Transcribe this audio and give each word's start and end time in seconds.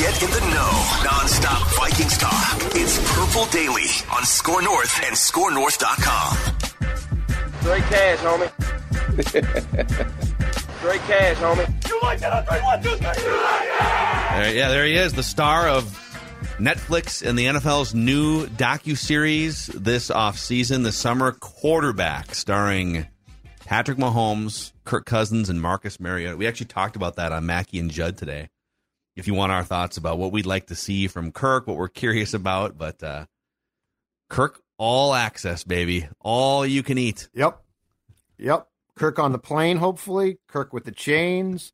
Get 0.00 0.22
in 0.22 0.30
the 0.30 0.40
know. 0.40 0.72
Non-stop 1.04 1.68
Vikings 1.76 2.16
talk. 2.16 2.56
It's 2.74 2.96
Purple 3.12 3.44
Daily 3.50 3.84
on 4.10 4.24
Score 4.24 4.62
North 4.62 4.98
and 5.04 5.14
ScoreNorth.com. 5.14 6.36
Straight 7.60 7.82
cash, 7.82 8.18
homie. 8.20 8.50
Straight 10.78 11.00
cash, 11.02 11.36
homie. 11.36 11.86
You 11.86 12.00
like 12.02 12.18
that? 12.20 12.48
three, 12.48 12.60
one, 12.60 12.82
two, 12.82 12.88
three. 12.96 13.02
There, 14.40 14.54
yeah, 14.54 14.70
there 14.70 14.86
he 14.86 14.94
is, 14.94 15.12
the 15.12 15.22
star 15.22 15.68
of 15.68 15.84
Netflix 16.58 17.20
and 17.22 17.38
the 17.38 17.44
NFL's 17.44 17.94
new 17.94 18.46
docu-series 18.46 19.66
this 19.66 20.08
offseason, 20.08 20.82
The 20.82 20.92
Summer 20.92 21.32
Quarterback, 21.32 22.34
starring 22.34 23.06
Patrick 23.66 23.98
Mahomes, 23.98 24.72
Kirk 24.84 25.04
Cousins, 25.04 25.50
and 25.50 25.60
Marcus 25.60 26.00
Mariota. 26.00 26.38
We 26.38 26.46
actually 26.46 26.68
talked 26.68 26.96
about 26.96 27.16
that 27.16 27.32
on 27.32 27.44
Mackey 27.44 27.78
and 27.78 27.90
Judd 27.90 28.16
today 28.16 28.48
if 29.20 29.26
you 29.26 29.34
want 29.34 29.52
our 29.52 29.62
thoughts 29.62 29.98
about 29.98 30.18
what 30.18 30.32
we'd 30.32 30.46
like 30.46 30.68
to 30.68 30.74
see 30.74 31.06
from 31.06 31.30
Kirk, 31.30 31.66
what 31.66 31.76
we're 31.76 31.88
curious 31.88 32.32
about. 32.32 32.78
But 32.78 33.02
uh, 33.02 33.26
Kirk, 34.30 34.62
all 34.78 35.12
access, 35.12 35.62
baby, 35.62 36.08
all 36.20 36.64
you 36.64 36.82
can 36.82 36.96
eat. 36.96 37.28
Yep, 37.34 37.62
yep. 38.38 38.66
Kirk 38.96 39.18
on 39.18 39.32
the 39.32 39.38
plane, 39.38 39.76
hopefully. 39.76 40.38
Kirk 40.48 40.72
with 40.72 40.84
the 40.84 40.90
chains. 40.90 41.72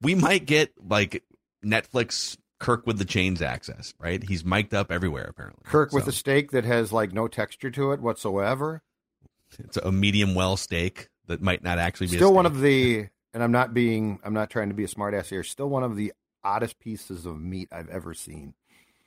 We 0.00 0.14
might 0.14 0.46
get 0.46 0.72
like 0.88 1.24
Netflix 1.64 2.36
Kirk 2.60 2.86
with 2.86 2.98
the 2.98 3.04
chains 3.04 3.42
access, 3.42 3.92
right? 3.98 4.22
He's 4.22 4.44
mic'd 4.44 4.72
up 4.72 4.92
everywhere, 4.92 5.26
apparently. 5.28 5.64
Kirk 5.64 5.90
so. 5.90 5.96
with 5.96 6.06
a 6.06 6.12
steak 6.12 6.52
that 6.52 6.64
has 6.64 6.92
like 6.92 7.12
no 7.12 7.26
texture 7.26 7.72
to 7.72 7.90
it 7.90 8.00
whatsoever. 8.00 8.82
It's 9.58 9.76
a 9.78 9.90
medium 9.90 10.36
well 10.36 10.56
steak 10.56 11.08
that 11.26 11.42
might 11.42 11.64
not 11.64 11.78
actually 11.78 12.06
be 12.06 12.16
still 12.16 12.32
one 12.32 12.46
of 12.46 12.60
the. 12.60 13.08
And 13.32 13.42
I'm 13.42 13.50
not 13.50 13.74
being. 13.74 14.20
I'm 14.22 14.32
not 14.32 14.48
trying 14.48 14.68
to 14.68 14.76
be 14.76 14.84
a 14.84 14.88
smartass 14.88 15.26
here. 15.26 15.42
Still 15.42 15.68
one 15.68 15.82
of 15.82 15.96
the 15.96 16.12
oddest 16.44 16.78
pieces 16.78 17.26
of 17.26 17.40
meat 17.40 17.68
I've 17.72 17.88
ever 17.88 18.14
seen. 18.14 18.54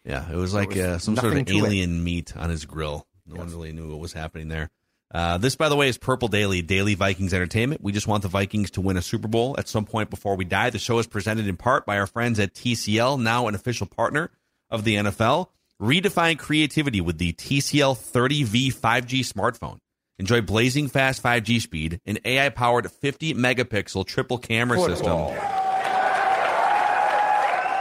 Yeah, 0.03 0.29
it 0.31 0.35
was 0.35 0.53
like 0.53 0.69
was 0.69 0.77
uh, 0.77 0.99
some 0.99 1.15
sort 1.15 1.37
of 1.37 1.49
alien 1.49 1.99
it. 1.99 2.03
meat 2.03 2.37
on 2.37 2.49
his 2.49 2.65
grill. 2.65 3.05
No 3.25 3.35
yes. 3.35 3.39
one 3.39 3.51
really 3.51 3.73
knew 3.73 3.89
what 3.89 3.99
was 3.99 4.13
happening 4.13 4.47
there. 4.47 4.69
Uh, 5.13 5.37
this, 5.37 5.55
by 5.55 5.69
the 5.69 5.75
way, 5.75 5.87
is 5.87 5.97
Purple 5.97 6.27
Daily, 6.27 6.61
Daily 6.61 6.95
Vikings 6.95 7.33
Entertainment. 7.33 7.81
We 7.81 7.91
just 7.91 8.07
want 8.07 8.23
the 8.23 8.29
Vikings 8.29 8.71
to 8.71 8.81
win 8.81 8.97
a 8.97 9.01
Super 9.01 9.27
Bowl 9.27 9.55
at 9.57 9.69
some 9.69 9.85
point 9.85 10.09
before 10.09 10.35
we 10.35 10.43
die. 10.43 10.69
The 10.69 10.79
show 10.79 10.99
is 10.99 11.07
presented 11.07 11.47
in 11.47 11.55
part 11.55 11.85
by 11.85 11.97
our 11.97 12.07
friends 12.07 12.39
at 12.39 12.53
TCL, 12.53 13.21
now 13.21 13.47
an 13.47 13.55
official 13.55 13.87
partner 13.87 14.31
of 14.69 14.83
the 14.83 14.95
NFL. 14.95 15.47
Redefine 15.81 16.39
creativity 16.39 16.99
with 17.01 17.17
the 17.19 17.33
TCL 17.33 17.97
30V 17.97 18.73
5G 18.73 19.19
smartphone. 19.31 19.79
Enjoy 20.19 20.41
blazing 20.41 20.87
fast 20.87 21.21
5G 21.21 21.61
speed, 21.61 22.01
an 22.05 22.17
AI 22.25 22.49
powered 22.49 22.91
50 22.91 23.35
megapixel 23.35 24.05
triple 24.05 24.39
camera 24.39 24.77
Football. 24.77 25.29
system 25.29 25.66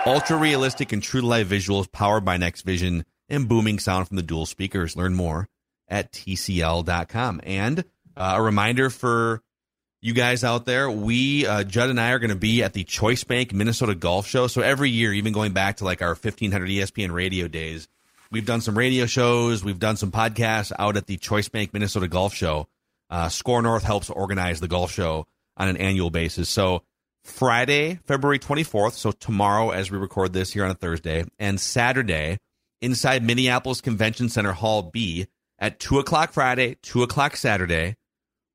Ultra 0.06 0.36
realistic 0.36 0.92
and 0.92 1.02
true 1.02 1.20
to 1.20 1.26
life 1.26 1.48
visuals 1.48 1.90
powered 1.90 2.24
by 2.24 2.36
Next 2.36 2.62
Vision 2.62 3.04
and 3.28 3.48
booming 3.48 3.80
sound 3.80 4.06
from 4.06 4.16
the 4.16 4.22
dual 4.22 4.46
speakers. 4.46 4.96
Learn 4.96 5.14
more 5.14 5.48
at 5.88 6.12
TCL.com. 6.12 7.40
And 7.42 7.80
uh, 8.16 8.34
a 8.36 8.40
reminder 8.40 8.88
for 8.88 9.42
you 10.00 10.14
guys 10.14 10.44
out 10.44 10.64
there, 10.64 10.88
we, 10.88 11.44
uh, 11.44 11.64
Judd 11.64 11.90
and 11.90 12.00
I, 12.00 12.12
are 12.12 12.20
going 12.20 12.30
to 12.30 12.36
be 12.36 12.62
at 12.62 12.72
the 12.72 12.84
Choice 12.84 13.24
Bank 13.24 13.52
Minnesota 13.52 13.96
Golf 13.96 14.28
Show. 14.28 14.46
So 14.46 14.62
every 14.62 14.90
year, 14.90 15.12
even 15.12 15.32
going 15.32 15.52
back 15.52 15.78
to 15.78 15.84
like 15.84 16.02
our 16.02 16.10
1500 16.10 16.68
ESPN 16.68 17.10
radio 17.10 17.48
days, 17.48 17.88
we've 18.30 18.46
done 18.46 18.60
some 18.60 18.78
radio 18.78 19.06
shows, 19.06 19.64
we've 19.64 19.80
done 19.80 19.96
some 19.96 20.12
podcasts 20.12 20.70
out 20.78 20.96
at 20.96 21.06
the 21.06 21.16
Choice 21.16 21.48
Bank 21.48 21.72
Minnesota 21.72 22.06
Golf 22.06 22.32
Show. 22.32 22.68
Uh, 23.10 23.28
Score 23.28 23.60
North 23.60 23.82
helps 23.82 24.08
organize 24.08 24.60
the 24.60 24.68
golf 24.68 24.92
show 24.92 25.26
on 25.56 25.66
an 25.66 25.76
annual 25.78 26.10
basis. 26.10 26.48
So 26.48 26.84
Friday, 27.26 27.98
February 28.04 28.38
24th, 28.38 28.92
so 28.92 29.12
tomorrow 29.12 29.70
as 29.70 29.90
we 29.90 29.98
record 29.98 30.32
this 30.32 30.52
here 30.52 30.64
on 30.64 30.70
a 30.70 30.74
Thursday, 30.74 31.24
and 31.38 31.60
Saturday 31.60 32.38
inside 32.80 33.22
Minneapolis 33.22 33.80
Convention 33.80 34.28
Center 34.28 34.52
Hall 34.52 34.82
B 34.82 35.26
at 35.58 35.80
2 35.80 35.98
o'clock 35.98 36.32
Friday, 36.32 36.76
2 36.82 37.02
o'clock 37.02 37.36
Saturday. 37.36 37.96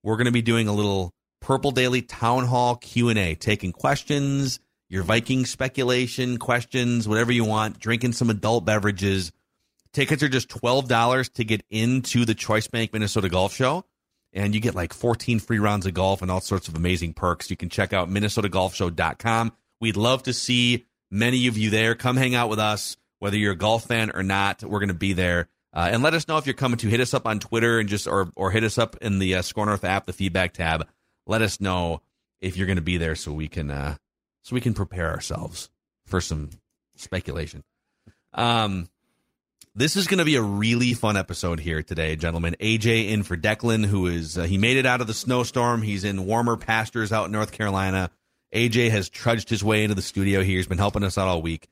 We're 0.04 0.16
going 0.16 0.26
to 0.26 0.32
be 0.32 0.42
doing 0.42 0.68
a 0.68 0.74
little 0.74 1.14
Purple 1.42 1.72
Daily 1.72 2.02
Town 2.02 2.46
Hall 2.46 2.76
Q&A, 2.78 3.36
taking 3.36 3.72
questions, 3.72 4.60
your 4.90 5.04
Viking 5.04 5.46
speculation 5.46 6.38
questions, 6.38 7.08
whatever 7.08 7.32
you 7.32 7.46
want, 7.46 7.80
drinking 7.80 8.14
some 8.14 8.30
adult 8.30 8.66
beverages. 8.66 9.32
Tickets 9.94 10.24
are 10.24 10.30
just 10.30 10.50
$12 10.50 11.34
to 11.34 11.44
get 11.44 11.64
into 11.70 12.26
the 12.26 12.36
Choice 12.36 12.68
Bank 12.68 12.94
Minnesota 12.94 13.30
Golf 13.30 13.54
Show 13.54 13.86
and 14.34 14.54
you 14.56 14.62
get 14.62 14.76
like 14.76 14.94
14 14.94 15.40
free 15.40 15.60
rounds 15.60 15.86
of 15.86 15.94
golf 15.94 16.22
and 16.22 16.32
all 16.32 16.42
sorts 16.42 16.68
of 16.68 16.76
amazing 16.76 17.14
perks. 17.14 17.50
You 17.50 17.58
can 17.58 17.70
check 17.70 17.94
out 17.94 18.10
minnesotagolfshow.com. 18.10 19.52
We'd 19.80 19.98
love 19.98 20.24
to 20.24 20.34
see 20.34 20.86
many 21.10 21.48
of 21.48 21.58
you 21.58 21.70
there. 21.70 21.96
Come 21.96 22.18
hang 22.18 22.36
out 22.36 22.50
with 22.50 22.60
us, 22.60 22.98
whether 23.20 23.38
you're 23.38 23.54
a 23.54 23.58
golf 23.58 23.86
fan 23.86 24.12
or 24.14 24.24
not. 24.24 24.64
We're 24.64 24.80
going 24.80 24.90
to 24.90 24.94
be 24.94 25.14
there. 25.14 25.50
Uh, 25.74 25.90
and 25.92 26.04
let 26.04 26.14
us 26.14 26.28
know 26.28 26.38
if 26.38 26.46
you're 26.46 26.54
coming 26.54 26.78
to 26.80 26.90
hit 26.90 27.00
us 27.00 27.14
up 27.14 27.26
on 27.26 27.40
Twitter 27.40 27.80
and 27.80 27.88
just 27.88 28.06
or 28.06 28.32
or 28.36 28.52
hit 28.52 28.64
us 28.64 28.78
up 28.78 28.98
in 29.02 29.20
the 29.20 29.36
uh, 29.36 29.42
Score 29.42 29.66
North 29.66 29.86
app, 29.86 30.06
the 30.06 30.14
feedback 30.14 30.54
tab. 30.54 30.88
Let 31.26 31.42
us 31.42 31.62
know 31.62 32.02
if 32.42 32.58
you're 32.58 32.68
going 32.68 32.76
to 32.76 32.82
be 32.82 32.98
there 32.98 33.16
so 33.16 33.32
we 33.32 33.48
can 33.48 33.72
uh, 33.72 33.96
so 34.44 34.54
we 34.54 34.60
can 34.60 34.74
prepare 34.74 35.10
ourselves 35.10 35.70
for 36.06 36.20
some 36.20 36.50
speculation. 36.98 37.64
Um, 38.34 38.90
this 39.74 39.96
is 39.96 40.08
going 40.08 40.18
to 40.18 40.26
be 40.26 40.36
a 40.36 40.42
really 40.42 40.94
fun 40.94 41.16
episode 41.16 41.60
here 41.60 41.82
today, 41.82 42.18
gentlemen. 42.18 42.56
AJ 42.60 43.10
in 43.10 43.24
for 43.24 43.38
Declan, 43.38 43.86
who 43.86 44.08
is 44.08 44.38
uh, 44.38 44.44
he 44.44 44.58
made 44.58 44.76
it 44.76 44.86
out 44.86 45.00
of 45.00 45.08
the 45.08 45.14
snowstorm. 45.14 45.82
He's 45.82 46.04
in 46.04 46.26
warmer 46.26 46.58
pastures 46.58 47.14
out 47.14 47.28
in 47.28 47.32
North 47.32 47.54
Carolina. 47.54 48.12
AJ 48.54 48.92
has 48.92 49.08
trudged 49.08 49.50
his 49.50 49.64
way 49.64 49.84
into 49.84 49.96
the 49.96 50.02
studio 50.02 50.42
here. 50.42 50.58
He's 50.58 50.68
been 50.68 50.78
helping 50.78 51.04
us 51.04 51.18
out 51.18 51.30
all 51.30 51.42
week. 51.42 51.70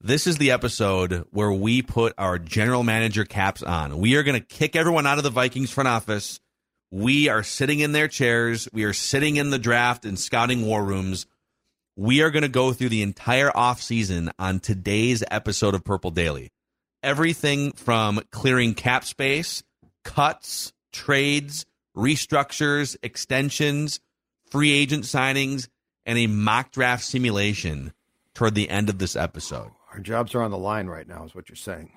This 0.00 0.28
is 0.28 0.38
the 0.38 0.52
episode 0.52 1.26
where 1.30 1.50
we 1.50 1.82
put 1.82 2.14
our 2.18 2.38
general 2.38 2.84
manager 2.84 3.24
caps 3.24 3.62
on. 3.64 3.98
We 3.98 4.14
are 4.14 4.22
going 4.22 4.40
to 4.40 4.46
kick 4.46 4.76
everyone 4.76 5.06
out 5.06 5.18
of 5.18 5.24
the 5.24 5.30
Vikings 5.30 5.72
front 5.72 5.88
office. 5.88 6.38
We 6.92 7.28
are 7.28 7.42
sitting 7.42 7.80
in 7.80 7.90
their 7.90 8.06
chairs. 8.06 8.68
We 8.72 8.84
are 8.84 8.92
sitting 8.92 9.36
in 9.36 9.50
the 9.50 9.58
draft 9.58 10.04
and 10.04 10.16
scouting 10.16 10.66
war 10.66 10.84
rooms. 10.84 11.26
We 11.96 12.22
are 12.22 12.30
going 12.30 12.42
to 12.42 12.48
go 12.48 12.72
through 12.72 12.90
the 12.90 13.02
entire 13.02 13.50
offseason 13.50 14.30
on 14.38 14.60
today's 14.60 15.24
episode 15.32 15.74
of 15.74 15.84
Purple 15.84 16.12
Daily 16.12 16.52
everything 17.04 17.72
from 17.72 18.20
clearing 18.30 18.74
cap 18.74 19.04
space, 19.04 19.62
cuts, 20.02 20.72
trades, 20.92 21.66
restructures, 21.96 22.96
extensions, 23.02 24.00
free 24.50 24.72
agent 24.72 25.04
signings, 25.04 25.68
and 26.06 26.18
a 26.18 26.26
mock 26.26 26.72
draft 26.72 27.04
simulation 27.04 27.92
toward 28.34 28.54
the 28.54 28.68
end 28.68 28.88
of 28.88 28.98
this 28.98 29.14
episode. 29.16 29.70
Our 29.92 30.00
jobs 30.00 30.34
are 30.34 30.42
on 30.42 30.50
the 30.50 30.58
line 30.58 30.88
right 30.88 31.06
now, 31.06 31.24
is 31.24 31.34
what 31.34 31.48
you're 31.48 31.56
saying. 31.56 31.92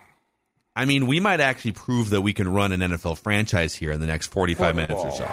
I 0.75 0.85
mean, 0.85 1.07
we 1.07 1.19
might 1.19 1.39
actually 1.39 1.71
prove 1.71 2.11
that 2.11 2.21
we 2.21 2.33
can 2.33 2.47
run 2.47 2.71
an 2.71 2.81
NFL 2.81 3.17
franchise 3.17 3.73
here 3.73 3.91
in 3.91 3.99
the 3.99 4.05
next 4.05 4.27
45 4.27 4.75
minutes 4.75 5.01
or 5.01 5.11
so. 5.11 5.23
All 5.23 5.29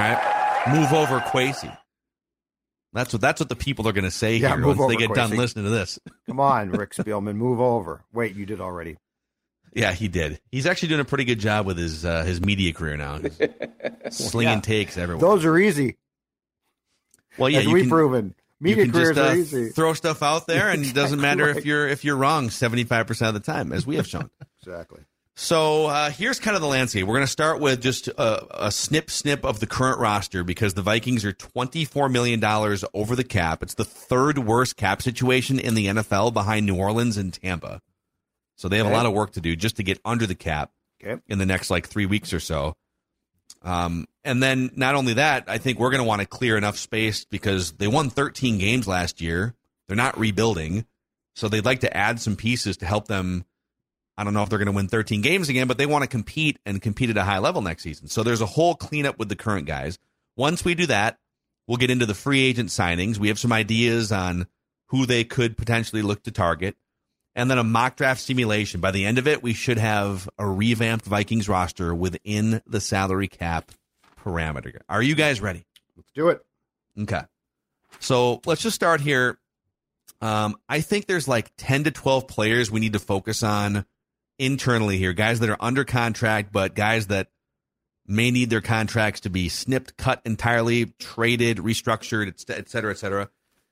right. 0.00 0.64
Move 0.68 0.92
over 0.92 1.20
Kwesi. 1.20 1.74
That's 2.94 3.12
what 3.12 3.20
that's 3.20 3.40
what 3.40 3.48
the 3.48 3.56
people 3.56 3.88
are 3.88 3.92
going 3.92 4.04
to 4.04 4.10
say 4.10 4.36
yeah, 4.36 4.54
here 4.54 4.64
once 4.64 4.78
over, 4.78 4.88
they 4.88 4.96
get 4.96 5.12
done 5.12 5.36
listening 5.36 5.64
to 5.64 5.70
this. 5.70 5.98
Come 6.28 6.38
on, 6.38 6.70
Rick 6.70 6.94
Spielman, 6.94 7.34
move 7.34 7.60
over. 7.60 8.04
Wait, 8.12 8.36
you 8.36 8.46
did 8.46 8.60
already. 8.60 8.96
Yeah, 9.74 9.92
he 9.92 10.06
did. 10.06 10.40
He's 10.52 10.66
actually 10.66 10.88
doing 10.88 11.00
a 11.00 11.04
pretty 11.04 11.24
good 11.24 11.40
job 11.40 11.66
with 11.66 11.76
his 11.76 12.04
uh, 12.04 12.22
his 12.22 12.40
media 12.40 12.72
career 12.72 12.96
now. 12.96 13.18
slinging 14.10 14.54
yeah. 14.54 14.60
takes 14.60 14.96
everywhere. 14.96 15.20
Those 15.20 15.44
are 15.44 15.58
easy. 15.58 15.96
Well, 17.36 17.50
yeah, 17.50 17.60
As 17.60 17.66
we've 17.66 17.82
can... 17.82 17.90
proven. 17.90 18.34
Media 18.60 18.88
careers 18.88 19.16
just 19.16 19.18
are 19.18 19.32
uh, 19.32 19.34
easy. 19.34 19.68
throw 19.70 19.92
stuff 19.94 20.22
out 20.22 20.46
there, 20.46 20.70
and 20.70 20.86
it 20.86 20.94
doesn't 20.94 21.20
matter 21.20 21.46
right. 21.46 21.56
if 21.56 21.66
you're 21.66 21.88
if 21.88 22.04
you're 22.04 22.16
wrong 22.16 22.48
seventy 22.50 22.84
five 22.84 23.08
percent 23.08 23.34
of 23.36 23.42
the 23.42 23.52
time, 23.52 23.72
as 23.72 23.84
we 23.84 23.96
have 23.96 24.06
shown. 24.06 24.30
Exactly. 24.62 25.00
So 25.36 25.86
uh, 25.86 26.10
here's 26.10 26.38
kind 26.38 26.54
of 26.54 26.60
the 26.62 26.68
landscape. 26.68 27.06
We're 27.06 27.16
going 27.16 27.26
to 27.26 27.32
start 27.32 27.58
with 27.60 27.82
just 27.82 28.06
a, 28.06 28.66
a 28.66 28.70
snip 28.70 29.10
snip 29.10 29.44
of 29.44 29.58
the 29.58 29.66
current 29.66 29.98
roster 29.98 30.44
because 30.44 30.74
the 30.74 30.82
Vikings 30.82 31.24
are 31.24 31.32
$24 31.32 32.10
million 32.10 32.42
over 32.94 33.16
the 33.16 33.24
cap. 33.24 33.62
It's 33.62 33.74
the 33.74 33.84
third 33.84 34.38
worst 34.38 34.76
cap 34.76 35.02
situation 35.02 35.58
in 35.58 35.74
the 35.74 35.86
NFL 35.86 36.32
behind 36.32 36.66
New 36.66 36.76
Orleans 36.76 37.16
and 37.16 37.32
Tampa. 37.32 37.80
So 38.56 38.68
they 38.68 38.76
have 38.76 38.86
a 38.86 38.90
lot 38.90 39.06
of 39.06 39.12
work 39.12 39.32
to 39.32 39.40
do 39.40 39.56
just 39.56 39.76
to 39.76 39.82
get 39.82 40.00
under 40.04 40.26
the 40.26 40.36
cap 40.36 40.70
Okay. 41.02 41.20
in 41.26 41.38
the 41.38 41.46
next 41.46 41.68
like 41.70 41.88
three 41.88 42.06
weeks 42.06 42.32
or 42.32 42.38
so. 42.40 42.76
Um, 43.62 44.06
and 44.22 44.40
then 44.42 44.70
not 44.76 44.94
only 44.94 45.14
that, 45.14 45.44
I 45.48 45.58
think 45.58 45.78
we're 45.80 45.90
going 45.90 46.02
to 46.02 46.06
want 46.06 46.20
to 46.20 46.26
clear 46.28 46.56
enough 46.56 46.78
space 46.78 47.24
because 47.24 47.72
they 47.72 47.88
won 47.88 48.08
13 48.10 48.58
games 48.58 48.86
last 48.86 49.20
year. 49.20 49.54
They're 49.88 49.96
not 49.96 50.16
rebuilding. 50.18 50.86
So 51.34 51.48
they'd 51.48 51.64
like 51.64 51.80
to 51.80 51.94
add 51.94 52.20
some 52.20 52.36
pieces 52.36 52.76
to 52.78 52.86
help 52.86 53.08
them. 53.08 53.44
I 54.16 54.24
don't 54.24 54.34
know 54.34 54.42
if 54.42 54.48
they're 54.48 54.58
going 54.58 54.66
to 54.66 54.72
win 54.72 54.88
13 54.88 55.22
games 55.22 55.48
again, 55.48 55.66
but 55.66 55.78
they 55.78 55.86
want 55.86 56.02
to 56.02 56.08
compete 56.08 56.58
and 56.64 56.80
compete 56.80 57.10
at 57.10 57.16
a 57.16 57.24
high 57.24 57.38
level 57.38 57.62
next 57.62 57.82
season. 57.82 58.08
So 58.08 58.22
there's 58.22 58.40
a 58.40 58.46
whole 58.46 58.74
cleanup 58.74 59.18
with 59.18 59.28
the 59.28 59.36
current 59.36 59.66
guys. 59.66 59.98
Once 60.36 60.64
we 60.64 60.74
do 60.74 60.86
that, 60.86 61.18
we'll 61.66 61.78
get 61.78 61.90
into 61.90 62.06
the 62.06 62.14
free 62.14 62.42
agent 62.42 62.68
signings. 62.68 63.18
We 63.18 63.28
have 63.28 63.38
some 63.38 63.52
ideas 63.52 64.12
on 64.12 64.46
who 64.88 65.06
they 65.06 65.24
could 65.24 65.56
potentially 65.56 66.02
look 66.02 66.22
to 66.24 66.30
target. 66.30 66.76
And 67.36 67.50
then 67.50 67.58
a 67.58 67.64
mock 67.64 67.96
draft 67.96 68.20
simulation. 68.20 68.80
By 68.80 68.92
the 68.92 69.04
end 69.04 69.18
of 69.18 69.26
it, 69.26 69.42
we 69.42 69.54
should 69.54 69.78
have 69.78 70.28
a 70.38 70.46
revamped 70.46 71.04
Vikings 71.04 71.48
roster 71.48 71.92
within 71.92 72.62
the 72.64 72.80
salary 72.80 73.26
cap 73.26 73.72
parameter. 74.24 74.78
Are 74.88 75.02
you 75.02 75.16
guys 75.16 75.40
ready? 75.40 75.64
Let's 75.96 76.12
do 76.12 76.28
it. 76.28 76.44
Okay. 77.00 77.22
So 77.98 78.40
let's 78.46 78.62
just 78.62 78.76
start 78.76 79.00
here. 79.00 79.38
Um, 80.20 80.56
I 80.68 80.80
think 80.80 81.06
there's 81.06 81.26
like 81.26 81.50
10 81.56 81.84
to 81.84 81.90
12 81.90 82.28
players 82.28 82.70
we 82.70 82.78
need 82.78 82.92
to 82.92 83.00
focus 83.00 83.42
on 83.42 83.84
internally 84.38 84.98
here. 84.98 85.12
Guys 85.12 85.40
that 85.40 85.48
are 85.50 85.56
under 85.60 85.84
contract, 85.84 86.52
but 86.52 86.74
guys 86.74 87.08
that 87.08 87.28
may 88.06 88.30
need 88.30 88.50
their 88.50 88.60
contracts 88.60 89.20
to 89.20 89.30
be 89.30 89.48
snipped, 89.48 89.96
cut 89.96 90.20
entirely, 90.24 90.86
traded, 90.98 91.58
restructured, 91.58 92.28
et 92.28 92.58
et 92.58 92.68
cetera, 92.68 92.90
et 92.90 92.98
cetera. 92.98 93.30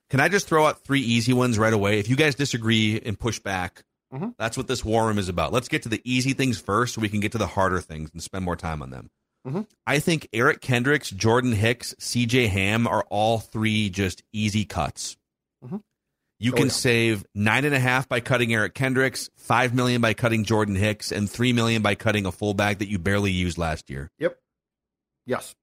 Can 0.09 0.19
I 0.19 0.27
just 0.29 0.47
throw 0.47 0.65
out 0.65 0.83
three 0.83 1.01
easy 1.01 1.33
ones 1.33 1.57
right 1.59 1.73
away? 1.73 1.99
If 1.99 2.09
you 2.09 2.15
guys 2.15 2.35
disagree 2.35 2.99
and 2.99 3.19
push 3.19 3.39
back, 3.39 3.83
Mhm. 4.13 4.35
that's 4.37 4.57
what 4.57 4.67
this 4.67 4.83
war 4.85 5.07
room 5.07 5.17
is 5.17 5.29
about. 5.29 5.51
Let's 5.53 5.67
get 5.67 5.83
to 5.83 5.89
the 5.89 6.01
easy 6.03 6.33
things 6.33 6.59
first 6.59 6.93
so 6.93 7.01
we 7.01 7.09
can 7.09 7.19
get 7.19 7.31
to 7.33 7.37
the 7.37 7.47
harder 7.47 7.79
things 7.79 8.09
and 8.13 8.21
spend 8.21 8.45
more 8.45 8.55
time 8.55 8.81
on 8.81 8.89
them. 8.91 9.09
Mhm. 9.45 9.67
I 9.85 9.99
think 9.99 10.27
Eric 10.33 10.61
Kendricks, 10.61 11.09
Jordan 11.09 11.53
Hicks, 11.53 11.95
CJ 11.99 12.47
Ham 12.47 12.87
are 12.87 13.05
all 13.09 13.39
three 13.39 13.89
just 13.89 14.23
easy 14.31 14.65
cuts. 14.65 15.17
Mhm. 15.63 15.81
You 16.43 16.51
Oh, 16.51 16.55
can 16.55 16.65
yeah. 16.65 16.71
save 16.71 17.25
nine 17.33 17.63
and 17.65 17.73
a 17.73 17.79
half 17.79 18.09
by 18.09 18.19
cutting 18.19 18.53
Eric 18.53 18.73
Kendricks, 18.73 19.29
five 19.37 19.73
million 19.73 20.01
by 20.01 20.13
cutting 20.13 20.43
Jordan 20.43 20.75
Hicks, 20.75 21.11
and 21.11 21.29
three 21.29 21.53
million 21.53 21.81
by 21.81 21.95
cutting 21.95 22.25
a 22.25 22.31
fullback 22.31 22.79
that 22.79 22.89
you 22.89 22.99
barely 22.99 23.31
used 23.31 23.57
last 23.57 23.89
year. 23.89 24.11
Yep. 24.19 24.37
Yes. 25.25 25.55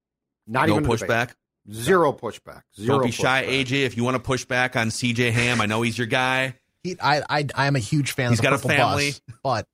Not 0.47 0.67
no 0.67 0.75
even 0.79 0.85
a 0.91 0.97
debate. 0.97 1.09
pushback. 1.09 1.29
Zero 1.71 2.11
pushback. 2.11 2.61
0 2.79 2.97
Don't 2.97 3.05
be 3.05 3.11
shy, 3.11 3.43
pushback. 3.45 3.65
AJ. 3.65 3.71
If 3.85 3.95
you 3.97 4.03
want 4.03 4.15
to 4.15 4.19
push 4.21 4.45
back 4.45 4.75
on 4.75 4.87
CJ 4.89 5.31
Ham, 5.31 5.61
I 5.61 5.67
know 5.67 5.83
he's 5.83 5.97
your 5.97 6.07
guy. 6.07 6.55
He, 6.83 6.97
I, 6.99 7.21
I, 7.29 7.45
I 7.53 7.67
am 7.67 7.75
a 7.75 7.79
huge 7.79 8.13
fan 8.13 8.31
He's 8.31 8.39
of 8.39 8.43
the 8.45 8.49
got 8.49 8.53
a 8.53 8.67
family. 8.67 9.11
bus, 9.11 9.21
but 9.43 9.67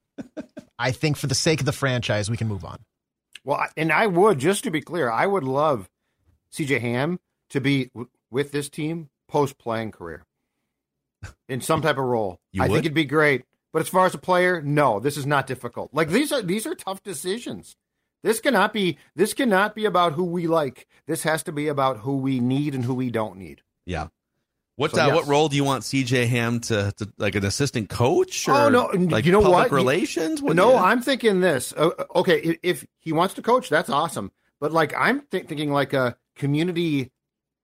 I 0.78 0.92
think 0.92 1.16
for 1.16 1.28
the 1.28 1.36
sake 1.36 1.62
of 1.62 1.66
the 1.66 1.72
franchise, 1.72 2.30
we 2.30 2.36
can 2.36 2.50
move 2.50 2.66
on. 2.66 2.80
Well, 3.46 3.66
and 3.78 3.94
I 3.94 4.08
would, 4.08 4.40
just 4.40 4.66
to 4.66 4.72
be 4.72 4.82
clear, 4.82 5.10
I 5.10 5.26
would 5.26 5.46
love 5.46 5.90
CJ 6.52 6.82
Ham 6.82 7.20
to 7.52 7.62
be 7.62 7.86
w- 7.94 8.10
with 8.30 8.52
this 8.52 8.70
team 8.70 9.10
post 9.30 9.58
playing 9.58 9.92
career 9.92 10.24
in 11.50 11.62
some 11.62 11.82
type 11.82 11.98
of 11.98 12.06
role. 12.06 12.40
You 12.52 12.64
I 12.64 12.68
would? 12.68 12.74
think 12.76 12.86
it'd 12.86 12.94
be 12.94 13.06
great. 13.06 13.44
But 13.74 13.82
as 13.82 13.90
far 13.90 14.06
as 14.06 14.14
a 14.14 14.18
player, 14.20 14.62
no, 14.62 15.00
this 15.00 15.18
is 15.18 15.26
not 15.26 15.46
difficult. 15.48 15.94
Like 15.94 16.10
these 16.10 16.32
are 16.32 16.42
these 16.42 16.66
are 16.66 16.74
tough 16.76 17.04
decisions. 17.04 17.76
This 18.24 18.40
cannot 18.40 18.74
be 18.74 18.98
this 19.16 19.34
cannot 19.34 19.76
be 19.76 19.86
about 19.86 20.14
who 20.14 20.24
we 20.24 20.48
like. 20.48 20.88
This 21.06 21.24
has 21.24 21.44
to 21.44 21.52
be 21.52 21.68
about 21.68 22.00
who 22.00 22.18
we 22.18 22.40
need 22.40 22.74
and 22.76 22.84
who 22.84 22.94
we 22.96 23.12
don't 23.12 23.38
need. 23.38 23.62
Yeah. 23.86 24.08
What 24.78 24.92
So, 24.96 25.02
uh, 25.02 25.08
yes. 25.08 25.16
what 25.16 25.28
role 25.28 25.50
do 25.50 25.56
you 25.56 25.64
want 25.64 25.84
CJ 25.84 26.28
Ham 26.28 26.60
to, 26.62 26.94
to 26.98 27.12
like 27.18 27.36
an 27.36 27.44
assistant 27.46 27.90
coach? 27.90 28.48
Or 28.48 28.54
Oh, 28.54 28.70
no, 28.70 28.86
like 28.88 29.26
you 29.26 29.32
know 29.32 29.42
public 29.42 29.58
what? 29.64 29.72
Relations? 29.72 30.42
What 30.42 30.56
no, 30.56 30.76
I'm 30.78 31.02
thinking 31.02 31.40
this. 31.42 31.74
Uh, 31.76 31.90
okay, 32.16 32.40
if, 32.42 32.58
if 32.64 32.88
he 33.00 33.12
wants 33.12 33.34
to 33.36 33.42
coach, 33.42 33.70
that's 33.70 33.90
awesome. 33.90 34.32
But 34.60 34.72
like 34.72 34.94
I'm 34.98 35.22
thi- 35.22 35.42
thinking 35.42 35.72
like 35.72 35.94
a 35.94 36.16
community 36.36 37.12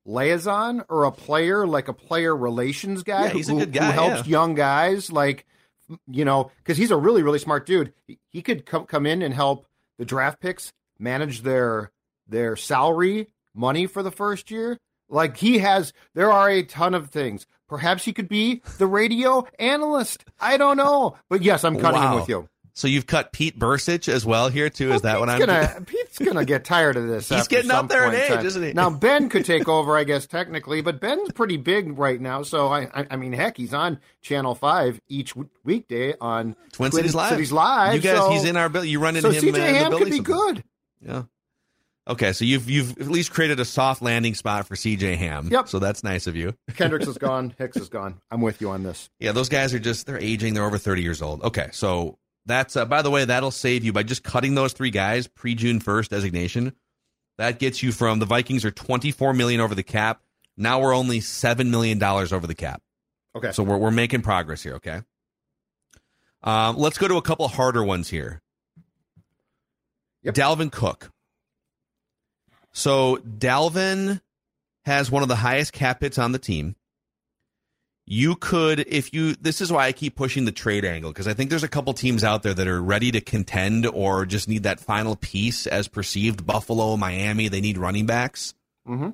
liaison 0.05 0.83
or 0.89 1.05
a 1.05 1.11
player, 1.11 1.65
like 1.65 1.87
a 1.87 1.93
player 1.93 2.35
relations 2.35 3.03
guy 3.03 3.25
Yeah, 3.25 3.29
he's 3.29 3.49
a 3.49 3.53
who, 3.53 3.59
good 3.59 3.73
guy, 3.73 3.85
who 3.85 3.91
helps 3.91 4.27
yeah. 4.27 4.31
young 4.31 4.55
guys. 4.55 5.11
Like 5.11 5.45
you 6.07 6.25
know, 6.25 6.51
because 6.57 6.77
he's 6.77 6.91
a 6.91 6.97
really 6.97 7.23
really 7.23 7.39
smart 7.39 7.65
dude. 7.65 7.93
He, 8.31 8.41
could 8.41 8.65
come 8.65 8.85
come 8.85 9.05
in 9.05 9.21
and 9.21 9.33
help 9.33 9.65
the 9.97 10.05
draft 10.05 10.39
picks 10.39 10.71
manage 10.99 11.41
their 11.41 11.91
their 12.27 12.55
salary 12.55 13.27
money 13.53 13.85
for 13.85 14.03
the 14.03 14.11
first 14.11 14.51
year. 14.51 14.77
Like 15.09 15.37
he 15.37 15.59
has, 15.59 15.93
there 16.15 16.31
are 16.31 16.49
a 16.49 16.63
ton 16.63 16.95
of 16.95 17.09
things. 17.09 17.45
Perhaps 17.67 18.05
he 18.05 18.13
could 18.13 18.27
be 18.27 18.61
the 18.77 18.87
radio 18.87 19.45
analyst. 19.59 20.25
I 20.39 20.57
don't 20.57 20.77
know, 20.77 21.17
but 21.29 21.43
yes, 21.43 21.63
I'm 21.63 21.79
cutting 21.79 22.01
him 22.01 22.15
with 22.15 22.29
you. 22.29 22.47
So 22.75 22.87
you've 22.87 23.05
cut 23.05 23.31
Pete 23.31 23.57
Bercich 23.57 24.09
as 24.09 24.25
well 24.25 24.49
here 24.49 24.67
too. 24.69 24.93
Is 24.93 25.03
that 25.03 25.19
what 25.19 25.29
I'm? 25.29 25.37
Pete's 25.39 25.47
gonna 25.47 25.81
Pete's 25.85 26.19
gonna 26.19 26.45
get 26.45 26.65
tired 26.65 26.97
of 26.97 27.07
this. 27.07 27.29
He's 27.33 27.47
getting 27.47 27.69
up 27.69 27.87
there 27.87 28.07
in 28.07 28.15
age, 28.15 28.27
time. 28.29 28.45
isn't 28.45 28.63
he? 28.63 28.73
Now 28.73 28.89
Ben 28.89 29.29
could 29.29 29.45
take 29.45 29.67
over, 29.69 29.95
I 29.95 30.03
guess 30.03 30.25
technically, 30.25 30.81
but 30.81 30.99
Ben's 30.99 31.31
pretty 31.33 31.57
big 31.57 31.97
right 31.99 32.19
now. 32.19 32.41
So 32.41 32.67
I, 32.67 32.89
I, 32.93 33.07
I 33.11 33.15
mean, 33.15 33.31
heck, 33.31 33.57
he's 33.57 33.75
on 33.75 33.99
Channel 34.21 34.55
Five 34.55 34.99
each 35.07 35.35
weekday 35.63 36.15
on 36.19 36.55
Twin 36.71 36.91
Cities 36.91 37.13
Live. 37.13 37.29
Cities 37.29 37.51
Live. 37.51 37.93
You 37.93 38.01
guys, 38.01 38.17
so, 38.17 38.31
he's 38.31 38.45
in 38.45 38.57
our 38.57 38.69
bill. 38.69 38.83
You 38.83 38.99
run 38.99 39.15
into 39.15 39.31
so 39.31 39.39
him. 39.39 39.53
CJ 39.53 39.59
uh, 39.59 39.65
in 39.65 39.73
the 39.73 39.79
Ham 39.79 39.83
could 39.83 39.99
building 39.99 40.09
be 40.09 40.15
sometimes. 40.17 40.53
good. 40.53 40.63
Yeah. 41.01 41.23
Okay, 42.05 42.33
so 42.33 42.43
you've 42.43 42.69
you've 42.69 42.97
at 42.99 43.07
least 43.07 43.31
created 43.31 43.59
a 43.59 43.65
soft 43.65 44.01
landing 44.01 44.33
spot 44.33 44.67
for 44.67 44.75
CJ 44.75 45.15
Ham. 45.17 45.47
Yep. 45.51 45.69
So 45.69 45.77
that's 45.77 46.03
nice 46.03 46.25
of 46.25 46.35
you. 46.35 46.53
Kendricks 46.75 47.07
is 47.07 47.17
gone. 47.17 47.53
Hicks 47.59 47.77
is 47.77 47.87
gone. 47.87 48.19
I'm 48.31 48.41
with 48.41 48.61
you 48.61 48.71
on 48.71 48.83
this. 48.83 49.09
Yeah, 49.19 49.31
those 49.31 49.47
guys 49.47 49.73
are 49.73 49.79
just 49.79 50.07
they're 50.07 50.19
aging. 50.19 50.55
They're 50.55 50.65
over 50.65 50.79
thirty 50.79 51.03
years 51.03 51.21
old. 51.21 51.43
Okay, 51.43 51.69
so 51.71 52.17
that's 52.45 52.75
uh, 52.75 52.85
by 52.85 53.01
the 53.01 53.09
way 53.09 53.25
that'll 53.25 53.51
save 53.51 53.83
you 53.83 53.93
by 53.93 54.03
just 54.03 54.23
cutting 54.23 54.55
those 54.55 54.73
three 54.73 54.91
guys 54.91 55.27
pre 55.27 55.55
June 55.55 55.79
first 55.79 56.11
designation. 56.11 56.73
That 57.37 57.57
gets 57.59 57.81
you 57.81 57.91
from 57.91 58.19
the 58.19 58.25
Vikings 58.25 58.65
are 58.65 58.71
twenty 58.71 59.11
four 59.11 59.33
million 59.33 59.61
over 59.61 59.75
the 59.75 59.83
cap. 59.83 60.21
Now 60.57 60.81
we're 60.81 60.95
only 60.95 61.19
seven 61.19 61.71
million 61.71 61.97
dollars 61.97 62.31
over 62.33 62.45
the 62.45 62.55
cap. 62.55 62.81
Okay. 63.35 63.51
So 63.51 63.63
we're 63.63 63.77
we're 63.77 63.91
making 63.91 64.21
progress 64.21 64.61
here. 64.61 64.75
Okay. 64.75 65.01
Um, 66.43 66.77
let's 66.77 66.97
go 66.97 67.07
to 67.07 67.15
a 67.15 67.21
couple 67.21 67.47
harder 67.47 67.83
ones 67.83 68.09
here. 68.09 68.41
Yep. 70.23 70.35
Dalvin 70.35 70.71
Cook. 70.71 71.11
So 72.73 73.17
Dalvin 73.17 74.21
has 74.85 75.09
one 75.09 75.23
of 75.23 75.29
the 75.29 75.35
highest 75.35 75.73
cap 75.73 76.01
hits 76.01 76.17
on 76.17 76.33
the 76.33 76.39
team. 76.39 76.75
You 78.05 78.35
could, 78.35 78.81
if 78.81 79.13
you, 79.13 79.33
this 79.35 79.61
is 79.61 79.71
why 79.71 79.85
I 79.85 79.93
keep 79.93 80.15
pushing 80.15 80.43
the 80.43 80.51
trade 80.51 80.83
angle 80.83 81.11
because 81.11 81.27
I 81.27 81.33
think 81.33 81.49
there's 81.49 81.63
a 81.63 81.69
couple 81.69 81.93
teams 81.93 82.23
out 82.23 82.43
there 82.43 82.53
that 82.53 82.67
are 82.67 82.81
ready 82.81 83.11
to 83.11 83.21
contend 83.21 83.85
or 83.85 84.25
just 84.25 84.49
need 84.49 84.63
that 84.63 84.81
final 84.81 85.15
piece 85.15 85.67
as 85.67 85.87
perceived. 85.87 86.45
Buffalo, 86.45 86.97
Miami, 86.97 87.47
they 87.47 87.61
need 87.61 87.77
running 87.77 88.05
backs. 88.05 88.53
Mm-hmm. 88.87 89.11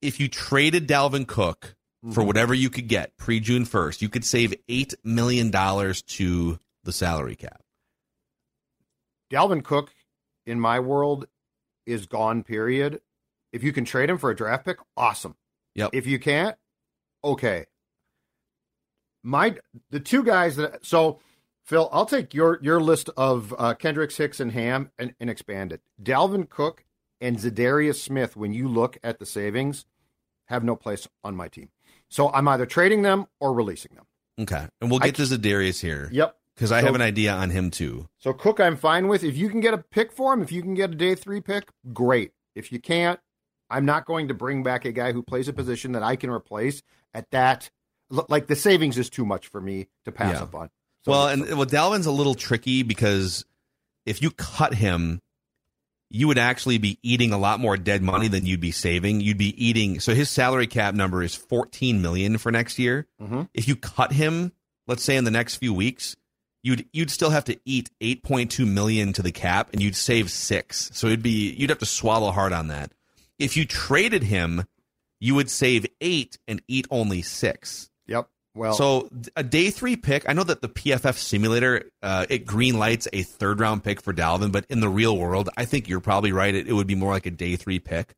If 0.00 0.20
you 0.20 0.28
traded 0.28 0.86
Dalvin 0.86 1.26
Cook 1.26 1.74
for 2.12 2.22
whatever 2.22 2.54
you 2.54 2.70
could 2.70 2.86
get 2.86 3.16
pre 3.16 3.40
June 3.40 3.64
1st, 3.64 4.00
you 4.00 4.08
could 4.08 4.24
save 4.24 4.54
$8 4.68 4.94
million 5.02 5.50
to 5.50 6.58
the 6.84 6.92
salary 6.92 7.34
cap. 7.34 7.62
Dalvin 9.32 9.64
Cook, 9.64 9.92
in 10.46 10.60
my 10.60 10.78
world, 10.78 11.26
is 11.84 12.06
gone. 12.06 12.44
Period. 12.44 13.00
If 13.52 13.64
you 13.64 13.72
can 13.72 13.84
trade 13.84 14.08
him 14.08 14.18
for 14.18 14.30
a 14.30 14.36
draft 14.36 14.64
pick, 14.64 14.78
awesome. 14.96 15.34
Yep. 15.74 15.90
If 15.92 16.06
you 16.06 16.18
can't, 16.18 16.56
okay. 17.24 17.66
My 19.28 19.56
the 19.90 20.00
two 20.00 20.24
guys 20.24 20.56
that 20.56 20.84
so 20.86 21.20
Phil, 21.64 21.88
I'll 21.92 22.06
take 22.06 22.32
your 22.32 22.58
your 22.62 22.80
list 22.80 23.10
of 23.16 23.54
uh, 23.58 23.74
Kendricks, 23.74 24.16
Hicks, 24.16 24.40
and 24.40 24.52
Ham 24.52 24.90
and, 24.98 25.14
and 25.20 25.28
expand 25.28 25.70
it. 25.70 25.82
Dalvin 26.02 26.48
Cook 26.48 26.84
and 27.20 27.36
Za'Darius 27.36 28.00
Smith, 28.00 28.36
when 28.36 28.54
you 28.54 28.68
look 28.68 28.96
at 29.02 29.18
the 29.18 29.26
savings, 29.26 29.84
have 30.46 30.64
no 30.64 30.74
place 30.76 31.06
on 31.22 31.36
my 31.36 31.48
team. 31.48 31.68
So 32.08 32.32
I'm 32.32 32.48
either 32.48 32.64
trading 32.64 33.02
them 33.02 33.26
or 33.38 33.52
releasing 33.52 33.94
them. 33.96 34.06
Okay. 34.40 34.66
And 34.80 34.90
we'll 34.90 35.02
I 35.02 35.06
get 35.10 35.16
to 35.16 35.22
Za'Darius 35.22 35.82
here. 35.82 36.08
Yep. 36.10 36.34
Because 36.54 36.72
I 36.72 36.80
So- 36.80 36.86
have 36.86 36.94
an 36.94 37.02
idea 37.02 37.32
on 37.34 37.50
him 37.50 37.70
too. 37.70 38.08
So 38.18 38.32
Cook, 38.32 38.60
I'm 38.60 38.76
fine 38.76 39.08
with. 39.08 39.22
If 39.22 39.36
you 39.36 39.50
can 39.50 39.60
get 39.60 39.74
a 39.74 39.78
pick 39.78 40.10
for 40.10 40.32
him, 40.32 40.40
if 40.40 40.50
you 40.50 40.62
can 40.62 40.72
get 40.72 40.90
a 40.92 40.94
day 40.94 41.14
three 41.14 41.42
pick, 41.42 41.68
great. 41.92 42.32
If 42.54 42.72
you 42.72 42.80
can't, 42.80 43.20
I'm 43.68 43.84
not 43.84 44.06
going 44.06 44.28
to 44.28 44.34
bring 44.34 44.62
back 44.62 44.86
a 44.86 44.92
guy 44.92 45.12
who 45.12 45.22
plays 45.22 45.48
a 45.48 45.52
position 45.52 45.92
that 45.92 46.02
I 46.02 46.16
can 46.16 46.30
replace 46.30 46.82
at 47.12 47.30
that. 47.32 47.68
Like 48.10 48.46
the 48.46 48.56
savings 48.56 48.96
is 48.98 49.10
too 49.10 49.24
much 49.26 49.48
for 49.48 49.60
me 49.60 49.88
to 50.04 50.12
pass 50.12 50.34
Yeah. 50.34 50.42
up 50.42 50.54
on. 50.54 50.70
So- 51.04 51.12
well, 51.12 51.28
and 51.28 51.42
well, 51.56 51.66
Dalvin's 51.66 52.06
a 52.06 52.10
little 52.12 52.34
tricky 52.34 52.82
because 52.82 53.44
if 54.06 54.22
you 54.22 54.30
cut 54.30 54.74
him, 54.74 55.20
you 56.10 56.26
would 56.26 56.38
actually 56.38 56.78
be 56.78 56.98
eating 57.02 57.32
a 57.32 57.38
lot 57.38 57.60
more 57.60 57.76
dead 57.76 58.02
money 58.02 58.28
than 58.28 58.46
you'd 58.46 58.60
be 58.60 58.70
saving. 58.70 59.20
You'd 59.20 59.36
be 59.36 59.52
eating. 59.62 60.00
So 60.00 60.14
his 60.14 60.30
salary 60.30 60.66
cap 60.66 60.94
number 60.94 61.22
is 61.22 61.34
14 61.34 62.00
million 62.00 62.38
for 62.38 62.50
next 62.50 62.78
year. 62.78 63.06
Mm-hmm. 63.20 63.42
If 63.52 63.68
you 63.68 63.76
cut 63.76 64.12
him, 64.12 64.52
let's 64.86 65.02
say 65.04 65.16
in 65.16 65.24
the 65.24 65.30
next 65.30 65.56
few 65.56 65.74
weeks, 65.74 66.16
you'd 66.62 66.86
you'd 66.94 67.10
still 67.10 67.28
have 67.30 67.44
to 67.44 67.60
eat 67.66 67.90
8.2 68.00 68.66
million 68.66 69.12
to 69.12 69.22
the 69.22 69.32
cap, 69.32 69.68
and 69.72 69.82
you'd 69.82 69.94
save 69.96 70.30
six. 70.30 70.90
So 70.94 71.08
it'd 71.08 71.22
be 71.22 71.50
you'd 71.52 71.68
have 71.70 71.78
to 71.80 71.86
swallow 71.86 72.30
hard 72.30 72.54
on 72.54 72.68
that. 72.68 72.92
If 73.38 73.54
you 73.56 73.66
traded 73.66 74.22
him, 74.22 74.64
you 75.20 75.34
would 75.34 75.50
save 75.50 75.86
eight 76.00 76.38
and 76.48 76.62
eat 76.68 76.86
only 76.90 77.20
six. 77.20 77.87
Yep. 78.08 78.28
Well, 78.54 78.72
So 78.72 79.08
a 79.36 79.44
day 79.44 79.70
three 79.70 79.94
pick. 79.94 80.28
I 80.28 80.32
know 80.32 80.42
that 80.42 80.62
the 80.62 80.68
PFF 80.68 81.16
simulator 81.16 81.90
uh, 82.02 82.26
it 82.28 82.44
green 82.44 82.78
lights 82.78 83.06
a 83.12 83.22
third 83.22 83.60
round 83.60 83.84
pick 83.84 84.02
for 84.02 84.12
Dalvin, 84.12 84.50
but 84.50 84.64
in 84.68 84.80
the 84.80 84.88
real 84.88 85.16
world, 85.16 85.48
I 85.56 85.64
think 85.64 85.88
you're 85.88 86.00
probably 86.00 86.32
right. 86.32 86.54
It, 86.54 86.66
it 86.66 86.72
would 86.72 86.86
be 86.88 86.96
more 86.96 87.12
like 87.12 87.26
a 87.26 87.30
day 87.30 87.54
three 87.56 87.78
pick. 87.78 88.14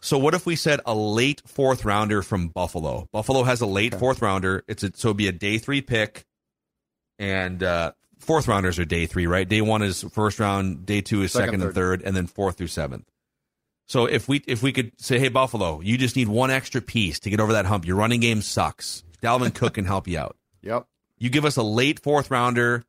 So 0.00 0.18
what 0.18 0.34
if 0.34 0.46
we 0.46 0.54
said 0.56 0.80
a 0.84 0.94
late 0.94 1.42
fourth 1.46 1.84
rounder 1.84 2.22
from 2.22 2.48
Buffalo? 2.48 3.08
Buffalo 3.12 3.42
has 3.44 3.60
a 3.60 3.66
late 3.66 3.94
fourth 3.94 4.20
rounder. 4.22 4.64
It's 4.68 4.82
a, 4.82 4.90
so 4.94 5.08
it'd 5.08 5.16
be 5.16 5.28
a 5.28 5.32
day 5.32 5.58
three 5.58 5.80
pick, 5.80 6.24
and 7.18 7.62
uh, 7.62 7.92
fourth 8.18 8.48
rounders 8.48 8.78
are 8.78 8.84
day 8.84 9.06
three, 9.06 9.26
right? 9.26 9.48
Day 9.48 9.60
one 9.60 9.82
is 9.82 10.02
first 10.12 10.38
round, 10.40 10.86
day 10.86 11.00
two 11.00 11.22
is 11.22 11.32
Second, 11.32 11.46
second, 11.46 11.54
and 11.62 11.70
third. 11.70 11.74
third, 11.74 12.02
and 12.02 12.14
then 12.16 12.26
fourth 12.26 12.58
through 12.58 12.66
seventh. 12.68 13.08
So 13.92 14.06
if 14.06 14.26
we 14.26 14.42
if 14.46 14.62
we 14.62 14.72
could 14.72 14.98
say, 14.98 15.18
hey 15.18 15.28
Buffalo, 15.28 15.82
you 15.82 15.98
just 15.98 16.16
need 16.16 16.26
one 16.26 16.50
extra 16.50 16.80
piece 16.80 17.20
to 17.20 17.28
get 17.28 17.40
over 17.40 17.52
that 17.52 17.66
hump. 17.66 17.84
Your 17.84 17.96
running 17.96 18.20
game 18.20 18.40
sucks. 18.40 19.04
Dalvin 19.22 19.54
Cook 19.54 19.74
can 19.74 19.84
help 19.84 20.08
you 20.08 20.18
out. 20.18 20.34
yep. 20.62 20.86
You 21.18 21.28
give 21.28 21.44
us 21.44 21.58
a 21.58 21.62
late 21.62 22.02
fourth 22.02 22.30
rounder. 22.30 22.84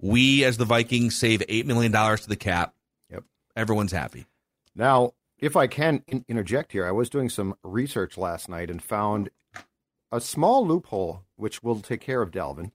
We, 0.00 0.42
as 0.42 0.56
the 0.56 0.64
Vikings, 0.64 1.16
save 1.16 1.44
eight 1.48 1.66
million 1.66 1.92
dollars 1.92 2.22
to 2.22 2.28
the 2.28 2.34
cap. 2.34 2.74
Yep. 3.12 3.22
Everyone's 3.54 3.92
happy. 3.92 4.26
Now, 4.74 5.12
if 5.38 5.54
I 5.54 5.68
can 5.68 6.02
in- 6.08 6.24
interject 6.26 6.72
here, 6.72 6.84
I 6.84 6.90
was 6.90 7.08
doing 7.08 7.28
some 7.28 7.54
research 7.62 8.18
last 8.18 8.48
night 8.48 8.70
and 8.70 8.82
found 8.82 9.30
a 10.10 10.20
small 10.20 10.66
loophole 10.66 11.22
which 11.36 11.62
will 11.62 11.78
take 11.78 12.00
care 12.00 12.22
of 12.22 12.32
Dalvin 12.32 12.72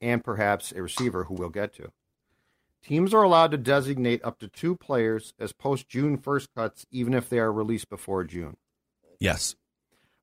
and 0.00 0.24
perhaps 0.24 0.72
a 0.72 0.82
receiver 0.82 1.24
who 1.24 1.34
we'll 1.34 1.48
get 1.48 1.72
to. 1.74 1.92
Teams 2.82 3.12
are 3.12 3.22
allowed 3.22 3.50
to 3.50 3.56
designate 3.56 4.24
up 4.24 4.38
to 4.38 4.48
two 4.48 4.76
players 4.76 5.34
as 5.38 5.52
post 5.52 5.88
June 5.88 6.16
1st 6.18 6.48
cuts, 6.54 6.86
even 6.90 7.14
if 7.14 7.28
they 7.28 7.38
are 7.38 7.52
released 7.52 7.88
before 7.88 8.22
June. 8.24 8.56
Yes. 9.18 9.56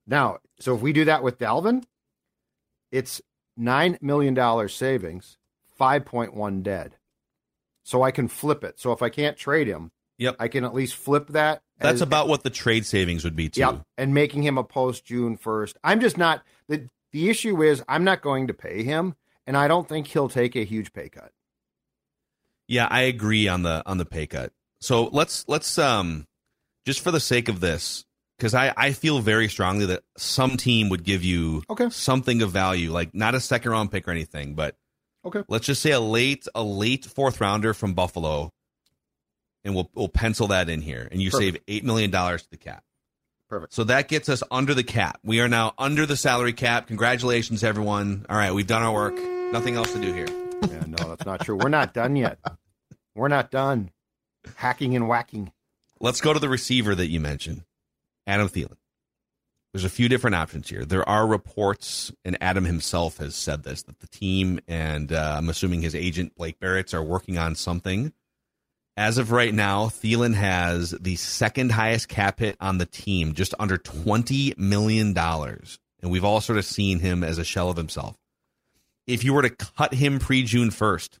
Now, 0.06 0.38
so 0.60 0.74
if 0.74 0.80
we 0.80 0.92
do 0.92 1.04
that 1.04 1.22
with 1.22 1.38
Dalvin, 1.38 1.84
it's 2.90 3.20
$9 3.58 4.00
million 4.00 4.68
savings, 4.68 5.36
5.1 5.78 6.62
dead. 6.62 6.96
So 7.82 8.02
I 8.02 8.10
can 8.10 8.28
flip 8.28 8.64
it. 8.64 8.80
So 8.80 8.92
if 8.92 9.02
I 9.02 9.08
can't 9.10 9.36
trade 9.36 9.66
him, 9.66 9.90
Yep. 10.18 10.36
I 10.38 10.48
can 10.48 10.64
at 10.64 10.74
least 10.74 10.94
flip 10.94 11.28
that. 11.30 11.62
That's 11.78 11.94
as- 11.96 12.02
about 12.02 12.28
what 12.28 12.44
the 12.44 12.50
trade 12.50 12.86
savings 12.86 13.24
would 13.24 13.34
be 13.36 13.48
too. 13.48 13.60
Yep, 13.60 13.82
and 13.98 14.14
making 14.14 14.44
him 14.44 14.56
a 14.56 14.64
post 14.64 15.04
June 15.04 15.36
first. 15.36 15.76
I'm 15.82 16.00
just 16.00 16.16
not 16.16 16.44
the 16.68 16.88
the 17.10 17.28
issue 17.28 17.60
is 17.62 17.82
I'm 17.88 18.04
not 18.04 18.22
going 18.22 18.46
to 18.46 18.54
pay 18.54 18.84
him, 18.84 19.16
and 19.44 19.56
I 19.56 19.66
don't 19.66 19.88
think 19.88 20.06
he'll 20.06 20.28
take 20.28 20.54
a 20.54 20.64
huge 20.64 20.92
pay 20.92 21.08
cut. 21.08 21.32
Yeah, 22.68 22.86
I 22.90 23.02
agree 23.02 23.48
on 23.48 23.62
the 23.62 23.82
on 23.86 23.98
the 23.98 24.04
pay 24.04 24.26
cut. 24.26 24.52
So 24.80 25.04
let's 25.12 25.44
let's 25.48 25.78
um 25.78 26.26
just 26.86 27.00
for 27.00 27.10
the 27.10 27.20
sake 27.20 27.48
of 27.48 27.60
this, 27.60 28.04
because 28.38 28.54
I 28.54 28.72
I 28.76 28.92
feel 28.92 29.20
very 29.20 29.48
strongly 29.48 29.86
that 29.86 30.02
some 30.16 30.56
team 30.56 30.88
would 30.88 31.04
give 31.04 31.24
you 31.24 31.62
Okay. 31.70 31.88
something 31.90 32.42
of 32.42 32.50
value, 32.52 32.90
like 32.92 33.14
not 33.14 33.34
a 33.34 33.40
second 33.40 33.70
round 33.70 33.90
pick 33.92 34.06
or 34.08 34.10
anything, 34.10 34.54
but 34.54 34.76
Okay. 35.26 35.42
let's 35.48 35.66
just 35.66 35.80
say 35.82 35.90
a 35.92 36.00
late 36.00 36.46
a 36.54 36.62
late 36.62 37.04
fourth 37.06 37.40
rounder 37.40 37.72
from 37.74 37.94
Buffalo, 37.94 38.50
and 39.64 39.74
we'll 39.74 39.90
we'll 39.94 40.08
pencil 40.08 40.48
that 40.48 40.68
in 40.68 40.80
here, 40.82 41.08
and 41.10 41.20
you 41.22 41.30
Perfect. 41.30 41.54
save 41.54 41.62
eight 41.68 41.84
million 41.84 42.10
dollars 42.10 42.42
to 42.42 42.50
the 42.50 42.56
cap. 42.58 42.82
Perfect. 43.48 43.74
So 43.74 43.84
that 43.84 44.08
gets 44.08 44.28
us 44.30 44.42
under 44.50 44.74
the 44.74 44.82
cap. 44.84 45.20
We 45.22 45.40
are 45.40 45.48
now 45.48 45.74
under 45.78 46.06
the 46.06 46.16
salary 46.16 46.54
cap. 46.54 46.86
Congratulations, 46.88 47.62
everyone. 47.62 48.24
All 48.28 48.36
right, 48.36 48.52
we've 48.54 48.66
done 48.66 48.82
our 48.82 48.92
work. 48.92 49.14
Nothing 49.52 49.76
else 49.76 49.92
to 49.92 50.00
do 50.00 50.12
here. 50.12 50.26
Yeah, 50.68 50.84
no, 50.86 51.08
that's 51.08 51.26
not 51.26 51.40
true. 51.40 51.56
We're 51.56 51.68
not 51.68 51.94
done 51.94 52.16
yet. 52.16 52.38
We're 53.14 53.28
not 53.28 53.50
done 53.50 53.90
hacking 54.56 54.94
and 54.96 55.08
whacking. 55.08 55.52
Let's 56.00 56.20
go 56.20 56.32
to 56.32 56.38
the 56.38 56.48
receiver 56.48 56.94
that 56.94 57.08
you 57.08 57.20
mentioned, 57.20 57.64
Adam 58.26 58.48
Thielen. 58.48 58.76
There's 59.72 59.84
a 59.84 59.90
few 59.90 60.08
different 60.08 60.36
options 60.36 60.68
here. 60.68 60.84
There 60.84 61.08
are 61.08 61.26
reports, 61.26 62.12
and 62.24 62.38
Adam 62.40 62.64
himself 62.64 63.16
has 63.18 63.34
said 63.34 63.64
this, 63.64 63.82
that 63.82 63.98
the 63.98 64.06
team 64.06 64.60
and 64.68 65.12
uh, 65.12 65.34
I'm 65.36 65.48
assuming 65.48 65.82
his 65.82 65.96
agent, 65.96 66.36
Blake 66.36 66.60
Baratz, 66.60 66.94
are 66.94 67.02
working 67.02 67.38
on 67.38 67.56
something. 67.56 68.12
As 68.96 69.18
of 69.18 69.32
right 69.32 69.52
now, 69.52 69.86
Thielen 69.86 70.34
has 70.34 70.92
the 70.92 71.16
second 71.16 71.72
highest 71.72 72.08
cap 72.08 72.38
hit 72.38 72.56
on 72.60 72.78
the 72.78 72.86
team, 72.86 73.34
just 73.34 73.52
under 73.58 73.76
$20 73.76 74.56
million. 74.56 75.18
And 75.18 76.10
we've 76.12 76.24
all 76.24 76.40
sort 76.40 76.58
of 76.58 76.64
seen 76.64 77.00
him 77.00 77.24
as 77.24 77.38
a 77.38 77.44
shell 77.44 77.68
of 77.68 77.76
himself. 77.76 78.16
If 79.06 79.24
you 79.24 79.34
were 79.34 79.42
to 79.42 79.50
cut 79.50 79.94
him 79.94 80.18
pre 80.18 80.42
June 80.42 80.70
1st, 80.70 81.18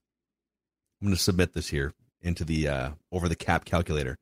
I'm 1.00 1.08
going 1.08 1.16
to 1.16 1.22
submit 1.22 1.52
this 1.52 1.68
here 1.68 1.92
into 2.22 2.44
the 2.44 2.68
uh, 2.68 2.90
over 3.12 3.28
the 3.28 3.36
cap 3.36 3.64
calculator 3.64 4.16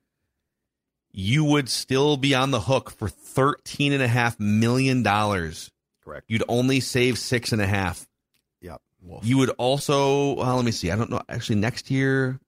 you 1.13 1.45
would 1.45 1.69
still 1.69 2.17
be 2.17 2.33
on 2.33 2.51
the 2.51 2.59
hook 2.59 2.89
for 2.89 3.07
thirteen 3.07 3.93
and 3.93 4.01
a 4.01 4.07
half 4.07 4.39
million 4.39 5.03
dollars. 5.03 5.71
Correct. 6.03 6.25
You'd 6.27 6.43
only 6.49 6.79
save 6.79 7.17
six 7.17 7.51
and 7.53 7.61
a 7.61 7.67
half. 7.67 8.07
Yep. 8.61 8.81
You 9.21 9.37
would 9.37 9.51
also, 9.51 10.33
well, 10.33 10.55
let 10.55 10.65
me 10.65 10.71
see. 10.71 10.91
I 10.91 10.95
don't 10.95 11.09
know. 11.09 11.21
Actually, 11.29 11.57
next 11.57 11.91
year, 11.91 12.39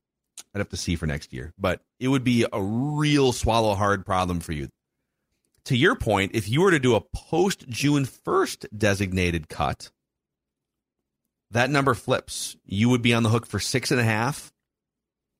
I'd 0.54 0.60
have 0.60 0.70
to 0.70 0.78
see 0.78 0.96
for 0.96 1.06
next 1.06 1.32
year, 1.32 1.54
but 1.58 1.82
it 2.00 2.08
would 2.08 2.24
be 2.24 2.46
a 2.52 2.62
real 2.62 3.32
swallow 3.32 3.76
hard 3.76 4.06
problem 4.06 4.40
for 4.40 4.52
you. 4.52 4.70
To 5.66 5.78
your 5.78 5.96
point, 5.96 6.32
if 6.34 6.50
you 6.50 6.62
were 6.62 6.72
to 6.72 6.80
do 6.80 6.96
a 6.96 7.02
post 7.02 7.68
June 7.70 8.06
1st 8.06 8.68
designated 8.78 9.48
cut, 9.48 9.92
that 11.52 11.70
number 11.70 11.94
flips. 11.94 12.56
You 12.66 12.90
would 12.90 13.02
be 13.02 13.14
on 13.14 13.24
the 13.24 13.30
hook 13.30 13.46
for 13.46 13.60
six 13.60 13.92
and 13.92 14.00
a 14.00 14.04
half, 14.04 14.52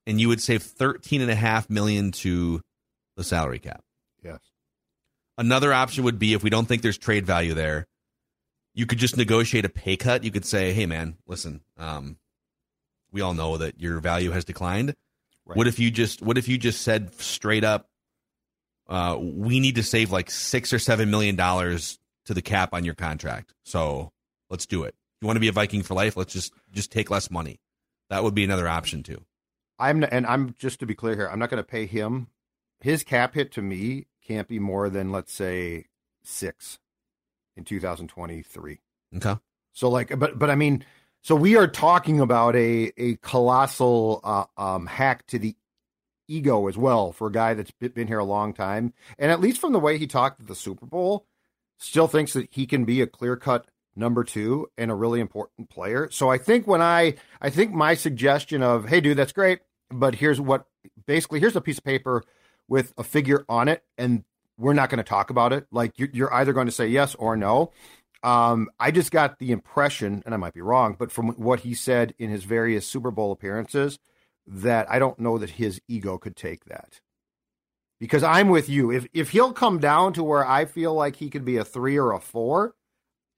and 0.06 0.20
you 0.20 0.28
would 0.28 0.40
save 0.40 0.62
thirteen 0.62 1.20
and 1.20 1.30
a 1.30 1.34
half 1.34 1.68
million 1.68 2.12
to 2.12 2.60
the 3.16 3.24
salary 3.24 3.58
cap. 3.58 3.82
Yes. 4.22 4.40
Another 5.38 5.72
option 5.72 6.04
would 6.04 6.18
be 6.18 6.32
if 6.32 6.42
we 6.42 6.50
don't 6.50 6.66
think 6.66 6.82
there's 6.82 6.98
trade 6.98 7.26
value 7.26 7.54
there, 7.54 7.86
you 8.74 8.86
could 8.86 8.98
just 8.98 9.16
negotiate 9.16 9.64
a 9.64 9.68
pay 9.68 9.96
cut. 9.96 10.24
You 10.24 10.30
could 10.30 10.44
say, 10.46 10.72
"Hey, 10.72 10.86
man, 10.86 11.16
listen, 11.26 11.60
um, 11.76 12.18
we 13.10 13.20
all 13.20 13.34
know 13.34 13.56
that 13.56 13.80
your 13.80 13.98
value 14.00 14.30
has 14.30 14.44
declined. 14.44 14.94
Right. 15.44 15.56
What 15.56 15.66
if 15.66 15.78
you 15.78 15.90
just 15.90 16.22
What 16.22 16.38
if 16.38 16.48
you 16.48 16.58
just 16.58 16.82
said 16.82 17.14
straight 17.20 17.64
up, 17.64 17.88
uh, 18.88 19.16
we 19.20 19.60
need 19.60 19.76
to 19.76 19.82
save 19.82 20.10
like 20.10 20.30
six 20.30 20.72
or 20.72 20.78
seven 20.78 21.10
million 21.10 21.36
dollars 21.36 21.98
to 22.26 22.34
the 22.34 22.42
cap 22.42 22.70
on 22.72 22.84
your 22.84 22.94
contract. 22.94 23.54
So 23.64 24.12
let's 24.50 24.66
do 24.66 24.84
it. 24.84 24.94
You 25.20 25.26
want 25.26 25.36
to 25.36 25.40
be 25.40 25.48
a 25.48 25.52
Viking 25.52 25.82
for 25.82 25.94
life? 25.94 26.16
Let's 26.16 26.32
just 26.32 26.52
just 26.72 26.92
take 26.92 27.10
less 27.10 27.30
money. 27.30 27.60
That 28.10 28.22
would 28.22 28.34
be 28.34 28.44
another 28.44 28.68
option 28.68 29.02
too. 29.02 29.24
I'm 29.78 30.04
and 30.04 30.26
I'm 30.26 30.54
just 30.58 30.80
to 30.80 30.86
be 30.86 30.94
clear 30.94 31.14
here. 31.14 31.28
I'm 31.30 31.38
not 31.38 31.50
going 31.50 31.62
to 31.62 31.68
pay 31.68 31.86
him. 31.86 32.28
His 32.80 33.02
cap 33.02 33.34
hit 33.34 33.52
to 33.52 33.62
me 33.62 34.06
can't 34.26 34.48
be 34.48 34.58
more 34.58 34.90
than 34.90 35.12
let's 35.12 35.32
say 35.32 35.86
six 36.22 36.78
in 37.56 37.64
2023. 37.64 38.80
Okay. 39.16 39.36
So 39.72 39.88
like, 39.88 40.18
but 40.18 40.38
but 40.38 40.50
I 40.50 40.54
mean, 40.54 40.84
so 41.22 41.34
we 41.34 41.56
are 41.56 41.66
talking 41.66 42.20
about 42.20 42.56
a 42.56 42.92
a 42.96 43.16
colossal 43.16 44.20
uh, 44.24 44.44
um, 44.56 44.86
hack 44.86 45.26
to 45.28 45.38
the 45.38 45.56
ego 46.28 46.66
as 46.66 46.76
well 46.76 47.12
for 47.12 47.28
a 47.28 47.32
guy 47.32 47.54
that's 47.54 47.70
been 47.70 48.08
here 48.08 48.18
a 48.18 48.24
long 48.24 48.52
time, 48.52 48.92
and 49.18 49.30
at 49.30 49.40
least 49.40 49.60
from 49.60 49.72
the 49.72 49.80
way 49.80 49.98
he 49.98 50.06
talked 50.06 50.40
at 50.40 50.46
the 50.46 50.54
Super 50.54 50.86
Bowl, 50.86 51.26
still 51.78 52.08
thinks 52.08 52.32
that 52.32 52.48
he 52.50 52.66
can 52.66 52.84
be 52.84 53.00
a 53.00 53.06
clear 53.06 53.36
cut 53.36 53.66
number 53.96 54.22
two 54.22 54.68
and 54.76 54.90
a 54.90 54.94
really 54.94 55.20
important 55.20 55.70
player. 55.70 56.08
So 56.10 56.30
I 56.30 56.38
think 56.38 56.66
when 56.66 56.82
I 56.82 57.14
I 57.40 57.50
think 57.50 57.72
my 57.72 57.94
suggestion 57.94 58.62
of 58.62 58.88
hey 58.88 59.00
dude 59.00 59.16
that's 59.16 59.32
great, 59.32 59.60
but 59.90 60.14
here's 60.16 60.40
what 60.40 60.66
basically 61.06 61.40
here's 61.40 61.56
a 61.56 61.60
piece 61.60 61.78
of 61.78 61.84
paper 61.84 62.22
with 62.68 62.92
a 62.98 63.04
figure 63.04 63.44
on 63.48 63.68
it, 63.68 63.82
and 63.96 64.24
we're 64.58 64.74
not 64.74 64.90
going 64.90 64.98
to 64.98 65.04
talk 65.04 65.30
about 65.30 65.52
it. 65.52 65.66
Like 65.70 65.94
you're, 65.96 66.32
either 66.32 66.52
going 66.52 66.66
to 66.66 66.72
say 66.72 66.88
yes 66.88 67.14
or 67.14 67.36
no. 67.36 67.72
Um, 68.22 68.70
I 68.80 68.90
just 68.90 69.12
got 69.12 69.38
the 69.38 69.52
impression, 69.52 70.22
and 70.24 70.34
I 70.34 70.36
might 70.38 70.54
be 70.54 70.62
wrong, 70.62 70.96
but 70.98 71.12
from 71.12 71.28
what 71.32 71.60
he 71.60 71.74
said 71.74 72.14
in 72.18 72.30
his 72.30 72.44
various 72.44 72.86
Super 72.86 73.10
Bowl 73.10 73.30
appearances, 73.30 73.98
that 74.46 74.90
I 74.90 74.98
don't 74.98 75.18
know 75.18 75.38
that 75.38 75.50
his 75.50 75.80
ego 75.86 76.18
could 76.18 76.36
take 76.36 76.64
that. 76.64 77.00
Because 78.00 78.22
I'm 78.22 78.48
with 78.48 78.68
you. 78.68 78.90
If 78.90 79.06
if 79.14 79.30
he'll 79.30 79.52
come 79.52 79.78
down 79.78 80.12
to 80.14 80.24
where 80.24 80.46
I 80.46 80.64
feel 80.64 80.94
like 80.94 81.16
he 81.16 81.30
could 81.30 81.44
be 81.44 81.56
a 81.56 81.64
three 81.64 81.98
or 81.98 82.12
a 82.12 82.20
four, 82.20 82.74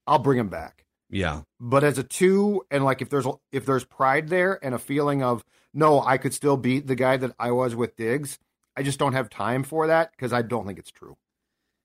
I'll 0.09 0.19
bring 0.19 0.39
him 0.39 0.49
back. 0.49 0.85
Yeah. 1.09 1.41
But 1.59 1.83
as 1.83 1.97
a 1.97 2.03
two, 2.03 2.63
and 2.71 2.83
like 2.83 3.01
if 3.01 3.09
there's 3.09 3.27
if 3.51 3.65
there's 3.65 3.85
pride 3.85 4.29
there 4.29 4.59
and 4.63 4.73
a 4.73 4.79
feeling 4.79 5.23
of 5.23 5.43
no, 5.73 6.01
I 6.01 6.17
could 6.17 6.33
still 6.33 6.57
beat 6.57 6.87
the 6.87 6.95
guy 6.95 7.17
that 7.17 7.35
I 7.39 7.51
was 7.51 7.75
with 7.75 7.95
Diggs. 7.95 8.39
I 8.75 8.81
just 8.83 8.97
don't 8.97 9.13
have 9.13 9.29
time 9.29 9.63
for 9.63 9.87
that 9.87 10.11
because 10.11 10.33
I 10.33 10.41
don't 10.41 10.65
think 10.65 10.79
it's 10.79 10.91
true. 10.91 11.15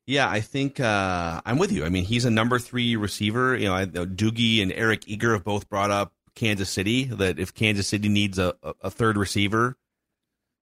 Yeah, 0.06 0.28
I 0.28 0.40
think 0.40 0.80
uh, 0.80 1.40
I'm 1.44 1.58
with 1.58 1.72
you. 1.72 1.84
I 1.84 1.88
mean, 1.88 2.04
he's 2.04 2.24
a 2.24 2.30
number 2.30 2.58
three 2.58 2.96
receiver. 2.96 3.56
You 3.56 3.66
know, 3.66 3.74
I, 3.74 3.86
Doogie 3.86 4.62
and 4.62 4.72
Eric 4.72 5.04
Eager 5.06 5.32
have 5.32 5.44
both 5.44 5.68
brought 5.68 5.90
up 5.90 6.12
Kansas 6.34 6.68
City 6.68 7.04
that 7.04 7.38
if 7.38 7.54
Kansas 7.54 7.88
City 7.88 8.08
needs 8.08 8.38
a, 8.38 8.54
a, 8.62 8.74
a 8.82 8.90
third 8.90 9.16
receiver, 9.16 9.76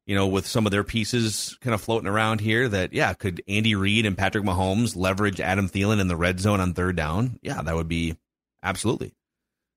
you 0.07 0.15
know, 0.15 0.27
with 0.27 0.47
some 0.47 0.67
of 0.67 0.73
their 0.73 0.85
pieces 0.85 1.57
kind 1.61 1.75
of 1.75 1.81
floating 1.81 2.09
around 2.09 2.41
here, 2.41 2.69
that 2.69 2.93
yeah, 2.93 3.13
could 3.15 3.43
Andy 3.47 3.75
Reid 3.75 4.07
and 4.07 4.19
Patrick 4.19 4.45
Mahomes 4.45 4.97
leverage 4.97 5.41
Adam 5.41 5.69
Thielen 5.69 6.01
in 6.01 6.09
the 6.09 6.17
red 6.17 6.41
zone 6.41 6.61
on 6.61 6.75
third 6.75 6.97
down? 6.97 7.39
Yeah, 7.43 7.63
that 7.63 7.75
would 7.75 7.89
be 7.89 8.17
absolutely. 8.63 9.15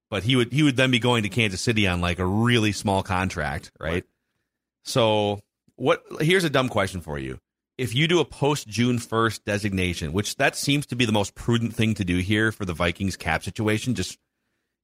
But 0.09 0.23
he 0.23 0.35
would 0.35 0.51
he 0.51 0.63
would 0.63 0.77
then 0.77 0.91
be 0.91 0.99
going 0.99 1.23
to 1.23 1.29
Kansas 1.29 1.61
City 1.61 1.87
on 1.87 2.01
like 2.01 2.19
a 2.19 2.25
really 2.25 2.71
small 2.71 3.03
contract, 3.03 3.71
right? 3.79 3.91
right. 3.91 4.03
So 4.83 5.41
what? 5.75 6.03
Here's 6.19 6.43
a 6.43 6.49
dumb 6.49 6.69
question 6.69 7.01
for 7.01 7.17
you 7.17 7.39
if 7.77 7.93
you 7.93 8.07
do 8.07 8.19
a 8.19 8.25
post 8.25 8.67
June 8.67 8.97
1st 8.99 9.43
designation, 9.43 10.13
which 10.13 10.35
that 10.37 10.55
seems 10.55 10.85
to 10.87 10.95
be 10.95 11.05
the 11.05 11.11
most 11.11 11.35
prudent 11.35 11.75
thing 11.75 11.93
to 11.95 12.05
do 12.05 12.17
here 12.17 12.51
for 12.51 12.65
the 12.65 12.73
Vikings 12.73 13.17
cap 13.17 13.43
situation, 13.43 13.95
just 13.95 14.17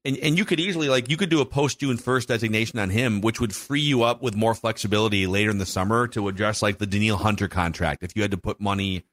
and, 0.04 0.18
and 0.18 0.38
you 0.38 0.46
could 0.46 0.60
easily 0.60 0.90
like 0.90 1.10
you 1.10 1.18
could 1.18 1.30
do 1.30 1.42
a 1.42 1.46
post 1.46 1.80
June 1.80 1.98
1st 1.98 2.28
designation 2.28 2.80
on 2.80 2.90
him, 2.90 3.22
which 3.22 3.40
would 3.40 3.56
free 3.56 3.82
you 3.82 4.04
up 4.04 4.22
with 4.22 4.36
more 4.36 4.56
flexibility 4.56 5.28
later 5.28 5.52
in 5.52 5.60
the 5.60 5.66
summer 5.66 6.08
to 6.10 6.28
address 6.28 6.62
like 6.62 6.80
the 6.80 6.88
Danielle 6.88 7.18
Hunter 7.18 7.48
contract 7.48 8.04
if 8.04 8.16
you 8.16 8.22
had 8.22 8.32
to 8.32 8.38
put 8.38 8.60
money 8.60 9.04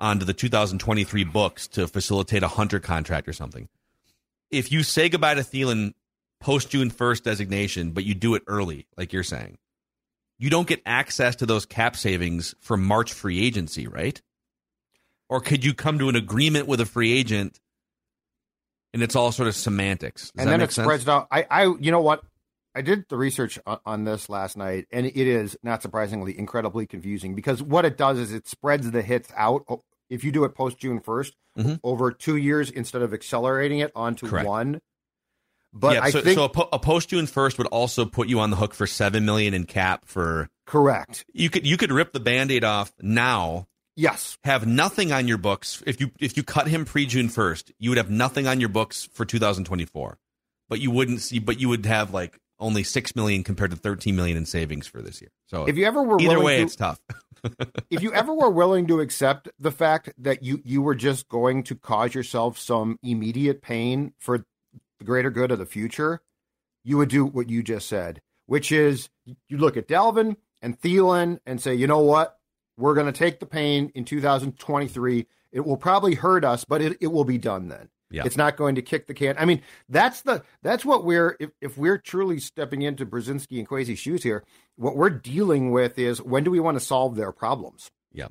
onto 0.00 0.24
the 0.24 0.34
2023 0.34 1.24
books 1.24 1.68
to 1.68 1.86
facilitate 1.86 2.42
a 2.42 2.48
Hunter 2.48 2.80
contract 2.80 3.28
or 3.28 3.32
something. 3.32 3.68
If 4.50 4.72
you 4.72 4.82
say 4.82 5.08
goodbye 5.08 5.34
to 5.34 5.42
Thielen 5.42 5.94
post 6.40 6.70
June 6.70 6.90
1st 6.90 7.22
designation, 7.22 7.90
but 7.90 8.04
you 8.04 8.14
do 8.14 8.34
it 8.34 8.42
early, 8.46 8.86
like 8.96 9.12
you're 9.12 9.22
saying, 9.22 9.58
you 10.38 10.50
don't 10.50 10.68
get 10.68 10.82
access 10.86 11.36
to 11.36 11.46
those 11.46 11.66
cap 11.66 11.96
savings 11.96 12.54
for 12.60 12.76
March 12.76 13.12
free 13.12 13.44
agency, 13.44 13.86
right? 13.88 14.20
Or 15.28 15.40
could 15.40 15.64
you 15.64 15.74
come 15.74 15.98
to 15.98 16.08
an 16.08 16.16
agreement 16.16 16.66
with 16.66 16.80
a 16.80 16.86
free 16.86 17.12
agent 17.12 17.60
and 18.92 19.02
it's 19.02 19.16
all 19.16 19.32
sort 19.32 19.48
of 19.48 19.54
semantics? 19.54 20.30
Does 20.30 20.44
and 20.44 20.50
then 20.50 20.60
it 20.60 20.72
sense? 20.72 20.84
spreads 20.86 21.08
out. 21.08 21.28
I, 21.30 21.46
I, 21.50 21.62
you 21.80 21.90
know 21.90 22.00
what? 22.00 22.22
I 22.74 22.82
did 22.82 23.06
the 23.08 23.16
research 23.16 23.58
on, 23.66 23.78
on, 23.84 24.04
this 24.04 24.28
last 24.28 24.56
night, 24.56 24.86
and 24.92 25.06
it 25.06 25.16
is 25.16 25.56
not 25.62 25.82
surprisingly 25.82 26.38
incredibly 26.38 26.86
confusing 26.86 27.34
because 27.34 27.62
what 27.62 27.84
it 27.84 27.96
does 27.96 28.18
is 28.18 28.32
it 28.32 28.46
spreads 28.46 28.90
the 28.90 29.02
hits 29.02 29.32
out. 29.36 29.64
If 30.08 30.22
you 30.24 30.32
do 30.32 30.44
it 30.44 30.54
post 30.54 30.78
June 30.78 31.00
1st 31.00 31.32
mm-hmm. 31.58 31.74
over 31.82 32.12
two 32.12 32.36
years 32.36 32.70
instead 32.70 33.02
of 33.02 33.12
accelerating 33.12 33.80
it 33.80 33.92
onto 33.94 34.28
Correct. 34.28 34.46
one, 34.46 34.80
but 35.72 35.94
yeah, 35.94 36.02
I 36.02 36.10
so, 36.10 36.20
think 36.20 36.36
so 36.36 36.44
a, 36.44 36.48
po- 36.48 36.68
a, 36.72 36.78
post 36.78 37.10
June 37.10 37.26
first 37.26 37.58
would 37.58 37.66
also 37.66 38.06
put 38.06 38.28
you 38.28 38.40
on 38.40 38.50
the 38.50 38.56
hook 38.56 38.74
for 38.74 38.86
seven 38.86 39.24
million 39.24 39.54
in 39.54 39.64
cap 39.64 40.04
for 40.06 40.48
correct. 40.66 41.24
You 41.32 41.50
could 41.50 41.66
you 41.66 41.76
could 41.76 41.92
rip 41.92 42.12
the 42.12 42.20
band-aid 42.20 42.64
off 42.64 42.92
now. 43.00 43.66
Yes. 43.98 44.38
Have 44.44 44.64
nothing 44.64 45.10
on 45.10 45.26
your 45.26 45.38
books. 45.38 45.82
If 45.84 46.00
you 46.00 46.12
if 46.20 46.36
you 46.36 46.44
cut 46.44 46.68
him 46.68 46.84
pre 46.84 47.04
June 47.04 47.28
first, 47.28 47.72
you 47.80 47.90
would 47.90 47.96
have 47.96 48.10
nothing 48.10 48.46
on 48.46 48.60
your 48.60 48.68
books 48.68 49.08
for 49.12 49.24
2024. 49.24 50.18
But 50.68 50.80
you 50.80 50.92
wouldn't 50.92 51.20
see 51.20 51.40
but 51.40 51.60
you 51.60 51.68
would 51.68 51.84
have 51.84 52.14
like 52.14 52.38
only 52.60 52.84
six 52.84 53.16
million 53.16 53.42
compared 53.42 53.72
to 53.72 53.76
13 53.76 54.14
million 54.14 54.36
in 54.36 54.46
savings 54.46 54.86
for 54.86 55.02
this 55.02 55.20
year. 55.20 55.32
So 55.46 55.64
if 55.64 55.76
you 55.76 55.84
ever 55.84 56.00
were 56.00 56.20
either 56.20 56.40
way, 56.40 56.58
to, 56.58 56.62
it's 56.62 56.76
tough. 56.76 57.00
if 57.90 58.00
you 58.00 58.12
ever 58.12 58.32
were 58.32 58.50
willing 58.50 58.86
to 58.86 59.00
accept 59.00 59.48
the 59.58 59.72
fact 59.72 60.10
that 60.18 60.44
you 60.44 60.62
you 60.64 60.80
were 60.80 60.94
just 60.94 61.28
going 61.28 61.64
to 61.64 61.74
cause 61.74 62.14
yourself 62.14 62.56
some 62.56 63.00
immediate 63.02 63.62
pain 63.62 64.12
for 64.20 64.44
the 65.00 65.04
greater 65.04 65.30
good 65.30 65.50
of 65.50 65.58
the 65.58 65.66
future, 65.66 66.22
you 66.84 66.98
would 66.98 67.08
do 67.08 67.26
what 67.26 67.50
you 67.50 67.64
just 67.64 67.88
said, 67.88 68.22
which 68.46 68.70
is 68.70 69.08
you 69.48 69.58
look 69.58 69.76
at 69.76 69.88
Dalvin 69.88 70.36
and 70.62 70.80
Thielen 70.80 71.40
and 71.46 71.60
say, 71.60 71.74
you 71.74 71.88
know 71.88 71.98
what? 71.98 72.37
We're 72.78 72.94
going 72.94 73.06
to 73.06 73.12
take 73.12 73.40
the 73.40 73.46
pain 73.46 73.90
in 73.94 74.04
2023. 74.04 75.26
It 75.50 75.60
will 75.60 75.76
probably 75.76 76.14
hurt 76.14 76.44
us, 76.44 76.64
but 76.64 76.80
it, 76.80 76.98
it 77.00 77.08
will 77.08 77.24
be 77.24 77.38
done 77.38 77.68
then. 77.68 77.88
Yeah. 78.10 78.22
It's 78.24 78.36
not 78.36 78.56
going 78.56 78.76
to 78.76 78.82
kick 78.82 79.06
the 79.06 79.14
can. 79.14 79.36
I 79.38 79.44
mean, 79.44 79.60
that's 79.88 80.22
the 80.22 80.42
that's 80.62 80.84
what 80.84 81.04
we're 81.04 81.36
if, 81.40 81.50
if 81.60 81.76
we're 81.76 81.98
truly 81.98 82.40
stepping 82.40 82.80
into 82.82 83.04
Brzezinski 83.04 83.58
and 83.58 83.68
Kwesi's 83.68 83.98
shoes 83.98 84.22
here, 84.22 84.44
what 84.76 84.96
we're 84.96 85.10
dealing 85.10 85.72
with 85.72 85.98
is 85.98 86.22
when 86.22 86.44
do 86.44 86.50
we 86.50 86.60
want 86.60 86.78
to 86.78 86.84
solve 86.84 87.16
their 87.16 87.32
problems? 87.32 87.90
Yeah. 88.12 88.28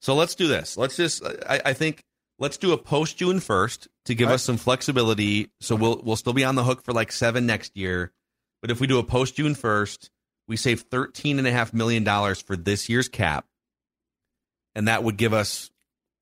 So 0.00 0.14
let's 0.14 0.34
do 0.34 0.48
this. 0.48 0.76
Let's 0.76 0.96
just 0.96 1.24
I, 1.24 1.62
I 1.66 1.72
think 1.72 2.04
let's 2.38 2.58
do 2.58 2.72
a 2.72 2.78
post 2.78 3.16
June 3.16 3.40
first 3.40 3.88
to 4.04 4.14
give 4.14 4.28
us 4.28 4.42
some 4.42 4.58
flexibility. 4.58 5.50
So 5.60 5.76
we'll 5.76 6.00
we'll 6.04 6.16
still 6.16 6.34
be 6.34 6.44
on 6.44 6.54
the 6.54 6.64
hook 6.64 6.82
for 6.84 6.92
like 6.92 7.10
seven 7.10 7.46
next 7.46 7.74
year. 7.74 8.12
But 8.60 8.70
if 8.70 8.80
we 8.80 8.86
do 8.86 8.98
a 8.98 9.04
post 9.04 9.36
June 9.36 9.54
first, 9.54 10.10
we 10.46 10.58
save 10.58 10.82
thirteen 10.82 11.38
and 11.38 11.48
a 11.48 11.52
half 11.52 11.72
million 11.72 12.04
dollars 12.04 12.42
for 12.42 12.54
this 12.54 12.90
year's 12.90 13.08
cap, 13.08 13.46
and 14.76 14.88
that 14.88 15.02
would 15.02 15.16
give 15.16 15.32
us 15.32 15.70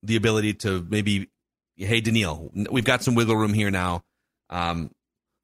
the 0.01 0.15
ability 0.15 0.53
to 0.53 0.83
maybe, 0.89 1.29
hey 1.75 1.99
Danielle, 1.99 2.49
we've 2.71 2.85
got 2.85 3.03
some 3.03 3.13
wiggle 3.13 3.35
room 3.35 3.53
here 3.53 3.69
now. 3.69 4.03
Um, 4.49 4.89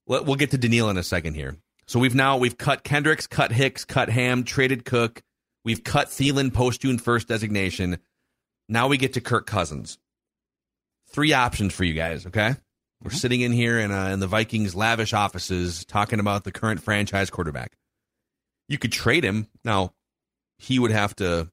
we'll 0.08 0.36
get 0.36 0.52
to 0.52 0.58
Danielle 0.58 0.89
in 0.89 0.97
a 0.97 1.04
second 1.04 1.36
here. 1.36 1.58
So 1.88 2.00
we've 2.00 2.15
now 2.15 2.38
we've 2.38 2.58
cut 2.58 2.84
Kendricks, 2.84 3.28
cut 3.28 3.52
Hicks, 3.52 3.84
cut 3.86 4.10
Ham, 4.10 4.45
traded 4.45 4.86
Cook. 4.86 5.21
We've 5.65 5.84
cut 5.84 6.08
Thielen 6.08 6.54
post 6.54 6.82
June 6.82 6.97
first 6.97 7.28
designation. 7.28 8.00
Now 8.69 8.88
we 8.88 8.97
get 8.97 9.13
to 9.13 9.21
Kirk 9.21 9.45
Cousins 9.45 10.00
three 11.10 11.34
options 11.34 11.74
for 11.74 11.84
you 11.84 11.93
guys. 11.93 12.26
Okay, 12.26 12.56
we're 13.04 13.10
mm-hmm. 13.10 13.17
sitting 13.17 13.41
in 13.41 13.52
here 13.52 13.78
in, 13.78 13.91
uh, 13.91 14.08
in 14.08 14.21
the 14.21 14.28
Vikings' 14.28 14.74
lavish 14.74 15.12
offices 15.12 15.84
talking 15.84 16.21
about 16.21 16.45
the 16.45 16.52
current 16.54 16.82
franchise 16.82 17.30
quarterback. 17.30 17.74
You 18.69 18.78
could 18.78 18.93
trade 18.93 19.26
him 19.26 19.47
now. 19.65 19.93
He 20.58 20.80
would 20.80 20.91
have 20.91 21.15
to 21.17 21.50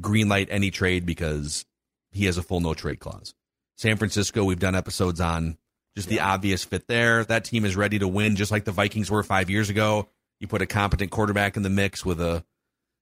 greenlight 0.00 0.48
any 0.50 0.70
trade 0.70 1.06
because 1.06 1.64
he 2.12 2.26
has 2.26 2.38
a 2.38 2.42
full 2.42 2.60
no 2.60 2.74
trade 2.74 3.00
clause. 3.00 3.34
San 3.76 3.96
Francisco, 3.96 4.44
we've 4.44 4.58
done 4.58 4.74
episodes 4.74 5.20
on 5.20 5.58
just 5.96 6.08
the 6.08 6.20
obvious 6.20 6.64
fit 6.64 6.86
there. 6.86 7.24
That 7.24 7.44
team 7.44 7.64
is 7.64 7.76
ready 7.76 7.98
to 7.98 8.08
win, 8.08 8.36
just 8.36 8.52
like 8.52 8.64
the 8.64 8.72
Vikings 8.72 9.10
were 9.10 9.22
five 9.22 9.50
years 9.50 9.70
ago. 9.70 10.08
You 10.40 10.48
put 10.48 10.62
a 10.62 10.66
competent 10.66 11.10
quarterback 11.10 11.56
in 11.56 11.62
the 11.62 11.70
mix 11.70 12.04
with 12.04 12.20
a, 12.20 12.44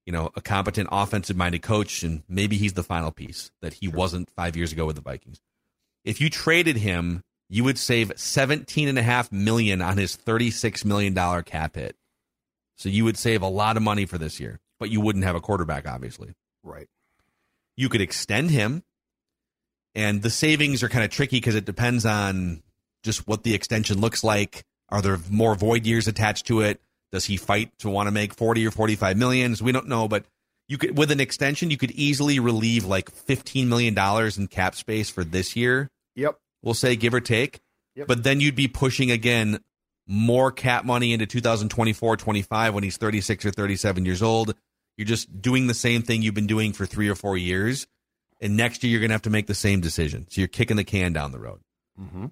you 0.06 0.12
know, 0.12 0.30
a 0.34 0.40
competent 0.40 0.88
offensive 0.92 1.36
minded 1.36 1.62
coach, 1.62 2.02
and 2.02 2.22
maybe 2.28 2.56
he's 2.56 2.74
the 2.74 2.82
final 2.82 3.10
piece 3.10 3.50
that 3.62 3.74
he 3.74 3.86
sure. 3.86 3.94
wasn't 3.94 4.30
five 4.30 4.56
years 4.56 4.72
ago 4.72 4.86
with 4.86 4.96
the 4.96 5.02
Vikings. 5.02 5.40
If 6.04 6.20
you 6.20 6.28
traded 6.28 6.76
him, 6.76 7.22
you 7.48 7.64
would 7.64 7.78
save 7.78 8.12
seventeen 8.16 8.88
and 8.88 8.98
a 8.98 9.02
half 9.02 9.30
million 9.30 9.80
on 9.82 9.96
his 9.98 10.16
thirty-six 10.16 10.84
million 10.84 11.14
dollar 11.14 11.42
cap 11.42 11.76
hit. 11.76 11.96
So 12.76 12.88
you 12.88 13.04
would 13.04 13.18
save 13.18 13.42
a 13.42 13.48
lot 13.48 13.76
of 13.76 13.82
money 13.82 14.06
for 14.06 14.18
this 14.18 14.40
year, 14.40 14.58
but 14.80 14.90
you 14.90 15.00
wouldn't 15.00 15.24
have 15.24 15.36
a 15.36 15.40
quarterback, 15.40 15.86
obviously. 15.86 16.34
Right. 16.62 16.88
You 17.76 17.88
could 17.88 18.00
extend 18.00 18.50
him, 18.50 18.82
and 19.94 20.22
the 20.22 20.30
savings 20.30 20.82
are 20.82 20.88
kind 20.88 21.04
of 21.04 21.10
tricky 21.10 21.36
because 21.36 21.54
it 21.54 21.64
depends 21.64 22.04
on 22.04 22.62
just 23.02 23.26
what 23.26 23.42
the 23.42 23.54
extension 23.54 24.00
looks 24.00 24.22
like. 24.22 24.64
Are 24.88 25.02
there 25.02 25.18
more 25.30 25.54
void 25.54 25.86
years 25.86 26.06
attached 26.06 26.46
to 26.46 26.60
it? 26.60 26.80
Does 27.10 27.24
he 27.24 27.36
fight 27.36 27.70
to 27.78 27.90
want 27.90 28.06
to 28.06 28.10
make 28.10 28.34
40 28.34 28.66
or 28.66 28.70
45 28.70 29.16
millions? 29.16 29.62
We 29.62 29.72
don't 29.72 29.88
know, 29.88 30.08
but 30.08 30.24
you 30.68 30.78
could 30.78 30.96
with 30.96 31.10
an 31.10 31.20
extension 31.20 31.70
you 31.70 31.76
could 31.76 31.90
easily 31.90 32.38
relieve 32.38 32.84
like 32.84 33.10
15 33.10 33.68
million 33.68 33.94
dollars 33.94 34.38
in 34.38 34.46
cap 34.46 34.74
space 34.74 35.10
for 35.10 35.24
this 35.24 35.56
year 35.56 35.90
Yep. 36.14 36.38
We'll 36.62 36.74
say 36.74 36.96
give 36.96 37.14
or 37.14 37.20
take. 37.20 37.60
Yep. 37.96 38.06
But 38.06 38.24
then 38.24 38.40
you'd 38.40 38.54
be 38.54 38.68
pushing 38.68 39.10
again 39.10 39.60
more 40.06 40.50
cap 40.50 40.84
money 40.84 41.12
into 41.12 41.26
2024 41.26 42.16
25 42.16 42.74
when 42.74 42.84
he's 42.84 42.96
36 42.96 43.44
or 43.46 43.50
37 43.50 44.04
years 44.04 44.22
old. 44.22 44.54
You're 45.02 45.08
just 45.08 45.42
doing 45.42 45.66
the 45.66 45.74
same 45.74 46.02
thing 46.02 46.22
you've 46.22 46.32
been 46.32 46.46
doing 46.46 46.72
for 46.72 46.86
three 46.86 47.08
or 47.08 47.16
four 47.16 47.36
years. 47.36 47.88
And 48.40 48.56
next 48.56 48.84
year, 48.84 48.92
you're 48.92 49.00
going 49.00 49.10
to 49.10 49.14
have 49.14 49.22
to 49.22 49.30
make 49.30 49.48
the 49.48 49.54
same 49.54 49.80
decision. 49.80 50.26
So 50.30 50.40
you're 50.40 50.48
kicking 50.48 50.76
the 50.76 50.84
can 50.84 51.12
down 51.12 51.32
the 51.32 51.38
road. 51.38 51.60
Mm-hmm. 52.00 52.26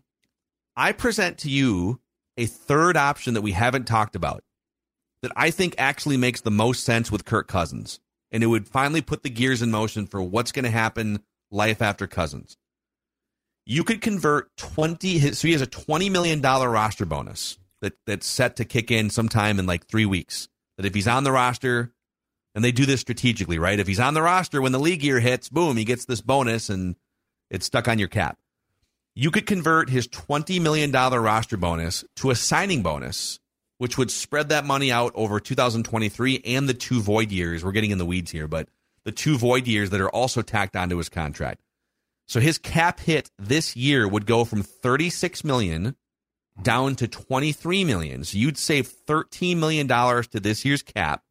I 0.77 0.93
present 0.93 1.39
to 1.39 1.51
you 1.51 2.01
a 2.37 2.47
third 2.47 2.97
option 2.97 3.35
that 3.35 3.43
we 3.43 3.53
haven't 3.53 3.87
talked 3.87 4.15
about 4.15 4.45
that 5.23 5.33
I 5.35 5.51
think 5.51 5.75
actually 5.79 6.17
makes 6.17 6.41
the 6.43 6.51
most 6.51 6.85
sense 6.85 7.11
with 7.11 7.25
Kirk 7.25 7.49
Cousins. 7.49 7.99
And 8.31 8.45
it 8.45 8.47
would 8.47 8.69
finally 8.69 9.03
put 9.03 9.25
the 9.25 9.31
gears 9.31 9.63
in 9.63 9.73
motion 9.73 10.07
for 10.07 10.23
what's 10.23 10.53
going 10.53 10.65
to 10.65 10.71
happen 10.71 11.25
life 11.51 11.83
after 11.83 12.07
Cousins 12.07 12.57
you 13.67 13.85
could 13.85 14.01
convert 14.01 14.55
20 14.57 15.33
so 15.33 15.47
he 15.47 15.53
has 15.53 15.63
a 15.63 15.67
20 15.67 16.11
million 16.11 16.41
dollar 16.41 16.69
roster 16.69 17.07
bonus 17.07 17.59
that 17.81 17.93
that's 18.07 18.27
set 18.27 18.57
to 18.57 18.65
kick 18.65 18.91
in 18.91 19.11
sometime 19.11 19.59
in 19.59 19.67
like 19.67 19.87
3 19.87 20.07
weeks 20.07 20.49
that 20.77 20.87
if 20.87 20.95
he's 20.95 21.09
on 21.09 21.25
the 21.25 21.33
roster 21.33 21.93
and 22.55 22.65
they 22.65 22.73
do 22.73 22.87
this 22.87 23.01
strategically 23.01 23.59
right 23.59 23.79
if 23.79 23.87
he's 23.87 24.01
on 24.01 24.15
the 24.15 24.23
roster 24.23 24.61
when 24.61 24.73
the 24.73 24.79
league 24.79 25.03
year 25.03 25.21
hits 25.21 25.49
boom 25.49 25.77
he 25.77 25.85
gets 25.85 26.05
this 26.05 26.21
bonus 26.21 26.69
and 26.71 26.97
it's 27.51 27.67
stuck 27.67 27.89
on 27.89 27.99
your 27.99 28.09
cap 28.09 28.39
you 29.15 29.31
could 29.31 29.47
convert 29.47 29.91
his 29.91 30.07
20 30.09 30.59
million 30.61 30.91
dollar 30.91 31.21
roster 31.21 31.57
bonus 31.57 32.05
to 32.17 32.31
a 32.31 32.35
signing 32.35 32.83
bonus 32.83 33.39
which 33.79 33.97
would 33.97 34.11
spread 34.11 34.51
that 34.51 34.67
money 34.67 34.93
out 34.93 35.13
over 35.15 35.41
2023 35.41 36.43
and 36.45 36.69
the 36.69 36.75
two 36.75 37.01
void 37.01 37.33
years 37.33 37.65
we're 37.65 37.73
getting 37.73 37.91
in 37.91 37.99
the 37.99 38.07
weeds 38.07 38.31
here 38.31 38.49
but 38.49 38.69
the 39.05 39.13
two 39.13 39.39
void 39.39 39.67
years 39.67 39.91
that 39.91 40.01
are 40.01 40.11
also 40.11 40.43
tacked 40.43 40.77
onto 40.77 40.97
his 40.97 41.09
contract 41.09 41.61
so 42.31 42.39
his 42.39 42.59
cap 42.59 43.01
hit 43.01 43.29
this 43.39 43.75
year 43.75 44.07
would 44.07 44.25
go 44.25 44.45
from 44.45 44.63
36 44.63 45.43
million 45.43 45.97
down 46.63 46.95
to 46.97 47.09
23 47.09 47.85
million. 47.85 48.25
So 48.25 48.39
you'd 48.39 48.59
save 48.59 48.87
13 48.87 49.59
million 49.59 49.87
dollars 49.87 50.29
to 50.29 50.41
this 50.41 50.65
year's 50.65 50.83
cap. 50.83 51.25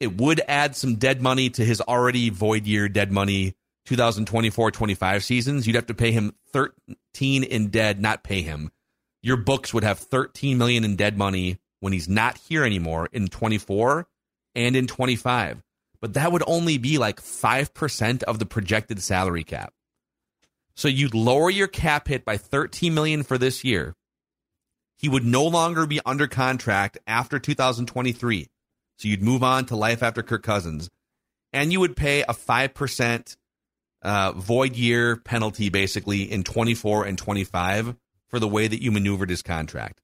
It 0.00 0.16
would 0.16 0.40
add 0.48 0.74
some 0.74 0.96
dead 0.96 1.20
money 1.20 1.50
to 1.50 1.64
his 1.64 1.82
already 1.82 2.30
void 2.30 2.66
year 2.66 2.88
dead 2.88 3.12
money 3.12 3.54
2024-25 3.86 5.22
seasons. 5.22 5.66
You'd 5.66 5.76
have 5.76 5.86
to 5.86 5.94
pay 5.94 6.10
him 6.10 6.34
13 6.52 7.44
in 7.44 7.68
dead, 7.68 8.00
not 8.00 8.24
pay 8.24 8.40
him. 8.40 8.70
Your 9.22 9.36
books 9.36 9.74
would 9.74 9.84
have 9.84 9.98
13 9.98 10.56
million 10.56 10.84
in 10.84 10.96
dead 10.96 11.18
money 11.18 11.58
when 11.80 11.92
he's 11.92 12.08
not 12.08 12.38
here 12.38 12.64
anymore 12.64 13.08
in 13.12 13.28
24 13.28 14.06
and 14.54 14.74
in 14.74 14.86
25. 14.86 15.62
But 16.00 16.14
that 16.14 16.32
would 16.32 16.44
only 16.46 16.78
be 16.78 16.96
like 16.96 17.20
5% 17.20 18.22
of 18.22 18.38
the 18.38 18.46
projected 18.46 19.02
salary 19.02 19.44
cap. 19.44 19.74
So 20.74 20.88
you'd 20.88 21.14
lower 21.14 21.50
your 21.50 21.68
cap 21.68 22.08
hit 22.08 22.24
by 22.24 22.38
13 22.38 22.94
million 22.94 23.22
for 23.22 23.36
this 23.36 23.64
year. 23.64 23.94
He 24.96 25.10
would 25.10 25.24
no 25.24 25.44
longer 25.44 25.86
be 25.86 26.00
under 26.06 26.26
contract 26.26 26.96
after 27.06 27.38
2023. 27.38 28.48
So 29.00 29.08
you'd 29.08 29.22
move 29.22 29.42
on 29.42 29.64
to 29.66 29.76
life 29.76 30.02
after 30.02 30.22
Kirk 30.22 30.42
Cousins. 30.42 30.90
And 31.54 31.72
you 31.72 31.80
would 31.80 31.96
pay 31.96 32.20
a 32.20 32.34
5% 32.34 33.36
uh, 34.02 34.32
void 34.32 34.76
year 34.76 35.16
penalty 35.16 35.70
basically 35.70 36.30
in 36.30 36.44
24 36.44 37.06
and 37.06 37.16
25 37.16 37.96
for 38.28 38.38
the 38.38 38.46
way 38.46 38.68
that 38.68 38.82
you 38.82 38.90
maneuvered 38.92 39.30
his 39.30 39.40
contract. 39.40 40.02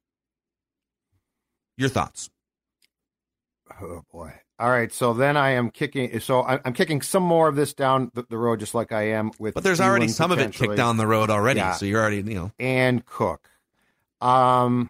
Your 1.76 1.90
thoughts? 1.90 2.30
Oh 3.82 4.02
boy. 4.10 4.32
All 4.58 4.70
right, 4.70 4.90
so 4.90 5.12
then 5.12 5.36
I 5.36 5.50
am 5.50 5.70
kicking. 5.70 6.18
So 6.20 6.40
I- 6.40 6.60
I'm 6.64 6.72
kicking 6.72 7.02
some 7.02 7.22
more 7.22 7.48
of 7.48 7.54
this 7.56 7.74
down 7.74 8.10
the, 8.14 8.24
the 8.30 8.38
road, 8.38 8.60
just 8.60 8.74
like 8.74 8.92
I 8.92 9.08
am 9.10 9.30
with. 9.38 9.52
But 9.52 9.62
there's 9.62 9.82
already 9.82 10.08
some 10.08 10.32
of 10.32 10.38
it 10.38 10.54
kicked 10.54 10.76
down 10.76 10.96
the 10.96 11.06
road 11.06 11.28
already. 11.28 11.60
Yeah. 11.60 11.72
So 11.74 11.84
you're 11.84 12.00
already, 12.00 12.22
you 12.22 12.34
know. 12.34 12.52
and 12.58 13.04
Cook. 13.04 13.50
Um, 14.22 14.88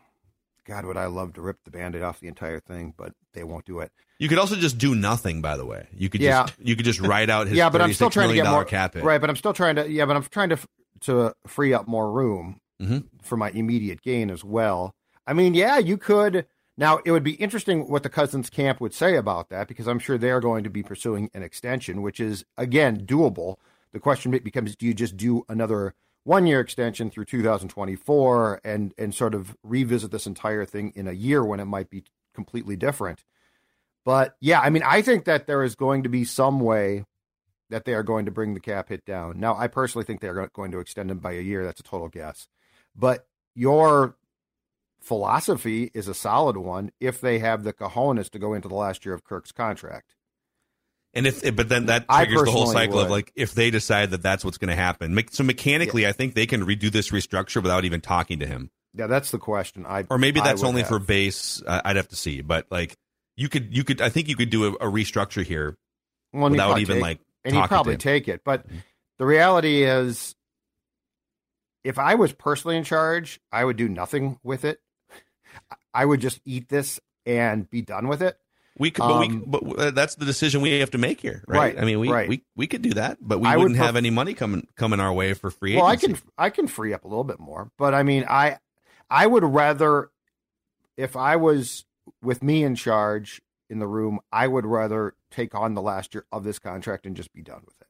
God, 0.64 0.84
would 0.84 0.96
I 0.96 1.06
love 1.06 1.34
to 1.34 1.40
rip 1.42 1.58
the 1.64 1.72
band-aid 1.72 2.02
off 2.02 2.20
the 2.20 2.28
entire 2.28 2.60
thing, 2.60 2.94
but 2.96 3.12
they 3.36 3.44
won't 3.44 3.64
do 3.64 3.78
it. 3.78 3.92
You 4.18 4.28
could 4.28 4.38
also 4.38 4.56
just 4.56 4.78
do 4.78 4.94
nothing, 4.96 5.40
by 5.42 5.56
the 5.56 5.64
way. 5.64 5.86
You 5.96 6.08
could 6.08 6.20
Yeah. 6.20 6.42
just 6.46 6.54
you 6.58 6.74
could 6.74 6.84
just 6.84 7.00
write 7.00 7.30
out 7.30 7.46
his 7.48 7.56
yeah, 7.56 7.70
but 7.70 7.80
I'm 7.80 7.92
still 7.92 8.10
trying 8.10 8.30
to 8.30 8.34
get 8.34 8.46
more 8.50 8.64
cap 8.64 8.94
hit. 8.94 9.04
right. 9.04 9.20
But 9.20 9.30
I'm 9.30 9.36
still 9.36 9.52
trying 9.52 9.76
to. 9.76 9.88
Yeah, 9.88 10.06
but 10.06 10.16
I'm 10.16 10.24
trying 10.24 10.48
to 10.48 10.58
to 11.02 11.34
free 11.46 11.72
up 11.72 11.86
more 11.86 12.10
room 12.10 12.60
Mhm. 12.82 13.04
for 13.22 13.36
my 13.36 13.50
immediate 13.50 14.02
gain 14.02 14.30
as 14.30 14.42
well. 14.42 14.94
I 15.26 15.32
mean, 15.34 15.54
yeah, 15.54 15.78
you 15.78 15.96
could. 15.98 16.46
Now 16.78 16.98
it 17.04 17.10
would 17.10 17.22
be 17.24 17.32
interesting 17.34 17.88
what 17.88 18.02
the 18.02 18.08
Cousins 18.10 18.50
camp 18.50 18.80
would 18.80 18.92
say 18.94 19.16
about 19.16 19.48
that 19.50 19.66
because 19.68 19.86
I'm 19.86 19.98
sure 19.98 20.18
they're 20.18 20.40
going 20.40 20.64
to 20.64 20.70
be 20.70 20.82
pursuing 20.82 21.30
an 21.34 21.42
extension, 21.42 22.02
which 22.02 22.18
is 22.20 22.44
again 22.56 23.04
doable. 23.06 23.56
The 23.92 24.00
question 24.00 24.30
becomes: 24.30 24.76
Do 24.76 24.84
you 24.86 24.92
just 24.94 25.16
do 25.16 25.44
another 25.48 25.94
one 26.24 26.46
year 26.46 26.60
extension 26.60 27.08
through 27.10 27.24
2024 27.26 28.60
and 28.64 28.94
and 28.98 29.14
sort 29.14 29.34
of 29.34 29.56
revisit 29.62 30.10
this 30.10 30.26
entire 30.26 30.64
thing 30.64 30.92
in 30.94 31.06
a 31.08 31.12
year 31.12 31.44
when 31.44 31.60
it 31.60 31.64
might 31.66 31.90
be 31.90 32.04
completely 32.36 32.76
different? 32.76 33.24
But 34.04 34.36
yeah, 34.40 34.60
I 34.60 34.70
mean, 34.70 34.84
I 34.84 35.02
think 35.02 35.24
that 35.24 35.48
there 35.48 35.64
is 35.64 35.74
going 35.74 36.04
to 36.04 36.08
be 36.08 36.24
some 36.24 36.60
way 36.60 37.04
that 37.70 37.84
they 37.84 37.94
are 37.94 38.04
going 38.04 38.26
to 38.26 38.30
bring 38.30 38.54
the 38.54 38.60
cap 38.60 38.88
hit 38.88 39.04
down. 39.04 39.40
Now, 39.40 39.56
I 39.56 39.66
personally 39.66 40.04
think 40.04 40.20
they're 40.20 40.48
going 40.52 40.70
to 40.70 40.78
extend 40.78 41.10
them 41.10 41.18
by 41.18 41.32
a 41.32 41.40
year. 41.40 41.64
That's 41.64 41.80
a 41.80 41.82
total 41.82 42.08
guess. 42.08 42.46
But 42.94 43.26
your 43.56 44.16
philosophy 45.00 45.90
is 45.92 46.06
a 46.06 46.14
solid 46.14 46.56
one 46.56 46.92
if 47.00 47.20
they 47.20 47.40
have 47.40 47.64
the 47.64 47.72
cojones 47.72 48.30
to 48.30 48.38
go 48.38 48.54
into 48.54 48.68
the 48.68 48.74
last 48.76 49.04
year 49.04 49.14
of 49.14 49.24
Kirk's 49.24 49.50
contract. 49.50 50.14
And 51.12 51.26
if, 51.26 51.44
eh, 51.44 51.50
but 51.50 51.68
then 51.68 51.86
that 51.86 52.08
triggers 52.08 52.44
the 52.44 52.50
whole 52.50 52.66
cycle 52.66 53.00
of 53.00 53.10
like 53.10 53.32
if 53.34 53.54
they 53.54 53.70
decide 53.70 54.10
that 54.10 54.22
that's 54.22 54.44
what's 54.44 54.58
going 54.58 54.68
to 54.68 54.76
happen. 54.76 55.18
So 55.30 55.42
mechanically, 55.42 56.06
I 56.06 56.12
think 56.12 56.34
they 56.34 56.46
can 56.46 56.64
redo 56.64 56.92
this 56.92 57.10
restructure 57.10 57.62
without 57.62 57.84
even 57.84 58.00
talking 58.00 58.38
to 58.40 58.46
him. 58.46 58.70
Yeah, 58.96 59.06
that's 59.08 59.30
the 59.30 59.38
question. 59.38 59.84
I 59.86 60.04
Or 60.08 60.18
maybe 60.18 60.40
that's 60.40 60.62
only 60.62 60.80
have. 60.82 60.88
for 60.88 60.98
base. 60.98 61.62
Uh, 61.66 61.82
I'd 61.84 61.96
have 61.96 62.08
to 62.08 62.16
see, 62.16 62.40
but 62.40 62.66
like 62.70 62.96
you 63.36 63.48
could, 63.48 63.76
you 63.76 63.84
could. 63.84 64.00
I 64.00 64.08
think 64.08 64.28
you 64.28 64.36
could 64.36 64.50
do 64.50 64.64
a, 64.64 64.72
a 64.88 64.90
restructure 64.90 65.44
here 65.44 65.76
Well, 66.32 66.50
without 66.50 66.66
probably 66.68 66.82
even 66.82 66.96
take- 66.96 67.02
like 67.02 67.20
and 67.44 67.54
he'd 67.54 67.68
probably 67.68 67.96
take 67.96 68.28
it. 68.28 68.42
But 68.44 68.64
the 69.18 69.26
reality 69.26 69.82
is, 69.84 70.34
if 71.84 71.98
I 71.98 72.14
was 72.14 72.32
personally 72.32 72.76
in 72.76 72.84
charge, 72.84 73.40
I 73.52 73.64
would 73.64 73.76
do 73.76 73.88
nothing 73.88 74.38
with 74.42 74.64
it. 74.64 74.80
I 75.94 76.04
would 76.04 76.20
just 76.20 76.40
eat 76.44 76.68
this 76.68 77.00
and 77.24 77.68
be 77.70 77.82
done 77.82 78.08
with 78.08 78.22
it. 78.22 78.36
We 78.78 78.90
could, 78.90 79.02
but, 79.02 79.20
we, 79.20 79.26
Um, 79.26 79.44
but 79.46 79.62
uh, 79.78 79.90
that's 79.92 80.16
the 80.16 80.26
decision 80.26 80.60
we 80.60 80.80
have 80.80 80.90
to 80.90 80.98
make 80.98 81.20
here, 81.20 81.42
right? 81.48 81.58
Right, 81.58 81.78
I 81.78 81.84
mean, 81.86 81.98
we, 81.98 82.10
right. 82.10 82.28
we 82.28 82.42
we 82.56 82.66
could 82.66 82.82
do 82.82 82.92
that, 82.94 83.16
but 83.22 83.40
we 83.40 83.48
I 83.48 83.56
would 83.56 83.62
wouldn't 83.62 83.78
pref- 83.78 83.86
have 83.86 83.96
any 83.96 84.10
money 84.10 84.34
coming 84.34 84.66
coming 84.76 85.00
our 85.00 85.12
way 85.14 85.32
for 85.32 85.50
free. 85.50 85.76
Well, 85.76 85.86
I 85.86 85.96
can 85.96 86.18
I 86.36 86.50
can 86.50 86.66
free 86.66 86.92
up 86.92 87.04
a 87.04 87.08
little 87.08 87.24
bit 87.24 87.40
more, 87.40 87.70
but 87.78 87.94
I 87.94 88.02
mean, 88.02 88.26
I 88.28 88.58
I 89.10 89.26
would 89.26 89.44
rather 89.44 90.10
if 90.96 91.16
I 91.16 91.36
was 91.36 91.84
with 92.22 92.42
me 92.42 92.64
in 92.64 92.74
charge 92.74 93.42
in 93.68 93.78
the 93.78 93.86
room, 93.86 94.20
I 94.32 94.46
would 94.46 94.64
rather 94.64 95.14
take 95.30 95.54
on 95.54 95.74
the 95.74 95.82
last 95.82 96.14
year 96.14 96.24
of 96.32 96.44
this 96.44 96.58
contract 96.58 97.06
and 97.06 97.16
just 97.16 97.32
be 97.32 97.42
done 97.42 97.62
with 97.64 97.74
it. 97.80 97.88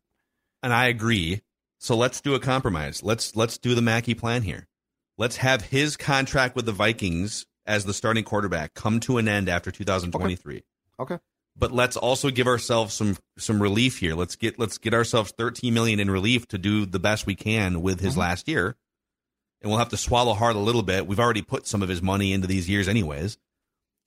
and 0.62 0.72
I 0.72 0.86
agree. 0.86 1.42
So 1.78 1.96
let's 1.96 2.20
do 2.20 2.34
a 2.34 2.40
compromise. 2.40 3.02
Let's 3.02 3.36
let's 3.36 3.58
do 3.58 3.74
the 3.74 3.82
Mackey 3.82 4.14
plan 4.14 4.42
here. 4.42 4.66
Let's 5.18 5.36
have 5.36 5.62
his 5.62 5.96
contract 5.96 6.56
with 6.56 6.66
the 6.66 6.72
Vikings 6.72 7.46
as 7.66 7.84
the 7.84 7.94
starting 7.94 8.24
quarterback 8.24 8.74
come 8.74 9.00
to 9.00 9.18
an 9.18 9.28
end 9.28 9.48
after 9.48 9.70
2023. 9.70 10.62
Okay. 10.98 11.18
But 11.58 11.72
let's 11.72 11.96
also 11.96 12.30
give 12.30 12.46
ourselves 12.46 12.94
some 12.94 13.16
some 13.38 13.62
relief 13.62 13.98
here. 13.98 14.14
Let's 14.14 14.36
get 14.36 14.58
let's 14.58 14.78
get 14.78 14.94
ourselves 14.94 15.32
13 15.36 15.72
million 15.72 16.00
in 16.00 16.10
relief 16.10 16.48
to 16.48 16.58
do 16.58 16.86
the 16.86 16.98
best 16.98 17.26
we 17.26 17.34
can 17.34 17.82
with 17.82 18.00
his 18.00 18.12
mm-hmm. 18.12 18.20
last 18.20 18.48
year. 18.48 18.76
And 19.62 19.70
we'll 19.70 19.78
have 19.78 19.88
to 19.90 19.96
swallow 19.96 20.34
hard 20.34 20.56
a 20.56 20.60
little 20.60 20.82
bit. 20.82 21.06
We've 21.06 21.20
already 21.20 21.42
put 21.42 21.66
some 21.66 21.82
of 21.82 21.88
his 21.88 22.02
money 22.02 22.32
into 22.32 22.46
these 22.46 22.68
years 22.68 22.88
anyways. 22.88 23.38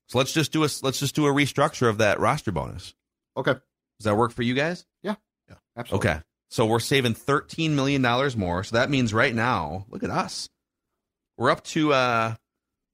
So 0.08 0.18
let's 0.18 0.34
just 0.34 0.52
do 0.52 0.64
a 0.64 0.70
let's 0.82 1.00
just 1.00 1.16
do 1.16 1.28
a 1.28 1.32
restructure 1.34 1.90
of 1.90 2.00
that 2.00 2.20
roster 2.20 2.52
bonus. 2.52 2.94
Okay. 3.38 3.54
Does 3.54 4.06
that 4.06 4.16
work 4.18 4.32
for 4.32 4.42
you 4.44 4.54
guys? 4.54 4.86
Yeah. 5.04 5.16
Yeah. 5.48 5.56
Absolutely. 5.78 6.10
Okay. 6.10 6.22
So 6.50 6.66
we're 6.66 6.80
saving 6.80 7.14
$13 7.14 7.72
million 7.72 8.02
more. 8.38 8.64
So 8.64 8.76
that 8.76 8.90
means 8.90 9.14
right 9.14 9.36
now, 9.36 9.86
look 9.90 10.04
at 10.04 10.10
us. 10.10 10.50
We're 11.38 11.52
up 11.52 11.64
to 11.66 11.94
uh 11.94 12.36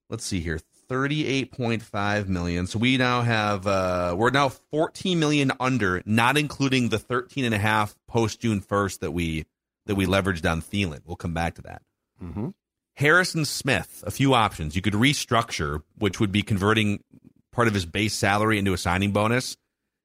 let's 0.09 0.25
see 0.25 0.39
here, 0.39 0.59
38.5 0.89 2.27
million. 2.27 2.67
So 2.67 2.79
we 2.79 2.97
now 2.97 3.21
have 3.21 3.65
uh 3.65 4.15
we're 4.17 4.29
now 4.29 4.49
14 4.49 5.17
million 5.17 5.51
under, 5.59 6.01
not 6.05 6.37
including 6.37 6.89
the 6.89 6.99
13 6.99 7.45
and 7.45 7.55
a 7.55 7.59
half 7.59 7.95
post 8.07 8.41
June 8.41 8.61
1st 8.61 8.99
that 8.99 9.11
we 9.11 9.45
that 9.85 9.95
we 9.95 10.05
leveraged 10.05 10.49
on 10.49 10.61
Thielen. 10.61 11.01
We'll 11.05 11.15
come 11.15 11.33
back 11.33 11.55
to 11.55 11.61
that. 11.63 11.81
Hmm 12.19 12.49
Harrison 12.97 13.43
Smith, 13.43 14.03
a 14.07 14.11
few 14.11 14.33
options. 14.33 14.73
You 14.75 14.81
could 14.81 14.93
restructure, 14.93 15.81
which 15.97 16.21
would 16.21 16.31
be 16.31 16.41
converting 16.43 17.03
part 17.51 17.67
of 17.67 17.73
his 17.73 17.85
base 17.85 18.13
salary 18.13 18.57
into 18.57 18.71
a 18.71 18.77
signing 18.77 19.11
bonus, 19.11 19.57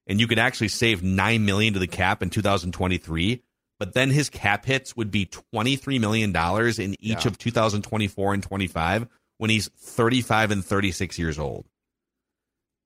and 0.09 0.19
you 0.19 0.27
could 0.27 0.41
actually 0.41 0.69
save 0.69 1.01
nine 1.01 1.45
million 1.45 1.73
to 1.75 1.79
the 1.79 1.87
cap 1.87 2.21
in 2.21 2.31
2023. 2.31 3.43
But 3.79 3.95
then 3.95 4.11
his 4.11 4.29
cap 4.29 4.65
hits 4.67 4.97
would 4.97 5.11
be 5.13 5.27
23 5.27 6.01
million 6.01 6.33
dollars 6.33 6.79
in 6.81 6.97
each 7.01 7.25
Yeah. 7.25 7.29
of 7.29 7.39
2024 7.39 8.35
and 8.35 8.43
25 8.43 9.07
when 9.39 9.51
he's 9.51 9.69
35 9.69 10.51
and 10.51 10.65
36 10.65 11.17
years 11.19 11.39
old. 11.39 11.67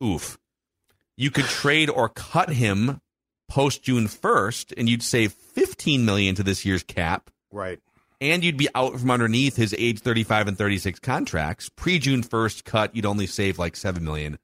Oof. 0.02 0.38
You 1.16 1.30
could 1.30 1.46
trade 1.46 1.88
or 1.88 2.08
cut 2.08 2.50
him 2.50 3.00
post 3.48 3.82
June 3.82 4.06
1st, 4.08 4.72
and 4.76 4.88
you'd 4.88 5.02
save 5.02 5.32
15 5.32 6.04
million 6.04 6.34
to 6.34 6.42
this 6.42 6.64
year's 6.64 6.82
cap 6.82 7.30
Right. 7.50 7.80
And 8.20 8.44
you'd 8.44 8.56
be 8.56 8.68
out 8.74 8.98
from 8.98 9.10
underneath 9.10 9.56
his 9.56 9.74
age 9.78 10.00
35 10.00 10.48
and 10.48 10.58
36 10.58 10.98
contracts. 11.00 11.68
Pre 11.68 11.98
June 11.98 12.22
1st 12.22 12.64
cut, 12.64 12.94
you'd 12.96 13.06
only 13.06 13.26
save 13.26 13.58
like 13.58 13.76
7 13.76 14.04
million. 14.04 14.38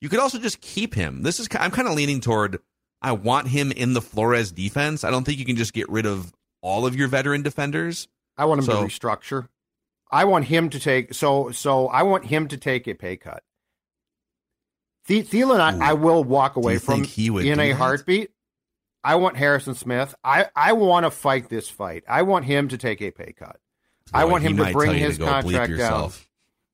You 0.00 0.08
could 0.08 0.18
also 0.18 0.38
just 0.38 0.60
keep 0.60 0.94
him. 0.94 1.22
This 1.22 1.38
is 1.40 1.48
I'm 1.58 1.70
kind 1.70 1.86
of 1.88 1.94
leaning 1.94 2.20
toward 2.20 2.58
I 3.00 3.12
want 3.12 3.48
him 3.48 3.72
in 3.72 3.94
the 3.94 4.02
Flores 4.02 4.52
defense. 4.52 5.04
I 5.04 5.10
don't 5.10 5.24
think 5.24 5.38
you 5.38 5.44
can 5.44 5.56
just 5.56 5.72
get 5.72 5.88
rid 5.88 6.06
of 6.06 6.32
all 6.60 6.86
of 6.86 6.94
your 6.96 7.08
veteran 7.08 7.42
defenders. 7.42 8.08
I 8.36 8.44
want 8.46 8.60
him 8.60 8.66
So- 8.66 8.80
to 8.80 8.86
restructure. 8.88 9.48
I 10.10 10.24
want 10.26 10.44
him 10.44 10.68
to 10.70 10.78
take 10.78 11.14
so 11.14 11.52
so 11.52 11.88
I 11.88 12.02
want 12.02 12.26
him 12.26 12.46
to 12.48 12.58
take 12.58 12.86
a 12.86 12.92
pay 12.94 13.16
cut. 13.16 13.42
The, 15.06 15.22
Thielen, 15.22 15.58
I, 15.58 15.90
I 15.90 15.92
will 15.94 16.22
walk 16.22 16.56
away 16.56 16.78
from 16.78 17.02
he 17.02 17.30
would 17.30 17.44
in 17.46 17.58
a 17.58 17.68
that? 17.70 17.74
heartbeat. 17.76 18.30
I 19.04 19.16
want 19.16 19.36
Harrison 19.36 19.74
Smith. 19.74 20.14
I, 20.22 20.46
I 20.54 20.72
want 20.72 21.04
to 21.04 21.10
fight 21.10 21.48
this 21.48 21.68
fight. 21.68 22.04
I 22.08 22.22
want 22.22 22.44
him 22.44 22.68
to 22.68 22.78
take 22.78 23.02
a 23.02 23.10
pay 23.10 23.32
cut. 23.32 23.58
I 24.12 24.24
want 24.26 24.44
him 24.44 24.56
to 24.58 24.72
bring 24.72 24.94
his 24.94 25.18
to 25.18 25.24
contract 25.24 25.76
down. 25.76 26.12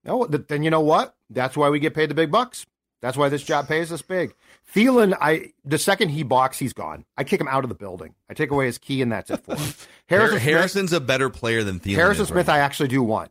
No, 0.05 0.27
th- 0.27 0.47
then 0.49 0.63
you 0.63 0.71
know 0.71 0.81
what? 0.81 1.15
That's 1.31 1.57
why 1.57 1.71
we 1.71 1.79
get 1.79 1.95
paid 1.95 2.11
the 2.11 2.15
big 2.15 2.31
bucks. 2.31 2.67
That's 3.01 3.17
why 3.17 3.29
this 3.29 3.45
job 3.45 3.69
pays 3.69 3.93
us 3.93 4.03
big. 4.03 4.35
Thielen, 4.75 5.17
I 5.21 5.53
the 5.65 5.79
second 5.79 6.09
he 6.09 6.25
balks, 6.25 6.59
he's 6.59 6.73
gone. 6.73 7.05
I 7.17 7.25
kick 7.25 7.41
him 7.41 7.47
out 7.49 7.65
of 7.65 7.69
the 7.69 7.77
building. 7.77 8.15
I 8.29 8.35
take 8.35 8.51
away 8.51 8.67
his 8.67 8.79
key, 8.79 9.03
and 9.03 9.13
that's 9.13 9.31
it 9.31 9.45
for 9.45 9.55
him. 9.55 9.73
Harrison 10.09 10.39
Har- 10.39 10.41
Smith, 10.41 10.43
Harrison's 10.43 10.93
a 10.93 11.01
better 11.01 11.31
player 11.31 11.63
than 11.63 11.79
Thielen. 11.79 11.95
Harrison 11.95 12.23
is 12.25 12.29
Smith, 12.29 12.49
right 12.49 12.57
I 12.57 12.59
actually 12.61 12.89
do 12.89 13.03
want. 13.03 13.31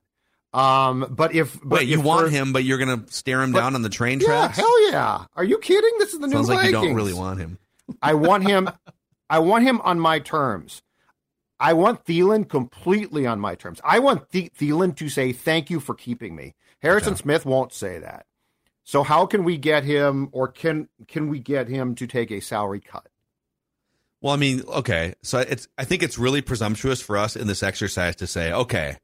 Um, 0.53 1.05
but 1.09 1.35
if 1.35 1.59
but 1.61 1.79
Wait, 1.79 1.87
you 1.89 1.99
if 1.99 2.05
want 2.05 2.31
him, 2.31 2.53
but 2.53 2.63
you're 2.63 2.77
gonna 2.77 3.03
stare 3.09 3.41
him 3.41 3.51
But- 3.51 3.59
down 3.59 3.75
on 3.75 3.81
the 3.81 3.89
train 3.89 4.21
Yeah, 4.21 4.47
hell 4.47 4.89
yeah. 4.91 5.25
Are 5.35 5.43
you 5.43 5.57
kidding? 5.59 5.91
This 5.99 6.13
is 6.13 6.19
the 6.19 6.29
Sounds 6.29 6.47
new 6.47 6.55
like 6.55 6.65
you 6.67 6.71
don't 6.71 6.95
really 6.95 7.13
want 7.13 7.39
him. 7.39 7.57
I 8.01 8.13
want 8.13 8.47
him. 8.47 8.69
I 9.29 9.39
want 9.39 9.63
him 9.65 9.81
on 9.81 9.99
my 9.99 10.19
terms. 10.19 10.81
I 11.59 11.73
want 11.73 12.05
Thielen 12.05 12.47
completely 12.47 13.25
on 13.25 13.39
my 13.39 13.55
terms. 13.55 13.81
I 13.83 13.99
want 13.99 14.29
Th- 14.31 14.51
Thielen 14.53 14.95
to 14.97 15.09
say 15.09 15.33
thank 15.33 15.69
you 15.69 15.79
for 15.79 15.95
keeping 15.95 16.35
me. 16.35 16.53
Harrison 16.81 17.15
Smith 17.15 17.45
won't 17.45 17.73
say 17.73 17.97
that. 17.99 18.25
So 18.83 19.03
how 19.03 19.25
can 19.25 19.43
we 19.43 19.57
get 19.57 19.83
him, 19.83 20.29
or 20.31 20.47
can 20.47 20.87
can 21.07 21.27
we 21.29 21.39
get 21.39 21.67
him 21.67 21.95
to 21.95 22.07
take 22.07 22.31
a 22.31 22.39
salary 22.39 22.79
cut? 22.79 23.07
Well, 24.21 24.33
I 24.33 24.37
mean, 24.37 24.61
okay. 24.67 25.13
So 25.23 25.39
it's 25.39 25.67
I 25.77 25.83
think 25.83 26.03
it's 26.03 26.17
really 26.17 26.41
presumptuous 26.41 27.01
for 27.01 27.17
us 27.17 27.35
in 27.35 27.47
this 27.47 27.63
exercise 27.63 28.15
to 28.17 28.27
say, 28.27 28.51
okay, 28.53 28.95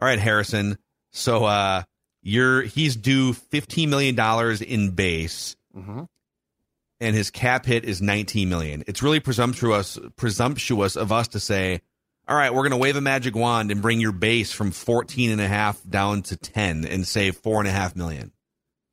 all 0.00 0.06
right, 0.08 0.18
Harrison. 0.18 0.76
So 1.12 1.44
uh 1.44 1.82
you're 2.22 2.62
he's 2.62 2.94
due 2.96 3.32
fifteen 3.32 3.88
million 3.90 4.14
dollars 4.14 4.60
in 4.60 4.90
base, 4.90 5.56
Mhm. 5.74 6.08
And 7.02 7.14
his 7.16 7.30
cap 7.30 7.66
hit 7.66 7.84
is 7.84 8.00
19 8.00 8.48
million. 8.48 8.84
It's 8.86 9.02
really 9.02 9.20
presumptuous 9.20 9.98
presumptuous 10.16 10.96
of 10.96 11.12
us 11.12 11.28
to 11.28 11.40
say, 11.40 11.80
all 12.28 12.36
right, 12.36 12.54
we're 12.54 12.62
going 12.62 12.70
to 12.70 12.76
wave 12.76 12.96
a 12.96 13.00
magic 13.00 13.34
wand 13.34 13.70
and 13.70 13.82
bring 13.82 14.00
your 14.00 14.12
base 14.12 14.52
from 14.52 14.70
14 14.70 15.30
and 15.30 15.40
a 15.40 15.48
half 15.48 15.82
down 15.88 16.22
to 16.22 16.36
10 16.36 16.84
and 16.84 17.06
save 17.06 17.36
four 17.36 17.58
and 17.58 17.68
a 17.68 17.72
half 17.72 17.96
million. 17.96 18.32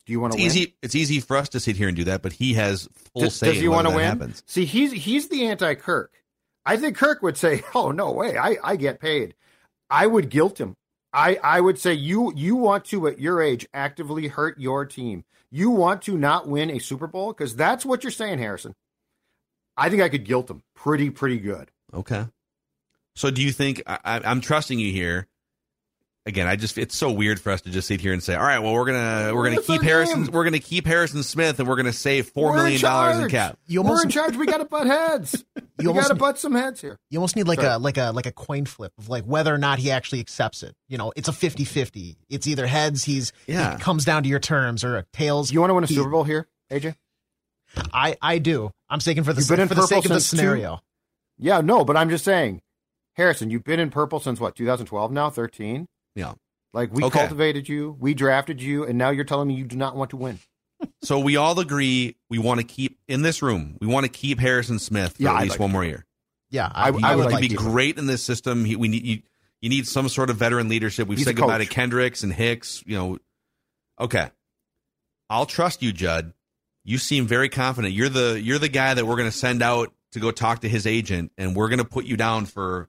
Do 0.05 0.13
you 0.13 0.19
want 0.19 0.33
to 0.33 0.37
win? 0.37 0.45
easy. 0.47 0.75
It's 0.81 0.95
easy 0.95 1.19
for 1.19 1.37
us 1.37 1.49
to 1.49 1.59
sit 1.59 1.75
here 1.75 1.87
and 1.87 1.95
do 1.95 2.05
that, 2.05 2.23
but 2.23 2.33
he 2.33 2.55
has 2.55 2.89
full 3.13 3.23
Does, 3.23 3.35
say. 3.35 3.53
does 3.53 3.61
he 3.61 3.67
want 3.67 3.87
to 3.87 3.95
win? 3.95 4.05
Happens. 4.05 4.41
See, 4.47 4.65
he's 4.65 4.91
he's 4.91 5.29
the 5.29 5.45
anti 5.45 5.75
Kirk. 5.75 6.11
I 6.65 6.77
think 6.77 6.97
Kirk 6.97 7.21
would 7.21 7.37
say, 7.37 7.63
"Oh 7.75 7.91
no 7.91 8.11
way, 8.11 8.35
I, 8.35 8.57
I 8.63 8.75
get 8.75 8.99
paid." 8.99 9.35
I 9.91 10.07
would 10.07 10.29
guilt 10.29 10.59
him. 10.59 10.75
I, 11.13 11.39
I 11.43 11.61
would 11.61 11.79
say 11.79 11.93
you 11.93 12.33
you 12.35 12.55
want 12.55 12.85
to 12.85 13.07
at 13.07 13.19
your 13.19 13.41
age 13.41 13.67
actively 13.73 14.27
hurt 14.27 14.59
your 14.59 14.85
team. 14.85 15.25
You 15.51 15.69
want 15.71 16.01
to 16.03 16.17
not 16.17 16.47
win 16.47 16.69
a 16.69 16.79
Super 16.79 17.07
Bowl 17.07 17.33
because 17.33 17.55
that's 17.55 17.85
what 17.85 18.03
you're 18.03 18.11
saying, 18.11 18.39
Harrison. 18.39 18.73
I 19.75 19.89
think 19.89 20.01
I 20.01 20.09
could 20.09 20.25
guilt 20.25 20.49
him 20.49 20.61
pretty 20.75 21.09
pretty 21.09 21.39
good. 21.39 21.71
Okay. 21.93 22.27
So 23.15 23.31
do 23.31 23.41
you 23.41 23.51
think 23.51 23.81
I, 23.87 23.97
I- 24.03 24.21
I'm 24.25 24.41
trusting 24.41 24.77
you 24.79 24.91
here? 24.91 25.27
Again, 26.25 26.47
I 26.47 26.57
just 26.57 26.77
it's 26.77 26.95
so 26.95 27.11
weird 27.11 27.39
for 27.39 27.51
us 27.51 27.61
to 27.61 27.69
just 27.71 27.87
sit 27.87 28.01
here 28.01 28.11
and 28.13 28.21
say, 28.21 28.35
all 28.35 28.43
right, 28.43 28.59
well 28.59 28.73
we're 28.73 28.85
gonna 28.85 29.33
we're 29.33 29.45
gonna 29.45 29.57
It's 29.59 29.67
keep 29.67 29.81
Harrison 29.81 30.23
game. 30.25 30.31
we're 30.33 30.43
gonna 30.43 30.59
keep 30.59 30.85
Harrison 30.85 31.23
Smith 31.23 31.59
and 31.59 31.67
we're 31.67 31.77
gonna 31.77 31.93
save 31.93 32.27
four 32.29 32.51
we're 32.51 32.57
million 32.57 32.81
dollars 32.81 33.19
in 33.19 33.29
cap. 33.29 33.57
You 33.67 33.81
We're 33.81 33.87
almost- 33.87 34.03
in 34.05 34.11
charge. 34.11 34.35
We 34.35 34.45
got 34.45 34.57
to 34.57 34.65
butt 34.65 34.85
heads. 34.87 35.43
You, 35.81 35.93
got 35.93 36.07
to 36.09 36.15
butt 36.15 36.37
some 36.37 36.53
heads 36.53 36.81
here. 36.81 36.99
You 37.09 37.19
almost 37.19 37.37
need 37.37 37.47
like 37.47 37.61
Sorry. 37.61 37.75
a 37.75 37.77
like 37.79 37.95
a 37.97 38.11
like 38.11 38.25
a 38.25 38.33
coin 38.33 38.65
flip 38.65 38.91
of 38.97 39.07
like 39.07 39.23
whether 39.23 39.55
or 39.55 39.57
not 39.57 39.79
he 39.79 39.91
actually 39.91 40.19
accepts 40.19 40.61
it. 40.61 40.75
You 40.89 40.97
know, 40.97 41.13
it's 41.15 41.29
a 41.29 41.31
50-50. 41.31 42.17
It's 42.29 42.47
either 42.47 42.67
heads, 42.67 43.05
he's 43.05 43.31
Yeah. 43.47 43.77
he 43.77 43.81
comes 43.81 44.03
down 44.03 44.23
to 44.23 44.29
your 44.29 44.39
terms, 44.41 44.83
or 44.83 45.05
tails. 45.13 45.53
You 45.53 45.61
want 45.61 45.69
to 45.69 45.75
win 45.75 45.85
a 45.85 45.87
he- 45.87 45.95
Super 45.95 46.09
Bowl 46.09 46.25
here, 46.25 46.49
AJ? 46.69 46.95
I 47.93 48.17
I 48.21 48.39
do. 48.39 48.71
I'm 48.89 48.99
sticking 48.99 49.23
for 49.23 49.31
the 49.31 49.39
You've 49.39 49.47
been 49.49 49.61
in 49.61 49.67
for 49.69 49.75
the 49.75 49.87
sake 49.87 50.03
of 50.03 50.09
the 50.09 50.19
since 50.19 50.31
two- 50.31 50.37
scenario. 50.37 50.81
Yeah, 51.37 51.61
no, 51.61 51.85
but 51.85 51.95
I'm 51.95 52.09
just 52.09 52.25
saying, 52.25 52.61
Harrison, 53.15 53.49
you've 53.49 53.63
been 53.63 53.79
in 53.79 53.89
purple 53.89 54.19
since 54.19 54.39
what 54.41 54.55
2012 54.57 55.13
now, 55.13 55.29
13. 55.29 55.87
Yeah. 56.15 56.33
Like 56.73 56.93
we 56.93 57.03
Okay. 57.03 57.19
cultivated 57.19 57.67
you, 57.67 57.95
we 57.99 58.13
drafted 58.13 58.61
you, 58.61 58.85
and 58.85 58.97
now 58.97 59.09
you're 59.09 59.23
telling 59.25 59.47
me 59.47 59.55
you 59.55 59.65
do 59.65 59.75
not 59.75 59.95
want 59.95 60.11
to 60.11 60.17
win. 60.17 60.39
So 61.01 61.19
we 61.19 61.35
all 61.35 61.59
agree 61.59 62.15
we 62.29 62.39
want 62.39 62.61
to 62.61 62.65
keep 62.65 62.99
in 63.09 63.21
this 63.21 63.41
room. 63.41 63.75
We 63.81 63.87
want 63.87 64.05
to 64.05 64.09
keep 64.09 64.39
Harrison 64.39 64.79
Smith 64.79 65.17
for 65.17 65.23
Yeah, 65.23 65.33
at 65.35 65.41
least 65.41 65.51
like 65.51 65.59
one 65.59 65.71
more 65.71 65.83
year. 65.83 66.05
Yeah, 66.51 66.71
I- 66.73 66.91
He 66.93 67.03
I 67.03 67.15
would, 67.17 67.25
he'd 67.25 67.31
like 67.33 67.41
be 67.41 67.49
great 67.49 67.97
in 67.97 68.05
this 68.05 68.23
system. 68.23 68.63
He, 68.63 68.77
we 68.77 68.87
need 68.87 69.05
you, 69.05 69.21
you 69.61 69.67
need 69.69 69.87
some 69.89 70.07
sort 70.07 70.29
of 70.29 70.37
veteran 70.37 70.69
leadership. 70.69 71.07
We've 71.09 71.17
He's 71.17 71.27
said 71.27 71.35
goodbye 71.35 71.57
to. 71.57 71.65
Kendricks 71.65 72.23
and 72.23 72.31
Hicks. 72.31 72.81
You 72.85 72.97
know, 72.97 73.17
okay. 73.99 74.29
I'll 75.29 75.45
trust 75.45 75.81
you, 75.83 75.91
Judd. 75.91 76.31
You 76.85 76.97
seem 76.97 77.27
very 77.27 77.49
confident. 77.49 77.93
You're 77.93 78.07
the 78.09 78.39
you're 78.41 78.57
the 78.59 78.69
guy 78.69 78.93
that 78.93 79.05
we're 79.05 79.17
going 79.17 79.29
to 79.29 79.37
send 79.37 79.61
out 79.61 79.93
to 80.13 80.19
go 80.21 80.31
talk 80.31 80.61
to 80.61 80.69
his 80.69 80.87
agent, 80.87 81.33
and 81.37 81.57
we're 81.57 81.67
going 81.67 81.79
to 81.79 81.85
put 81.85 82.05
you 82.05 82.15
down 82.15 82.45
for. 82.45 82.87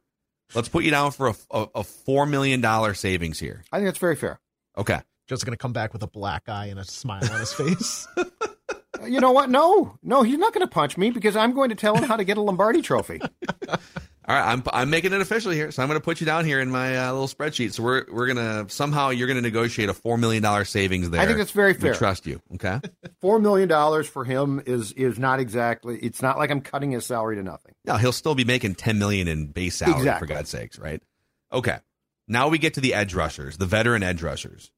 Let's 0.55 0.69
put 0.69 0.85
you 0.85 0.91
down 0.91 1.13
for 1.13 1.29
a, 1.29 1.35
a, 1.51 1.67
a 1.77 1.85
four 1.85 2.27
million 2.27 2.61
dollar 2.61 2.95
savings 2.95 3.39
here. 3.39 3.65
I 3.73 3.79
think 3.79 3.89
that's 3.89 3.99
very 3.99 4.17
fair. 4.17 4.41
Okay. 4.77 5.01
just 5.29 5.45
gonna 5.45 5.57
come 5.57 5.73
back 5.73 5.93
with 5.93 6.03
a 6.03 6.07
black 6.09 6.49
eye 6.49 6.67
and 6.67 6.79
a 6.79 6.85
smile 6.85 7.25
on 7.31 7.41
his 7.41 7.53
face. 7.53 8.09
You 9.07 9.21
know 9.21 9.31
what? 9.33 9.51
No, 9.51 9.97
no, 10.03 10.23
he's 10.23 10.39
not 10.39 10.53
going 10.53 10.67
to 10.67 10.71
punch 10.73 10.97
me 10.99 11.11
because 11.11 11.37
I'm 11.37 11.53
going 11.53 11.69
to 11.71 11.75
tell 11.77 11.95
him 11.95 12.05
how 12.05 12.17
to 12.17 12.25
get 12.25 12.37
a 12.37 12.41
Lombardi 12.41 12.83
trophy. 12.83 13.21
All 13.69 14.37
right, 14.37 14.53
I'm 14.53 14.63
I'm 14.73 14.91
making 14.91 15.13
it 15.13 15.21
official 15.21 15.51
here, 15.51 15.71
so 15.73 15.83
I'm 15.83 15.89
going 15.89 15.99
to 15.99 16.05
put 16.05 16.21
you 16.21 16.27
down 16.27 16.45
here 16.45 16.61
in 16.61 16.71
my 16.71 16.97
uh, 16.97 17.13
little 17.13 17.27
spreadsheet. 17.29 17.73
So 17.73 17.83
we're 17.83 18.05
we're 18.13 18.27
gonna 18.27 18.67
somehow 18.69 19.11
you're 19.11 19.27
going 19.27 19.37
to 19.39 19.43
negotiate 19.43 19.89
a 19.89 19.95
four 19.95 20.19
million 20.19 20.43
dollar 20.43 20.65
savings 20.65 21.11
there. 21.11 21.21
I 21.21 21.27
think 21.27 21.39
that's 21.39 21.51
very 21.51 21.73
We 21.73 21.79
fair. 21.79 21.95
trust 21.95 22.27
you. 22.27 22.41
Okay. 22.55 22.81
Four 23.21 23.39
million 23.41 23.69
dollars 23.69 24.09
for 24.09 24.25
him 24.25 24.63
is 24.67 24.93
is 24.93 25.19
not 25.19 25.41
exactly. 25.41 25.99
It's 25.99 26.23
not 26.23 26.39
like 26.39 26.51
I'm 26.51 26.61
cutting 26.61 26.91
his 26.93 27.05
salary 27.07 27.37
to 27.37 27.43
nothing. 27.43 27.75
No, 27.85 27.97
he'll 27.97 28.13
still 28.13 28.35
be 28.35 28.45
making 28.45 28.75
ten 28.77 28.99
million 28.99 29.27
in 29.27 29.47
base 29.49 29.77
salary 29.77 29.99
Exactly. 29.99 30.29
for 30.29 30.35
God's 30.35 30.51
sakes, 30.51 30.79
right? 30.79 31.03
Okay. 31.53 31.79
Now 32.29 32.49
we 32.49 32.59
get 32.59 32.75
to 32.75 32.81
the 32.81 32.95
edge 32.95 33.15
rushers, 33.15 33.57
the 33.57 33.67
veteran 33.67 34.03
edge 34.05 34.23
rushers. 34.23 34.71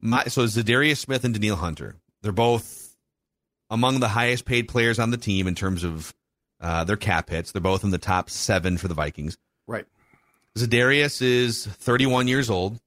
My, 0.00 0.24
so 0.24 0.42
Zadarius 0.46 0.96
Smith 0.98 1.24
and 1.24 1.32
Danielle 1.32 1.54
Hunter, 1.56 1.96
they're 2.22 2.32
both 2.32 2.81
among 3.72 3.98
the 4.00 4.08
highest 4.08 4.44
paid 4.44 4.68
players 4.68 4.98
on 5.00 5.10
the 5.10 5.16
team 5.16 5.48
in 5.48 5.54
terms 5.56 5.82
of 5.82 6.14
uh, 6.60 6.84
their 6.84 6.96
cap 6.96 7.30
hits. 7.30 7.50
They're 7.50 7.60
both 7.60 7.82
in 7.82 7.90
the 7.90 7.98
top 7.98 8.30
seven 8.30 8.76
for 8.78 8.86
the 8.86 8.94
Vikings. 8.94 9.36
Right. 9.66 9.86
Za'Darius 10.56 11.22
is 11.22 11.66
31 11.66 12.28
years 12.28 12.50
old, 12.50 12.78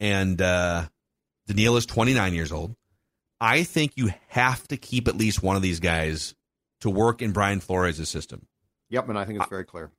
and 0.00 0.40
uh, 0.40 0.86
Danielle 1.46 1.76
is 1.76 1.86
29 1.86 2.32
years 2.34 2.50
old. 2.50 2.74
I 3.40 3.62
think 3.62 3.92
you 3.96 4.10
have 4.28 4.66
to 4.68 4.76
keep 4.78 5.06
at 5.06 5.16
least 5.16 5.42
one 5.42 5.56
of 5.56 5.62
these 5.62 5.80
guys 5.80 6.34
to 6.80 6.88
work 6.88 7.20
in 7.20 7.32
Brian 7.32 7.60
Flores' 7.60 8.08
system. 8.08 8.46
Yep, 8.88 9.10
and 9.10 9.18
I 9.18 9.24
think 9.26 9.38
it's 9.40 9.48
very 9.50 9.64
clear. 9.64 9.90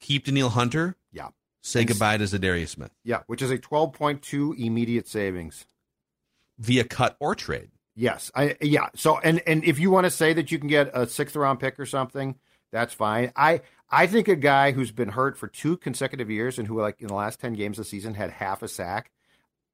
Keep 0.00 0.24
Danielle 0.24 0.48
Hunter. 0.48 0.96
Yeah. 1.12 1.28
Say 1.60 1.80
And 1.80 1.88
goodbye 1.88 2.16
to 2.16 2.24
Za'Darius 2.24 2.70
Smith 2.70 2.90
Yeah, 3.04 3.20
which 3.26 3.40
is 3.42 3.50
a 3.50 3.58
12.2 3.58 4.58
immediate 4.58 5.06
savings. 5.06 5.66
via 6.58 6.82
cut 6.84 7.16
or 7.20 7.34
trade. 7.34 7.70
Yes, 7.94 8.30
I 8.34 8.56
yeah. 8.60 8.88
So 8.94 9.18
and 9.18 9.42
and 9.46 9.64
if 9.64 9.78
you 9.78 9.90
want 9.90 10.04
to 10.04 10.10
say 10.10 10.32
that 10.32 10.50
you 10.50 10.58
can 10.58 10.68
get 10.68 10.90
a 10.94 11.06
sixth 11.06 11.36
round 11.36 11.60
pick 11.60 11.78
or 11.78 11.86
something, 11.86 12.36
that's 12.72 12.94
fine. 12.94 13.32
I 13.36 13.60
I 13.90 14.06
think 14.06 14.28
a 14.28 14.36
guy 14.36 14.72
who's 14.72 14.90
been 14.92 15.10
hurt 15.10 15.36
for 15.36 15.46
two 15.48 15.76
consecutive 15.76 16.30
years 16.30 16.58
and 16.58 16.66
who 16.66 16.80
like 16.80 17.00
in 17.02 17.08
the 17.08 17.14
last 17.14 17.38
ten 17.40 17.52
games 17.52 17.78
of 17.78 17.84
the 17.84 17.90
season 17.90 18.14
had 18.14 18.30
half 18.30 18.62
a 18.62 18.68
sack. 18.68 19.10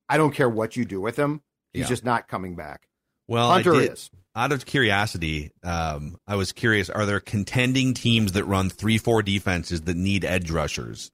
I 0.08 0.16
don't 0.16 0.34
care 0.34 0.48
what 0.48 0.74
you 0.74 0.84
do 0.84 1.00
with 1.00 1.16
him. 1.16 1.42
He's 1.72 1.82
Yeah. 1.82 1.88
just 1.88 2.04
not 2.04 2.26
coming 2.28 2.56
back. 2.56 2.88
Well, 3.28 3.50
Hunter 3.50 3.74
did, 3.74 3.92
is. 3.92 4.10
out 4.34 4.52
of 4.52 4.64
curiosity, 4.66 5.52
um, 5.62 6.16
I 6.26 6.34
was 6.34 6.50
curious: 6.52 6.90
Are 6.90 7.06
there 7.06 7.20
contending 7.20 7.94
teams 7.94 8.32
that 8.32 8.44
run 8.46 8.68
three-four 8.70 9.22
defenses 9.22 9.82
that 9.82 9.96
need 9.96 10.24
edge 10.24 10.50
rushers? 10.50 11.12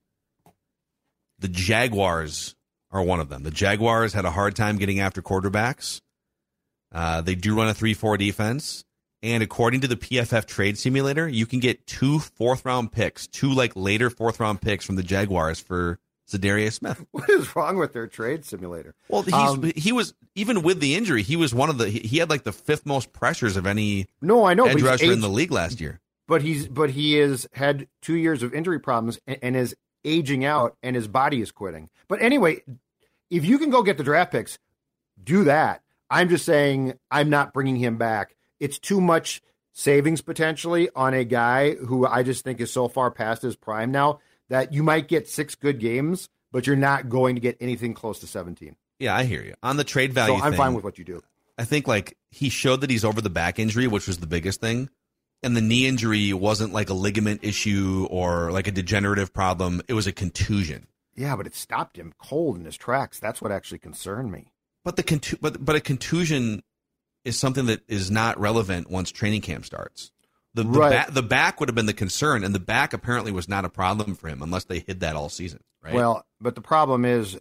The 1.40 1.48
Jaguars 1.48 2.54
are 2.92 3.02
one 3.02 3.20
of 3.20 3.28
them. 3.28 3.42
The 3.42 3.50
Jaguars 3.50 4.12
had 4.14 4.24
a 4.24 4.30
hard 4.30 4.54
time 4.56 4.78
getting 4.78 5.00
after 5.00 5.20
quarterbacks. 5.20 6.00
Uh, 6.94 7.20
they 7.20 7.34
do 7.34 7.56
run 7.56 7.68
a 7.68 7.74
three-four 7.74 8.16
defense, 8.16 8.84
and 9.22 9.42
according 9.42 9.80
to 9.80 9.88
the 9.88 9.96
PFF 9.96 10.46
Trade 10.46 10.78
Simulator, 10.78 11.28
you 11.28 11.44
can 11.44 11.58
get 11.58 11.86
two 11.86 12.20
fourth-round 12.20 12.92
picks, 12.92 13.26
two 13.26 13.52
like 13.52 13.72
later 13.74 14.10
fourth-round 14.10 14.60
picks 14.60 14.84
from 14.86 14.94
the 14.96 15.02
Jaguars 15.02 15.58
for 15.58 15.98
Za'Darius 16.30 16.74
Smith. 16.74 17.04
What 17.10 17.28
is 17.28 17.54
wrong 17.56 17.76
with 17.76 17.92
their 17.92 18.06
trade 18.06 18.44
simulator? 18.44 18.94
Well, 19.08 19.22
he's, 19.22 19.34
Um, 19.34 19.72
he 19.76 19.92
was 19.92 20.14
even 20.34 20.62
with 20.62 20.80
the 20.80 20.94
injury, 20.94 21.22
he 21.22 21.36
was 21.36 21.52
one 21.54 21.68
of 21.68 21.78
the 21.78 21.88
he 21.90 22.18
had 22.18 22.30
like 22.30 22.44
the 22.44 22.52
fifth 22.52 22.86
most 22.86 23.12
pressures 23.12 23.56
of 23.56 23.66
any 23.66 24.06
No, 24.22 24.44
I 24.44 24.54
know, 24.54 24.64
edge 24.66 24.80
rusher 24.80 25.12
in 25.12 25.20
the 25.20 25.28
league 25.28 25.50
last 25.52 25.80
year. 25.80 26.00
but 26.26 26.40
he's 26.42 26.66
but 26.66 26.90
he 26.90 27.18
is 27.18 27.46
had 27.52 27.88
two 28.00 28.14
years 28.16 28.42
of 28.42 28.54
injury 28.54 28.78
problems 28.80 29.18
and, 29.26 29.38
and 29.42 29.56
is 29.56 29.76
aging 30.04 30.44
out, 30.44 30.76
and 30.82 30.96
his 30.96 31.08
body 31.08 31.40
is 31.42 31.50
quitting. 31.52 31.88
But 32.08 32.20
anyway, 32.22 32.62
if 33.30 33.44
you 33.44 33.58
can 33.58 33.70
go 33.70 33.82
get 33.82 33.96
the 33.98 34.04
draft 34.04 34.32
picks, 34.32 34.58
do 35.22 35.44
that. 35.44 35.82
I'm 36.14 36.28
just 36.28 36.44
saying 36.44 36.94
I'm 37.10 37.28
not 37.28 37.52
bringing 37.52 37.74
him 37.74 37.98
back. 37.98 38.36
It's 38.60 38.78
too 38.78 39.00
much 39.00 39.42
savings 39.72 40.22
potentially 40.22 40.88
on 40.94 41.12
a 41.12 41.24
guy 41.24 41.74
who 41.74 42.06
I 42.06 42.22
just 42.22 42.44
think 42.44 42.60
is 42.60 42.72
so 42.72 42.86
far 42.86 43.10
past 43.10 43.42
his 43.42 43.56
prime 43.56 43.90
now 43.90 44.20
that 44.48 44.72
you 44.72 44.84
might 44.84 45.08
get 45.08 45.28
six 45.28 45.56
good 45.56 45.80
games, 45.80 46.28
but 46.52 46.68
you're 46.68 46.76
not 46.76 47.08
going 47.08 47.34
to 47.34 47.40
get 47.40 47.56
anything 47.60 47.94
close 47.94 48.20
to 48.20 48.28
17. 48.28 48.76
Yeah, 49.00 49.16
I 49.16 49.24
hear 49.24 49.42
you 49.42 49.54
on 49.60 49.76
the 49.76 49.82
trade 49.82 50.12
value. 50.12 50.38
so 50.38 50.44
I'm 50.44 50.52
thing, 50.52 50.58
fine 50.58 50.74
with 50.74 50.84
what 50.84 50.98
you 50.98 51.04
do. 51.04 51.20
I 51.58 51.64
think 51.64 51.88
like 51.88 52.16
he 52.30 52.48
showed 52.48 52.82
that 52.82 52.90
he's 52.90 53.04
over 53.04 53.20
the 53.20 53.28
back 53.28 53.58
injury, 53.58 53.88
which 53.88 54.06
was 54.06 54.18
the 54.18 54.28
biggest 54.28 54.60
thing, 54.60 54.90
and 55.42 55.56
the 55.56 55.60
knee 55.60 55.88
injury 55.88 56.32
wasn't 56.32 56.72
like 56.72 56.90
a 56.90 56.94
ligament 56.94 57.40
issue 57.42 58.06
or 58.08 58.52
like 58.52 58.68
a 58.68 58.72
degenerative 58.72 59.32
problem. 59.32 59.82
It 59.88 59.94
was 59.94 60.06
a 60.06 60.12
contusion. 60.12 60.86
Yeah, 61.16 61.34
but 61.34 61.48
it 61.48 61.56
stopped 61.56 61.98
him 61.98 62.14
cold 62.18 62.56
in 62.56 62.64
his 62.64 62.76
tracks. 62.76 63.18
That's 63.18 63.42
what 63.42 63.50
actually 63.50 63.78
concerned 63.78 64.30
me. 64.30 64.46
But 64.84 64.96
the 64.96 65.02
contu- 65.02 65.38
but 65.40 65.64
but 65.64 65.76
a 65.76 65.80
contusion 65.80 66.62
is 67.24 67.38
something 67.38 67.66
that 67.66 67.80
is 67.88 68.10
not 68.10 68.38
relevant 68.38 68.90
once 68.90 69.10
training 69.10 69.40
camp 69.40 69.64
starts. 69.64 70.10
The 70.54 70.62
the, 70.62 70.68
Right. 70.68 71.06
ba- 71.06 71.12
the 71.12 71.22
back 71.22 71.58
would 71.58 71.68
have 71.68 71.74
been 71.74 71.86
the 71.86 71.92
concern, 71.94 72.44
and 72.44 72.54
the 72.54 72.60
back 72.60 72.92
apparently 72.92 73.32
was 73.32 73.48
not 73.48 73.64
a 73.64 73.68
problem 73.68 74.14
for 74.14 74.28
him 74.28 74.42
unless 74.42 74.64
they 74.64 74.80
hid 74.80 75.00
that 75.00 75.16
all 75.16 75.28
season. 75.28 75.60
Right? 75.82 75.94
Well, 75.94 76.24
but 76.40 76.54
the 76.54 76.60
problem 76.60 77.04
is 77.04 77.38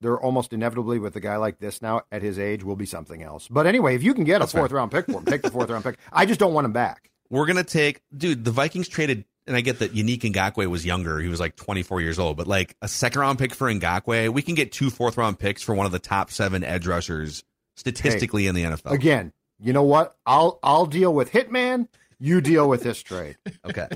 there 0.00 0.18
almost 0.20 0.52
inevitably 0.52 0.98
with 0.98 1.16
a 1.16 1.20
guy 1.20 1.36
like 1.36 1.58
this 1.60 1.80
now 1.80 2.02
at 2.12 2.22
his 2.22 2.38
age 2.38 2.62
will 2.62 2.76
be 2.76 2.86
something 2.86 3.22
else. 3.22 3.48
But 3.48 3.66
anyway, 3.66 3.94
if 3.94 4.02
you 4.02 4.14
can 4.14 4.24
get 4.24 4.40
That's 4.40 4.52
a 4.52 4.56
fourth 4.58 4.72
round 4.72 4.90
pick 4.92 5.06
for 5.06 5.12
him, 5.18 5.24
take 5.24 5.42
the 5.42 5.50
fourth 5.50 5.70
round 5.70 5.84
pick. 5.84 5.98
I 6.12 6.26
just 6.26 6.38
don't 6.40 6.52
want 6.54 6.64
him 6.66 6.72
back. 6.72 7.10
we're 7.30 7.46
gonna 7.46 7.64
take 7.64 8.02
dude. 8.16 8.44
The 8.44 8.50
Vikings 8.50 8.88
traded, 8.88 9.24
and 9.46 9.56
I 9.56 9.60
get 9.60 9.80
that 9.80 9.92
Yannick 9.94 10.20
Ngakoue 10.20 10.66
was 10.68 10.84
younger. 10.86 11.18
He 11.20 11.28
was 11.28 11.40
like 11.40 11.56
24 11.56 12.00
years 12.00 12.18
old, 12.18 12.36
but 12.36 12.46
like 12.46 12.76
a 12.82 12.88
second 12.88 13.20
round 13.20 13.38
pick 13.38 13.54
for 13.54 13.72
Ngakwe, 13.72 14.28
we 14.30 14.42
can 14.42 14.54
get 14.54 14.72
two 14.72 14.90
fourth 14.90 15.16
round 15.16 15.38
picks 15.38 15.62
for 15.62 15.74
one 15.74 15.86
of 15.86 15.92
the 15.92 15.98
top 15.98 16.30
seven 16.30 16.62
edge 16.64 16.86
rushers 16.86 17.42
statistically 17.76 18.46
in 18.46 18.54
the 18.54 18.64
NFL. 18.64 18.92
Again, 18.92 19.32
you 19.58 19.72
know 19.72 19.82
what? 19.82 20.16
I'll 20.26 20.58
I'll 20.62 20.86
deal 20.86 21.12
with 21.14 21.30
Hitman. 21.32 21.88
You 22.18 22.40
deal 22.40 22.68
with 22.68 22.82
this 22.82 23.02
trade. 23.02 23.36
Okay. 23.64 23.88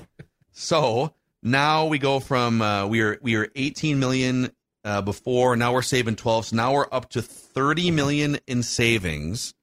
So 0.53 1.13
now 1.43 1.87
we 1.87 1.99
go 1.99 2.19
from 2.19 2.63
uh, 2.63 2.87
we 2.87 3.01
are 3.03 3.19
we 3.23 3.37
are 3.37 3.49
18 3.55 3.99
million 3.99 4.51
uh, 4.85 5.03
before. 5.03 5.55
Now 5.57 5.73
we're 5.75 5.83
saving 5.83 6.17
12. 6.17 6.47
So 6.47 6.57
now 6.57 6.73
we're 6.73 6.87
up 6.91 7.11
to 7.11 7.23
30 7.23 7.91
million 7.91 8.39
in 8.47 8.63
savings. 8.63 9.55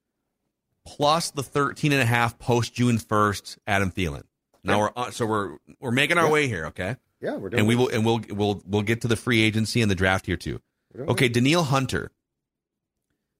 plus 0.85 1.31
the 1.31 1.43
13 1.43 1.91
and 1.93 2.01
a 2.01 2.05
half 2.05 2.37
post 2.39 2.73
June 2.73 2.97
1st 2.97 3.57
Adam 3.65 3.91
Thielen. 3.91 4.23
Now 4.63 4.79
we're 4.79 4.91
on, 4.95 5.11
so 5.11 5.25
we're 5.25 5.57
we're 5.79 5.91
making 5.91 6.17
our 6.17 6.29
way 6.29 6.47
here, 6.47 6.67
okay? 6.67 6.95
Yeah, 7.21 7.35
we're 7.35 7.49
doing 7.49 7.59
And 7.59 7.67
we 7.67 7.75
will 7.75 7.89
and 7.89 8.05
we'll 8.05 8.21
we'll 8.29 8.61
we'll 8.65 8.81
get 8.81 9.01
to 9.01 9.07
the 9.07 9.15
free 9.15 9.41
agency 9.41 9.81
and 9.81 9.89
the 9.91 9.95
draft 9.95 10.25
here 10.25 10.37
too. 10.37 10.61
Okay, 10.97 11.27
Danielle 11.27 11.63
Hunter. 11.63 12.11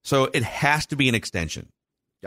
So 0.02 0.28
it 0.32 0.42
has 0.42 0.86
to 0.86 0.96
be 0.96 1.08
an 1.08 1.14
extension 1.14 1.70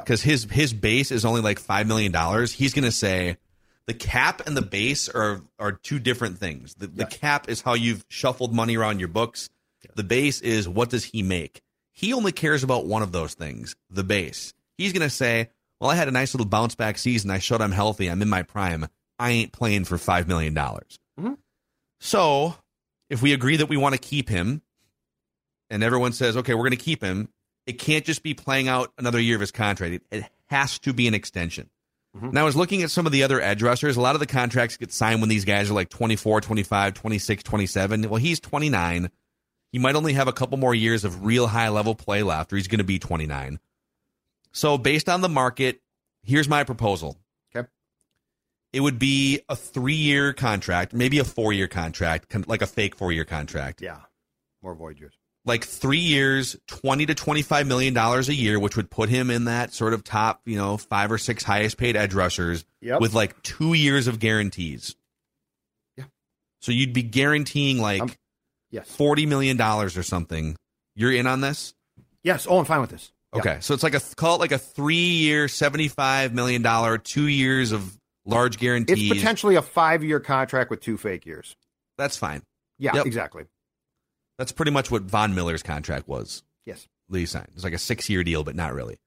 because 0.03 0.23
his 0.23 0.45
his 0.45 0.73
base 0.73 1.12
is 1.12 1.25
only 1.25 1.41
like 1.41 1.60
five 1.60 1.88
million 1.88 2.12
dollars. 2.12 2.53
He's 2.53 2.73
going 2.73 2.86
to 2.86 2.91
say 2.91 3.38
the 3.86 3.93
cap 3.93 4.45
and 4.47 4.55
the 4.55 4.62
base 4.62 5.10
are 5.10 5.41
are 5.60 5.71
two 5.71 5.99
different 5.99 6.38
things. 6.39 6.75
The, 6.75 6.88
the 6.88 7.05
cap 7.05 7.49
is 7.49 7.62
how 7.62 7.73
you've 7.73 8.05
shuffled 8.10 8.53
money 8.53 8.77
around 8.77 8.99
your 8.99 9.10
books. 9.10 9.49
The 9.95 10.03
base 10.03 10.41
is 10.41 10.67
what 10.67 10.89
does 10.89 11.05
he 11.05 11.23
make. 11.23 11.62
He 11.91 12.13
only 12.13 12.31
cares 12.31 12.63
about 12.63 12.86
one 12.86 13.01
of 13.01 13.12
those 13.12 13.33
things, 13.33 13.75
the 13.89 14.03
base. 14.03 14.53
He's 14.77 14.93
going 14.93 15.07
to 15.07 15.10
say, 15.10 15.49
"Well, 15.79 15.89
I 15.89 15.95
had 15.95 16.07
a 16.07 16.11
nice 16.11 16.33
little 16.33 16.47
bounce 16.47 16.75
back 16.75 16.97
season. 16.97 17.31
I 17.31 17.39
showed 17.39 17.61
I'm 17.61 17.71
healthy. 17.71 18.07
I'm 18.07 18.21
in 18.21 18.29
my 18.29 18.43
prime. 18.43 18.87
I 19.19 19.31
ain't 19.31 19.51
playing 19.51 19.85
for 19.85 19.97
five 19.97 20.27
million 20.27 20.53
dollars." 20.53 20.99
Mm-hmm. 21.19 21.33
So, 21.99 22.55
if 23.09 23.21
we 23.21 23.33
agree 23.33 23.57
that 23.57 23.69
we 23.69 23.77
want 23.77 23.95
to 23.95 24.01
keep 24.01 24.29
him, 24.29 24.61
and 25.69 25.83
everyone 25.83 26.13
says, 26.13 26.37
okay, 26.37 26.53
we're 26.53 26.63
going 26.63 26.71
to 26.71 26.77
keep 26.77 27.01
him, 27.01 27.29
it 27.65 27.73
can't 27.73 28.05
just 28.05 28.23
be 28.23 28.33
playing 28.33 28.67
out 28.67 28.91
another 28.97 29.19
year 29.19 29.35
of 29.35 29.41
his 29.41 29.51
contract. 29.51 29.93
It, 29.95 30.03
it 30.11 30.25
has 30.47 30.79
to 30.79 30.93
be 30.93 31.07
an 31.07 31.13
extension. 31.13 31.69
Mm-hmm. 32.15 32.31
Now, 32.31 32.41
I 32.41 32.45
was 32.45 32.55
looking 32.55 32.83
at 32.83 32.91
some 32.91 33.05
of 33.05 33.11
the 33.11 33.23
other 33.23 33.41
edge 33.41 33.61
rushers. 33.61 33.97
A 33.97 34.01
lot 34.01 34.15
of 34.15 34.19
the 34.19 34.25
contracts 34.25 34.77
get 34.77 34.91
signed 34.91 35.19
when 35.19 35.29
these 35.29 35.45
guys 35.45 35.69
are 35.69 35.73
like 35.73 35.89
24, 35.89 36.41
25, 36.41 36.93
26, 36.93 37.43
27. 37.43 38.09
Well, 38.09 38.15
he's 38.15 38.39
29. 38.39 39.09
He 39.71 39.79
might 39.79 39.95
only 39.95 40.13
have 40.13 40.27
a 40.27 40.33
couple 40.33 40.57
more 40.57 40.73
years 40.73 41.03
of 41.03 41.25
real 41.25 41.47
high 41.47 41.69
level 41.69 41.93
play 41.93 42.23
left, 42.23 42.53
or 42.53 42.55
he's 42.55 42.69
going 42.69 42.79
to 42.79 42.85
be 42.85 42.99
29. 42.99 43.59
So, 44.51 44.77
based 44.77 45.07
on 45.10 45.21
the 45.21 45.29
market, 45.29 45.81
here's 46.23 46.47
my 46.49 46.63
proposal. 46.63 47.17
Okay. 47.55 47.67
It 48.73 48.79
would 48.81 48.99
be 48.99 49.41
a 49.49 49.55
three 49.55 49.93
year 49.95 50.33
contract, 50.33 50.93
maybe 50.93 51.19
a 51.19 51.23
four 51.23 51.53
year 51.53 51.67
contract, 51.67 52.33
like 52.47 52.62
a 52.62 52.67
fake 52.67 52.95
four 52.95 53.12
year 53.12 53.25
contract 53.25 53.81
Yeah, 53.81 53.99
more 54.62 54.73
void 54.75 54.99
years. 54.99 55.13
like 55.45 55.63
three 55.63 55.99
years, 55.99 56.57
twenty 56.67 57.05
to 57.05 57.15
twenty-five 57.15 57.67
million 57.67 57.93
dollars 57.93 58.29
a 58.29 58.33
year, 58.36 58.60
which 58.60 58.75
would 58.75 58.89
put 58.89 59.10
him 59.10 59.29
in 59.29 59.45
that 59.45 59.73
sort 59.73 59.93
of 59.93 60.03
top, 60.03 60.41
you 60.45 60.57
know, 60.57 60.77
five 60.77 61.12
or 61.12 61.17
six 61.17 61.43
highest 61.43 61.77
paid 61.77 61.95
edge 61.95 62.13
rushers 62.13 62.65
Yep. 62.81 63.01
with 63.01 63.13
like 63.13 63.41
two 63.43 63.73
years 63.73 64.07
of 64.07 64.19
guarantees. 64.19 64.95
Yeah. 65.95 66.05
So 66.62 66.71
you'd 66.71 66.93
be 66.93 67.03
guaranteeing 67.03 67.79
like 67.79 68.01
Um, 68.01 68.12
Yes. 68.69 68.89
forty 68.89 69.25
million 69.25 69.55
dollars 69.55 69.95
or 69.97 70.03
something. 70.03 70.57
You're 70.93 71.13
in 71.13 71.25
on 71.27 71.39
this? 71.41 71.73
Yes. 72.23 72.45
Oh, 72.49 72.60
I'm 72.60 72.65
fine 72.65 72.81
with 72.81 72.89
this. 72.89 73.12
Yeah. 73.33 73.39
Okay. 73.39 73.57
So 73.61 73.73
it's 73.73 73.83
like 73.83 73.93
a 73.95 73.99
call 74.15 74.35
it 74.35 74.39
like 74.39 74.51
a 74.51 74.57
three-year, 74.57 75.47
seventy-five 75.47 76.33
million 76.33 76.61
dollar, 76.61 76.97
two 76.97 77.27
years 77.27 77.71
of 77.71 77.97
large 78.25 78.61
It's 78.61 79.07
potentially 79.09 79.55
a 79.55 79.61
five 79.61 80.03
year 80.03 80.19
contract 80.19 80.69
with 80.69 80.81
two 80.81 80.97
fake 80.97 81.25
years. 81.25 81.55
That's 81.97 82.17
fine. 82.17 82.43
Yeah, 82.77 82.95
Yep. 82.95 83.05
exactly. 83.05 83.45
That's 84.37 84.51
pretty 84.51 84.71
much 84.71 84.91
what 84.91 85.03
Von 85.03 85.33
Miller's 85.33 85.63
contract 85.63 86.07
was. 86.07 86.43
Yes. 86.65 86.87
Lee 87.09 87.25
signed. 87.25 87.47
It's 87.55 87.63
like 87.63 87.73
a 87.73 87.77
six 87.79 88.09
year 88.09 88.23
deal, 88.23 88.43
but 88.43 88.55
not 88.55 88.73
really. 88.73 88.97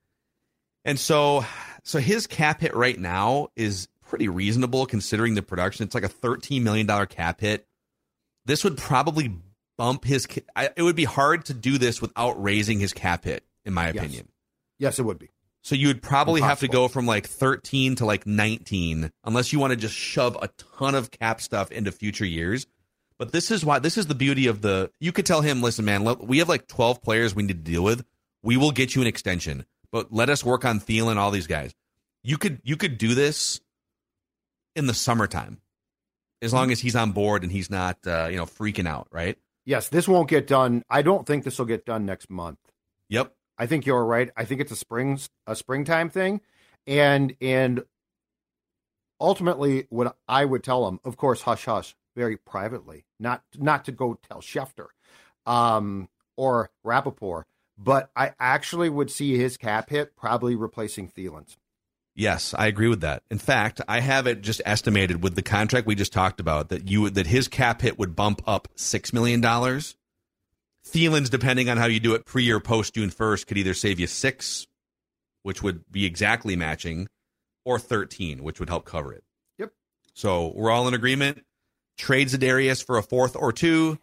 And 0.85 0.99
so, 0.99 1.45
so 1.85 1.99
his 1.99 2.27
cap 2.27 2.63
hit 2.63 2.75
right 2.75 2.99
now 2.99 3.49
is 3.55 3.89
pretty 4.07 4.29
reasonable 4.29 4.87
considering 4.87 5.35
the 5.35 5.43
production. 5.43 5.85
It's 5.85 5.95
like 5.95 6.05
a 6.05 6.09
thirteen 6.09 6.65
million 6.65 6.87
dollar 6.87 7.07
cap 7.07 7.41
hit. 7.41 7.67
This 8.47 8.65
would 8.65 8.79
probably 8.79 9.35
bump 9.77 10.05
his. 10.05 10.27
I, 10.57 10.71
it 10.77 10.83
would 10.83 10.97
be 10.97 11.05
hard 11.05 11.45
to 11.47 11.55
do 11.55 11.79
this 11.79 12.01
without 12.01 12.43
raising 12.43 12.81
his 12.81 12.93
cap 12.93 13.25
hit, 13.25 13.45
in 13.71 13.75
my 13.75 13.87
Yes. 13.87 13.97
opinion. 13.97 14.29
Yes, 14.79 14.99
it 14.99 15.05
would 15.05 15.19
be. 15.19 15.31
So 15.63 15.75
you 15.75 15.89
would 15.89 16.03
probably 16.03 16.41
have 16.41 16.61
to 16.61 16.69
go 16.69 16.89
from 16.89 17.07
like 17.07 17.27
13 17.27 17.97
to 17.97 18.07
like 18.07 18.27
19 18.27 19.11
unless 19.25 19.53
you 19.53 19.59
want 19.59 19.73
to 19.73 19.77
just 19.77 19.95
shove 19.95 20.37
a 20.41 20.49
ton 20.79 20.95
of 20.95 21.11
cap 21.11 21.41
stuff 21.41 21.71
into 21.71 21.93
future 21.93 22.25
years. 22.25 22.67
But 23.19 23.33
this 23.33 23.51
is 23.51 23.65
why 23.65 23.79
this 23.79 23.99
is 23.99 24.07
the 24.07 24.15
beauty 24.15 24.47
of 24.47 24.63
the 24.63 24.91
you 25.01 25.13
could 25.13 25.27
tell 25.27 25.43
him, 25.43 25.61
listen, 25.63 25.85
man, 25.85 26.05
we 26.23 26.39
have 26.39 26.49
like 26.49 26.67
12 26.67 27.03
players 27.03 27.35
we 27.35 27.43
need 27.43 27.65
to 27.65 27.71
deal 27.71 27.85
with. 27.85 28.05
We 28.43 28.57
will 28.57 28.71
get 28.73 28.95
you 28.95 29.03
an 29.03 29.07
extension, 29.07 29.67
but 29.93 30.11
let 30.11 30.31
us 30.31 30.43
work 30.43 30.65
on 30.65 30.81
Thielen, 30.81 31.17
all 31.17 31.31
these 31.31 31.47
guys. 31.47 31.75
You 32.23 32.39
could 32.39 32.61
you 32.65 32.77
could 32.79 32.97
do 32.97 33.15
this 33.15 33.61
in 34.75 34.87
the 34.87 34.95
summertime, 34.95 35.61
as 36.41 36.55
long 36.55 36.71
as 36.71 36.81
he's 36.81 36.97
on 36.97 37.13
board 37.13 37.43
and 37.43 37.53
he's 37.53 37.69
not 37.71 37.99
uh, 38.07 38.29
you 38.31 38.39
know 38.39 38.47
freaking 38.47 38.89
out, 38.89 39.09
right? 39.11 39.37
Yes, 39.67 39.91
this 39.91 40.09
won't 40.09 40.29
get 40.31 40.47
done. 40.47 40.83
I 40.89 41.03
don't 41.03 41.27
think 41.27 41.45
this 41.45 41.59
will 41.59 41.67
get 41.67 41.85
done 41.85 42.07
next 42.07 42.31
month. 42.31 42.59
Yep. 43.11 43.35
I 43.61 43.67
think 43.67 43.85
you're 43.85 44.07
right. 44.07 44.31
I 44.39 44.47
think 44.47 44.63
it's 44.63 44.73
a 44.73 44.77
spring 44.77 45.21
a 45.47 45.55
springtime 45.55 46.09
thing, 46.09 46.41
and 46.87 47.37
and 47.43 47.85
ultimately, 49.21 49.87
what 49.91 50.17
I 50.27 50.47
would 50.47 50.65
tell 50.65 50.87
them, 50.87 50.99
of 51.05 51.19
course, 51.19 51.43
hush 51.43 51.67
hush, 51.67 51.95
very 52.17 52.39
privately, 52.39 53.05
not 53.21 53.43
not 53.59 53.85
to 53.85 53.93
go 53.93 54.19
tell 54.27 54.41
Schefter, 54.41 54.87
um, 55.45 56.09
or 56.39 56.71
Rappaport, 56.87 57.43
but 57.77 58.11
I 58.17 58.33
actually 58.41 58.89
would 58.89 59.11
see 59.11 59.37
his 59.37 59.59
cap 59.59 59.91
hit 59.91 60.17
probably 60.17 60.57
replacing 60.57 61.09
Thielen's. 61.09 61.59
Yes, 62.15 62.55
I 62.57 62.67
agree 62.67 62.89
with 62.89 63.03
that. 63.03 63.25
In 63.31 63.39
fact, 63.39 63.83
I 63.87 64.01
have 64.01 64.27
it 64.27 64.41
just 64.41 64.63
estimated 64.65 65.23
with 65.23 65.35
the 65.35 65.43
contract 65.43 65.87
we 65.87 65.95
just 65.95 66.15
talked 66.15 66.41
about 66.41 66.71
that 66.71 66.89
you 66.89 67.11
that 67.11 67.27
his 67.27 67.47
cap 67.47 67.83
hit 67.83 67.99
would 67.99 68.17
bump 68.17 68.41
up 68.47 68.69
six 68.75 69.13
million 69.13 69.43
dollars. 69.43 69.97
Thielen's, 70.89 71.31
depending 71.31 71.69
on 71.69 71.77
how 71.77 71.87
you 71.87 72.01
do 72.01 72.15
it, 72.15 72.25
pre 72.25 72.51
or 72.51 72.61
post 72.61 72.95
June 72.95 73.11
first, 73.11 73.47
could 73.47 73.59
either 73.59 73.75
save 73.75 74.01
you 74.01 74.07
six, 74.07 74.67
which 75.43 75.63
would 75.63 75.85
be 75.91 76.05
exactly 76.07 76.57
matching, 76.57 77.09
or 77.65 77.79
thirteen, 77.79 78.43
which 78.43 78.59
would 78.61 78.69
help 78.69 78.85
cover 78.85 79.13
it. 79.13 79.23
Yep. 79.59 79.73
So 80.15 80.53
we're 80.55 80.71
all 80.71 80.89
in 80.89 80.95
agreement. 80.95 81.45
Trade 81.99 82.29
Za'Darius 82.29 82.85
for 82.85 82.97
a 82.97 83.03
fourth 83.03 83.37
or 83.37 83.53
two. 83.53 83.99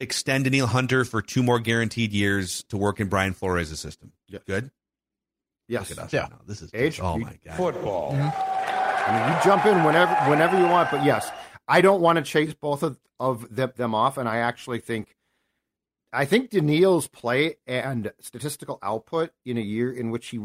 Extend 0.00 0.44
Danielle 0.44 0.66
Hunter 0.66 1.04
for 1.04 1.22
two 1.22 1.42
more 1.42 1.58
guaranteed 1.60 2.12
years 2.12 2.64
to 2.68 2.76
work 2.76 3.00
in 3.00 3.08
Brian 3.08 3.32
Flores' 3.32 3.78
system. 3.78 4.12
Yes. 4.28 4.42
Good. 4.46 4.70
Yes, 5.68 5.88
Look 5.90 5.98
at 5.98 6.04
us 6.06 6.12
Yeah. 6.12 6.22
right. 6.22 6.46
This 6.46 6.62
is 6.62 6.70
Age? 6.74 7.00
oh 7.00 7.16
my 7.18 7.38
god. 7.44 7.56
Football. 7.56 8.12
Mm-hmm. 8.12 9.10
I 9.10 9.28
mean, 9.28 9.36
you 9.36 9.42
jump 9.44 9.66
in 9.66 9.82
whenever 9.84 10.14
whenever 10.30 10.58
you 10.58 10.66
want, 10.66 10.90
but 10.90 11.04
yes, 11.04 11.30
I 11.66 11.80
don't 11.80 12.00
want 12.00 12.16
to 12.16 12.22
chase 12.22 12.54
both 12.54 12.82
of, 12.82 12.98
of 13.18 13.54
them, 13.54 13.72
them 13.76 13.94
off, 13.94 14.16
and 14.18 14.28
I 14.28 14.38
actually 14.38 14.80
think 14.80 15.14
I 16.14 16.24
think 16.24 16.50
Danielle's 16.50 17.08
play 17.08 17.56
and 17.66 18.12
statistical 18.20 18.78
output 18.82 19.32
in 19.44 19.58
a 19.58 19.62
year 19.62 19.92
in 19.92 20.10
which 20.10 20.28
he, 20.28 20.40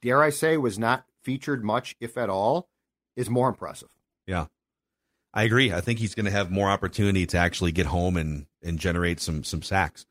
dare 0.00 0.22
I 0.22 0.30
say, 0.30 0.56
was 0.56 0.78
not 0.78 1.04
featured 1.22 1.62
much, 1.64 1.96
if 2.00 2.16
at 2.16 2.30
all, 2.30 2.68
is 3.14 3.28
more 3.28 3.48
impressive. 3.48 3.90
Yeah. 4.26 4.46
I 5.34 5.44
agree. 5.44 5.72
I 5.72 5.80
think 5.80 5.98
he's 5.98 6.14
going 6.14 6.26
to 6.26 6.32
have 6.32 6.50
more 6.50 6.70
opportunity 6.70 7.26
to 7.26 7.38
actually 7.38 7.72
get 7.72 7.86
home 7.86 8.16
and, 8.16 8.46
and 8.62 8.78
generate 8.78 9.20
some 9.20 9.44
some 9.44 9.62
sacks. 9.62 10.06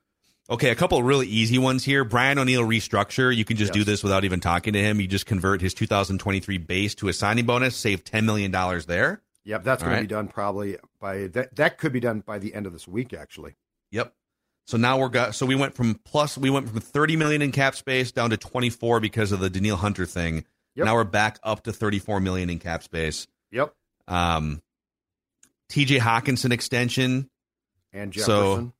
Okay, 0.49 0.69
a 0.69 0.75
couple 0.75 0.97
of 0.97 1.05
really 1.05 1.27
easy 1.27 1.57
ones 1.57 1.85
here. 1.85 2.03
Brian 2.03 2.37
O'Neill 2.37 2.63
restructure. 2.63 3.33
You 3.33 3.45
can 3.45 3.55
just 3.55 3.71
do 3.71 3.83
this 3.85 4.03
without 4.03 4.25
even 4.25 4.41
talking 4.41 4.73
to 4.73 4.79
him. 4.79 4.99
You 4.99 5.07
just 5.07 5.25
convert 5.25 5.61
his 5.61 5.73
2023 5.73 6.57
base 6.57 6.95
to 6.95 7.07
a 7.07 7.13
signing 7.13 7.45
bonus, 7.45 7.75
save 7.75 8.03
$10 8.03 8.25
million 8.25 8.51
there. 8.85 9.21
Yep, 9.45 9.63
that's 9.63 9.81
All 9.81 9.87
going 9.87 9.97
right. 9.97 10.01
to 10.01 10.07
be 10.07 10.13
done 10.13 10.27
probably 10.27 10.77
by 10.99 11.27
that. 11.27 11.55
That 11.55 11.77
could 11.77 11.93
be 11.93 12.01
done 12.01 12.19
by 12.19 12.37
the 12.37 12.53
end 12.53 12.65
of 12.65 12.73
this 12.73 12.87
week, 12.87 13.13
actually. 13.13 13.55
Yep. 13.91 14.13
So 14.71 14.77
now 14.77 14.97
we're 14.97 15.09
got 15.09 15.35
so 15.35 15.45
we 15.45 15.55
went 15.55 15.75
from 15.75 15.95
plus 16.05 16.37
we 16.37 16.49
went 16.49 16.69
from 16.69 16.79
30 16.79 17.17
million 17.17 17.41
in 17.41 17.51
cap 17.51 17.75
space 17.75 18.13
down 18.13 18.29
to 18.29 18.37
24 18.37 19.01
because 19.01 19.33
of 19.33 19.41
the 19.41 19.49
Danielle 19.49 19.75
Hunter 19.75 20.05
thing. 20.05 20.45
Yep. 20.75 20.85
Now 20.85 20.95
we're 20.95 21.03
back 21.03 21.39
up 21.43 21.63
to 21.63 21.73
34 21.73 22.21
million 22.21 22.49
in 22.49 22.57
cap 22.57 22.81
space. 22.81 23.27
Yep, 23.51 23.75
Um 24.07 24.61
TJ 25.69 25.99
Hockenson 25.99 26.53
extension. 26.53 27.29
and 27.91 28.15
So- 28.15 28.21
Jefferson. 28.21 28.73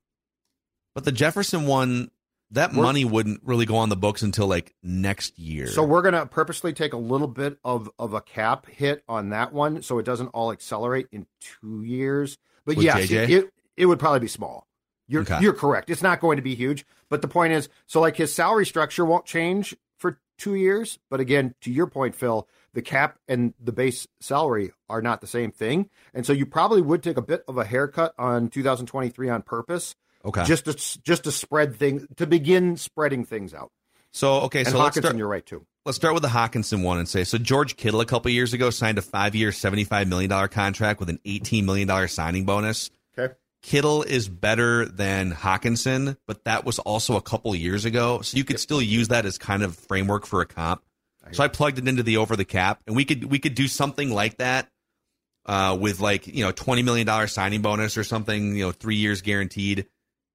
But 0.95 1.03
the 1.03 1.11
Jefferson 1.11 1.65
one, 1.65 2.09
that 2.51 2.71
We're- 2.71 2.83
money 2.83 3.03
wouldn't 3.03 3.41
really 3.43 3.65
go 3.65 3.75
on 3.75 3.89
the 3.89 3.97
books 3.97 4.21
until 4.21 4.47
like 4.47 4.73
next 4.81 5.37
year. 5.37 5.67
So 5.67 5.83
we're 5.83 6.01
going 6.01 6.13
to 6.13 6.25
purposely 6.25 6.71
take 6.71 6.93
a 6.93 6.97
little 6.97 7.27
bit 7.27 7.57
of, 7.65 7.89
of 7.99 8.13
a 8.13 8.21
cap 8.21 8.65
hit 8.67 9.03
on 9.09 9.29
that 9.31 9.51
one, 9.51 9.81
so 9.81 9.99
it 9.99 10.03
doesn't 10.05 10.27
all 10.29 10.53
accelerate 10.53 11.07
in 11.11 11.27
two 11.41 11.83
years. 11.83 12.37
But 12.65 12.77
With 12.77 12.85
yes, 12.85 13.09
JJ? 13.09 13.29
it 13.29 13.53
it 13.75 13.85
would 13.87 13.99
probably 13.99 14.19
be 14.21 14.27
small. 14.27 14.67
You're 15.11 15.23
Okay. 15.23 15.39
you're 15.41 15.53
correct. 15.53 15.89
It's 15.89 16.01
not 16.01 16.19
going 16.21 16.37
to 16.37 16.41
be 16.41 16.55
huge. 16.55 16.85
But 17.09 17.21
the 17.21 17.27
point 17.27 17.53
is, 17.53 17.67
so 17.85 17.99
like 17.99 18.15
his 18.15 18.33
salary 18.33 18.65
structure 18.65 19.03
won't 19.05 19.25
change 19.25 19.75
for 19.97 20.19
two 20.37 20.55
years. 20.55 20.97
But 21.09 21.19
again, 21.19 21.53
to 21.61 21.71
your 21.71 21.85
point, 21.87 22.15
Phil, 22.15 22.47
the 22.73 22.81
cap 22.81 23.19
and 23.27 23.53
the 23.61 23.73
base 23.73 24.07
salary 24.21 24.71
are 24.89 25.01
not 25.01 25.19
the 25.19 25.27
same 25.27 25.51
thing, 25.51 25.89
and 26.13 26.25
so 26.25 26.31
you 26.31 26.45
probably 26.45 26.81
would 26.81 27.03
take 27.03 27.17
a 27.17 27.21
bit 27.21 27.43
of 27.47 27.57
a 27.57 27.65
haircut 27.65 28.13
on 28.17 28.47
2023 28.47 29.27
on 29.29 29.41
purpose, 29.41 29.93
okay. 30.23 30.45
just 30.45 30.63
to 30.65 31.01
just 31.01 31.25
to 31.25 31.31
spread 31.33 31.75
things 31.75 32.07
to 32.15 32.25
begin 32.25 32.77
spreading 32.77 33.25
things 33.25 33.53
out. 33.53 33.71
so 34.11 34.41
okay, 34.43 34.59
And 34.61 34.69
so 34.69 34.77
Hockenson, 34.77 35.01
start, 35.01 35.17
you're 35.17 35.27
right 35.27 35.45
too. 35.45 35.65
let's 35.85 35.97
start 35.97 36.13
with 36.13 36.23
the 36.23 36.29
Hockenson 36.29 36.81
one 36.83 36.97
and 36.97 37.09
say 37.09 37.25
so 37.25 37.37
George 37.37 37.75
Kittle 37.75 37.99
a 37.99 38.05
couple 38.05 38.31
years 38.31 38.53
ago 38.53 38.69
signed 38.69 38.97
a 38.97 39.01
5-year, 39.01 39.51
75 39.51 40.07
million 40.07 40.29
dollar 40.29 40.47
contract 40.47 41.01
with 41.01 41.09
an 41.09 41.19
18 41.25 41.65
million 41.65 41.89
dollar 41.89 42.07
signing 42.07 42.45
bonus. 42.45 42.89
Okay. 43.19 43.33
Kittle 43.61 44.03
is 44.03 44.27
better 44.27 44.85
than 44.85 45.31
Hockenson, 45.31 46.17
but 46.25 46.43
that 46.45 46.65
was 46.65 46.79
also 46.79 47.15
a 47.15 47.21
couple 47.21 47.55
years 47.55 47.85
ago. 47.85 48.21
So 48.21 48.37
you 48.37 48.43
could 48.43 48.59
still 48.59 48.81
use 48.81 49.09
that 49.09 49.25
as 49.25 49.37
kind 49.37 49.61
of 49.63 49.75
framework 49.75 50.25
for 50.25 50.41
a 50.41 50.45
comp. 50.45 50.81
So 51.31 51.43
I 51.43 51.47
plugged 51.47 51.77
it 51.77 51.87
into 51.87 52.01
the 52.03 52.17
over 52.17 52.35
the 52.35 52.45
cap, 52.45 52.81
and 52.87 52.95
we 52.95 53.05
could 53.05 53.25
we 53.25 53.37
could 53.39 53.53
do 53.53 53.67
something 53.67 54.09
like 54.11 54.37
that 54.37 54.67
uh, 55.45 55.77
with 55.79 55.99
like 55.99 56.25
you 56.27 56.43
know 56.43 56.51
twenty 56.51 56.81
million 56.81 57.05
dollar 57.05 57.27
signing 57.27 57.61
bonus 57.61 57.97
or 57.97 58.03
something, 58.03 58.55
you 58.55 58.65
know, 58.65 58.71
three 58.71 58.95
years 58.95 59.21
guaranteed, 59.21 59.85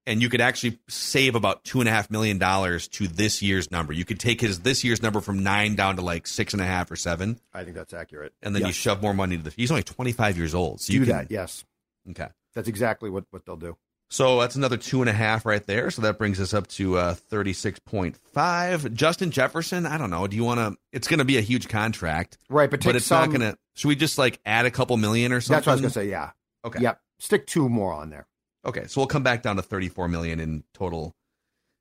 and 0.05 0.21
you 0.21 0.29
could 0.29 0.39
actually 0.41 0.79
save 0.87 1.35
about 1.35 1.65
two 1.65 1.81
and 1.81 1.89
a 1.89 1.91
half 1.91 2.09
million 2.09 2.37
dollars 2.37 2.87
to 2.87 3.07
this 3.07 3.41
year's 3.41 3.69
number. 3.69 3.91
You 3.91 4.05
could 4.05 4.19
take 4.19 4.39
his 4.39 4.61
this 4.61 4.85
year's 4.85 5.01
number 5.01 5.19
from 5.19 5.43
nine 5.43 5.75
down 5.75 5.97
to 5.97 6.01
like 6.01 6.25
six 6.25 6.53
and 6.53 6.61
a 6.61 6.65
half 6.65 6.89
or 6.89 6.95
seven, 6.95 7.39
I 7.53 7.65
think 7.65 7.75
that's 7.75 7.93
accurate. 7.93 8.33
and 8.41 8.55
then 8.55 8.65
you 8.65 8.71
shove 8.71 9.01
more 9.01 9.13
money 9.13 9.35
to 9.37 9.43
the. 9.43 9.51
He's 9.55 9.69
only 9.69 9.83
twenty 9.83 10.13
five 10.13 10.37
years 10.37 10.55
old, 10.55 10.79
so 10.79 10.93
do 10.93 10.99
you 10.99 11.05
can, 11.05 11.09
that. 11.09 11.31
Yes, 11.31 11.65
Okay. 12.09 12.29
That's 12.57 12.67
exactly 12.67 13.09
what 13.09 13.25
what 13.29 13.45
they'll 13.45 13.55
do. 13.55 13.77
So 14.09 14.39
that's 14.39 14.55
another 14.55 14.77
two 14.77 15.01
and 15.01 15.09
a 15.09 15.13
half 15.13 15.45
right 15.45 15.65
there. 15.65 15.91
So 15.91 16.01
that 16.03 16.17
brings 16.17 16.39
us 16.39 16.53
up 16.53 16.67
to 16.67 16.97
uh, 16.97 17.15
36.5. 17.29 18.93
Justin 18.93 19.31
Jefferson, 19.31 19.85
I 19.85 19.97
don't 19.97 20.09
know. 20.09 20.25
Do 20.27 20.37
you 20.37 20.45
want 20.45 20.59
to? 20.59 20.77
It's 20.93 21.07
going 21.09 21.19
to 21.19 21.25
be 21.25 21.37
a 21.37 21.41
huge 21.41 21.67
contract, 21.67 22.37
Right, 22.49 22.69
but 22.71 22.79
take 22.81 22.89
but 22.89 22.95
it's 22.95 23.05
some. 23.05 23.19
not 23.29 23.37
going 23.37 23.51
to. 23.51 23.57
Should 23.75 23.89
we 23.89 23.95
just 23.95 24.17
like 24.17 24.39
add 24.45 24.65
a 24.65 24.71
couple 24.71 24.95
million 24.97 25.33
or 25.33 25.41
something? 25.41 25.57
That's 25.57 25.67
what 25.67 25.71
I 25.71 25.75
was 25.75 25.81
gonna 25.81 26.05
say. 26.05 26.09
Yeah. 26.09 26.31
Okay. 26.65 26.79
Yep. 26.81 27.01
Stick 27.19 27.47
two 27.47 27.67
more 27.69 27.93
on 27.93 28.09
there. 28.09 28.27
Okay. 28.65 28.87
So 28.87 29.01
we'll 29.01 29.07
come 29.07 29.23
back 29.23 29.43
down 29.43 29.57
to 29.57 29.61
34 29.61 30.07
million 30.07 30.39
in 30.39 30.63
total 30.73 31.13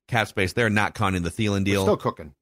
cap 0.09 0.29
space 0.29 0.53
there, 0.53 0.69
not 0.69 0.95
counting 0.95 1.23
the 1.23 1.31
Thielen 1.31 1.61
We're 1.61 1.65
deal. 1.65 1.83
still 1.83 1.97
cooking. 1.97 2.35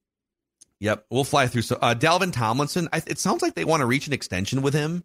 Yep. 0.80 1.06
We'll 1.10 1.24
fly 1.24 1.46
through. 1.46 1.62
So 1.62 1.78
uh, 1.80 1.94
Dalvin 1.94 2.32
Tomlinson, 2.32 2.88
I, 2.92 3.02
it 3.06 3.18
sounds 3.18 3.42
like 3.42 3.54
they 3.54 3.64
want 3.64 3.80
to 3.82 3.86
reach 3.86 4.06
an 4.06 4.12
extension 4.12 4.62
with 4.62 4.74
him. 4.74 5.04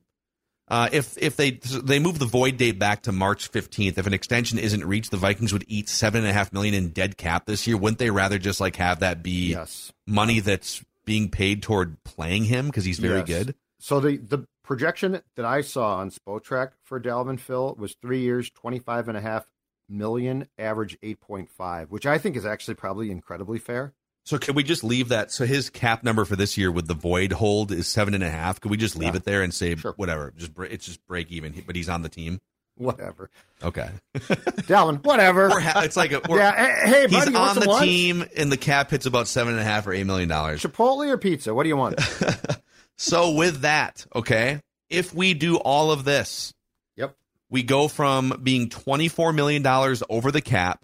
Uh, 0.69 0.87
if 0.91 1.17
if 1.17 1.35
they 1.35 1.51
they 1.51 1.97
move 1.99 2.19
the 2.19 2.25
void 2.25 2.57
date 2.57 2.77
back 2.77 3.01
to 3.03 3.11
March 3.11 3.51
15th, 3.51 3.97
if 3.97 4.05
an 4.05 4.13
extension 4.13 4.59
isn't 4.59 4.85
reached, 4.85 5.09
the 5.11 5.17
Vikings 5.17 5.51
would 5.51 5.65
eat 5.67 5.89
seven 5.89 6.21
and 6.21 6.29
a 6.29 6.33
half 6.33 6.53
million 6.53 6.73
in 6.75 6.89
dead 6.89 7.17
cap 7.17 7.45
this 7.47 7.65
year. 7.65 7.75
Wouldn't 7.77 7.97
they 7.97 8.11
rather 8.11 8.37
just 8.37 8.59
like 8.59 8.75
have 8.75 8.99
that 8.99 9.23
be 9.23 9.49
Yes. 9.49 9.91
money 10.05 10.39
that's 10.41 10.83
being 11.05 11.29
paid 11.29 11.63
toward 11.63 12.03
playing 12.03 12.43
him 12.43 12.67
because 12.67 12.85
he's 12.85 12.99
very 12.99 13.19
Yes. 13.19 13.27
good? 13.27 13.55
So 13.79 13.99
the 13.99 14.17
the 14.17 14.45
projection 14.63 15.21
that 15.35 15.45
I 15.45 15.61
saw 15.61 15.95
on 15.95 16.11
Spotrac 16.11 16.73
for 16.83 16.99
Dalvin 16.99 17.39
Phil 17.39 17.75
was 17.79 17.95
three 18.01 18.19
years, 18.21 18.51
twenty 18.51 18.77
five 18.77 19.07
and 19.07 19.17
a 19.17 19.21
half 19.21 19.47
million, 19.87 20.47
average 20.59 20.97
eight 21.01 21.19
point 21.19 21.49
five, 21.49 21.89
which 21.89 22.05
I 22.05 22.19
think 22.19 22.35
is 22.35 22.45
actually 22.45 22.75
probably 22.75 23.09
incredibly 23.09 23.57
fair. 23.57 23.93
So 24.29 24.37
can 24.37 24.53
we 24.53 24.61
just 24.63 24.83
leave 24.83 25.09
that? 25.09 25.31
So 25.31 25.43
his 25.45 25.71
cap 25.71 26.03
number 26.03 26.23
for 26.23 26.35
this 26.35 26.55
year 26.55 26.71
with 26.71 26.87
the 26.87 26.93
void 26.93 27.31
hold 27.33 27.71
is 27.71 27.87
seven 27.87 28.13
and 28.13 28.23
a 28.23 28.29
half. 28.29 28.61
Could 28.61 28.69
we 28.69 28.77
just 28.77 28.95
leave 28.95 29.13
Yeah. 29.13 29.17
it 29.17 29.23
there 29.23 29.41
and 29.41 29.51
say 29.51 29.75
Sure. 29.75 29.93
whatever? 29.97 30.33
Just 30.37 30.51
it's 30.59 30.85
just 30.85 31.03
break 31.07 31.31
even, 31.31 31.63
but 31.65 31.75
he's 31.75 31.89
on 31.89 32.03
the 32.03 32.09
team. 32.09 32.39
Whatever, 32.77 33.29
Okay, 33.63 33.89
Dalvin. 34.15 35.03
Whatever. 35.03 35.59
ha- 35.59 35.81
it's 35.83 35.97
like 35.97 36.11
a, 36.13 36.21
yeah. 36.29 36.85
Hey, 36.85 37.01
he's 37.07 37.11
buddy, 37.11 37.31
you 37.31 37.37
want 37.37 37.57
on 37.57 37.59
the 37.63 37.67
lunch? 37.69 37.83
team, 37.85 38.25
and 38.37 38.49
the 38.51 38.55
cap 38.57 38.91
hits 38.91 39.05
about 39.07 39.27
seven 39.27 39.53
and 39.53 39.61
a 39.61 39.65
half 39.65 39.85
or 39.87 39.91
eight 39.93 40.05
million 40.05 40.29
dollars. 40.29 40.61
Chipotle 40.61 41.09
or 41.09 41.17
pizza? 41.17 41.53
What 41.53 41.63
do 41.63 41.69
you 41.69 41.77
want? 41.77 41.99
So 43.01 43.31
with 43.31 43.61
that, 43.61 44.05
okay, 44.13 44.59
if 44.89 45.13
we 45.13 45.33
do 45.33 45.55
all 45.57 45.91
of 45.91 46.03
this, 46.03 46.53
yep. 46.97 47.15
we 47.49 47.63
go 47.63 47.87
from 47.87 48.39
being 48.43 48.67
twenty 48.69 49.07
four 49.07 49.31
million 49.33 49.61
dollars 49.61 50.03
over 50.09 50.31
the 50.31 50.41
cap 50.41 50.83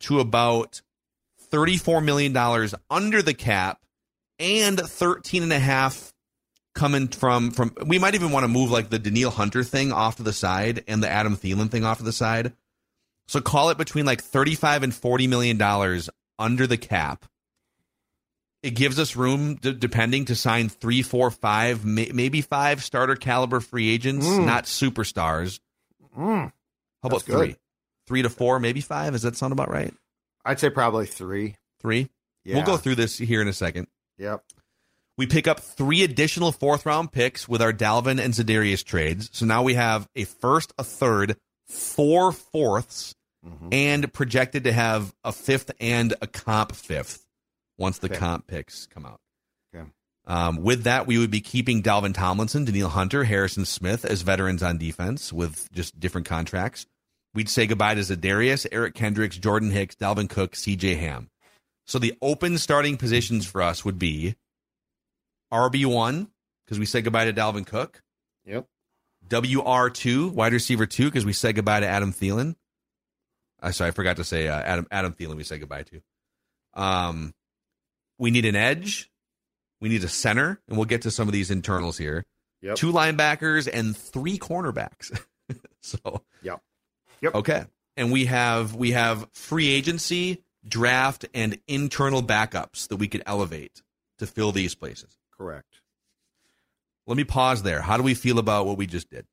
to 0.00 0.20
about 0.20 0.82
thirty 1.54 1.76
four 1.76 2.00
million 2.00 2.32
dollars 2.32 2.74
under 2.90 3.22
the 3.22 3.34
cap, 3.34 3.78
and 4.38 4.78
thirteen 4.80 5.42
and 5.44 5.52
a 5.52 5.58
half 5.58 6.12
coming 6.74 7.08
from 7.08 7.50
from. 7.52 7.72
We 7.86 7.98
might 7.98 8.14
even 8.16 8.32
want 8.32 8.44
to 8.44 8.48
move 8.48 8.70
like 8.70 8.90
the 8.90 8.98
Danielle 8.98 9.30
Hunter 9.30 9.62
thing 9.62 9.92
off 9.92 10.16
to 10.16 10.22
the 10.22 10.32
side 10.32 10.82
and 10.88 11.02
the 11.02 11.08
Adam 11.08 11.36
Thielen 11.36 11.70
thing 11.70 11.84
off 11.84 11.98
to 11.98 12.04
the 12.04 12.12
side. 12.12 12.52
So 13.28 13.40
call 13.40 13.70
it 13.70 13.78
between 13.78 14.04
like 14.04 14.22
thirty 14.22 14.54
five 14.54 14.82
and 14.82 14.94
forty 14.94 15.26
million 15.26 15.56
dollars 15.56 16.10
under 16.38 16.66
the 16.66 16.76
cap. 16.76 17.24
It 18.62 18.74
gives 18.74 18.98
us 18.98 19.14
room, 19.14 19.56
d- 19.56 19.74
depending, 19.74 20.24
to 20.26 20.34
sign 20.34 20.70
three, 20.70 21.02
four, 21.02 21.30
five, 21.30 21.84
may- 21.84 22.10
maybe 22.14 22.40
five 22.40 22.82
starter 22.82 23.14
caliber 23.14 23.60
free 23.60 23.90
agents, 23.90 24.26
Mm. 24.26 24.46
not 24.46 24.64
superstars. 24.64 25.60
Mm, 26.18 26.50
How 27.02 27.08
That's 27.08 27.22
about 27.22 27.22
three? 27.22 27.46
good. 27.48 27.56
Three 28.06 28.22
to 28.22 28.30
four, 28.30 28.58
maybe 28.60 28.80
five. 28.80 29.12
Does 29.12 29.20
that 29.22 29.36
sound 29.36 29.52
about 29.52 29.70
right? 29.70 29.92
I'd 30.44 30.60
say 30.60 30.70
probably 30.70 31.06
three. 31.06 31.56
Three. 31.80 32.08
Yeah. 32.44 32.56
We'll 32.56 32.64
go 32.66 32.76
through 32.76 32.96
this 32.96 33.16
here 33.18 33.40
in 33.42 33.48
a 33.48 33.52
second. 33.52 33.86
Yep. 34.18 34.44
We 35.16 35.26
pick 35.26 35.46
up 35.46 35.60
three 35.60 36.02
additional 36.02 36.50
fourth 36.52 36.84
round 36.86 37.12
picks 37.12 37.48
with 37.48 37.62
our 37.62 37.72
Dalvin 37.72 38.20
and 38.22 38.34
Za'Darius 38.34 38.84
trades. 38.84 39.30
So 39.32 39.46
now 39.46 39.62
we 39.62 39.74
have 39.74 40.08
a 40.16 40.24
first, 40.24 40.72
a 40.76 40.84
third, 40.84 41.36
four 41.68 42.32
fourths, 42.32 43.14
Mhm. 43.46 43.68
and 43.72 44.12
projected 44.12 44.64
to 44.64 44.72
have 44.72 45.14
a 45.22 45.30
fifth 45.32 45.70
and 45.80 46.14
a 46.20 46.26
comp 46.26 46.74
fifth 46.74 47.26
once 47.78 47.98
the 47.98 48.08
Okay. 48.08 48.16
comp 48.18 48.46
picks 48.46 48.86
come 48.86 49.06
out. 49.06 49.20
Okay. 49.74 49.88
Um, 50.26 50.56
with 50.62 50.82
that, 50.84 51.06
we 51.06 51.18
would 51.18 51.30
be 51.30 51.40
keeping 51.40 51.82
Dalvin 51.82 52.14
Tomlinson, 52.14 52.64
Danielle 52.64 52.88
Hunter, 52.88 53.24
Harrison 53.24 53.64
Smith 53.66 54.04
as 54.04 54.22
veterans 54.22 54.62
on 54.62 54.78
defense 54.78 55.32
with 55.32 55.70
just 55.72 56.00
different 56.00 56.26
contracts. 56.26 56.86
We'd 57.34 57.48
say 57.48 57.66
goodbye 57.66 57.94
to 57.94 58.00
Za'Darius, 58.00 58.66
Eric 58.70 58.94
Kendricks, 58.94 59.36
Jordan 59.36 59.70
Hicks, 59.70 59.96
Dalvin 59.96 60.28
Cook, 60.28 60.52
CJ 60.52 60.98
Ham. 60.98 61.30
So 61.86 61.98
the 61.98 62.14
open 62.22 62.58
starting 62.58 62.96
positions 62.96 63.44
for 63.44 63.60
us 63.60 63.84
would 63.84 63.98
be 63.98 64.36
RB1, 65.52 66.28
because 66.64 66.78
we 66.78 66.86
said 66.86 67.04
goodbye 67.04 67.24
to 67.24 67.32
Dalvin 67.32 67.66
Cook. 67.66 68.02
Yep. 68.46 68.66
WR2, 69.28 70.30
wide 70.32 70.52
receiver 70.52 70.86
2, 70.86 71.06
because 71.06 71.24
we 71.24 71.32
said 71.32 71.56
goodbye 71.56 71.80
to 71.80 71.88
Adam 71.88 72.12
Thielen. 72.12 72.54
Uh, 73.60 73.72
sorry, 73.72 73.88
I 73.88 73.92
forgot 73.92 74.16
to 74.16 74.24
say 74.24 74.46
uh, 74.48 74.60
Adam 74.60 74.86
Adam 74.90 75.14
Thielen 75.14 75.36
we 75.36 75.44
said 75.44 75.60
goodbye 75.60 75.84
to. 75.84 76.02
Um, 76.74 77.34
we 78.18 78.30
need 78.30 78.44
an 78.44 78.56
edge. 78.56 79.10
We 79.80 79.88
need 79.88 80.04
a 80.04 80.08
center, 80.08 80.60
and 80.68 80.76
we'll 80.76 80.86
get 80.86 81.02
to 81.02 81.10
some 81.10 81.28
of 81.28 81.32
these 81.32 81.50
internals 81.50 81.96
here. 81.96 82.24
Yep. 82.62 82.76
Two 82.76 82.92
linebackers 82.92 83.68
and 83.72 83.96
three 83.96 84.38
cornerbacks. 84.38 85.18
so 85.82 86.22
Yep. 86.42 86.60
Yep. 87.24 87.34
okay, 87.36 87.64
and 87.96 88.12
we 88.12 88.26
have 88.26 88.74
we 88.76 88.92
have 88.92 89.26
free 89.32 89.68
agency, 89.70 90.42
draft, 90.66 91.24
and 91.34 91.58
internal 91.66 92.22
backups 92.22 92.86
that 92.88 92.96
we 92.96 93.08
could 93.08 93.22
elevate 93.26 93.82
to 94.18 94.26
fill 94.26 94.52
these 94.52 94.74
places. 94.74 95.18
Correct. 95.36 95.80
Let 97.06 97.16
me 97.16 97.24
pause 97.24 97.62
there. 97.62 97.82
How 97.82 97.96
do 97.96 98.02
we 98.02 98.14
feel 98.14 98.38
about 98.38 98.66
what 98.66 98.78
we 98.78 98.86
just 98.86 99.10
did? 99.10 99.26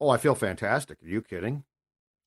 Oh, 0.00 0.08
I 0.10 0.18
feel 0.18 0.34
fantastic. 0.34 0.98
Are 1.02 1.08
you 1.08 1.22
kidding? 1.22 1.64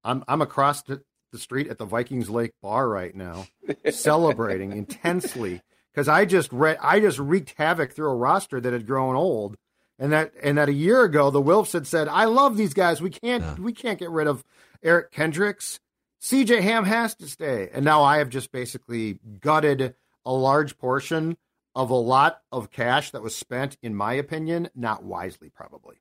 I'm 0.04 0.24
I'm 0.28 0.42
across 0.42 0.82
the, 0.82 1.02
the 1.32 1.38
street 1.40 1.68
at 1.68 1.78
the 1.78 1.86
Vikings 1.86 2.30
Lake 2.30 2.52
bar 2.62 2.88
right 2.90 3.14
now, 3.16 3.48
celebrating 3.92 4.72
intensely 4.72 5.62
because 5.94 6.08
I 6.08 6.26
just 6.26 6.52
read 6.52 6.78
I 6.82 7.00
just 7.00 7.20
wreaked 7.20 7.54
havoc 7.58 7.94
through 7.94 8.10
a 8.12 8.16
roster 8.16 8.60
that 8.60 8.74
had 8.74 8.88
grown 8.88 9.16
old, 9.16 9.56
and 10.00 10.12
that 10.12 10.34
and 10.42 10.58
that 10.58 10.70
a 10.70 10.74
year 10.74 11.04
ago 11.04 11.30
the 11.32 11.42
Wilfs 11.42 11.74
had 11.74 11.86
said, 11.88 12.08
"I 12.08 12.26
love 12.26 12.58
these 12.58 12.74
guys. 12.74 13.02
We 13.02 13.10
can't 13.12 13.44
Yeah. 13.44 13.56
we 13.56 13.72
can't 13.74 14.00
get 14.00 14.10
rid 14.10 14.28
of 14.28 14.44
Eric 14.84 15.12
Kendricks. 15.12 15.80
C.J. 16.20 16.62
Ham 16.62 16.86
has 16.86 17.16
to 17.16 17.28
stay." 17.28 17.70
And 17.74 17.86
now 17.86 18.04
I 18.04 18.18
have 18.18 18.30
just 18.30 18.52
basically 18.52 19.20
gutted 19.40 19.96
a 20.26 20.34
large 20.34 20.78
portion 20.78 21.38
of 21.76 21.90
a 21.92 21.96
lot 21.96 22.42
of 22.52 22.72
cash 22.72 23.12
that 23.12 23.22
was 23.22 23.36
spent, 23.36 23.78
in 23.82 23.96
my 23.96 24.14
opinion, 24.14 24.70
not 24.76 25.04
wisely, 25.04 25.50
probably. 25.50 25.98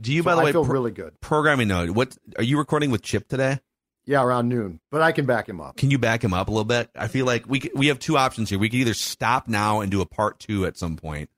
Do 0.00 0.12
you, 0.12 0.22
So 0.22 0.24
by 0.24 0.34
the 0.34 0.40
I 0.40 0.44
way, 0.44 0.52
feel 0.52 0.64
pro- 0.64 0.72
really 0.72 0.90
good. 0.90 1.20
programming 1.20 1.68
note? 1.68 1.90
What 1.90 2.16
are 2.36 2.42
you 2.42 2.58
recording 2.58 2.90
with 2.90 3.02
Chip 3.02 3.28
today? 3.28 3.60
Yeah, 4.06 4.22
around 4.24 4.48
noon, 4.48 4.80
but 4.90 5.02
I 5.02 5.12
can 5.12 5.26
back 5.26 5.46
him 5.48 5.60
up. 5.60 5.76
Can 5.76 5.90
you 5.90 5.98
back 5.98 6.24
him 6.24 6.32
up 6.32 6.48
a 6.48 6.50
little 6.50 6.64
bit? 6.64 6.88
I 6.96 7.06
feel 7.06 7.26
like 7.26 7.46
we 7.46 7.70
we 7.74 7.88
have 7.88 7.98
two 7.98 8.16
options 8.16 8.48
here. 8.50 8.58
We 8.58 8.68
could 8.70 8.78
either 8.80 8.94
stop 8.94 9.46
now 9.46 9.80
and 9.80 9.90
do 9.90 10.00
a 10.00 10.06
part 10.06 10.40
two 10.40 10.64
at 10.66 10.76
some 10.78 10.96
point. 10.96 11.28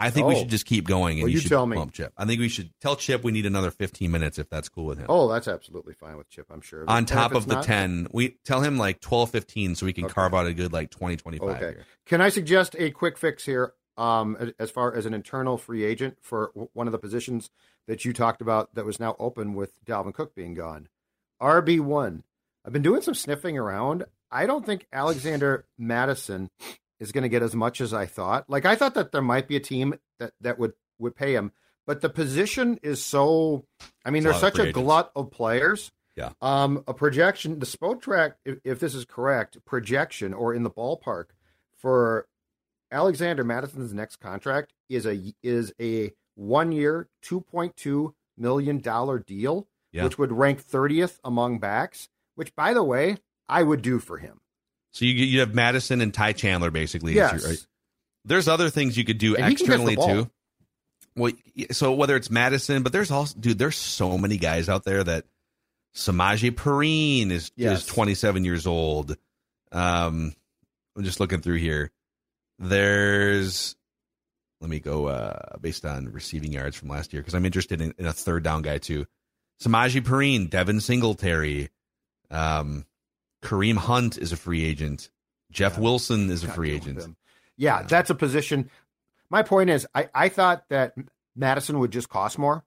I 0.00 0.10
think 0.10 0.26
we 0.26 0.34
Oh. 0.34 0.38
should 0.38 0.48
just 0.48 0.66
keep 0.66 0.86
going. 0.86 1.18
And 1.18 1.24
Well, 1.24 1.30
you 1.32 1.38
should 1.38 1.50
tell 1.50 1.66
me. 1.66 1.76
Chip. 1.92 2.12
I 2.16 2.24
think 2.24 2.40
we 2.40 2.48
should 2.48 2.70
tell 2.80 2.96
Chip 2.96 3.22
we 3.22 3.32
need 3.32 3.46
another 3.46 3.70
15 3.70 4.10
minutes 4.10 4.38
if 4.38 4.48
that's 4.48 4.68
cool 4.68 4.86
with 4.86 4.98
him. 4.98 5.06
Oh, 5.08 5.28
that's 5.30 5.46
absolutely 5.46 5.94
fine 5.94 6.16
with 6.16 6.28
Chip, 6.30 6.46
I'm 6.50 6.60
sure. 6.62 6.84
On 6.88 7.04
top 7.04 7.32
of 7.34 7.46
the 7.46 7.54
not- 7.56 7.64
10, 7.64 8.08
we 8.12 8.30
tell 8.44 8.62
him 8.62 8.78
like 8.78 9.00
12, 9.00 9.30
15 9.30 9.74
so 9.74 9.84
we 9.86 9.92
can 9.92 10.06
Okay. 10.06 10.14
carve 10.14 10.34
out 10.34 10.46
a 10.46 10.54
good 10.54 10.72
like 10.72 10.90
20, 10.90 11.16
25 11.16 11.48
Okay. 11.50 11.58
here. 11.60 11.84
Can 12.06 12.20
I 12.20 12.30
suggest 12.30 12.74
a 12.78 12.90
quick 12.90 13.18
fix 13.18 13.44
here 13.44 13.74
um, 13.96 14.52
as 14.58 14.70
far 14.70 14.94
as 14.94 15.04
an 15.04 15.12
internal 15.14 15.58
free 15.58 15.84
agent 15.84 16.16
for 16.22 16.50
one 16.72 16.88
of 16.88 16.92
the 16.92 16.98
positions 16.98 17.50
that 17.86 18.04
you 18.04 18.12
talked 18.14 18.40
about 18.40 18.74
that 18.74 18.86
was 18.86 18.98
now 18.98 19.14
open 19.18 19.52
with 19.54 19.84
Dalvin 19.84 20.14
Cook 20.14 20.34
being 20.34 20.54
gone? 20.54 20.88
RB1. 21.40 22.22
I've 22.64 22.72
been 22.72 22.82
doing 22.82 23.02
some 23.02 23.14
sniffing 23.14 23.58
around. 23.58 24.04
I 24.30 24.46
don't 24.46 24.64
think 24.64 24.86
Alexander 24.92 25.66
Mattison 25.78 26.50
is 27.00 27.12
going 27.12 27.22
to 27.22 27.28
get 27.28 27.42
as 27.42 27.54
much 27.56 27.80
as 27.80 27.92
I 27.92 28.06
thought. 28.06 28.48
Like 28.48 28.64
I 28.64 28.76
thought 28.76 28.94
that 28.94 29.10
there 29.12 29.22
might 29.22 29.48
be 29.48 29.56
a 29.56 29.60
team 29.60 29.94
that 30.18 30.32
that 30.40 30.58
would 30.58 30.74
would 30.98 31.16
pay 31.16 31.34
him, 31.34 31.52
but 31.86 32.00
the 32.02 32.08
position 32.10 32.78
is 32.82 33.02
so. 33.02 33.64
I 34.04 34.10
mean, 34.10 34.22
It's 34.26 34.40
there's 34.40 34.54
such 34.54 34.58
a 34.58 34.70
glut 34.72 35.10
of 35.16 35.30
players. 35.30 35.90
Yeah. 36.16 36.30
Um, 36.42 36.84
a 36.86 36.92
projection, 36.92 37.60
the 37.60 37.66
Spotrac, 37.66 38.34
if, 38.44 38.58
if 38.64 38.80
this 38.80 38.94
is 38.94 39.04
correct, 39.06 39.56
projection 39.64 40.34
or 40.34 40.52
in 40.52 40.62
the 40.64 40.70
ballpark 40.70 41.26
for 41.78 42.26
Alexander 42.92 43.44
Mattison's 43.44 43.94
next 43.94 44.16
contract 44.16 44.72
is 44.88 45.06
a 45.06 45.32
is 45.42 45.72
a 45.80 46.12
one 46.34 46.72
year, 46.72 47.08
two 47.22 47.40
point 47.40 47.76
two 47.76 48.14
million 48.36 48.78
dollar 48.80 49.18
deal, 49.18 49.68
Yeah. 49.92 50.04
which 50.04 50.18
would 50.18 50.32
rank 50.32 50.60
thirtieth 50.60 51.20
among 51.24 51.58
backs. 51.58 52.08
Which, 52.34 52.54
by 52.56 52.74
the 52.74 52.82
way, 52.82 53.18
I 53.48 53.62
would 53.62 53.82
do 53.82 53.98
for 53.98 54.18
him. 54.18 54.40
So 54.92 55.04
you 55.04 55.12
you 55.12 55.40
have 55.40 55.54
Mattison 55.54 56.00
and 56.00 56.12
Ty 56.12 56.32
Chandler 56.32 56.70
basically. 56.70 57.14
Yes. 57.14 57.42
your-? 57.42 57.56
There's 58.24 58.48
other 58.48 58.68
things 58.70 58.96
you 58.98 59.04
could 59.04 59.18
do 59.18 59.36
And 59.36 59.46
he 59.46 59.54
can 59.54 59.66
catch 59.66 59.78
the 59.78 59.92
externally 59.92 60.24
too. 60.24 60.30
Well, 61.16 61.32
so 61.72 61.92
whether 61.92 62.16
it's 62.16 62.30
Mattison, 62.30 62.82
but 62.82 62.92
there's 62.92 63.10
also, 63.10 63.38
dude, 63.38 63.58
there's 63.58 63.76
so 63.76 64.16
many 64.18 64.36
guys 64.36 64.68
out 64.68 64.84
there 64.84 65.02
that 65.02 65.24
Samaje 65.94 66.50
Perine 66.52 67.30
is 67.30 67.50
Yes. 67.56 67.80
is 67.80 67.86
27 67.86 68.44
years 68.44 68.66
old. 68.66 69.16
Um, 69.72 70.34
I'm 70.96 71.04
just 71.04 71.18
looking 71.18 71.40
through 71.40 71.56
here. 71.56 71.90
There's, 72.58 73.74
let 74.60 74.68
me 74.70 74.78
go 74.78 75.06
uh 75.06 75.56
based 75.60 75.84
on 75.86 76.12
receiving 76.12 76.52
yards 76.52 76.76
from 76.76 76.88
last 76.88 77.12
year 77.12 77.22
because 77.22 77.34
I'm 77.34 77.46
interested 77.46 77.80
in, 77.80 77.94
in 77.98 78.06
a 78.06 78.12
third 78.12 78.42
down 78.44 78.62
guy 78.62 78.78
too. 78.78 79.06
Samaje 79.62 80.02
Perine, 80.02 80.48
Devin 80.48 80.80
Singletary, 80.80 81.70
um, 82.30 82.84
Kareem 83.42 83.76
Hunt 83.76 84.18
is 84.18 84.32
a 84.32 84.36
free 84.36 84.64
agent. 84.64 85.10
Jeff 85.50 85.78
Wilson 85.78 86.30
is 86.30 86.44
a 86.44 86.48
free 86.48 86.72
agent. 86.72 86.98
him. 87.00 87.16
Yeah, 87.56 87.82
that's 87.82 88.10
a 88.10 88.14
position. 88.14 88.70
My 89.30 89.42
point 89.42 89.70
is, 89.70 89.86
I, 89.94 90.08
I 90.14 90.28
thought 90.28 90.64
that 90.70 90.94
Mattison 91.36 91.78
would 91.78 91.90
just 91.90 92.08
cost 92.08 92.38
more, 92.38 92.64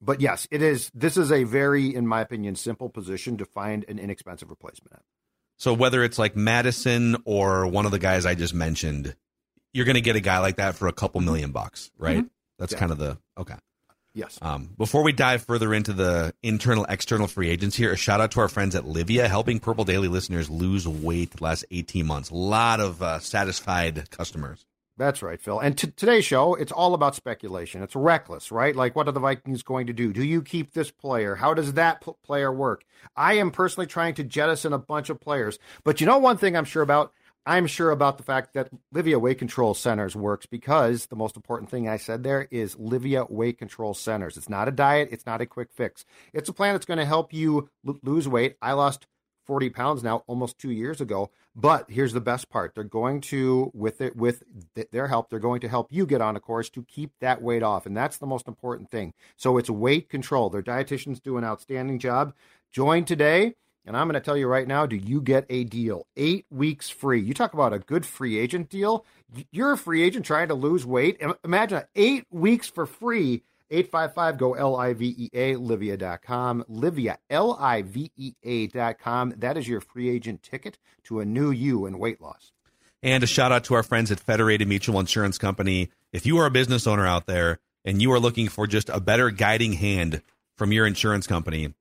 but 0.00 0.20
yes, 0.20 0.46
it 0.50 0.62
is. 0.62 0.90
This 0.94 1.16
is 1.16 1.30
a 1.32 1.44
very, 1.44 1.94
in 1.94 2.06
my 2.06 2.20
opinion, 2.20 2.54
simple 2.56 2.88
position 2.88 3.36
to 3.38 3.44
find 3.44 3.84
an 3.88 3.98
inexpensive 3.98 4.50
replacement. 4.50 4.94
At. 4.94 5.02
So 5.58 5.72
whether 5.72 6.02
it's 6.02 6.18
like 6.18 6.34
Mattison 6.36 7.16
or 7.24 7.66
one 7.66 7.84
of 7.86 7.92
the 7.92 7.98
guys 7.98 8.26
I 8.26 8.34
just 8.34 8.54
mentioned, 8.54 9.14
you're 9.72 9.84
going 9.86 9.94
to 9.94 10.00
get 10.00 10.16
a 10.16 10.20
guy 10.20 10.38
like 10.38 10.56
that 10.56 10.74
for 10.76 10.88
a 10.88 10.92
couple 10.92 11.20
million 11.20 11.50
bucks, 11.52 11.90
right? 11.98 12.18
Mm-hmm. 12.18 12.26
That's 12.58 12.72
Yeah. 12.72 12.78
kind 12.78 12.92
of 12.92 12.98
the 12.98 13.18
okay. 13.38 13.56
Yes, 14.14 14.38
Um, 14.40 14.70
before 14.78 15.02
we 15.02 15.12
dive 15.12 15.42
further 15.44 15.74
into 15.74 15.92
the 15.92 16.32
internal 16.42 16.86
external 16.88 17.26
free 17.26 17.48
agents 17.50 17.74
here, 17.76 17.92
a 17.92 17.96
shout 17.96 18.20
out 18.20 18.30
to 18.32 18.40
our 18.40 18.48
friends 18.48 18.76
at 18.76 18.84
Livea, 18.84 19.26
helping 19.28 19.58
Purple 19.58 19.84
Daily 19.84 20.06
listeners 20.06 20.48
lose 20.48 20.86
weight 20.86 21.32
the 21.32 21.42
last 21.42 21.64
18 21.72 22.06
months. 22.06 22.30
A 22.30 22.34
lot 22.36 22.78
of 22.78 23.02
uh, 23.02 23.18
satisfied 23.18 24.08
customers. 24.10 24.64
that's 24.96 25.20
right, 25.22 25.40
Phil. 25.42 25.58
And 25.58 25.76
t- 25.76 25.90
today's 25.96 26.24
show, 26.24 26.54
it's 26.54 26.70
all 26.70 26.94
about 26.94 27.16
speculation. 27.16 27.82
It's 27.82 27.96
reckless, 27.96 28.52
right? 28.52 28.76
Like, 28.76 28.94
what 28.94 29.08
are 29.08 29.12
the 29.12 29.18
Vikings 29.18 29.64
going 29.64 29.88
to 29.88 29.92
do? 29.92 30.12
Do 30.12 30.22
you 30.22 30.40
keep 30.42 30.72
this 30.72 30.92
player? 30.92 31.34
How 31.34 31.52
does 31.52 31.72
that 31.72 32.00
p- 32.00 32.12
player 32.24 32.52
work? 32.52 32.84
I 33.16 33.34
am 33.34 33.50
personally 33.50 33.88
trying 33.88 34.14
to 34.14 34.22
jettison 34.22 34.72
a 34.72 34.78
bunch 34.78 35.10
of 35.10 35.18
players, 35.18 35.58
but 35.82 36.00
you 36.00 36.06
know 36.06 36.18
one 36.18 36.36
thing 36.36 36.56
I'm 36.56 36.64
sure 36.64 36.82
about. 36.84 37.12
I'm 37.46 37.66
sure 37.66 37.90
about 37.90 38.16
the 38.16 38.24
fact 38.24 38.54
that 38.54 38.70
Livea 38.94 39.20
Weight 39.20 39.38
Control 39.38 39.74
Centers 39.74 40.16
works 40.16 40.46
because 40.46 41.06
the 41.06 41.16
most 41.16 41.36
important 41.36 41.70
thing 41.70 41.88
I 41.88 41.98
said 41.98 42.22
there 42.22 42.48
is 42.50 42.76
Livea 42.76 43.30
Weight 43.30 43.58
Control 43.58 43.92
Centers. 43.92 44.36
It's 44.36 44.48
not 44.48 44.68
a 44.68 44.72
diet, 44.72 45.10
it's 45.12 45.26
not 45.26 45.42
a 45.42 45.46
quick 45.46 45.68
fix. 45.72 46.06
It's 46.32 46.48
a 46.48 46.54
plan 46.54 46.74
that's 46.74 46.86
going 46.86 46.98
to 46.98 47.04
help 47.04 47.34
you 47.34 47.68
l- 47.86 47.98
lose 48.02 48.26
weight. 48.26 48.56
I 48.62 48.72
lost 48.72 49.06
40 49.46 49.70
pounds 49.70 50.02
now 50.02 50.24
almost 50.26 50.58
two 50.58 50.70
years 50.70 51.00
ago. 51.00 51.30
But 51.54 51.90
here's 51.90 52.12
the 52.12 52.20
best 52.20 52.48
part. 52.48 52.74
They're 52.74 52.82
going 52.84 53.20
to, 53.22 53.70
with 53.74 54.00
it, 54.00 54.16
with 54.16 54.42
th- 54.74 54.88
their 54.90 55.08
help, 55.08 55.30
they're 55.30 55.38
going 55.38 55.60
to 55.60 55.68
help 55.68 55.88
you 55.90 56.06
get 56.06 56.20
on 56.20 56.36
a 56.36 56.40
course 56.40 56.68
to 56.70 56.82
keep 56.84 57.12
that 57.20 57.42
weight 57.42 57.62
off. 57.62 57.86
And 57.86 57.96
that's 57.96 58.16
the 58.16 58.26
most 58.26 58.48
important 58.48 58.90
thing. 58.90 59.12
So 59.36 59.58
it's 59.58 59.70
weight 59.70 60.08
control. 60.08 60.50
Their 60.50 60.62
dietitians 60.62 61.22
do 61.22 61.36
an 61.36 61.44
outstanding 61.44 61.98
job. 61.98 62.34
Join 62.72 63.04
today. 63.04 63.54
And 63.86 63.96
I'm 63.96 64.06
going 64.06 64.14
to 64.14 64.20
tell 64.20 64.36
you 64.36 64.46
right 64.46 64.66
now, 64.66 64.86
do 64.86 64.96
you 64.96 65.20
get 65.20 65.44
a 65.50 65.64
deal? 65.64 66.06
Eight 66.16 66.46
weeks 66.50 66.88
free. 66.88 67.20
You 67.20 67.34
talk 67.34 67.52
about 67.52 67.72
a 67.72 67.78
good 67.78 68.06
free 68.06 68.38
agent 68.38 68.70
deal. 68.70 69.04
You're 69.50 69.72
a 69.72 69.78
free 69.78 70.02
agent 70.02 70.24
trying 70.24 70.48
to 70.48 70.54
lose 70.54 70.86
weight. 70.86 71.20
Imagine 71.44 71.82
eight 71.94 72.26
weeks 72.30 72.68
for 72.68 72.86
free. 72.86 73.42
855 73.70 74.38
go 74.38 74.54
L 74.54 74.76
I 74.76 74.92
V 74.92 75.14
E 75.18 75.30
A, 75.32 75.54
Livea.com. 75.54 76.64
Livea, 76.70 77.16
L 77.30 77.56
I 77.58 77.82
V 77.82 78.10
E 78.16 78.34
A.com. 78.44 79.34
That 79.36 79.56
is 79.56 79.66
your 79.66 79.80
free 79.80 80.08
agent 80.08 80.42
ticket 80.42 80.78
to 81.04 81.20
a 81.20 81.24
new 81.24 81.50
you 81.50 81.86
and 81.86 81.98
weight 81.98 82.20
loss. 82.20 82.52
And 83.02 83.22
a 83.22 83.26
shout 83.26 83.52
out 83.52 83.64
to 83.64 83.74
our 83.74 83.82
friends 83.82 84.10
at 84.10 84.20
Federated 84.20 84.68
Mutual 84.68 85.00
Insurance 85.00 85.38
Company. 85.38 85.90
If 86.12 86.24
you 86.24 86.38
are 86.38 86.46
a 86.46 86.50
business 86.50 86.86
owner 86.86 87.06
out 87.06 87.26
there 87.26 87.58
and 87.84 88.00
you 88.00 88.12
are 88.12 88.20
looking 88.20 88.48
for 88.48 88.66
just 88.66 88.88
a 88.88 89.00
better 89.00 89.30
guiding 89.30 89.74
hand 89.74 90.22
from 90.56 90.72
your 90.72 90.86
insurance 90.86 91.26
company, 91.26 91.74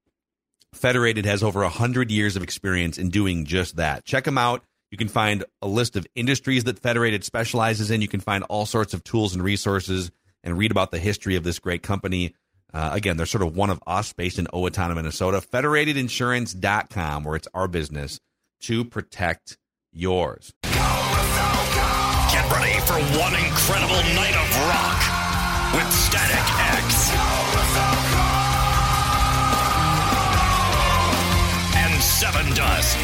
Federated 0.76 1.26
has 1.26 1.44
over 1.44 1.62
100 1.62 2.12
years 2.12 2.36
of 2.36 2.44
experience 2.44 2.98
in 2.98 3.10
doing 3.10 3.46
just 3.46 3.78
that. 3.78 4.06
Check 4.06 4.24
them 4.26 4.38
out. 4.38 4.64
You 4.92 4.98
can 4.98 5.08
find 5.08 5.44
a 5.62 5.68
list 5.68 5.96
of 5.96 6.06
industries 6.16 6.66
that 6.66 6.80
Federated 6.80 7.24
specializes 7.24 7.90
in. 7.90 8.02
You 8.02 8.08
can 8.08 8.20
find 8.20 8.44
all 8.44 8.66
sorts 8.66 8.94
of 8.94 9.04
tools 9.04 9.34
and 9.34 9.44
resources 9.44 10.12
and 10.44 10.58
read 10.58 10.72
about 10.72 10.92
the 10.92 11.00
history 11.00 11.36
of 11.36 11.44
this 11.44 11.58
great 11.60 11.82
company. 11.82 12.36
Uh, 12.74 12.90
again, 12.94 13.18
they're 13.18 13.26
sort 13.26 13.44
of 13.44 13.56
one 13.56 13.70
of 13.70 13.82
us 13.88 14.14
based 14.14 14.40
in 14.40 14.46
Owatonna, 14.48 14.96
Minnesota. 14.96 15.42
Federatedinsurance.com, 15.42 17.24
where 17.24 17.36
it's 17.36 17.48
our 17.54 17.68
business 17.68 18.20
to 18.62 18.84
protect 18.84 19.58
yours. 19.92 20.54
Get 20.64 20.74
ready 22.52 22.80
for 22.82 23.00
one 23.20 23.36
incredible 23.36 24.02
night 24.16 24.36
of 24.36 24.58
rock 24.68 25.02
with 25.74 25.92
Static 25.92 26.38
X. 28.30 28.33
Dust. 32.56 32.98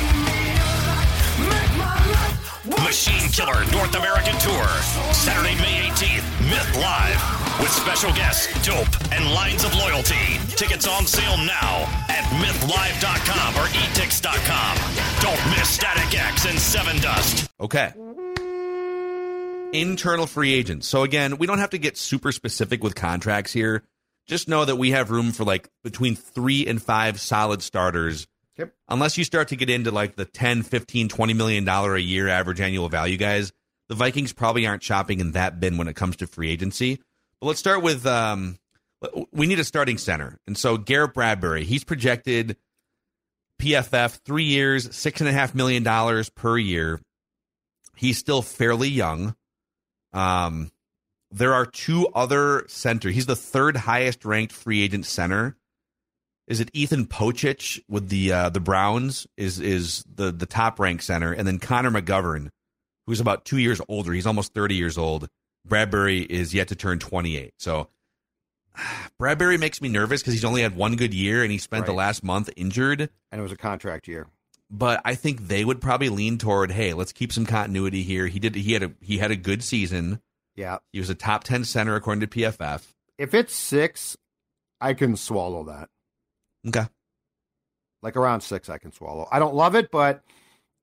Machine 2.84 3.30
Killer 3.32 3.66
North 3.72 3.96
American 3.96 4.38
Tour. 4.40 4.68
Saturday, 5.14 5.56
May 5.62 5.90
18th, 5.90 6.50
Myth 6.50 6.76
Live. 6.78 7.60
With 7.60 7.72
special 7.72 8.12
guests, 8.14 8.48
Dope, 8.66 8.88
and 9.12 9.26
Lines 9.34 9.64
of 9.64 9.76
Loyalty. 9.76 10.40
Tickets 10.56 10.88
on 10.88 11.06
sale 11.06 11.38
now 11.38 11.84
at 12.10 12.24
mythlive.com 12.40 13.56
or 13.56 13.68
etix.com. 13.68 14.78
Don't 15.22 15.58
miss 15.58 15.70
Static 15.70 16.20
X 16.20 16.46
and 16.46 16.58
Sevendust. 16.58 17.50
Okay. 17.60 17.94
Internal 19.74 20.26
free 20.26 20.54
agents. 20.54 20.88
So 20.88 21.04
again, 21.04 21.38
we 21.38 21.48
don't 21.48 21.60
have 21.60 21.72
to 21.72 21.78
get 21.78 21.98
super 21.98 22.32
specific 22.32 22.84
with 22.84 22.96
contracts 22.96 23.52
here. 23.52 23.84
Just 24.26 24.48
know 24.48 24.64
that 24.64 24.78
we 24.78 24.92
have 24.92 25.12
room 25.12 25.32
for 25.32 25.44
like 25.44 25.70
between 25.84 26.16
3 26.16 26.66
and 26.68 26.82
5 26.82 27.20
solid 27.20 27.62
starters. 27.62 28.28
Yep. 28.60 28.74
Unless 28.90 29.18
you 29.18 29.24
start 29.24 29.48
to 29.48 29.56
get 29.56 29.70
into 29.70 29.90
like 29.90 30.18
the 30.18 30.26
10, 30.26 30.64
15, 30.64 31.08
20 31.08 31.34
million 31.34 31.64
dollar 31.64 31.96
a 31.96 32.02
year 32.02 32.28
average 32.28 32.60
annual 32.60 32.90
value 32.90 33.16
guys, 33.16 33.54
the 33.88 33.96
Vikings 33.96 34.34
probably 34.34 34.68
aren't 34.68 34.84
shopping 34.84 35.22
in 35.22 35.32
that 35.32 35.62
bin 35.62 35.78
when 35.78 35.88
it 35.88 35.96
comes 35.96 36.18
to 36.18 36.28
free 36.28 36.52
agency. 36.52 37.00
But 37.40 37.48
let's 37.48 37.60
start 37.60 37.82
with 37.82 38.06
um 38.06 38.58
we 39.32 39.48
need 39.48 39.60
a 39.60 39.64
starting 39.64 39.98
center. 39.98 40.38
And 40.46 40.58
so 40.58 40.78
Garrett 40.78 41.14
Bradbury, 41.14 41.64
he's 41.64 41.86
projected 41.86 42.58
PFF 43.62 44.20
three 44.26 44.44
years, 44.44 44.94
six 44.94 45.22
and 45.22 45.30
a 45.30 45.34
half 45.34 45.56
million 45.56 45.84
dollars 45.84 46.30
per 46.30 46.58
year. 46.58 47.00
He's 47.96 48.18
still 48.18 48.42
fairly 48.42 48.90
young. 48.90 49.36
Um, 50.12 50.70
there 51.32 51.54
are 51.54 51.66
two 51.66 52.08
other 52.14 52.66
center. 52.68 53.10
He's 53.10 53.26
the 53.26 53.38
third 53.38 53.78
highest 53.78 54.26
ranked 54.26 54.52
free 54.52 54.82
agent 54.82 55.06
center. 55.06 55.56
Is 56.50 56.60
it 56.60 56.70
Ethan 56.74 57.06
Pocic 57.06 57.80
with 57.88 58.10
the 58.10 58.32
uh, 58.34 58.50
the 58.50 58.60
Browns? 58.60 59.28
Is 59.38 59.60
is 59.60 60.04
the 60.14 60.32
the 60.32 60.46
top 60.46 60.80
ranked 60.80 61.04
center, 61.04 61.32
and 61.32 61.48
then 61.48 61.60
Connor 61.60 61.92
McGovern, 61.92 62.50
who's 63.08 63.20
about 63.22 63.46
two 63.46 63.58
years 63.60 63.80
older. 63.88 64.12
He's 64.12 64.26
almost 64.28 64.54
thirty 64.54 64.76
years 64.76 64.98
old. 64.98 65.30
Bradbury 65.66 66.22
is 66.22 66.54
yet 66.54 66.68
to 66.70 66.76
turn 66.76 67.00
twenty 67.00 67.38
eight. 67.38 67.54
So 67.60 67.90
Bradbury 69.20 69.58
makes 69.58 69.82
me 69.82 69.90
nervous 69.90 70.22
because 70.22 70.34
he's 70.34 70.46
only 70.46 70.62
had 70.62 70.76
one 70.76 70.96
good 70.96 71.14
year, 71.14 71.44
and 71.44 71.52
he 71.52 71.58
spent 71.58 71.86
the 71.86 71.94
last 71.94 72.24
month 72.24 72.50
injured 72.58 73.10
And 73.32 73.40
it 73.40 73.42
was 73.42 73.52
a 73.52 73.58
contract 73.58 74.08
year. 74.08 74.28
but 74.72 75.02
I 75.06 75.16
think 75.16 75.48
they 75.48 75.64
would 75.66 75.82
probably 75.82 76.10
lean 76.10 76.38
toward, 76.38 76.72
hey, 76.72 76.94
let's 76.94 77.12
keep 77.14 77.32
some 77.32 77.46
continuity 77.46 78.04
here. 78.04 78.28
He 78.28 78.40
did 78.40 78.56
he 78.56 78.74
had 78.74 78.84
a 78.84 78.92
he 79.02 79.18
had 79.20 79.32
a 79.32 79.36
good 79.36 79.64
season. 79.64 80.20
Yeah. 80.56 80.80
He 80.92 81.00
was 81.00 81.10
a 81.10 81.16
top 81.16 81.44
ten 81.44 81.64
center 81.64 81.96
according 81.96 82.22
to 82.22 82.28
PFF. 82.28 82.82
If 83.18 83.34
it's 83.34 83.54
six, 83.56 84.18
I 84.82 84.94
can 84.94 85.16
swallow 85.16 85.64
that. 85.66 85.90
Okay. 86.68 86.86
Like 88.02 88.16
around 88.16 88.42
six, 88.42 88.70
I 88.70 88.78
can 88.78 88.92
swallow. 88.92 89.28
I 89.32 89.40
don't 89.40 89.56
love 89.56 89.76
it, 89.76 89.92
but 89.92 90.24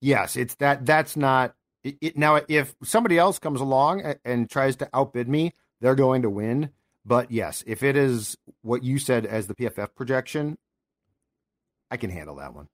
yes, 0.00 0.36
it's 0.36 0.54
that. 0.56 0.84
That's 0.84 1.16
not 1.16 1.54
it, 1.82 1.96
it, 2.00 2.18
now. 2.18 2.40
If 2.48 2.74
somebody 2.82 3.18
else 3.18 3.38
comes 3.38 3.60
along 3.60 4.02
and, 4.02 4.18
and 4.24 4.50
tries 4.50 4.76
to 4.76 4.88
outbid 4.92 5.28
me, 5.28 5.52
they're 5.80 5.94
going 5.94 6.22
to 6.22 6.30
win. 6.30 6.70
But 7.04 7.30
yes, 7.30 7.62
if 7.66 7.82
it 7.82 7.96
is 7.96 8.36
what 8.62 8.82
you 8.82 8.98
said 8.98 9.24
as 9.24 9.46
the 9.46 9.54
PFF 9.54 9.94
projection, 9.94 10.58
I 11.90 11.96
can 11.96 12.10
handle 12.10 12.36
that 12.36 12.54
one. 12.54 12.68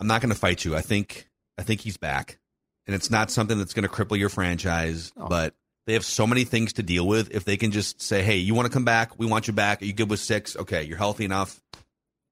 I'm 0.00 0.06
not 0.06 0.22
going 0.22 0.32
to 0.32 0.38
fight 0.38 0.64
you. 0.64 0.74
I 0.74 0.80
think 0.80 1.28
I 1.58 1.62
think 1.62 1.82
he's 1.82 1.96
back, 1.96 2.38
and 2.86 2.96
it's 2.96 3.10
not 3.10 3.30
something 3.30 3.58
that's 3.58 3.74
going 3.74 3.88
to 3.88 3.94
cripple 3.94 4.18
your 4.18 4.30
franchise. 4.30 5.12
Oh. 5.16 5.28
But 5.28 5.54
they 5.86 5.92
have 5.92 6.04
so 6.04 6.26
many 6.26 6.44
things 6.44 6.74
to 6.74 6.82
deal 6.82 7.06
with. 7.06 7.34
If 7.34 7.44
they 7.44 7.56
can 7.56 7.70
just 7.70 8.00
say, 8.00 8.22
hey, 8.22 8.36
you 8.36 8.54
want 8.54 8.66
to 8.66 8.72
come 8.72 8.84
back? 8.84 9.18
We 9.18 9.26
want 9.26 9.46
you 9.46 9.52
back. 9.52 9.82
Are 9.82 9.84
you 9.84 9.92
good 9.92 10.08
with 10.10 10.20
six? 10.20 10.56
Okay, 10.56 10.82
you're 10.84 10.98
healthy 10.98 11.24
enough. 11.24 11.60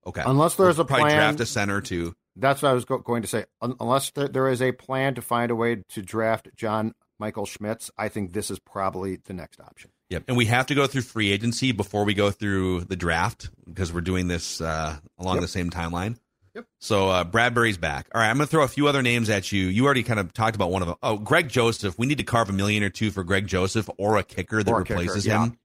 Okay. 0.08 0.22
Unless 0.24 0.56
there's 0.56 0.76
We'll 0.76 0.84
a 0.84 0.88
probably 0.88 1.04
plan- 1.10 1.16
draft 1.16 1.40
a 1.40 1.46
center 1.46 1.80
too. 1.80 2.14
That's 2.36 2.62
what 2.62 2.70
I 2.70 2.72
was 2.72 2.84
go- 2.84 2.98
going 2.98 3.22
to 3.22 3.28
say. 3.28 3.44
Un- 3.60 3.76
unless 3.80 4.10
there, 4.10 4.28
there 4.28 4.48
is 4.48 4.62
a 4.62 4.72
plan 4.72 5.14
to 5.16 5.22
find 5.22 5.50
a 5.50 5.56
way 5.56 5.82
to 5.90 6.02
draft 6.02 6.48
John 6.56 6.94
Michael 7.18 7.46
Schmitz, 7.46 7.90
I 7.98 8.08
think 8.08 8.32
this 8.32 8.48
is 8.50 8.60
probably 8.60 9.16
the 9.16 9.32
next 9.32 9.58
option. 9.60 9.90
Yep. 10.10 10.24
And 10.28 10.36
we 10.36 10.44
have 10.46 10.66
to 10.66 10.74
go 10.76 10.86
through 10.86 11.02
free 11.02 11.32
agency 11.32 11.72
before 11.72 12.04
we 12.04 12.14
go 12.14 12.30
through 12.30 12.82
the 12.82 12.94
draft 12.94 13.50
because 13.66 13.92
we're 13.92 14.00
doing 14.02 14.28
this 14.28 14.60
uh, 14.60 14.96
along 15.18 15.36
Yep. 15.36 15.42
the 15.42 15.48
same 15.48 15.70
timeline. 15.70 16.16
Yep. 16.54 16.64
So 16.80 17.08
uh, 17.08 17.24
Bradbury's 17.24 17.76
back. 17.76 18.08
All 18.14 18.20
right, 18.20 18.30
I'm 18.30 18.36
going 18.36 18.46
to 18.46 18.50
throw 18.50 18.62
a 18.62 18.68
few 18.68 18.86
other 18.86 19.02
names 19.02 19.28
at 19.30 19.50
you. 19.50 19.66
You 19.66 19.84
already 19.84 20.04
kind 20.04 20.20
of 20.20 20.32
talked 20.32 20.54
about 20.54 20.70
one 20.70 20.80
of 20.82 20.88
them. 20.88 20.96
Oh, 21.02 21.18
Greg 21.18 21.48
Joseph. 21.48 21.98
We 21.98 22.06
need 22.06 22.18
to 22.18 22.24
carve 22.24 22.48
a 22.48 22.52
million 22.52 22.84
or 22.84 22.88
two 22.88 23.10
for 23.10 23.24
Greg 23.24 23.48
Joseph 23.48 23.90
or 23.98 24.16
a 24.16 24.22
kicker 24.22 24.62
that 24.62 24.70
Or 24.70 24.80
a 24.82 24.84
kicker, 24.84 25.00
replaces 25.00 25.26
yeah. 25.26 25.42
him. 25.42 25.58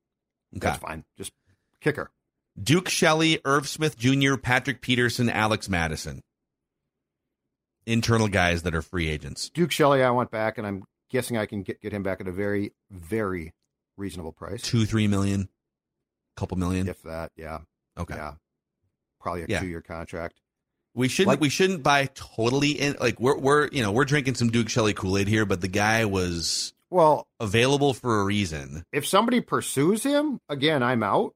Okay. 0.58 0.68
That's 0.68 0.80
fine. 0.80 1.06
Just 1.20 1.32
kicker. 1.82 2.10
Duke 2.62 2.90
Shelley, 2.90 3.40
Irv 3.46 3.68
Smith 3.68 3.98
Jr., 3.98 4.36
Patrick 4.38 4.82
Peterson, 4.82 5.30
Alex 5.30 5.68
Mattison. 5.70 6.22
Internal 7.86 8.28
guys 8.28 8.64
that 8.64 8.76
are 8.76 8.82
free 8.82 9.10
agents. 9.10 9.50
Duke 9.50 9.72
Shelley, 9.72 10.04
I 10.04 10.10
want 10.12 10.32
back, 10.32 10.58
and 10.58 10.66
I'm 10.66 10.84
guessing 11.10 11.38
I 11.38 11.46
can 11.46 11.64
get, 11.64 11.82
get 11.82 11.92
him 11.92 12.02
back 12.04 12.22
at 12.22 12.28
a 12.28 12.32
very, 12.32 12.72
very 12.90 13.54
reasonable 13.98 14.32
price. 14.32 14.62
Two, 14.62 14.86
three 14.86 15.08
million, 15.08 15.50
couple 16.38 16.58
million. 16.58 16.88
If 16.88 17.02
that, 17.04 17.32
yeah. 17.36 17.60
okay. 17.98 18.16
Yeah. 18.16 18.34
Probably 19.20 19.44
a 19.44 19.48
Yeah. 19.50 19.60
two 19.60 19.68
year 19.68 19.82
contract. 19.82 20.40
We 20.96 21.08
shouldn't 21.08 21.28
Like- 21.30 21.42
we 21.42 21.50
shouldn't 21.50 21.82
buy 21.84 22.06
totally 22.14 22.72
in 22.72 22.96
like 23.02 23.20
we're 23.20 23.38
we're 23.38 23.68
you 23.70 23.82
know 23.82 23.92
we're 23.92 24.06
drinking 24.06 24.36
some 24.36 24.50
Duke 24.50 24.70
Shelley 24.70 24.94
Kool 24.94 25.18
Aid 25.18 25.28
here, 25.28 25.46
but 25.46 25.60
the 25.60 25.68
guy 25.68 26.06
was 26.06 26.74
Well, 26.92 27.28
available 27.40 27.94
for 27.96 28.22
a 28.22 28.24
reason. 28.24 28.84
if 28.94 29.06
somebody 29.08 29.42
pursues 29.42 30.04
him, 30.04 30.40
again, 30.50 30.84
I'm 30.84 31.02
out. 31.04 31.34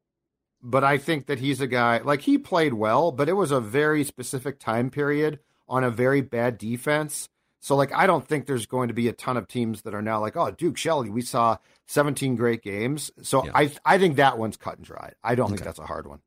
But 0.62 0.84
I 0.84 0.98
think 0.98 1.28
that 1.28 1.40
he's 1.40 1.62
a 1.62 1.68
guy 1.68 2.00
like 2.00 2.22
he 2.22 2.38
played 2.38 2.74
well, 2.74 3.12
but 3.12 3.30
it 3.30 3.34
was 3.34 3.52
a 3.52 3.60
very 3.62 4.04
specific 4.04 4.60
time 4.60 4.90
period 4.90 5.40
on 5.70 5.84
a 5.84 5.92
very 5.92 6.22
bad 6.22 6.58
defense. 6.58 7.30
So 7.60 7.76
like 7.76 7.94
I 7.94 8.08
don't 8.08 8.28
think 8.28 8.46
there's 8.46 8.66
going 8.66 8.88
to 8.88 8.94
be 8.94 9.08
a 9.08 9.14
ton 9.14 9.38
of 9.38 9.48
teams 9.48 9.84
that 9.84 9.94
are 9.94 10.02
now 10.02 10.20
like, 10.20 10.36
oh, 10.36 10.52
Duke 10.52 10.78
Shelley, 10.78 11.10
we 11.10 11.22
saw 11.22 11.58
17 11.88 12.36
great 12.36 12.62
games. 12.64 13.12
So 13.22 13.46
Yeah. 13.46 13.52
I 13.54 13.72
I 13.86 13.98
think 13.98 14.16
that 14.16 14.38
one's 14.38 14.58
cut 14.58 14.78
and 14.78 14.86
dry. 14.86 15.14
I 15.24 15.36
don't 15.36 15.50
think 15.50 15.64
that's 15.64 15.80
a 15.80 15.86
hard 15.86 16.08
one. 16.08 16.20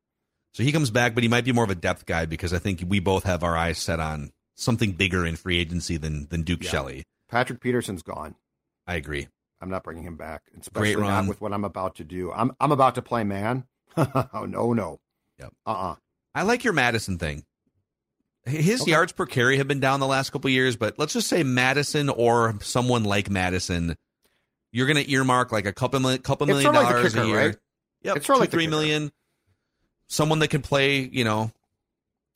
So 0.53 0.63
he 0.63 0.71
comes 0.71 0.91
back, 0.91 1.13
but 1.13 1.23
he 1.23 1.29
might 1.29 1.45
be 1.45 1.53
more 1.53 1.63
of 1.63 1.69
a 1.69 1.75
depth 1.75 2.05
guy 2.05 2.25
because 2.25 2.53
I 2.53 2.59
think 2.59 2.83
we 2.87 2.99
both 2.99 3.23
have 3.23 3.43
our 3.43 3.55
eyes 3.55 3.77
set 3.77 3.99
on 3.99 4.31
something 4.55 4.91
bigger 4.91 5.25
in 5.25 5.35
free 5.35 5.59
agency 5.59 5.97
than 5.97 6.27
than 6.29 6.43
Duke 6.43 6.63
Yeah. 6.63 6.69
Shelley. 6.71 7.03
Patrick 7.29 7.59
Peterson's 7.61 8.03
gone. 8.03 8.35
I 8.87 8.95
agree. 8.95 9.27
I'm 9.61 9.69
not 9.69 9.83
bringing 9.83 10.03
him 10.03 10.17
back, 10.17 10.41
especially 10.59 10.95
Great 10.95 11.05
not 11.07 11.27
with 11.27 11.39
what 11.39 11.53
I'm 11.53 11.63
about 11.63 11.95
to 11.95 12.03
do. 12.03 12.31
I'm 12.31 12.51
I'm 12.59 12.71
about 12.71 12.95
to 12.95 13.01
play 13.01 13.23
man. 13.23 13.65
oh 14.33 14.45
no 14.47 14.73
no. 14.73 14.99
Yep. 15.39 15.53
Uh 15.65 15.69
uh 15.71 15.95
I 16.33 16.43
like 16.43 16.63
your 16.63 16.73
Mattison 16.73 17.17
thing. 17.17 17.43
His 18.45 18.81
Okay. 18.81 18.91
yards 18.91 19.11
per 19.11 19.25
carry 19.25 19.57
have 19.57 19.67
been 19.67 19.79
down 19.79 19.99
the 19.99 20.07
last 20.07 20.31
couple 20.31 20.49
years, 20.49 20.75
but 20.75 20.97
let's 20.97 21.13
just 21.13 21.27
say 21.27 21.43
Mattison 21.43 22.09
or 22.09 22.55
someone 22.61 23.03
like 23.03 23.29
Mattison, 23.29 23.95
you're 24.71 24.87
going 24.87 25.03
to 25.03 25.11
earmark 25.11 25.51
like 25.51 25.65
a 25.67 25.73
couple 25.73 25.99
million, 25.99 26.21
couple 26.23 26.47
million 26.47 26.63
sort 26.63 26.75
of 26.75 26.83
like 26.83 26.91
dollars 26.95 27.13
kicker, 27.13 27.23
a 27.23 27.27
year. 27.27 27.37
right? 27.37 27.57
Yep, 28.03 28.17
It's 28.17 28.25
two, 28.25 28.33
like 28.35 28.49
three 28.49 28.65
million. 28.67 29.11
Someone 30.07 30.39
that 30.39 30.47
can 30.47 30.61
play, 30.63 31.01
you 31.01 31.23
know, 31.23 31.51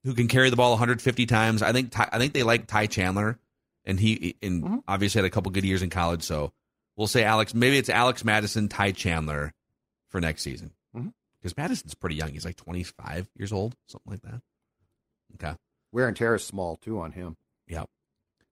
who 0.04 0.14
can 0.14 0.28
carry 0.28 0.50
the 0.52 0.56
ball 0.56 0.72
150 0.72 1.26
times. 1.26 1.64
I 1.64 1.72
think 1.72 1.92
Ty, 1.92 2.10
I 2.12 2.20
think 2.20 2.34
they 2.34 2.44
like 2.44 2.68
Ty 2.68 2.86
Chandler, 2.88 3.40
and 3.84 4.00
he 4.00 4.36
and 4.44 4.64
Mhm. 4.64 4.84
obviously 4.88 5.20
had 5.20 5.26
a 5.26 5.32
couple 5.32 5.52
good 5.52 5.66
years 5.66 5.82
in 5.82 5.90
college. 5.90 6.22
So 6.22 6.54
we'll 6.96 7.08
say 7.08 7.24
Alex. 7.24 7.56
Maybe 7.56 7.78
it's 7.80 7.90
Alex 7.90 8.24
Mattison, 8.24 8.68
Ty 8.70 8.92
Chandler 8.92 9.54
for 10.10 10.22
next 10.22 10.44
season. 10.44 10.72
Because 11.46 11.58
Mattison's 11.58 11.94
pretty 11.94 12.16
young. 12.16 12.32
He's 12.32 12.44
like 12.44 12.56
25 12.56 13.30
years 13.36 13.54
old, 13.54 13.76
something 13.88 14.14
like 14.14 14.24
that. 14.24 14.42
Okay. 15.36 15.56
Wear 15.92 16.08
and 16.08 16.18
tear 16.18 16.34
is 16.34 16.44
small 16.44 16.76
too 16.78 17.00
on 17.00 17.12
him. 17.12 17.38
Yep. 17.68 17.82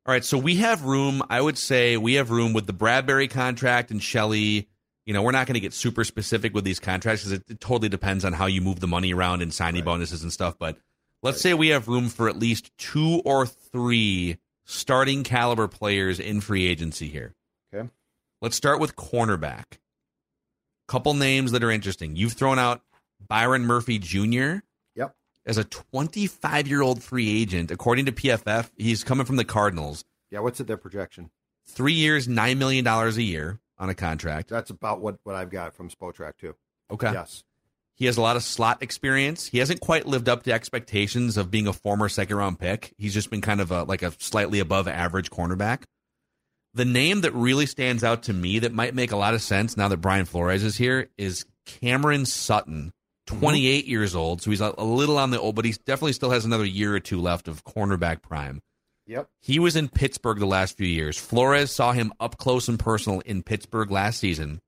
All 0.06 0.14
right, 0.14 0.24
so 0.24 0.38
we 0.38 0.58
have 0.58 0.84
room. 0.84 1.24
I 1.28 1.42
would 1.42 1.58
say 1.58 1.98
we 1.98 2.14
have 2.16 2.30
room 2.30 2.54
with 2.54 2.68
the 2.68 2.74
Bradbury 2.74 3.28
contract 3.28 3.90
and 3.90 4.00
Shelley. 4.04 4.68
You 5.08 5.14
know, 5.16 5.24
we're 5.24 5.32
not 5.32 5.48
going 5.48 5.56
to 5.56 5.60
get 5.60 5.74
super 5.74 6.04
specific 6.04 6.54
with 6.54 6.66
these 6.66 6.80
contracts 6.80 7.24
because 7.24 7.40
it, 7.40 7.50
it 7.50 7.60
totally 7.60 7.90
depends 7.90 8.24
on 8.26 8.32
how 8.32 8.46
you 8.46 8.62
move 8.62 8.80
the 8.80 8.86
money 8.88 9.12
around 9.12 9.42
and 9.42 9.52
signing 9.52 9.82
Right. 9.82 9.86
bonuses 9.86 10.22
and 10.22 10.32
stuff. 10.32 10.60
But 10.60 10.78
let's 11.24 11.42
say 11.42 11.56
we 11.56 11.70
have 11.70 11.88
room 11.88 12.10
for 12.10 12.30
at 12.30 12.38
least 12.38 12.70
two 12.78 13.24
or 13.26 13.48
three 13.48 14.38
starting 14.66 15.24
caliber 15.24 15.68
players 15.68 16.20
in 16.20 16.42
free 16.42 16.68
agency 16.68 17.08
here. 17.08 17.34
Okay. 17.74 17.90
Let's 18.40 18.56
start 18.56 18.80
with 18.80 18.96
cornerback. 18.96 19.80
Couple 20.88 21.14
names 21.14 21.52
that 21.52 21.64
are 21.64 21.72
interesting. 21.72 22.16
You've 22.16 22.34
thrown 22.34 22.60
out 22.60 22.82
Byron 23.28 23.66
Murphy 23.66 24.00
Jr. 24.00 24.58
Yep. 24.96 25.16
as 25.46 25.58
a 25.58 25.64
25 25.64 26.68
year 26.68 26.82
old 26.82 27.02
free 27.02 27.42
agent. 27.42 27.72
According 27.72 28.06
to 28.06 28.12
PFF, 28.12 28.70
he's 28.78 29.04
coming 29.04 29.26
from 29.26 29.38
the 29.38 29.46
Cardinals. 29.46 30.04
Yeah, 30.30 30.40
what's 30.40 30.60
it 30.60 30.68
their 30.68 30.78
projection? 30.78 31.30
Three 31.66 31.94
years, 31.94 32.28
$9 32.28 32.58
million 32.58 32.86
a 32.86 33.10
year 33.12 33.60
on 33.78 33.90
a 33.90 33.96
contract. 33.96 34.50
That's 34.50 34.70
about 34.70 35.00
what, 35.02 35.18
what 35.24 35.36
I've 35.36 35.50
got 35.50 35.74
from 35.74 35.90
Spotrac 35.90 36.38
too. 36.38 36.56
Okay. 36.92 37.12
Yes. 37.12 37.44
He 37.96 38.06
has 38.08 38.18
a 38.18 38.22
lot 38.22 38.36
of 38.36 38.44
slot 38.44 38.82
experience. 38.82 39.48
He 39.48 39.60
hasn't 39.60 39.80
quite 39.80 40.08
lived 40.08 40.28
up 40.28 40.44
to 40.44 40.52
expectations 40.52 41.38
of 41.38 41.52
being 41.52 41.68
a 41.68 41.74
former 41.74 42.10
second 42.10 42.36
round 42.36 42.60
pick. 42.60 42.94
He's 42.98 43.14
just 43.14 43.30
been 43.30 43.42
kind 43.42 43.62
of 43.62 43.72
a, 43.72 43.84
like 43.84 44.02
a 44.02 44.12
slightly 44.18 44.60
above 44.60 44.88
average 44.88 45.30
cornerback. 45.30 45.84
The 46.76 46.86
name 46.86 47.22
that 47.22 47.34
really 47.34 47.66
stands 47.66 48.04
out 48.04 48.24
to 48.24 48.34
me 48.34 48.60
that 48.60 48.74
might 48.74 48.96
make 48.96 49.12
a 49.12 49.18
lot 49.18 49.34
of 49.34 49.42
sense 49.42 49.78
now 49.78 49.88
that 49.90 49.98
Brian 49.98 50.26
Flores 50.26 50.64
is 50.64 50.76
here 50.76 51.10
is 51.18 51.46
Cameron 51.66 52.26
Sutton, 52.26 52.92
28 53.28 53.86
years 53.86 54.16
old. 54.16 54.42
So 54.42 54.50
he's 54.50 54.62
a, 54.62 54.74
a 54.78 54.84
little 54.84 55.18
on 55.18 55.30
the 55.30 55.40
old, 55.40 55.56
but 55.56 55.66
he 55.66 55.72
definitely 55.86 56.14
still 56.14 56.32
has 56.32 56.46
another 56.46 56.66
year 56.66 56.96
or 56.96 57.00
two 57.00 57.22
left 57.22 57.48
of 57.48 57.64
cornerback 57.64 58.22
prime. 58.24 58.62
Yep. 59.06 59.30
He 59.42 59.60
was 59.60 59.76
in 59.76 59.90
Pittsburgh 59.90 60.40
the 60.40 60.46
last 60.46 60.78
few 60.78 60.88
years. 60.88 61.18
Flores 61.18 61.72
saw 61.72 61.92
him 61.92 62.14
up 62.20 62.38
close 62.38 62.68
and 62.68 62.80
personal 62.80 63.20
in 63.22 63.44
Pittsburgh 63.44 63.92
last 63.92 64.20
season. 64.20 64.62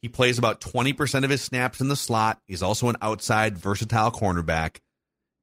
He 0.00 0.08
plays 0.08 0.38
about 0.38 0.60
20% 0.60 1.24
of 1.24 1.30
his 1.30 1.40
snaps 1.40 1.80
in 1.80 1.88
the 1.88 1.96
slot. 1.96 2.38
He's 2.46 2.62
also 2.62 2.88
an 2.90 2.96
outside, 3.00 3.56
versatile 3.56 4.12
cornerback. 4.12 4.80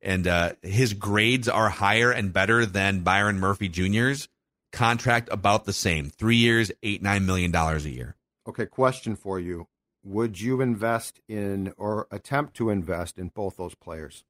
And 0.03 0.27
uh, 0.27 0.53
his 0.61 0.93
grades 0.93 1.49
are 1.49 1.69
higher 1.69 2.11
and 2.11 2.31
better 2.31 2.65
than 2.65 3.01
Byron 3.01 3.39
Murphy 3.39 3.69
Jr.'s. 3.69 4.27
Contract 4.71 5.29
about 5.31 5.65
the 5.65 5.73
same. 5.73 6.09
Three 6.09 6.37
years, 6.37 6.71
eight, 6.83 7.01
nine 7.01 7.25
million 7.25 7.51
dollars 7.51 7.85
a 7.85 7.89
year. 7.89 8.15
Okay, 8.47 8.65
question 8.65 9.15
for 9.15 9.39
you. 9.39 9.67
Would 10.03 10.39
you 10.41 10.61
invest 10.61 11.19
in 11.27 11.73
or 11.77 12.07
attempt 12.09 12.55
to 12.55 12.69
invest 12.69 13.17
in 13.19 13.27
both 13.29 13.57
those 13.57 13.75
players? 13.75 14.23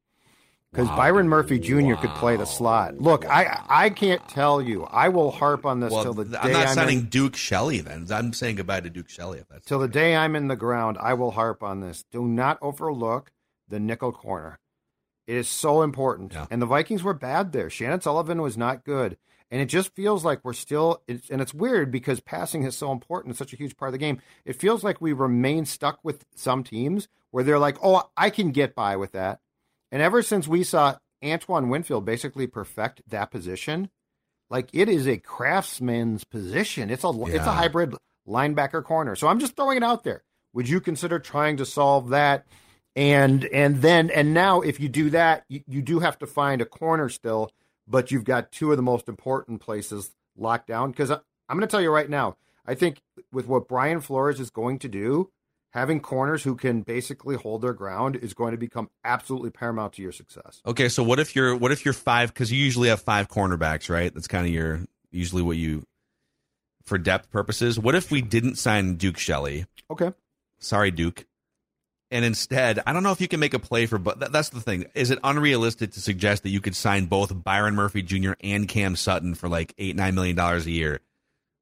Because 0.71 0.87
Wow. 0.87 0.97
Byron 0.97 1.27
Murphy 1.29 1.59
Jr. 1.59 1.95
could 1.95 2.11
play 2.11 2.37
the 2.37 2.45
slot. 2.45 2.97
Look, 2.97 3.25
I 3.25 3.61
I 3.69 3.89
can't 3.89 4.25
tell 4.29 4.61
you. 4.61 4.83
I 4.85 5.09
will 5.09 5.31
harp 5.31 5.65
on 5.65 5.79
this 5.81 5.91
Well, 5.91 6.03
till 6.03 6.13
the 6.13 6.25
day 6.25 6.37
I'm 6.41 6.51
not 6.53 6.67
I'm 6.67 6.75
signing 6.75 6.99
in, 6.99 7.05
Duke 7.05 7.35
Shelley 7.35 7.81
then. 7.81 8.07
I'm 8.09 8.33
saying 8.33 8.55
goodbye 8.55 8.79
to 8.81 8.89
Duke 8.89 9.09
Shelley 9.09 9.39
if 9.39 9.47
that's 9.49 9.65
till 9.65 9.79
the 9.79 9.87
day 9.89 10.15
I'm 10.15 10.35
in 10.35 10.47
the 10.47 10.55
ground. 10.55 10.97
I 10.99 11.13
will 11.13 11.31
harp 11.31 11.61
on 11.61 11.81
this. 11.81 12.05
Do 12.11 12.25
not 12.25 12.57
overlook 12.61 13.31
the 13.67 13.79
nickel 13.79 14.11
corner. 14.11 14.59
It 15.27 15.35
is 15.35 15.47
so 15.47 15.81
important. 15.81 16.33
Yeah. 16.33 16.47
And 16.49 16.61
the 16.61 16.65
Vikings 16.65 17.03
were 17.03 17.13
bad 17.13 17.51
there. 17.51 17.69
Chandon 17.69 18.01
Sullivan 18.01 18.41
was 18.41 18.57
not 18.57 18.83
good. 18.83 19.17
And 19.51 19.61
it 19.61 19.65
just 19.65 19.93
feels 19.93 20.23
like 20.23 20.39
we're 20.43 20.53
still, 20.53 21.03
it's, 21.07 21.29
and 21.29 21.41
it's 21.41 21.53
weird 21.53 21.91
because 21.91 22.21
passing 22.21 22.63
is 22.63 22.77
so 22.77 22.91
important. 22.91 23.31
It's 23.31 23.39
such 23.39 23.51
a 23.51 23.57
huge 23.57 23.75
part 23.75 23.89
of 23.89 23.93
the 23.93 23.97
game. 23.99 24.21
It 24.45 24.55
feels 24.55 24.81
like 24.81 25.01
we 25.01 25.11
remain 25.11 25.65
stuck 25.65 25.99
with 26.03 26.25
some 26.33 26.63
teams 26.63 27.09
where 27.31 27.43
they're 27.43 27.59
like, 27.59 27.77
oh, 27.83 28.09
I 28.15 28.29
can 28.29 28.51
get 28.51 28.73
by 28.73 28.95
with 28.95 29.11
that. 29.11 29.41
And 29.91 30.01
ever 30.01 30.21
since 30.21 30.47
we 30.47 30.63
saw 30.63 30.95
Antoine 31.23 31.67
Winfield 31.67 32.05
basically 32.05 32.47
perfect 32.47 33.01
that 33.09 33.29
position, 33.29 33.89
like 34.49 34.69
it 34.73 34.87
is 34.87 35.07
a 35.07 35.17
craftsman's 35.17 36.23
position. 36.23 36.89
It's 36.89 37.03
a 37.03 37.11
it's 37.25 37.45
a 37.45 37.51
hybrid 37.51 37.95
linebacker 38.27 38.83
corner. 38.83 39.15
So 39.15 39.27
I'm 39.27 39.39
just 39.39 39.55
throwing 39.55 39.77
it 39.77 39.83
out 39.83 40.03
there. 40.03 40.23
Would 40.53 40.69
you 40.69 40.81
consider 40.81 41.19
trying 41.19 41.57
to 41.57 41.65
solve 41.65 42.09
that? 42.09 42.45
And 42.95 43.45
and 43.45 43.81
then 43.81 44.09
and 44.09 44.33
now 44.33 44.61
if 44.61 44.79
you 44.79 44.89
do 44.89 45.09
that, 45.11 45.45
you, 45.47 45.61
you 45.67 45.81
do 45.81 45.99
have 45.99 46.19
to 46.19 46.27
find 46.27 46.61
a 46.61 46.65
corner 46.65 47.07
still, 47.07 47.51
but 47.87 48.11
you've 48.11 48.23
got 48.23 48.51
two 48.51 48.71
of 48.71 48.77
the 48.77 48.83
most 48.83 49.07
important 49.07 49.61
places 49.61 50.11
locked 50.37 50.67
down. 50.67 50.91
Because 50.91 51.11
I'm 51.11 51.21
going 51.49 51.61
to 51.61 51.67
tell 51.67 51.81
you 51.81 51.91
right 51.91 52.09
now, 52.09 52.37
I 52.65 52.75
think 52.75 53.01
with 53.31 53.47
what 53.47 53.67
Brian 53.67 54.01
Flores 54.01 54.39
is 54.39 54.49
going 54.49 54.79
to 54.79 54.87
do, 54.87 55.29
having 55.71 55.99
corners 55.99 56.43
who 56.43 56.55
can 56.55 56.81
basically 56.81 57.35
hold 57.35 57.61
their 57.61 57.73
ground 57.73 58.15
is 58.15 58.33
going 58.33 58.51
to 58.51 58.57
become 58.57 58.89
absolutely 59.03 59.49
paramount 59.49 59.93
to 59.93 60.01
your 60.01 60.11
success. 60.11 60.61
Okay, 60.65 60.89
so 60.89 61.03
what 61.03 61.19
if 61.19 61.35
you're 61.35 61.55
what 61.55 61.71
if 61.71 61.85
you're 61.85 61.93
five 61.93 62.33
because 62.33 62.51
you 62.51 62.63
usually 62.63 62.89
have 62.89 63.01
five 63.01 63.29
cornerbacks, 63.29 63.89
right? 63.89 64.13
That's 64.13 64.27
kind 64.27 64.45
of 64.45 64.53
your 64.53 64.81
usually 65.11 65.41
what 65.41 65.57
you 65.57 65.83
for 66.83 66.97
depth 66.97 67.31
purposes. 67.31 67.79
What 67.79 67.95
if 67.95 68.11
we 68.11 68.21
didn't 68.21 68.55
sign 68.55 68.95
Duke 68.95 69.17
Shelley? 69.17 69.65
Okay. 69.89 70.11
Sorry, 70.59 70.91
Duke. 70.91 71.25
And 72.11 72.25
instead, 72.25 72.79
I 72.85 72.91
don't 72.91 73.03
know 73.03 73.13
if 73.13 73.21
you 73.21 73.29
can 73.29 73.39
make 73.39 73.53
a 73.53 73.59
play 73.59 73.85
for, 73.85 73.97
but 73.97 74.19
that's 74.33 74.49
the 74.49 74.59
thing. 74.59 74.85
Is 74.93 75.11
it 75.11 75.19
unrealistic 75.23 75.91
to 75.93 76.01
suggest 76.01 76.43
that 76.43 76.49
you 76.49 76.59
could 76.59 76.75
sign 76.75 77.05
both 77.05 77.31
Byron 77.43 77.73
Murphy 77.73 78.01
Jr. 78.01 78.33
and 78.41 78.67
Cam 78.67 78.97
Sutton 78.97 79.33
for 79.33 79.47
like 79.47 79.73
eight, 79.77 79.95
nine 79.95 80.13
million 80.13 80.35
dollars 80.35 80.65
a 80.65 80.71
year? 80.71 80.99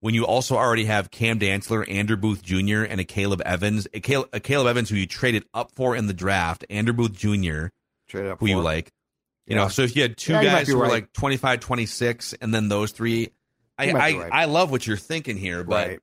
When 0.02 0.16
you 0.16 0.26
also 0.26 0.56
already 0.56 0.86
have 0.86 1.12
Cam 1.12 1.40
Dantzler, 1.40 1.88
Andrew 1.92 2.16
Booth 2.16 2.42
Jr., 2.42 2.84
and 2.84 3.00
Akayleb 3.02 3.42
Evans, 3.42 3.86
Akayleb, 3.94 4.30
a 4.34 4.40
Caleb 4.40 4.68
Evans 4.68 4.90
who 4.90 4.96
you 4.96 5.06
traded 5.06 5.44
up 5.54 5.72
for 5.76 5.96
in 5.96 6.08
the 6.08 6.14
draft, 6.14 6.66
Andrew 6.70 6.94
Booth 6.94 7.14
Jr., 7.14 7.68
Trade 8.08 8.28
up 8.32 8.40
who 8.40 8.48
you 8.48 8.60
like. 8.62 8.92
You 9.46 9.56
Yeah. 9.56 9.64
know, 9.64 9.68
so 9.68 9.82
if 9.84 9.96
you 9.96 10.02
had 10.02 10.18
two 10.18 10.34
Yeah, 10.34 10.44
guys 10.44 10.68
who 10.68 10.78
were 10.78 10.88
like 10.88 11.12
25, 11.14 11.60
26, 11.60 12.34
and 12.42 12.54
then 12.54 12.70
those 12.70 12.92
three, 12.92 13.30
I, 13.78 13.90
I, 13.92 13.94
right. 13.94 14.30
I 14.32 14.46
love 14.46 14.72
what 14.72 14.88
you're 14.88 14.98
thinking 14.98 15.38
here, 15.38 15.64
but 15.64 15.88
Right. 15.88 16.00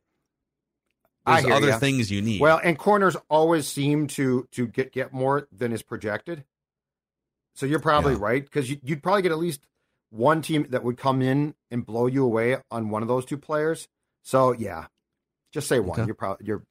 There's 1.26 1.44
other 1.46 1.68
ya. 1.68 1.78
things 1.78 2.10
you 2.10 2.22
need. 2.22 2.40
Well, 2.40 2.60
and 2.62 2.78
corners 2.78 3.16
always 3.28 3.66
seem 3.66 4.06
to 4.08 4.46
to 4.52 4.66
get 4.66 4.92
get 4.92 5.12
more 5.12 5.48
than 5.52 5.72
is 5.72 5.82
projected. 5.82 6.44
So 7.54 7.66
you're 7.66 7.80
probably 7.80 8.12
Yeah. 8.14 8.18
right 8.22 8.44
because 8.44 8.70
you, 8.70 8.78
you'd 8.82 9.02
probably 9.02 9.22
get 9.22 9.32
at 9.32 9.38
least 9.38 9.60
one 10.10 10.42
team 10.42 10.66
that 10.70 10.84
would 10.84 10.96
come 10.98 11.22
in 11.22 11.54
and 11.70 11.84
blow 11.84 12.06
you 12.06 12.24
away 12.24 12.58
on 12.70 12.90
one 12.90 13.02
of 13.02 13.08
those 13.08 13.24
two 13.24 13.38
players. 13.38 13.88
So 14.22 14.52
yeah, 14.52 14.86
just 15.52 15.66
say 15.68 15.80
one. 15.80 15.98
Okay. 16.00 16.06
You're 16.06 16.14
probably 16.14 16.46
you're 16.46 16.62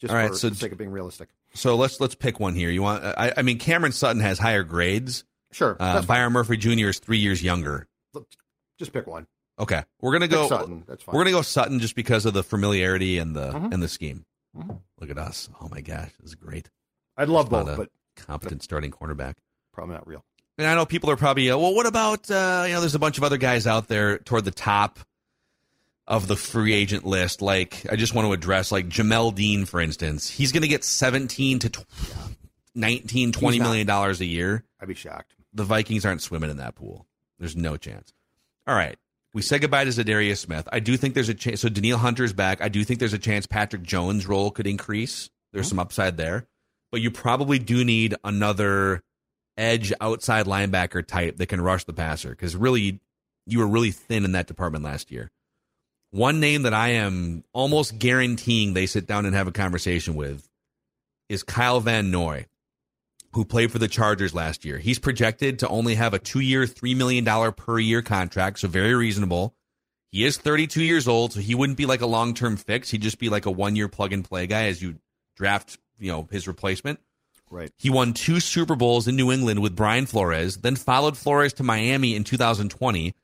just 0.00 0.12
All 0.12 0.16
right, 0.16 0.30
for 0.30 0.36
so 0.36 0.48
the 0.48 0.54
sake 0.54 0.72
of 0.72 0.78
being 0.78 0.90
realistic. 0.90 1.28
So 1.54 1.76
let's 1.76 2.00
let's 2.00 2.14
pick 2.14 2.38
one 2.40 2.54
here. 2.54 2.70
You 2.70 2.82
want? 2.82 3.02
I, 3.04 3.32
I 3.36 3.42
mean, 3.42 3.58
Cameron 3.58 3.92
Sutton 3.92 4.20
has 4.22 4.38
higher 4.38 4.62
grades. 4.62 5.24
Sure, 5.50 5.76
Uh. 5.80 6.02
Byron 6.02 6.32
Murphy 6.34 6.56
Jr. 6.56 6.88
is 6.88 6.98
three 6.98 7.18
years 7.18 7.42
younger. 7.42 7.88
Just 8.78 8.92
pick 8.92 9.06
one. 9.06 9.26
Okay, 9.58 9.82
we're 10.00 10.12
gonna 10.12 10.26
Pick 10.26 10.32
go. 10.32 10.48
Sutton. 10.48 10.84
That's 10.86 11.02
fine. 11.02 11.14
We're 11.14 11.22
gonna 11.24 11.32
go 11.36 11.42
Sutton 11.42 11.80
just 11.80 11.94
because 11.94 12.24
of 12.26 12.34
the 12.34 12.42
familiarity 12.44 13.18
and 13.18 13.34
the 13.34 13.50
Mhm. 13.52 13.72
and 13.74 13.82
the 13.82 13.88
scheme. 13.88 14.24
Mhm. 14.56 14.80
Look 15.00 15.10
at 15.10 15.18
us! 15.18 15.48
Oh 15.60 15.68
my 15.68 15.80
gosh, 15.80 16.10
this 16.20 16.30
is 16.30 16.34
great. 16.34 16.70
I'd 17.16 17.28
love 17.28 17.50
both, 17.50 17.76
but 17.76 17.90
competent 18.16 18.62
starting 18.62 18.90
cornerback. 18.90 19.34
probably 19.72 19.94
not 19.94 20.06
real. 20.08 20.24
And 20.56 20.66
I 20.66 20.74
know 20.74 20.84
people 20.86 21.08
are 21.10 21.16
probably, 21.16 21.50
uh, 21.52 21.56
well, 21.56 21.72
what 21.72 21.86
about, 21.86 22.28
uh, 22.30 22.64
you 22.66 22.72
know, 22.72 22.80
there's 22.80 22.96
a 22.96 22.98
bunch 22.98 23.16
of 23.16 23.22
other 23.22 23.36
guys 23.36 23.64
out 23.64 23.86
there 23.86 24.18
toward 24.18 24.44
the 24.44 24.50
top 24.50 24.98
of 26.08 26.26
the 26.26 26.34
free 26.34 26.72
agent 26.72 27.06
list. 27.06 27.40
Like, 27.42 27.86
I 27.92 27.94
just 27.94 28.12
want 28.12 28.26
to 28.26 28.32
address, 28.32 28.72
like, 28.72 28.88
Jamel 28.88 29.32
Dean, 29.32 29.66
for 29.66 29.80
instance. 29.80 30.28
He's 30.28 30.50
going 30.50 30.62
to 30.62 30.68
get 30.68 30.82
17 30.82 31.60
to 31.60 31.68
tw- 31.70 31.86
19, 32.74 33.30
20 33.30 33.58
not. 33.58 33.64
million 33.66 33.86
dollars 33.86 34.20
a 34.20 34.24
year. 34.26 34.64
I'd 34.80 34.88
be 34.88 34.94
shocked. 34.94 35.34
The 35.52 35.62
Vikings 35.64 36.04
aren't 36.04 36.22
swimming 36.22 36.50
in 36.50 36.56
that 36.56 36.74
pool. 36.74 37.06
There's 37.38 37.54
no 37.56 37.76
chance. 37.76 38.12
All 38.66 38.74
right. 38.74 38.98
We 39.34 39.42
said 39.42 39.60
goodbye 39.60 39.84
to 39.84 39.90
Za'Darius 39.90 40.38
Smith. 40.38 40.68
I 40.72 40.80
do 40.80 40.96
think 40.96 41.14
there's 41.14 41.28
a 41.28 41.34
chance. 41.34 41.60
So 41.60 41.68
Danielle 41.68 41.98
Hunter's 41.98 42.32
back. 42.32 42.62
I 42.62 42.68
do 42.68 42.82
think 42.82 42.98
there's 42.98 43.12
a 43.12 43.18
chance 43.18 43.46
Patrick 43.46 43.82
Jones' 43.82 44.26
role 44.26 44.50
could 44.50 44.66
increase. 44.66 45.28
There's 45.52 45.66
mm-hmm. 45.66 45.70
some 45.70 45.78
upside 45.78 46.16
there. 46.16 46.46
But 46.90 47.02
you 47.02 47.10
probably 47.10 47.58
do 47.58 47.84
need 47.84 48.14
another 48.24 49.02
edge 49.58 49.92
outside 50.00 50.46
linebacker 50.46 51.06
type 51.06 51.36
that 51.36 51.46
can 51.46 51.60
rush 51.60 51.84
the 51.84 51.92
passer 51.92 52.30
because 52.30 52.56
really, 52.56 53.00
you 53.46 53.58
were 53.58 53.66
really 53.66 53.90
thin 53.90 54.24
in 54.24 54.32
that 54.32 54.46
department 54.46 54.84
last 54.84 55.10
year. 55.10 55.30
One 56.10 56.40
name 56.40 56.62
that 56.62 56.72
I 56.72 56.90
am 56.90 57.44
almost 57.52 57.98
guaranteeing 57.98 58.72
they 58.72 58.86
sit 58.86 59.06
down 59.06 59.26
and 59.26 59.34
have 59.34 59.46
a 59.46 59.52
conversation 59.52 60.14
with 60.14 60.48
is 61.28 61.42
Kyle 61.42 61.80
Van 61.80 62.10
Noy 62.10 62.46
who 63.32 63.44
played 63.44 63.70
for 63.70 63.78
the 63.78 63.88
Chargers 63.88 64.34
last 64.34 64.64
year. 64.64 64.78
He's 64.78 64.98
projected 64.98 65.58
to 65.58 65.68
only 65.68 65.94
have 65.94 66.14
a 66.14 66.18
two 66.18 66.40
year, 66.40 66.64
$3 66.64 66.96
million 66.96 67.52
per 67.52 67.78
year 67.78 68.02
contract, 68.02 68.60
so 68.60 68.68
very 68.68 68.94
reasonable. 68.94 69.54
He 70.10 70.24
is 70.24 70.38
32 70.38 70.82
years 70.82 71.06
old, 71.06 71.34
so 71.34 71.40
he 71.40 71.54
wouldn't 71.54 71.76
be 71.76 71.86
like 71.86 72.00
a 72.00 72.06
long 72.06 72.34
term 72.34 72.56
fix. 72.56 72.90
He'd 72.90 73.02
just 73.02 73.18
be 73.18 73.28
like 73.28 73.46
a 73.46 73.50
one 73.50 73.76
year 73.76 73.88
plug 73.88 74.12
and 74.12 74.24
play 74.24 74.46
guy 74.46 74.64
as 74.64 74.80
you 74.80 74.96
draft, 75.36 75.78
you 75.98 76.10
know, 76.10 76.26
his 76.30 76.48
replacement. 76.48 77.00
Right. 77.50 77.70
He 77.78 77.88
won 77.88 78.12
two 78.12 78.40
Super 78.40 78.76
Bowls 78.76 79.08
in 79.08 79.16
New 79.16 79.32
England 79.32 79.60
with 79.60 79.76
Brian 79.76 80.06
Flores, 80.06 80.58
then 80.58 80.76
followed 80.76 81.16
Flores 81.16 81.54
to 81.54 81.62
Miami 81.62 82.14
in 82.14 82.24
2020. 82.24 83.14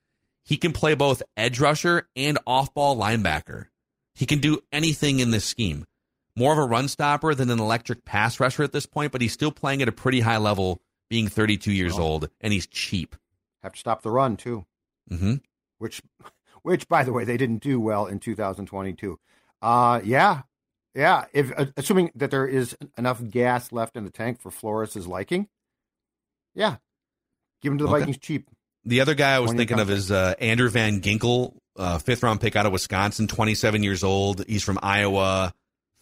He 0.44 0.57
can 0.57 0.72
play 0.72 0.94
both 0.94 1.22
edge 1.36 1.61
rusher 1.61 2.09
and 2.16 2.38
off 2.46 2.72
ball 2.72 2.96
linebacker. 2.96 3.66
He 4.14 4.26
can 4.26 4.38
do 4.38 4.61
anything 4.72 5.20
in 5.20 5.30
this 5.30 5.44
scheme. 5.44 5.84
More 6.37 6.53
of 6.53 6.59
a 6.59 6.64
run 6.64 6.89
stopper 6.89 7.35
than 7.35 7.49
an 7.51 7.61
electric 7.61 8.05
pass 8.05 8.41
rusher 8.41 8.62
at 8.64 8.72
this 8.72 8.87
point, 8.87 9.12
but 9.12 9.20
he's 9.20 9.32
still 9.32 9.53
playing 9.53 9.82
at 9.82 9.89
a 9.89 9.93
pretty 9.93 10.20
high 10.20 10.39
level, 10.39 10.82
being 11.09 11.28
32 11.28 11.70
years 11.72 11.99
Oh. 11.99 12.03
old, 12.03 12.28
and 12.41 12.53
he's 12.53 12.66
cheap. 12.66 13.14
Have 13.62 13.72
to 13.74 13.78
stop 13.78 14.03
the 14.03 14.11
run 14.11 14.37
too, 14.37 14.64
hmm 15.09 15.35
which, 15.78 16.01
which 16.62 16.89
by 16.89 17.05
the 17.05 17.12
way, 17.12 17.24
they 17.24 17.37
didn't 17.37 17.62
do 17.62 17.78
well 17.80 18.07
in 18.07 18.18
2022. 18.20 19.18
Uh, 19.62 20.01
yeah, 20.05 20.43
yeah. 20.95 21.24
If 21.32 21.53
uh, 21.59 21.66
assuming 21.76 22.11
that 22.16 22.30
there 22.30 22.47
is 22.47 22.76
enough 22.99 23.22
gas 23.30 23.70
left 23.72 23.97
in 23.97 24.05
the 24.05 24.11
tank 24.11 24.41
for 24.41 24.51
Flores' 24.51 25.07
liking, 25.07 25.49
yeah, 26.55 26.76
give 27.62 27.72
him 27.72 27.78
to 27.78 27.85
the 27.85 27.91
Okay. 27.91 28.01
Vikings 28.01 28.18
cheap. 28.18 28.49
The 28.85 29.01
other 29.01 29.14
guy 29.14 29.35
I 29.35 29.39
was 29.39 29.53
thinking 29.53 29.78
of 29.80 29.89
is 29.89 30.11
uh, 30.11 30.35
Andrew 30.41 30.68
Van 30.68 31.01
Ginkel, 31.01 31.55
uh, 31.76 31.99
fifth 31.99 32.22
round 32.22 32.41
pick 32.43 32.55
out 32.57 32.66
of 32.66 32.72
Wisconsin, 32.72 33.26
27 33.28 33.82
years 33.82 34.05
old. 34.05 34.45
He's 34.47 34.62
from 34.62 34.78
Iowa, 34.82 35.55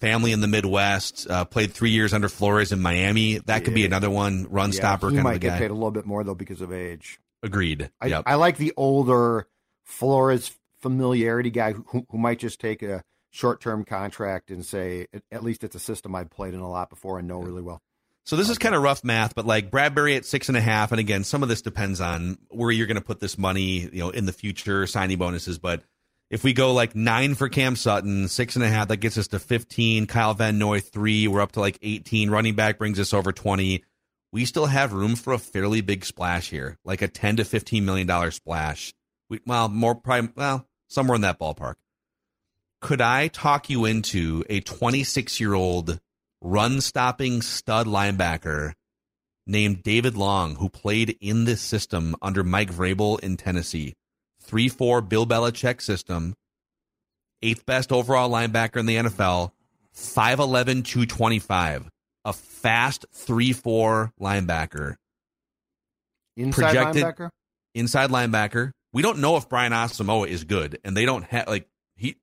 family 0.02 0.32
in 0.32 0.40
the 0.40 0.48
Midwest, 0.48 1.30
uh, 1.30 1.44
played 1.44 1.72
three 1.72 1.90
years 1.90 2.12
under 2.12 2.28
Flores 2.28 2.72
in 2.72 2.82
Miami. 2.82 3.38
That 3.38 3.64
could 3.64 3.72
be 3.72 3.86
another 3.86 4.10
one, 4.10 4.48
run 4.50 4.70
Yeah, 4.70 4.76
stopper 4.76 5.10
he 5.10 5.14
kind 5.14 5.22
might 5.22 5.30
of 5.30 5.36
a 5.36 5.38
get 5.38 5.48
guy. 5.50 5.58
paid 5.58 5.70
a 5.70 5.74
little 5.74 5.92
bit 5.92 6.04
more 6.04 6.24
though 6.24 6.34
because 6.34 6.60
of 6.60 6.72
age. 6.72 7.20
Agreed. 7.44 7.88
I, 8.00 8.06
yep. 8.06 8.24
I 8.26 8.34
like 8.34 8.56
the 8.56 8.72
older 8.76 9.46
Flores 9.84 10.50
familiarity 10.80 11.50
guy 11.50 11.72
who, 11.72 12.04
who 12.10 12.18
might 12.18 12.40
just 12.40 12.60
take 12.60 12.82
a 12.82 13.04
short 13.30 13.60
term 13.60 13.84
contract 13.84 14.50
and 14.50 14.66
say, 14.66 15.06
at, 15.30 15.44
least 15.44 15.62
it's 15.62 15.76
a 15.76 15.80
system 15.80 16.16
I've 16.16 16.30
played 16.30 16.52
in 16.52 16.60
a 16.60 16.68
lot 16.68 16.90
before 16.90 17.20
and 17.20 17.28
know 17.28 17.38
really 17.38 17.62
well. 17.62 17.80
So 18.24 18.34
this 18.34 18.50
is 18.50 18.58
kind 18.58 18.74
of 18.74 18.82
rough 18.82 19.04
math, 19.04 19.36
but 19.36 19.46
like 19.46 19.70
Bradbury 19.70 20.16
at 20.16 20.24
six 20.24 20.48
and 20.48 20.56
a 20.56 20.60
half, 20.60 20.90
and 20.92 20.98
again, 20.98 21.22
some 21.22 21.44
of 21.44 21.48
this 21.48 21.62
depends 21.62 22.00
on 22.00 22.38
where 22.50 22.72
you're 22.72 22.86
going 22.88 22.96
to 22.96 23.00
put 23.00 23.20
this 23.20 23.38
money, 23.38 23.88
you 23.92 24.00
know, 24.00 24.10
in 24.10 24.26
the 24.26 24.32
future, 24.32 24.86
signing 24.86 25.18
bonuses. 25.18 25.58
But 25.58 25.82
if 26.32 26.42
we 26.42 26.54
go 26.54 26.72
like 26.72 26.96
nine 26.96 27.34
for 27.34 27.50
Cam 27.50 27.76
Sutton, 27.76 28.26
six 28.26 28.56
and 28.56 28.64
a 28.64 28.68
half, 28.68 28.88
that 28.88 28.96
gets 28.96 29.18
us 29.18 29.28
to 29.28 29.38
fifteen. 29.38 30.06
Kyle 30.06 30.32
Van 30.32 30.58
Noy 30.58 30.80
three, 30.80 31.28
we're 31.28 31.42
up 31.42 31.52
to 31.52 31.60
like 31.60 31.78
eighteen. 31.82 32.30
Running 32.30 32.54
back 32.54 32.78
brings 32.78 32.98
us 32.98 33.12
over 33.12 33.30
twenty. 33.30 33.84
We 34.32 34.46
still 34.46 34.66
have 34.66 34.94
room 34.94 35.14
for 35.14 35.34
a 35.34 35.38
fairly 35.38 35.82
big 35.82 36.06
splash 36.06 36.48
here, 36.48 36.78
like 36.86 37.02
a 37.02 37.08
ten 37.08 37.36
to 37.36 37.44
fifteen 37.44 37.84
million 37.84 38.06
dollar 38.06 38.30
splash. 38.30 38.94
We, 39.28 39.40
well, 39.46 39.68
more 39.68 39.94
probably, 39.94 40.30
well, 40.34 40.66
somewhere 40.88 41.16
in 41.16 41.20
that 41.20 41.38
ballpark. 41.38 41.74
Could 42.80 43.02
I 43.02 43.28
talk 43.28 43.70
you 43.70 43.84
into 43.84 44.42
a 44.48 44.60
26 44.60 45.38
year 45.38 45.54
old 45.54 46.00
run 46.40 46.80
stopping 46.80 47.42
stud 47.42 47.86
linebacker 47.86 48.72
named 49.46 49.82
David 49.82 50.16
Long, 50.16 50.56
who 50.56 50.68
played 50.68 51.16
in 51.20 51.44
this 51.44 51.60
system 51.60 52.16
under 52.22 52.42
Mike 52.42 52.72
Vrabel 52.72 53.20
in 53.20 53.36
Tennessee. 53.36 53.94
3 54.42 54.68
4 54.68 55.00
Bill 55.02 55.26
Belichick 55.26 55.80
system, 55.80 56.34
eighth 57.42 57.64
best 57.66 57.92
overall 57.92 58.30
linebacker 58.30 58.76
in 58.78 58.86
the 58.86 58.96
NFL, 58.96 59.52
5'11, 59.94 60.84
225. 60.84 61.88
A 62.24 62.32
fast 62.32 63.04
3 63.12 63.52
4 63.52 64.12
linebacker, 64.20 64.94
Inside 66.36 66.62
Projected- 66.62 67.04
linebacker? 67.04 67.30
inside 67.74 68.10
linebacker. 68.10 68.70
We 68.92 69.02
don't 69.02 69.18
know 69.18 69.36
if 69.36 69.48
Brian 69.48 69.72
Asamoah 69.72 70.28
is 70.28 70.44
good, 70.44 70.78
and 70.84 70.96
they 70.96 71.04
don't 71.04 71.24
have, 71.24 71.48
like, 71.48 71.68
he, 71.96 72.16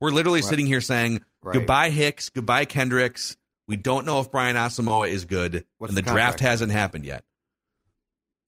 we're 0.00 0.10
literally 0.10 0.40
Right. 0.40 0.48
sitting 0.48 0.66
here 0.66 0.80
saying, 0.80 1.22
Right. 1.42 1.54
goodbye 1.54 1.90
Hicks, 1.90 2.30
goodbye 2.30 2.64
Kendricks. 2.64 3.36
We 3.68 3.76
don't 3.76 4.06
know 4.06 4.20
if 4.20 4.30
Brian 4.30 4.56
Asamoah 4.56 5.08
is 5.08 5.24
good, 5.24 5.64
What's 5.78 5.90
and 5.90 5.96
the, 5.98 6.02
the 6.02 6.10
draft 6.10 6.40
hasn't 6.40 6.72
happened 6.72 7.04
yet. 7.04 7.24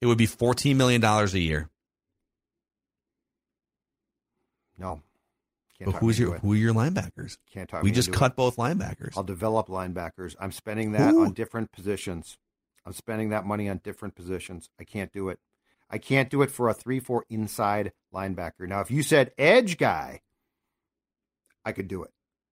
It 0.00 0.06
would 0.06 0.18
be 0.18 0.26
$14 0.26 0.76
million 0.76 1.02
a 1.04 1.26
year. 1.38 1.68
No. 4.78 5.02
Can't 5.78 5.92
But 5.92 6.00
who's 6.00 6.18
your 6.18 6.38
who 6.38 6.52
are 6.52 6.56
your 6.56 6.74
linebackers? 6.74 7.38
Can't 7.50 7.68
talk 7.68 7.82
We 7.82 7.90
just 7.90 8.12
cut 8.12 8.32
it. 8.32 8.36
both 8.36 8.56
linebackers. 8.56 9.16
I'll 9.16 9.24
develop 9.24 9.66
linebackers. 9.68 10.36
I'm 10.38 10.52
spending 10.52 10.92
that 10.92 11.12
Ooh. 11.12 11.22
on 11.24 11.32
different 11.32 11.72
positions. 11.72 12.38
I'm 12.86 12.92
spending 12.92 13.30
that 13.30 13.44
money 13.44 13.68
on 13.68 13.78
different 13.82 14.14
positions. 14.14 14.68
I 14.78 14.84
can't 14.84 15.12
do 15.12 15.28
it. 15.30 15.40
I 15.90 15.98
can't 15.98 16.30
do 16.30 16.42
it 16.42 16.50
for 16.50 16.68
a 16.68 16.74
3 16.74 17.00
4 17.00 17.24
inside 17.28 17.92
linebacker. 18.12 18.68
Now, 18.68 18.80
if 18.80 18.90
you 18.90 19.02
said 19.02 19.32
edge 19.36 19.76
guy, 19.76 20.20
I 21.64 21.72
could 21.72 21.88
do 21.88 22.02
it. 22.02 22.10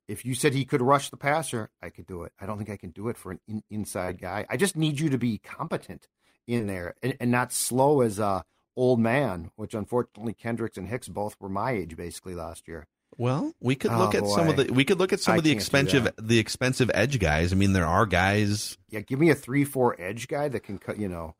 If 0.08 0.24
you 0.24 0.34
said 0.34 0.52
he 0.52 0.64
could 0.64 0.82
rush 0.82 1.10
the 1.10 1.16
passer, 1.16 1.70
I 1.80 1.90
could 1.90 2.06
do 2.06 2.24
it. 2.24 2.32
I 2.40 2.46
don't 2.46 2.58
think 2.58 2.70
I 2.70 2.76
can 2.76 2.90
do 2.90 3.08
it 3.08 3.16
for 3.16 3.30
an 3.30 3.40
in, 3.46 3.62
inside 3.70 4.20
guy. 4.20 4.46
I 4.50 4.56
just 4.56 4.76
need 4.76 4.98
you 4.98 5.10
to 5.10 5.18
be 5.18 5.38
competent 5.38 6.08
in 6.46 6.66
there 6.66 6.94
and, 7.02 7.16
and 7.20 7.30
not 7.30 7.52
slow 7.52 8.00
as 8.00 8.18
a 8.18 8.44
old 8.76 9.00
man, 9.00 9.50
which 9.56 9.74
unfortunately 9.74 10.34
Kendricks 10.34 10.76
and 10.76 10.88
Hicks 10.88 11.08
both 11.08 11.36
were 11.40 11.48
my 11.48 11.72
age 11.72 11.96
basically 11.96 12.34
last 12.34 12.66
year. 12.68 12.86
Well, 13.18 13.52
we 13.60 13.74
could 13.74 13.90
Oh, 13.90 13.98
look 13.98 14.14
at 14.14 14.26
some 14.26 14.48
of 14.48 14.56
the 14.56 14.72
we 14.72 14.84
could 14.84 14.98
look 14.98 15.12
at 15.12 15.20
some 15.20 15.34
I 15.34 15.36
of 15.38 15.44
the 15.44 15.50
expensive 15.52 16.08
the 16.18 16.38
expensive 16.38 16.90
edge 16.94 17.18
guys. 17.18 17.52
I 17.52 17.56
mean, 17.56 17.74
there 17.74 17.86
are 17.86 18.06
guys. 18.06 18.78
Yeah, 18.88 19.00
give 19.00 19.18
me 19.18 19.28
a 19.30 19.34
three 19.34 19.64
four 19.64 19.94
edge 20.00 20.28
guy 20.28 20.48
that 20.48 20.60
can 20.60 20.78
cut, 20.78 20.98
you 20.98 21.08
know, 21.08 21.34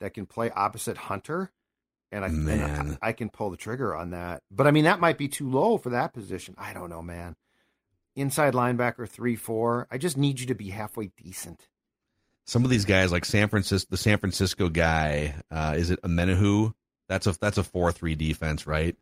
that 0.00 0.14
can 0.14 0.24
play 0.24 0.50
opposite 0.50 0.96
Hunter, 0.96 1.50
and 2.10 2.24
I, 2.24 2.28
and 2.28 2.44
Man. 2.46 2.98
I 3.02 3.08
I 3.08 3.12
can 3.12 3.28
pull 3.28 3.50
the 3.50 3.58
trigger 3.58 3.94
on 3.94 4.10
that. 4.10 4.42
But 4.50 4.66
I 4.66 4.70
mean, 4.70 4.84
that 4.84 5.00
might 5.00 5.18
be 5.18 5.28
too 5.28 5.50
low 5.50 5.76
for 5.76 5.90
that 5.90 6.14
position. 6.14 6.54
I 6.56 6.72
don't 6.72 6.88
know, 6.88 7.02
man. 7.02 7.36
Inside 8.16 8.54
linebacker 8.54 9.06
three 9.06 9.36
four. 9.36 9.86
I 9.90 9.98
just 9.98 10.16
need 10.16 10.40
you 10.40 10.46
to 10.46 10.54
be 10.54 10.70
halfway 10.70 11.10
decent. 11.22 11.68
Some 12.46 12.64
of 12.64 12.70
these 12.70 12.86
guys, 12.86 13.12
like 13.12 13.26
San 13.26 13.48
Francisco, 13.50 13.88
the 13.90 13.98
San 13.98 14.16
Francisco 14.16 14.70
guy, 14.70 15.34
uh, 15.50 15.74
is 15.76 15.90
it 15.90 16.00
Amenahu? 16.02 16.72
That's 17.08 17.26
a 17.26 17.38
that's 17.38 17.58
a 17.58 17.64
four 17.64 17.92
three 17.92 18.14
defense, 18.14 18.66
right? 18.66 18.96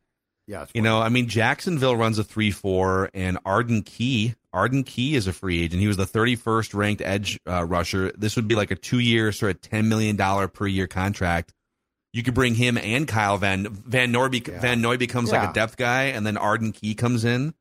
Yeah, 0.46 0.66
You 0.74 0.82
know, 0.82 1.00
I 1.00 1.08
mean, 1.08 1.26
Jacksonville 1.26 1.96
runs 1.96 2.20
a 2.20 2.24
three 2.24 2.52
four, 2.52 3.10
and 3.12 3.36
Arden 3.44 3.82
Key, 3.82 4.36
Arden 4.52 4.84
Key 4.84 5.16
is 5.16 5.26
a 5.26 5.32
free 5.32 5.60
agent. 5.60 5.80
He 5.80 5.88
was 5.88 5.96
the 5.96 6.06
thirty 6.06 6.36
first 6.36 6.72
ranked 6.72 7.02
edge 7.02 7.40
uh, 7.48 7.64
rusher. 7.64 8.12
This 8.16 8.36
would 8.36 8.46
be 8.46 8.54
like 8.54 8.70
a 8.70 8.76
two 8.76 9.00
year, 9.00 9.32
sort 9.32 9.56
of 9.56 9.60
ten 9.60 9.88
million 9.88 10.14
dollar 10.14 10.46
per 10.46 10.66
year 10.66 10.86
contract. 10.86 11.52
You 12.12 12.22
could 12.22 12.34
bring 12.34 12.54
him 12.54 12.78
and 12.78 13.08
Kyle 13.08 13.36
Van 13.38 13.66
Van 13.68 14.12
Noy. 14.12 14.28
Yeah. 14.32 14.60
Van 14.60 14.80
Noy 14.80 14.96
becomes 14.96 15.32
like 15.32 15.50
a 15.50 15.52
depth 15.52 15.76
guy, 15.76 16.04
and 16.04 16.24
then 16.24 16.36
Arden 16.36 16.70
Key 16.72 16.94
comes 16.94 17.24
in. 17.24 17.52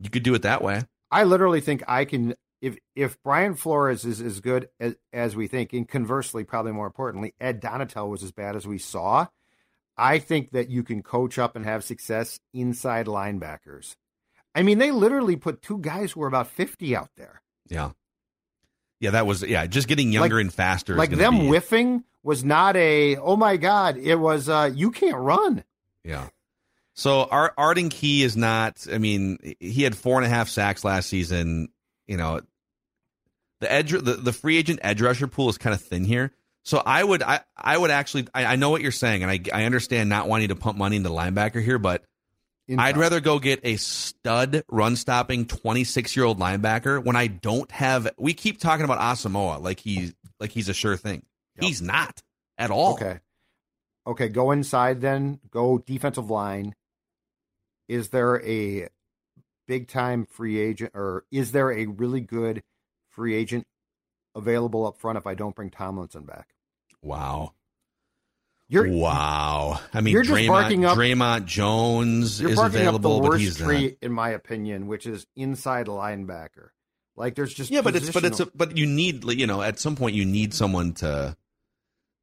You 0.00 0.10
could 0.10 0.24
do 0.24 0.34
it 0.34 0.42
that 0.42 0.62
way. 0.62 0.82
I 1.12 1.22
literally 1.24 1.60
think 1.60 1.84
I 1.86 2.04
can 2.04 2.34
if 2.60 2.76
if 2.96 3.22
Brian 3.22 3.54
Flores 3.54 4.04
is 4.04 4.20
as 4.20 4.40
good 4.40 4.68
as, 4.80 4.96
as 5.12 5.36
we 5.36 5.48
think, 5.48 5.72
and 5.72 5.86
conversely, 5.86 6.44
probably 6.44 6.72
more 6.72 6.86
importantly, 6.86 7.34
Ed 7.40 7.60
Donatell 7.60 8.08
was 8.08 8.22
as 8.22 8.32
bad 8.32 8.56
as 8.56 8.66
we 8.66 8.78
saw, 8.78 9.26
I 9.96 10.18
think 10.18 10.50
that 10.50 10.70
you 10.70 10.82
can 10.82 11.02
coach 11.02 11.38
up 11.38 11.56
and 11.56 11.64
have 11.64 11.84
success 11.84 12.40
inside 12.54 13.06
linebackers. 13.06 13.94
I 14.54 14.62
mean, 14.62 14.78
they 14.78 14.90
literally 14.90 15.36
put 15.36 15.62
two 15.62 15.78
guys 15.78 16.12
who 16.12 16.20
were 16.20 16.26
about 16.26 16.48
50 16.48 16.94
out 16.96 17.10
there. 17.16 17.42
Yeah. 17.68 17.90
Yeah, 19.00 19.10
that 19.10 19.26
was 19.26 19.42
yeah, 19.42 19.66
just 19.66 19.88
getting 19.88 20.12
younger 20.12 20.36
Like- 20.36 20.42
and 20.42 20.52
faster. 20.54 20.94
Like 20.94 21.10
them 21.10 21.40
be- 21.40 21.46
whiffing 21.48 22.04
was 22.22 22.44
not 22.44 22.76
a, 22.76 23.16
oh 23.16 23.36
my 23.36 23.56
God, 23.56 23.96
it 23.96 24.14
was, 24.16 24.48
uh, 24.48 24.70
you 24.72 24.90
can't 24.92 25.16
run. 25.16 25.64
Yeah. 26.04 26.28
So 26.94 27.24
Ar- 27.24 27.54
Arden 27.56 27.88
Key 27.88 28.22
is 28.22 28.36
not. 28.36 28.86
I 28.92 28.98
mean, 28.98 29.38
he 29.60 29.82
had 29.82 29.96
four 29.96 30.18
and 30.18 30.26
a 30.26 30.28
half 30.28 30.48
sacks 30.48 30.84
last 30.84 31.08
season. 31.08 31.68
You 32.06 32.16
know, 32.18 32.40
the 33.60 33.72
edge, 33.72 33.92
the, 33.92 34.00
the 34.00 34.32
free 34.32 34.58
agent 34.58 34.80
edge 34.82 35.00
rusher 35.00 35.26
pool 35.26 35.48
is 35.48 35.56
kind 35.56 35.74
of 35.74 35.80
thin 35.80 36.04
here. 36.04 36.32
So 36.64 36.80
I 36.84 37.02
would, 37.02 37.22
I, 37.22 37.40
I 37.56 37.76
would 37.76 37.90
actually, 37.90 38.28
I, 38.34 38.44
I 38.44 38.56
know 38.56 38.70
what 38.70 38.82
you're 38.82 38.92
saying, 38.92 39.22
and 39.22 39.30
I, 39.30 39.40
I 39.52 39.64
understand 39.64 40.08
not 40.08 40.28
wanting 40.28 40.48
to 40.48 40.56
pump 40.56 40.78
money 40.78 40.96
into 40.96 41.08
the 41.08 41.14
linebacker 41.14 41.62
here, 41.62 41.78
but 41.78 42.04
I'd 42.78 42.96
rather 42.96 43.20
go 43.20 43.38
get 43.38 43.60
a 43.64 43.76
stud 43.76 44.62
run 44.68 44.96
stopping 44.96 45.46
26 45.46 46.16
year 46.16 46.24
old 46.24 46.38
linebacker 46.38 47.02
when 47.02 47.16
I 47.16 47.26
don't 47.26 47.70
have. 47.72 48.08
We 48.18 48.34
keep 48.34 48.60
talking 48.60 48.84
about 48.84 49.00
Asamoah 49.00 49.60
like 49.60 49.80
he's 49.80 50.14
like 50.38 50.50
he's 50.50 50.68
a 50.68 50.74
sure 50.74 50.96
thing. 50.96 51.24
He's 51.60 51.82
not 51.82 52.22
at 52.58 52.70
all. 52.70 52.94
Okay. 52.94 53.18
Okay, 54.06 54.28
go 54.28 54.50
inside 54.50 55.00
then. 55.00 55.40
Go 55.50 55.78
defensive 55.78 56.30
line. 56.30 56.74
Is 57.88 58.08
there 58.08 58.42
a 58.44 58.88
big 59.68 59.88
time 59.88 60.26
free 60.26 60.58
agent 60.58 60.92
or 60.94 61.24
is 61.30 61.52
there 61.52 61.70
a 61.70 61.86
really 61.86 62.20
good 62.20 62.62
free 63.10 63.34
agent 63.34 63.66
available 64.34 64.86
up 64.86 64.98
front 64.98 65.18
if 65.18 65.26
I 65.26 65.34
don't 65.34 65.54
bring 65.54 65.70
Tomlinson 65.70 66.24
back? 66.24 66.51
Wow. 67.02 67.54
You're 68.68 68.88
wow. 68.88 69.80
I 69.92 70.00
mean, 70.00 70.12
you're 70.12 70.22
just 70.22 70.48
barking 70.48 70.86
up- 70.86 70.96
Dre'Mont 70.96 71.44
Jones 71.44 72.40
you're 72.40 72.50
is 72.50 72.56
barking 72.56 72.80
available, 72.80 73.16
up 73.16 73.22
the 73.22 73.28
but 73.30 73.38
he's 73.40 73.60
worst 73.60 73.82
not. 73.82 73.92
in 74.00 74.12
my 74.12 74.30
opinion, 74.30 74.86
which 74.86 75.06
is 75.06 75.26
inside 75.36 75.88
linebacker. 75.88 76.68
Like 77.14 77.34
there's 77.34 77.52
just 77.52 77.70
Yeah, 77.70 77.82
but 77.82 77.94
it's 77.96 78.10
but 78.10 78.24
it's 78.24 78.40
a, 78.40 78.46
but 78.46 78.78
you 78.78 78.86
need 78.86 79.24
you 79.24 79.46
know 79.46 79.60
at 79.60 79.78
some 79.78 79.96
point 79.96 80.14
you 80.14 80.24
need 80.24 80.54
someone 80.54 80.94
to 80.94 81.36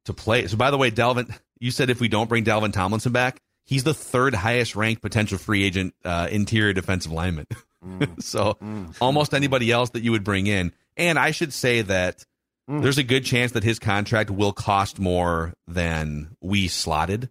to 0.06 0.12
play. 0.12 0.48
So 0.48 0.56
by 0.56 0.72
the 0.72 0.78
way, 0.78 0.90
Delvin, 0.90 1.32
you 1.60 1.70
said 1.70 1.88
if 1.90 2.00
we 2.00 2.08
don't 2.08 2.28
bring 2.28 2.44
Dalvin 2.44 2.72
Tomlinson 2.72 3.12
back, 3.12 3.40
he's 3.64 3.84
the 3.84 3.94
third 3.94 4.34
highest 4.34 4.74
ranked 4.74 5.02
potential 5.02 5.38
free 5.38 5.62
agent 5.62 5.94
uh, 6.04 6.26
interior 6.32 6.72
defensive 6.72 7.12
lineman. 7.12 7.46
Mm. 7.84 8.20
so 8.22 8.58
almost 9.00 9.34
anybody 9.34 9.70
else 9.70 9.90
that 9.90 10.02
you 10.02 10.10
would 10.10 10.24
bring 10.24 10.48
in, 10.48 10.72
and 10.96 11.16
I 11.16 11.30
should 11.30 11.52
say 11.52 11.82
that 11.82 12.26
Mm. 12.70 12.82
there's 12.82 12.98
a 12.98 13.02
good 13.02 13.24
chance 13.24 13.52
that 13.52 13.64
his 13.64 13.78
contract 13.78 14.30
will 14.30 14.52
cost 14.52 14.98
more 15.00 15.52
than 15.66 16.36
we 16.40 16.68
slotted, 16.68 17.28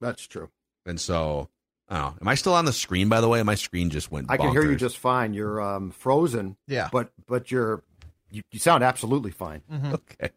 that's 0.00 0.26
true. 0.26 0.48
and 0.86 1.00
so. 1.00 1.48
I 1.88 1.98
don't 1.98 2.04
know. 2.04 2.16
Am 2.22 2.26
I 2.26 2.34
still 2.34 2.54
on 2.54 2.64
the 2.64 2.72
screen? 2.72 3.08
By 3.08 3.20
the 3.20 3.28
way, 3.28 3.40
my 3.44 3.54
screen 3.54 3.90
just 3.90 4.10
went. 4.10 4.28
I 4.28 4.36
can 4.38 4.50
hear 4.50 4.68
you 4.68 4.74
just 4.74 4.98
fine. 4.98 5.34
You're 5.34 5.60
um, 5.60 5.92
frozen. 5.92 6.56
Yeah. 6.66 6.88
But 6.90 7.10
but 7.28 7.52
you're 7.52 7.84
you, 8.28 8.42
you 8.50 8.58
sound 8.58 8.82
absolutely 8.82 9.30
fine. 9.30 9.62
okay. 9.92 10.30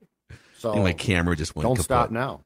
So 0.60 0.74
And 0.74 0.84
my 0.84 0.94
camera 0.94 1.36
just 1.36 1.56
went. 1.56 1.64
don't 1.64 1.72
kaput. 1.74 1.86
stop 1.86 2.12
now. 2.12 2.42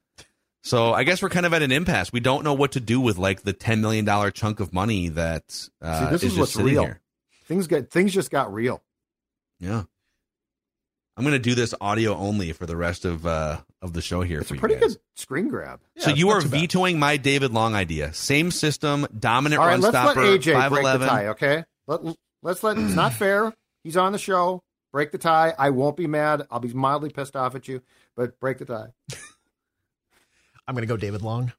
So 0.62 0.94
I 0.94 1.04
guess 1.04 1.20
we're 1.20 1.28
kind 1.28 1.44
of 1.44 1.52
at 1.52 1.60
an 1.60 1.70
impasse. 1.70 2.14
We 2.14 2.20
don't 2.20 2.44
know 2.44 2.54
what 2.54 2.72
to 2.72 2.80
do 2.80 2.98
with 2.98 3.18
like 3.18 3.42
the 3.42 3.52
ten 3.52 3.82
million 3.82 4.06
dollar 4.06 4.30
chunk 4.30 4.58
of 4.60 4.72
money 4.72 5.08
that 5.10 5.68
uh, 5.82 6.06
See, 6.06 6.10
this 6.10 6.22
is 6.22 6.24
is 6.24 6.30
just 6.30 6.38
what's 6.38 6.52
sitting 6.52 6.66
real. 6.72 6.82
here. 6.84 7.00
Things 7.46 7.66
get 7.66 7.90
things 7.90 8.10
just 8.14 8.30
got 8.30 8.54
real. 8.54 8.82
Yeah, 9.60 9.82
I'm 11.16 11.22
going 11.24 11.32
to 11.34 11.38
do 11.38 11.54
this 11.54 11.74
audio 11.80 12.16
only 12.16 12.52
for 12.52 12.66
the 12.66 12.76
rest 12.76 13.04
of 13.04 13.24
uh, 13.26 13.58
of 13.80 13.92
the 13.92 14.02
show 14.02 14.22
here. 14.22 14.40
It's 14.40 14.48
for 14.48 14.54
a 14.54 14.56
you 14.56 14.60
pretty 14.60 14.74
guys. 14.76 14.94
good 14.94 14.98
screen 15.14 15.48
grab. 15.48 15.80
So 15.98 16.10
Yeah, 16.10 16.16
you 16.16 16.30
are 16.30 16.40
too 16.40 16.48
bad. 16.48 16.60
vetoing 16.60 16.98
my 16.98 17.16
David 17.16 17.52
Long 17.52 17.74
idea. 17.74 18.12
Same 18.12 18.50
system, 18.50 19.06
dominant 19.16 19.60
All 19.60 19.66
right, 19.66 19.72
run 19.74 19.80
let's 19.82 19.92
stopper, 19.96 20.22
let 20.24 20.40
AJ 20.40 20.52
five 20.54 20.72
break 20.72 20.82
the 20.82 20.88
eleven. 20.90 21.08
tie. 21.08 21.26
Okay, 21.28 21.64
let 21.86 22.00
let's 22.42 22.62
let. 22.64 22.78
It's 22.78 22.94
not 22.94 23.12
fair. 23.18 23.52
He's 23.84 23.96
on 23.96 24.12
the 24.12 24.18
show. 24.18 24.62
Break 24.92 25.12
the 25.12 25.18
tie. 25.18 25.52
I 25.58 25.70
won't 25.70 25.96
be 25.96 26.06
mad. 26.06 26.46
I'll 26.50 26.60
be 26.60 26.72
mildly 26.72 27.10
pissed 27.10 27.36
off 27.36 27.54
at 27.54 27.66
you, 27.68 27.82
but 28.16 28.38
break 28.40 28.58
the 28.58 28.64
tie. 28.64 28.88
I'm 30.66 30.74
going 30.74 30.82
to 30.82 30.86
go 30.86 30.96
David 30.96 31.22
Long. 31.22 31.52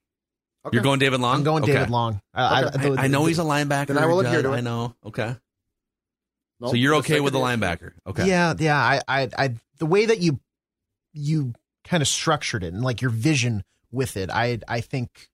Okay. 0.65 0.75
You're 0.75 0.83
going 0.83 0.99
David 0.99 1.19
Long. 1.19 1.35
I'm 1.35 1.43
going 1.43 1.63
Okay. 1.63 1.73
David 1.73 1.89
Long. 1.91 2.21
I, 2.33 2.63
Okay. 2.63 2.77
I, 2.79 2.89
the- 2.89 3.01
I 3.01 3.07
know 3.07 3.25
he's 3.25 3.37
a 3.39 3.43
linebacker. 3.43 3.87
Then 3.87 3.99
I 3.99 4.05
will 4.07 4.19
adhere 4.21 4.41
Judd. 4.41 4.51
to 4.51 4.53
it. 4.53 4.57
I 4.57 4.61
know. 4.61 4.95
Okay. 5.05 5.35
Nope, 6.59 6.71
so 6.71 6.75
you're 6.75 6.95
okay 6.95 7.19
with 7.19 7.35
of 7.35 7.41
the 7.41 7.45
linebacker? 7.45 7.91
Okay. 8.07 8.27
Yeah, 8.27 8.53
yeah. 8.57 8.77
I, 8.77 9.01
I, 9.07 9.29
I, 9.37 9.55
the 9.79 9.85
way 9.85 10.05
that 10.05 10.19
you, 10.19 10.39
you 11.13 11.53
kind 11.83 12.01
of 12.01 12.07
structured 12.07 12.63
it 12.63 12.73
and 12.73 12.83
like 12.83 13.01
your 13.01 13.11
vision 13.11 13.63
with 13.91 14.15
it, 14.17 14.29
I, 14.29 14.59
I 14.67 14.81
think 14.81 15.29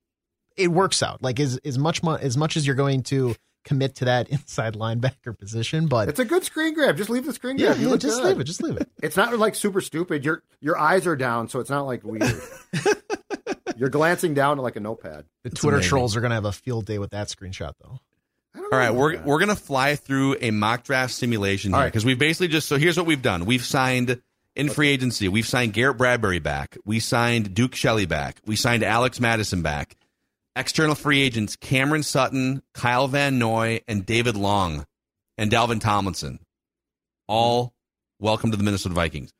it 0.57 0.67
works 0.69 1.01
out. 1.03 1.21
Like 1.21 1.39
as 1.39 1.57
as 1.63 1.77
much 1.79 2.03
mo- 2.03 2.15
as 2.17 2.37
much 2.37 2.57
as 2.57 2.65
you're 2.67 2.75
going 2.75 3.03
to 3.03 3.35
commit 3.63 3.95
to 3.95 4.05
that 4.05 4.29
inside 4.31 4.73
linebacker 4.73 5.37
position, 5.37 5.87
but 5.87 6.09
It's 6.09 6.19
a 6.19 6.25
good 6.25 6.43
screen 6.43 6.73
grab. 6.73 6.97
Just 6.97 7.09
leave 7.09 7.25
the 7.25 7.33
screen 7.33 7.57
yeah, 7.57 7.67
grab. 7.67 7.77
You 7.77 7.85
yeah, 7.85 7.91
look 7.91 8.01
just 8.01 8.19
good. 8.21 8.27
leave 8.27 8.39
it. 8.39 8.43
Just 8.45 8.61
leave 8.63 8.77
it. 8.77 8.89
It's 9.01 9.15
not 9.15 9.37
like 9.37 9.55
super 9.55 9.81
stupid. 9.81 10.25
Your 10.25 10.43
your 10.59 10.77
eyes 10.77 11.05
are 11.07 11.15
down, 11.15 11.47
so 11.47 11.59
it's 11.59 11.69
not 11.69 11.85
like 11.85 12.03
weird. 12.03 12.41
You're 13.77 13.89
glancing 13.89 14.33
down 14.35 14.59
at 14.59 14.63
like 14.63 14.75
a 14.75 14.79
notepad. 14.79 15.25
The 15.43 15.49
It's 15.49 15.61
Twitter 15.61 15.77
amazing. 15.77 15.89
trolls 15.89 16.15
are 16.15 16.21
going 16.21 16.29
to 16.29 16.35
have 16.35 16.45
a 16.45 16.51
field 16.51 16.85
day 16.85 16.99
with 16.99 17.11
that 17.11 17.29
screenshot, 17.29 17.73
though. 17.81 17.99
All 18.55 18.77
right, 18.77 18.91
we're 18.91 19.15
that. 19.17 19.25
we're 19.25 19.39
gonna 19.39 19.55
fly 19.55 19.95
through 19.95 20.37
a 20.41 20.51
mock 20.51 20.83
draft 20.83 21.13
simulation 21.13 21.73
All 21.73 21.79
here 21.79 21.85
right. 21.85 21.91
because 21.91 22.05
we 22.05 22.15
basically 22.15 22.47
just 22.49 22.67
so 22.67 22.77
here's 22.77 22.97
what 22.97 23.05
we've 23.05 23.21
done. 23.21 23.45
We've 23.45 23.63
signed 23.63 24.21
in 24.55 24.69
free 24.69 24.89
agency. 24.89 25.27
We've 25.29 25.47
signed 25.47 25.73
Garrett 25.73 25.97
Bradbury 25.97 26.39
back. 26.39 26.77
We 26.85 26.99
signed 26.99 27.53
Duke 27.53 27.75
Shelley 27.75 28.05
back. 28.05 28.41
We 28.45 28.55
signed 28.55 28.83
Alex 28.83 29.19
Mattison 29.19 29.61
back. 29.61 29.95
External 30.55 30.95
free 30.95 31.21
agents: 31.21 31.55
Cameron 31.55 32.03
Sutton, 32.03 32.61
Kyle 32.73 33.07
Van 33.07 33.39
Noy, 33.39 33.81
and 33.87 34.05
David 34.05 34.35
Long, 34.35 34.85
and 35.37 35.49
Dalvin 35.49 35.79
Tomlinson. 35.79 36.39
All 37.27 37.73
welcome 38.19 38.51
to 38.51 38.57
the 38.57 38.63
Minnesota 38.63 38.95
Vikings. 38.95 39.31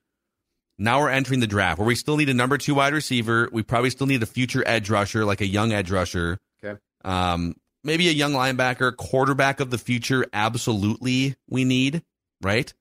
Now 0.78 1.00
we're 1.00 1.10
entering 1.10 1.42
the 1.42 1.48
draft 1.48 1.78
where 1.80 1.88
we 1.88 1.96
still 1.96 2.18
need 2.18 2.30
a 2.30 2.34
number 2.34 2.58
two 2.58 2.76
wide 2.76 2.94
receiver. 2.94 3.50
We 3.52 3.62
probably 3.62 3.90
still 3.90 4.08
need 4.08 4.24
a 4.24 4.26
future 4.26 4.64
edge 4.66 4.90
rusher, 4.90 5.26
like 5.26 5.42
a 5.42 5.46
young 5.46 5.74
edge 5.74 5.92
rusher. 5.92 6.40
Okay. 6.64 6.80
Um, 7.04 7.56
maybe 7.84 8.10
a 8.10 8.12
young 8.12 8.34
linebacker, 8.34 8.96
quarterback 8.96 9.60
of 9.60 9.70
the 9.70 9.78
future. 9.78 10.26
Absolutely, 10.34 11.36
we 11.50 11.64
need 11.64 12.04
right. 12.42 12.74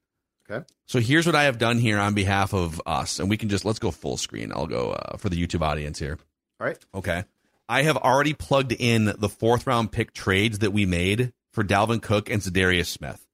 Okay. 0.51 0.65
So 0.87 0.99
here's 0.99 1.27
what 1.27 1.37
I 1.37 1.45
have 1.45 1.59
done 1.59 1.79
here 1.79 1.99
on 1.99 2.15
behalf 2.15 2.53
of 2.53 2.83
us, 2.85 3.21
and 3.21 3.31
we 3.31 3.37
can 3.37 3.49
just 3.49 3.65
let's 3.65 3.79
go 3.79 3.91
full 3.91 4.17
screen. 4.17 4.53
I'll 4.53 4.67
go 4.67 4.93
uh, 4.93 5.17
for 5.17 5.29
the 5.29 5.37
YouTube 5.37 5.63
audience 5.63 5.99
here. 5.99 6.19
All 6.61 6.67
right. 6.67 6.79
Okay. 6.95 7.25
I 7.69 7.83
have 7.83 7.97
already 7.97 8.35
plugged 8.35 8.73
in 8.73 9.15
the 9.19 9.29
fourth 9.29 9.67
round 9.67 9.93
pick 9.93 10.13
trades 10.13 10.59
that 10.59 10.73
we 10.73 10.87
made 10.87 11.33
for 11.53 11.63
Dalvin 11.63 12.03
Cook 12.03 12.29
and 12.29 12.43
Za'Darius 12.43 12.87
Smith. 12.87 13.25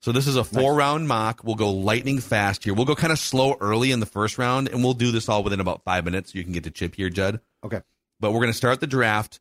So 0.00 0.12
this 0.12 0.26
is 0.26 0.36
a 0.36 0.44
four 0.44 0.74
round 0.74 1.08
mock. 1.08 1.42
We'll 1.42 1.56
go 1.56 1.72
lightning 1.72 2.20
fast 2.20 2.64
here. 2.64 2.72
We'll 2.72 2.86
go 2.86 2.94
kind 2.94 3.12
of 3.12 3.18
slow 3.18 3.56
early 3.60 3.90
in 3.90 4.00
the 4.00 4.06
first 4.06 4.38
round, 4.38 4.68
and 4.68 4.82
we'll 4.82 4.94
do 4.94 5.10
this 5.10 5.28
all 5.28 5.42
within 5.42 5.60
about 5.60 5.82
five 5.84 6.04
minutes. 6.04 6.32
So 6.32 6.38
you 6.38 6.44
can 6.44 6.52
get 6.52 6.64
to 6.64 6.70
chip 6.70 6.94
here, 6.94 7.10
Judd. 7.10 7.40
Okay. 7.64 7.80
But 8.20 8.32
we're 8.32 8.40
going 8.40 8.52
to 8.52 8.56
start 8.56 8.80
the 8.80 8.86
draft. 8.86 9.40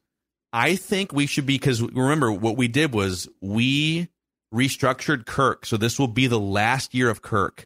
I 0.53 0.75
think 0.75 1.11
we 1.11 1.27
should 1.27 1.45
be 1.45 1.55
because 1.55 1.81
remember 1.81 2.31
what 2.31 2.57
we 2.57 2.67
did 2.67 2.93
was 2.93 3.27
we 3.41 4.09
restructured 4.53 5.25
Kirk, 5.25 5.65
so 5.65 5.77
this 5.77 5.99
will 5.99 6.07
be 6.07 6.27
the 6.27 6.39
last 6.39 6.93
year 6.93 7.09
of 7.09 7.21
Kirk. 7.21 7.65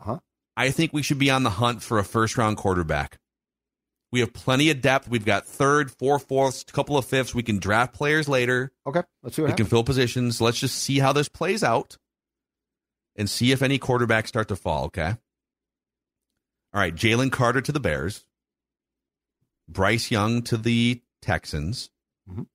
Uh-huh. 0.00 0.18
I 0.56 0.70
think 0.70 0.92
we 0.92 1.02
should 1.02 1.18
be 1.18 1.30
on 1.30 1.42
the 1.42 1.50
hunt 1.50 1.82
for 1.82 1.98
a 1.98 2.04
first 2.04 2.36
round 2.36 2.56
quarterback. 2.56 3.18
We 4.12 4.20
have 4.20 4.32
plenty 4.32 4.70
of 4.70 4.80
depth. 4.80 5.08
We've 5.08 5.24
got 5.24 5.44
third, 5.44 5.90
four 5.90 6.20
fourths, 6.20 6.62
couple 6.64 6.96
of 6.96 7.04
fifths. 7.04 7.34
We 7.34 7.42
can 7.42 7.58
draft 7.58 7.94
players 7.94 8.28
later. 8.28 8.72
Okay. 8.86 9.02
Let's 9.24 9.34
see 9.34 9.42
what 9.42 9.50
We 9.50 9.56
can 9.56 9.66
fill 9.66 9.82
positions. 9.82 10.40
Let's 10.40 10.60
just 10.60 10.76
see 10.76 11.00
how 11.00 11.12
this 11.12 11.28
plays 11.28 11.64
out 11.64 11.96
and 13.16 13.28
see 13.28 13.50
if 13.50 13.60
any 13.60 13.78
quarterbacks 13.78 14.28
start 14.28 14.48
to 14.48 14.56
fall. 14.56 14.84
Okay. 14.84 15.08
All 16.72 16.80
right. 16.80 16.94
Jalen 16.94 17.32
Carter 17.32 17.60
to 17.60 17.72
the 17.72 17.80
Bears. 17.80 18.24
Bryce 19.68 20.12
Young 20.12 20.42
to 20.42 20.56
the 20.58 21.00
Texans. 21.24 21.90
Mhm. 22.30 22.46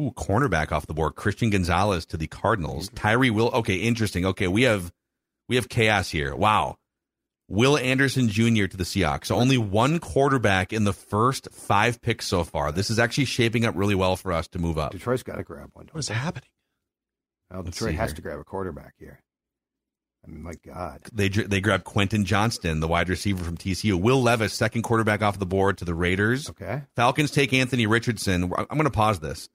Ooh, 0.00 0.12
cornerback 0.12 0.72
off 0.72 0.86
the 0.86 0.94
board. 0.94 1.14
Christian 1.16 1.50
Gonzalez 1.50 2.04
to 2.06 2.16
the 2.16 2.26
Cardinals. 2.26 2.90
Tyree 2.94 3.30
Will. 3.30 3.48
Okay, 3.48 3.76
interesting. 3.76 4.24
Okay, 4.26 4.46
we 4.48 4.62
have 4.62 4.92
we 5.48 5.56
have 5.56 5.68
chaos 5.68 6.10
here. 6.10 6.34
Wow. 6.34 6.76
Will 7.48 7.76
Anderson 7.78 8.28
Jr. 8.28 8.66
to 8.66 8.76
the 8.76 8.82
Seahawks. 8.84 9.26
So 9.26 9.36
only 9.36 9.56
one 9.56 10.00
quarterback 10.00 10.72
in 10.72 10.82
the 10.84 10.92
first 10.92 11.48
five 11.52 12.00
picks 12.02 12.26
so 12.26 12.42
far. 12.42 12.72
This 12.72 12.90
is 12.90 12.98
actually 12.98 13.26
shaping 13.26 13.64
up 13.64 13.76
really 13.76 13.94
well 13.94 14.16
for 14.16 14.32
us 14.32 14.48
to 14.48 14.58
move 14.58 14.78
up. 14.78 14.90
Detroit's 14.90 15.22
got 15.22 15.36
to 15.36 15.44
grab 15.44 15.70
one. 15.72 15.88
What 15.92 16.00
is 16.00 16.08
happening? 16.08 16.48
Well, 17.52 17.62
Detroit 17.62 17.94
has 17.94 18.10
here. 18.10 18.16
to 18.16 18.22
grab 18.22 18.38
a 18.40 18.44
quarterback 18.44 18.94
here. 18.98 19.20
I 20.26 20.30
mean, 20.30 20.42
my 20.42 20.54
God. 20.64 21.02
They 21.12 21.28
they 21.28 21.60
grabbed 21.60 21.84
Quentin 21.84 22.24
Johnston, 22.24 22.80
the 22.80 22.88
wide 22.88 23.08
receiver 23.08 23.44
from 23.44 23.56
TCU. 23.56 24.00
Will 24.00 24.20
Levis, 24.22 24.52
second 24.52 24.82
quarterback 24.82 25.22
off 25.22 25.38
the 25.38 25.46
board 25.46 25.78
to 25.78 25.84
the 25.84 25.94
Raiders. 25.94 26.50
Okay. 26.50 26.82
Falcons 26.96 27.30
take 27.30 27.52
Anthony 27.52 27.86
Richardson. 27.86 28.44
I'm 28.44 28.66
going 28.66 28.84
to 28.84 28.90
pause 28.90 29.20
this. 29.20 29.48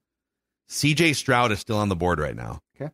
CJ 0.69 1.15
Stroud 1.15 1.51
is 1.51 1.59
still 1.59 1.78
on 1.78 1.89
the 1.89 1.95
board 1.95 2.19
right 2.19 2.36
now. 2.36 2.59
Okay. 2.80 2.91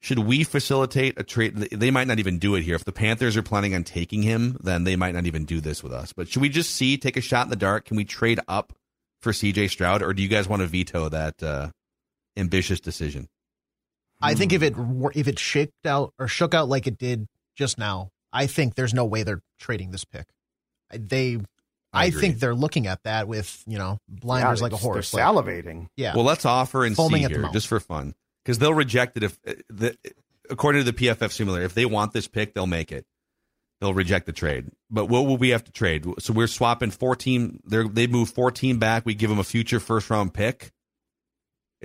should 0.00 0.18
we 0.18 0.42
facilitate 0.42 1.14
a 1.18 1.22
trade? 1.22 1.54
They 1.54 1.92
might 1.92 2.08
not 2.08 2.18
even 2.18 2.38
do 2.38 2.56
it 2.56 2.62
here. 2.62 2.74
If 2.74 2.84
the 2.84 2.92
Panthers 2.92 3.36
are 3.36 3.42
planning 3.42 3.74
on 3.76 3.84
taking 3.84 4.22
him, 4.22 4.56
then 4.60 4.82
they 4.82 4.96
might 4.96 5.14
not 5.14 5.26
even 5.26 5.44
do 5.44 5.60
this 5.60 5.82
with 5.84 5.92
us. 5.92 6.12
But 6.12 6.28
should 6.28 6.42
we 6.42 6.48
just 6.48 6.70
see, 6.70 6.96
take 6.98 7.16
a 7.16 7.20
shot 7.20 7.46
in 7.46 7.50
the 7.50 7.56
dark? 7.56 7.84
Can 7.84 7.96
we 7.96 8.04
trade 8.04 8.40
up 8.48 8.72
for 9.20 9.30
CJ 9.30 9.70
Stroud, 9.70 10.02
or 10.02 10.12
do 10.12 10.22
you 10.22 10.28
guys 10.28 10.48
want 10.48 10.62
to 10.62 10.66
veto 10.66 11.08
that 11.08 11.40
uh, 11.42 11.70
ambitious 12.36 12.80
decision? 12.80 13.28
I 14.20 14.34
think 14.34 14.52
if 14.52 14.62
it 14.62 14.74
if 15.14 15.28
it 15.28 15.38
shook 15.38 15.70
out 15.84 16.12
or 16.18 16.28
shook 16.28 16.54
out 16.54 16.68
like 16.68 16.86
it 16.86 16.98
did 16.98 17.26
just 17.56 17.78
now, 17.78 18.10
I 18.32 18.46
think 18.46 18.74
there's 18.74 18.94
no 18.94 19.04
way 19.04 19.22
they're 19.22 19.42
trading 19.58 19.90
this 19.90 20.04
pick. 20.04 20.26
I- 20.90 20.98
They, 20.98 21.36
I 21.92 22.06
I, 22.06 22.10
think 22.10 22.38
they're 22.38 22.54
looking 22.54 22.86
at 22.86 23.02
that 23.04 23.28
with 23.28 23.62
you 23.66 23.78
know 23.78 23.98
blinders 24.08 24.60
Yeah, 24.60 24.64
like 24.64 24.72
a 24.72 24.76
they're 24.76 24.80
horse. 24.82 25.14
Like, 25.14 25.24
salivating. 25.24 25.86
yeah. 25.96 26.14
Well, 26.14 26.24
let's 26.24 26.44
offer 26.44 26.84
and 26.84 26.94
Foaming 26.96 27.26
see 27.26 27.32
here, 27.34 27.48
just 27.52 27.66
for 27.68 27.80
fun, 27.80 28.14
because 28.44 28.58
they'll 28.58 28.74
reject 28.74 29.16
it 29.16 29.22
if, 29.22 29.38
uh, 29.46 29.54
the, 29.70 29.96
according 30.50 30.84
to 30.84 30.90
the 30.90 31.06
PFF 31.06 31.32
simulator, 31.32 31.64
if 31.64 31.74
they 31.74 31.86
want 31.86 32.12
this 32.12 32.28
pick, 32.28 32.54
they'll 32.54 32.66
make 32.66 32.92
it. 32.92 33.06
They'll 33.80 33.94
reject 33.94 34.24
the 34.26 34.32
trade. 34.32 34.70
But 34.90 35.06
what 35.06 35.26
will 35.26 35.36
we 35.36 35.50
have 35.50 35.64
to 35.64 35.72
trade? 35.72 36.06
So 36.18 36.32
we're 36.32 36.46
swapping 36.46 36.90
fourteen. 36.90 37.60
They 37.64 37.86
they 37.86 38.06
move 38.06 38.30
fourteen 38.30 38.78
back. 38.78 39.04
We 39.06 39.14
give 39.14 39.28
them 39.30 39.38
a 39.38 39.44
future 39.44 39.80
first 39.80 40.08
round 40.10 40.32
pick. 40.34 40.72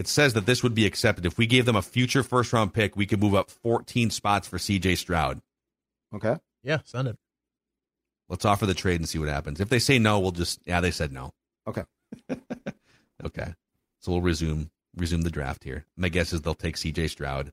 It 0.01 0.07
says 0.07 0.33
that 0.33 0.47
this 0.47 0.63
would 0.63 0.73
be 0.73 0.87
accepted 0.87 1.27
if 1.27 1.37
we 1.37 1.45
gave 1.45 1.65
them 1.67 1.75
a 1.75 1.81
future 1.83 2.23
first 2.23 2.51
round 2.53 2.73
pick. 2.73 2.95
We 2.97 3.05
could 3.05 3.19
move 3.21 3.35
up 3.35 3.51
fourteen 3.51 4.09
spots 4.09 4.47
for 4.47 4.57
C.J. 4.57 4.95
Stroud. 4.95 5.41
Okay. 6.15 6.37
yeah, 6.63 6.79
send 6.85 7.07
it. 7.07 7.17
Let's 8.27 8.43
offer 8.43 8.65
the 8.65 8.73
trade 8.73 8.99
and 8.99 9.07
see 9.07 9.19
what 9.19 9.29
happens. 9.29 9.61
If 9.61 9.69
they 9.69 9.77
say 9.77 9.99
no, 9.99 10.19
we'll 10.19 10.31
just 10.31 10.59
yeah. 10.65 10.81
They 10.81 10.89
said 10.89 11.11
no. 11.13 11.31
Okay. 11.67 11.83
Okay. 13.23 13.53
So 13.99 14.11
we'll 14.13 14.21
resume 14.21 14.71
resume 14.97 15.21
the 15.21 15.29
draft 15.29 15.63
here. 15.63 15.85
My 15.95 16.09
guess 16.09 16.33
is 16.33 16.41
they'll 16.41 16.55
take 16.55 16.75
CJ 16.77 17.11
Stroud. 17.11 17.51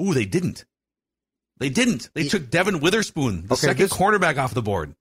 Ooh, 0.00 0.14
they 0.14 0.24
didn't. 0.26 0.64
They 1.58 1.70
didn't. 1.70 2.10
They 2.14 2.28
took 2.28 2.48
Devin 2.50 2.78
Witherspoon, 2.78 3.48
the 3.48 3.54
Okay, 3.54 3.66
second 3.66 3.82
this- 3.82 3.92
cornerback 3.92 4.38
off 4.38 4.54
the 4.54 4.62
board. 4.62 4.94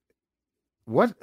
What 0.85 1.13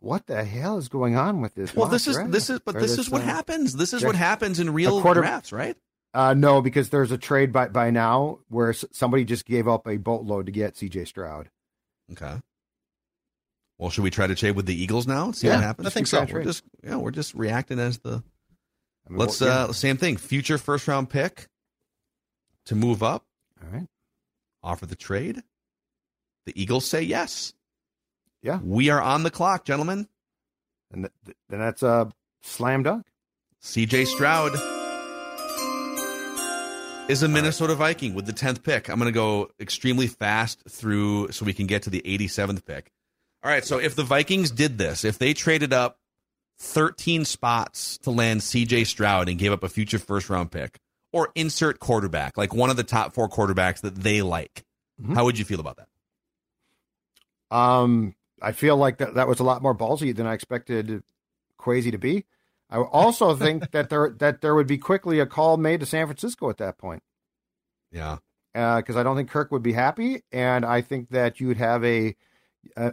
what 0.00 0.26
the 0.26 0.44
hell 0.44 0.78
is 0.78 0.88
going 0.88 1.16
on 1.16 1.40
with 1.40 1.54
this? 1.54 1.74
Well, 1.74 1.88
this 1.88 2.06
is 2.06 2.16
draft? 2.16 2.32
this 2.32 2.50
is 2.50 2.60
but 2.60 2.76
Or 2.76 2.80
this 2.80 2.98
is 2.98 3.10
what 3.10 3.22
uh, 3.22 3.24
happens. 3.24 3.74
This 3.74 3.92
is 3.92 4.04
what 4.04 4.16
happens 4.16 4.60
in 4.60 4.72
real 4.72 5.00
quarter- 5.02 5.20
drafts, 5.20 5.52
right? 5.52 5.76
Uh, 6.12 6.32
no, 6.32 6.62
because 6.62 6.90
there's 6.90 7.10
a 7.10 7.18
trade 7.18 7.52
by 7.52 7.68
by 7.68 7.90
now 7.90 8.38
where 8.48 8.72
somebody 8.72 9.24
just 9.24 9.44
gave 9.46 9.66
up 9.66 9.86
a 9.88 9.96
boatload 9.96 10.46
to 10.46 10.52
get 10.52 10.76
C.J. 10.76 11.06
Stroud. 11.06 11.48
Okay. 12.12 12.40
Well, 13.78 13.90
should 13.90 14.04
we 14.04 14.10
try 14.10 14.28
to 14.28 14.34
trade 14.36 14.52
with 14.54 14.66
the 14.66 14.80
Eagles 14.80 15.06
now? 15.08 15.32
See 15.32 15.48
Yeah, 15.48 15.56
what 15.56 15.64
happens. 15.64 15.86
I 15.88 15.90
think 15.90 16.06
so. 16.06 16.24
We're 16.30 16.44
just 16.44 16.62
yeah, 16.84 16.96
we're 16.96 17.10
just 17.10 17.34
reacting 17.34 17.80
as 17.80 17.98
the 17.98 18.22
I 19.06 19.10
mean, 19.10 19.18
let's 19.18 19.40
well, 19.40 19.50
yeah. 19.50 19.64
uh 19.70 19.72
same 19.72 19.96
thing. 19.96 20.16
Future 20.16 20.56
first 20.58 20.86
round 20.86 21.10
pick 21.10 21.48
to 22.66 22.74
move 22.76 23.02
up. 23.02 23.24
All 23.62 23.68
right. 23.70 23.86
offer 24.62 24.86
the 24.86 24.94
trade? 24.96 25.42
The 26.46 26.60
Eagles 26.62 26.84
say 26.84 27.02
yes. 27.02 27.54
Yeah. 28.44 28.60
We 28.62 28.90
are 28.90 29.00
on 29.00 29.22
the 29.22 29.30
clock, 29.30 29.64
gentlemen. 29.64 30.06
And 30.92 31.08
th- 31.24 31.36
then 31.48 31.58
that's 31.60 31.82
a 31.82 32.12
slam 32.42 32.82
dunk. 32.82 33.06
CJ 33.62 34.06
Stroud 34.06 34.52
is 37.10 37.22
a 37.22 37.28
Minnesota 37.28 37.74
Viking 37.74 38.14
with 38.14 38.26
the 38.26 38.32
10th 38.34 38.62
pick. 38.62 38.88
I'm 38.90 38.98
going 38.98 39.08
to 39.10 39.12
go 39.14 39.50
extremely 39.58 40.06
fast 40.06 40.62
through 40.68 41.32
so 41.32 41.46
we 41.46 41.54
can 41.54 41.66
get 41.66 41.82
to 41.84 41.90
the 41.90 42.02
87th 42.04 42.64
pick. 42.66 42.90
All 43.42 43.50
right, 43.50 43.64
so 43.64 43.78
if 43.78 43.94
the 43.96 44.02
Vikings 44.04 44.50
did 44.50 44.76
this, 44.78 45.04
if 45.04 45.18
they 45.18 45.32
traded 45.34 45.72
up 45.72 45.98
13 46.60 47.24
spots 47.24 47.98
to 47.98 48.10
land 48.10 48.40
CJ 48.40 48.86
Stroud 48.86 49.28
and 49.30 49.38
gave 49.38 49.52
up 49.52 49.64
a 49.64 49.68
future 49.70 49.98
first 49.98 50.28
round 50.30 50.50
pick 50.50 50.78
or 51.12 51.30
insert 51.34 51.78
quarterback, 51.80 52.36
like 52.36 52.54
one 52.54 52.68
of 52.70 52.76
the 52.76 52.84
top 52.84 53.14
four 53.14 53.28
quarterbacks 53.28 53.80
that 53.80 53.94
they 53.96 54.20
like, 54.22 54.64
Mhm. 55.02 55.14
how 55.14 55.24
would 55.24 55.38
you 55.38 55.44
feel 55.46 55.60
about 55.60 55.78
that? 55.78 55.88
Um, 57.56 58.14
I 58.42 58.52
feel 58.52 58.76
like 58.76 58.98
that 58.98 59.14
that 59.14 59.28
was 59.28 59.40
a 59.40 59.44
lot 59.44 59.62
more 59.62 59.74
ballsy 59.74 60.14
than 60.14 60.26
I 60.26 60.34
expected 60.34 61.02
Kwesi 61.60 61.90
to 61.92 61.98
be. 61.98 62.24
I 62.70 62.78
also 62.78 63.34
think 63.36 63.70
that 63.72 63.90
there 63.90 64.10
that 64.18 64.40
there 64.40 64.54
would 64.54 64.66
be 64.66 64.78
quickly 64.78 65.20
a 65.20 65.26
call 65.26 65.56
made 65.56 65.80
to 65.80 65.86
San 65.86 66.06
Francisco 66.06 66.50
at 66.50 66.58
that 66.58 66.78
point 66.78 67.02
Yeah. 67.92 68.18
because 68.52 68.96
I 68.96 69.02
don't 69.02 69.16
think 69.16 69.30
Kirk 69.30 69.50
would 69.52 69.62
be 69.62 69.72
happy, 69.72 70.22
and 70.32 70.64
I 70.64 70.80
think 70.80 71.10
that 71.10 71.40
you 71.40 71.48
would 71.48 71.56
have 71.58 71.84
a. 71.84 72.16
Uh, 72.76 72.92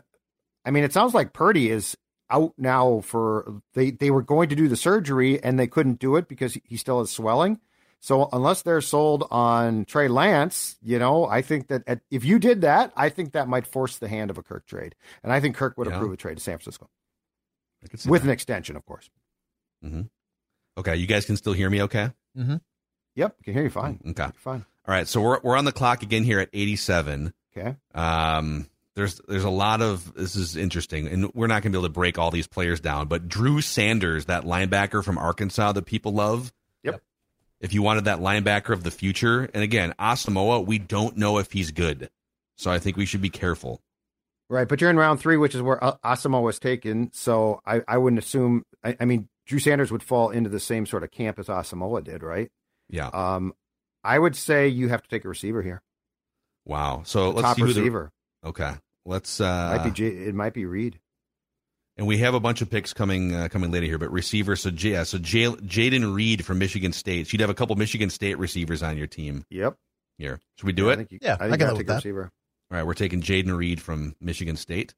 I 0.65 0.71
mean, 0.71 0.83
it 0.83 0.93
sounds 0.93 1.13
like 1.13 1.33
Purdy 1.33 1.69
is 1.71 1.97
out 2.29 2.53
now 2.57 3.01
for 3.01 3.61
they 3.73 3.91
they 3.91 4.11
were 4.11 4.21
going 4.21 4.49
to 4.49 4.55
do 4.55 4.67
the 4.67 4.75
surgery 4.77 5.43
and 5.43 5.57
they 5.59 5.67
couldn't 5.67 5.99
do 5.99 6.15
it 6.15 6.27
because 6.27 6.57
he 6.63 6.77
still 6.77 6.99
has 6.99 7.09
swelling. 7.09 7.59
So 8.03 8.27
unless 8.33 8.63
they're 8.63 8.81
sold 8.81 9.27
on 9.29 9.85
Trey 9.85 10.07
Lance, 10.07 10.75
you 10.81 10.97
know, 10.97 11.25
I 11.27 11.41
think 11.43 11.67
that 11.67 11.83
at, 11.85 12.01
if 12.09 12.25
you 12.25 12.39
did 12.39 12.61
that, 12.61 12.91
I 12.97 13.09
think 13.09 13.33
that 13.33 13.47
might 13.47 13.67
force 13.67 13.97
the 13.97 14.07
hand 14.07 14.31
of 14.31 14.37
a 14.39 14.43
Kirk 14.43 14.65
trade, 14.65 14.95
and 15.23 15.31
I 15.31 15.39
think 15.39 15.55
Kirk 15.55 15.77
would 15.77 15.87
Yeah. 15.87 15.95
approve 15.97 16.11
a 16.13 16.17
trade 16.17 16.37
to 16.37 16.43
San 16.43 16.57
Francisco 16.57 16.89
I 17.83 17.87
could 17.87 17.99
see 17.99 18.09
with 18.09 18.23
that. 18.23 18.27
an 18.29 18.33
extension, 18.33 18.75
of 18.75 18.85
course. 18.87 19.09
Mm-hmm. 19.85 20.01
Okay, 20.79 20.95
you 20.95 21.05
guys 21.07 21.25
can 21.25 21.37
still 21.37 21.53
hear 21.53 21.69
me 21.69 21.83
okay? 21.83 22.09
Mm-hmm. 22.37 22.55
Yep, 23.15 23.43
can 23.43 23.53
hear 23.53 23.63
you 23.63 23.69
fine. 23.69 23.99
Mm, 24.03 24.11
okay. 24.11 24.23
All 24.23 24.31
Fine. 24.37 24.65
right, 24.87 25.07
so 25.07 25.21
we're 25.21 25.39
we're 25.43 25.57
on 25.57 25.65
the 25.65 25.71
clock 25.71 26.01
again 26.01 26.23
here 26.23 26.39
at 26.39 26.49
87. 26.53 27.33
Okay. 27.55 27.75
Um 27.93 28.67
there's 28.95 29.19
there's 29.27 29.43
a 29.43 29.49
lot 29.49 29.81
of 29.81 30.13
this 30.15 30.35
is 30.35 30.55
interesting 30.55 31.07
and 31.07 31.31
we're 31.33 31.47
not 31.47 31.61
going 31.61 31.71
to 31.71 31.77
be 31.77 31.79
able 31.79 31.87
to 31.89 31.93
break 31.93 32.17
all 32.17 32.31
these 32.31 32.47
players 32.47 32.79
down, 32.79 33.07
but 33.07 33.27
Drew 33.27 33.61
Sanders, 33.61 34.25
that 34.25 34.43
linebacker 34.43 35.03
from 35.03 35.17
Arkansas 35.17 35.73
that 35.73 35.85
people 35.85 36.13
love. 36.13 36.51
Yep. 36.83 37.01
If 37.61 37.73
you 37.73 37.81
wanted 37.81 38.05
that 38.05 38.19
linebacker 38.19 38.73
of 38.73 38.83
the 38.83 38.91
future, 38.91 39.49
and 39.53 39.63
again, 39.63 39.93
Asamoah, 39.99 40.65
we 40.65 40.79
don't 40.79 41.15
know 41.15 41.37
if 41.37 41.51
he's 41.51 41.71
good. 41.71 42.09
So 42.57 42.71
I 42.71 42.79
think 42.79 42.97
we 42.97 43.05
should 43.05 43.21
be 43.21 43.29
careful. 43.29 43.81
Right, 44.49 44.67
but 44.67 44.81
you're 44.81 44.89
in 44.89 44.97
round 44.97 45.19
three, 45.19 45.37
which 45.37 45.55
is 45.55 45.61
where 45.61 45.77
A- 45.81 45.97
Asamo 46.03 46.41
was 46.41 46.59
taken. 46.59 47.11
So 47.13 47.61
I, 47.65 47.81
I 47.87 47.97
wouldn't 47.97 48.21
assume. 48.21 48.63
I, 48.83 48.97
I 48.99 49.05
mean, 49.05 49.29
Drew 49.45 49.59
Sanders 49.59 49.91
would 49.91 50.03
fall 50.03 50.29
into 50.29 50.49
the 50.49 50.59
same 50.59 50.85
sort 50.85 51.03
of 51.03 51.11
camp 51.11 51.39
as 51.39 51.47
Asamoah 51.47 52.03
did, 52.03 52.21
right? 52.23 52.49
Yeah. 52.89 53.07
Um, 53.07 53.53
I 54.03 54.19
would 54.19 54.35
say 54.35 54.67
you 54.67 54.89
have 54.89 55.03
to 55.03 55.09
take 55.09 55.23
a 55.23 55.29
receiver 55.29 55.61
here, 55.61 55.81
wow. 56.65 57.03
So 57.05 57.29
let's 57.29 57.41
top 57.43 57.55
see 57.55 57.61
who 57.61 57.67
receiver. 57.67 58.11
the 58.41 58.49
Okay. 58.49 58.73
Let's 59.05 59.41
uh 59.41 59.71
it 59.73 59.83
might 59.83 59.95
be 59.95 60.07
it 60.07 60.35
might 60.35 60.53
be 60.53 60.65
Reed. 60.65 60.99
And 62.01 62.07
we 62.07 62.17
have 62.17 62.33
a 62.33 62.39
bunch 62.39 62.63
of 62.63 62.69
picks 62.71 62.93
coming 62.93 63.35
uh, 63.35 63.47
coming 63.49 63.69
later 63.69 63.85
here, 63.85 63.99
but 63.99 64.11
receiver. 64.11 64.55
So 64.55 64.71
J- 64.71 64.93
yeah, 64.93 65.03
so 65.03 65.19
J- 65.19 65.45
Jayden 65.51 66.15
Reed 66.15 66.43
from 66.43 66.57
Michigan 66.57 66.93
State. 66.93 67.27
So 67.27 67.33
you'd 67.33 67.41
have 67.41 67.51
a 67.51 67.53
couple 67.53 67.75
Michigan 67.75 68.09
State 68.09 68.39
receivers 68.39 68.81
on 68.81 68.97
your 68.97 69.05
team 69.05 69.45
Yep. 69.51 69.75
here. 70.17 70.39
Should 70.57 70.65
we 70.65 70.73
do 70.73 70.89
I 70.89 70.93
it? 70.93 70.95
think 70.95 71.11
you, 71.11 71.19
Yeah, 71.21 71.33
I 71.33 71.33
I 71.33 71.37
can 71.37 71.45
you 71.45 71.51
live 71.51 71.59
have 71.59 71.69
to 71.69 71.77
take 71.77 71.83
a 71.83 71.87
that. 71.89 71.95
receiver. 71.97 72.31
All 72.71 72.77
right, 72.77 72.87
we're 72.87 72.95
taking 72.95 73.21
Jayden 73.21 73.55
Reed 73.55 73.79
from 73.79 74.15
Michigan 74.19 74.55
State. 74.55 74.95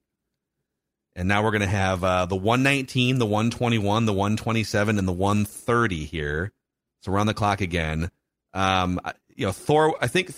And 1.14 1.28
now 1.28 1.44
we're 1.44 1.50
going 1.50 1.60
to 1.60 1.66
have 1.66 2.02
uh, 2.02 2.24
the 2.24 2.36
119, 2.36 3.18
the 3.18 3.26
121, 3.26 4.06
the 4.06 4.12
127, 4.14 4.98
and 4.98 5.06
the 5.06 5.12
130 5.12 6.06
here. 6.06 6.52
So 7.02 7.12
we're 7.12 7.18
on 7.18 7.26
the 7.26 7.34
clock 7.34 7.60
again. 7.60 8.10
Um, 8.54 8.98
I- 9.04 9.12
you 9.36 9.44
know, 9.44 9.52
Thor, 9.52 9.94
I 10.00 10.06
think 10.06 10.32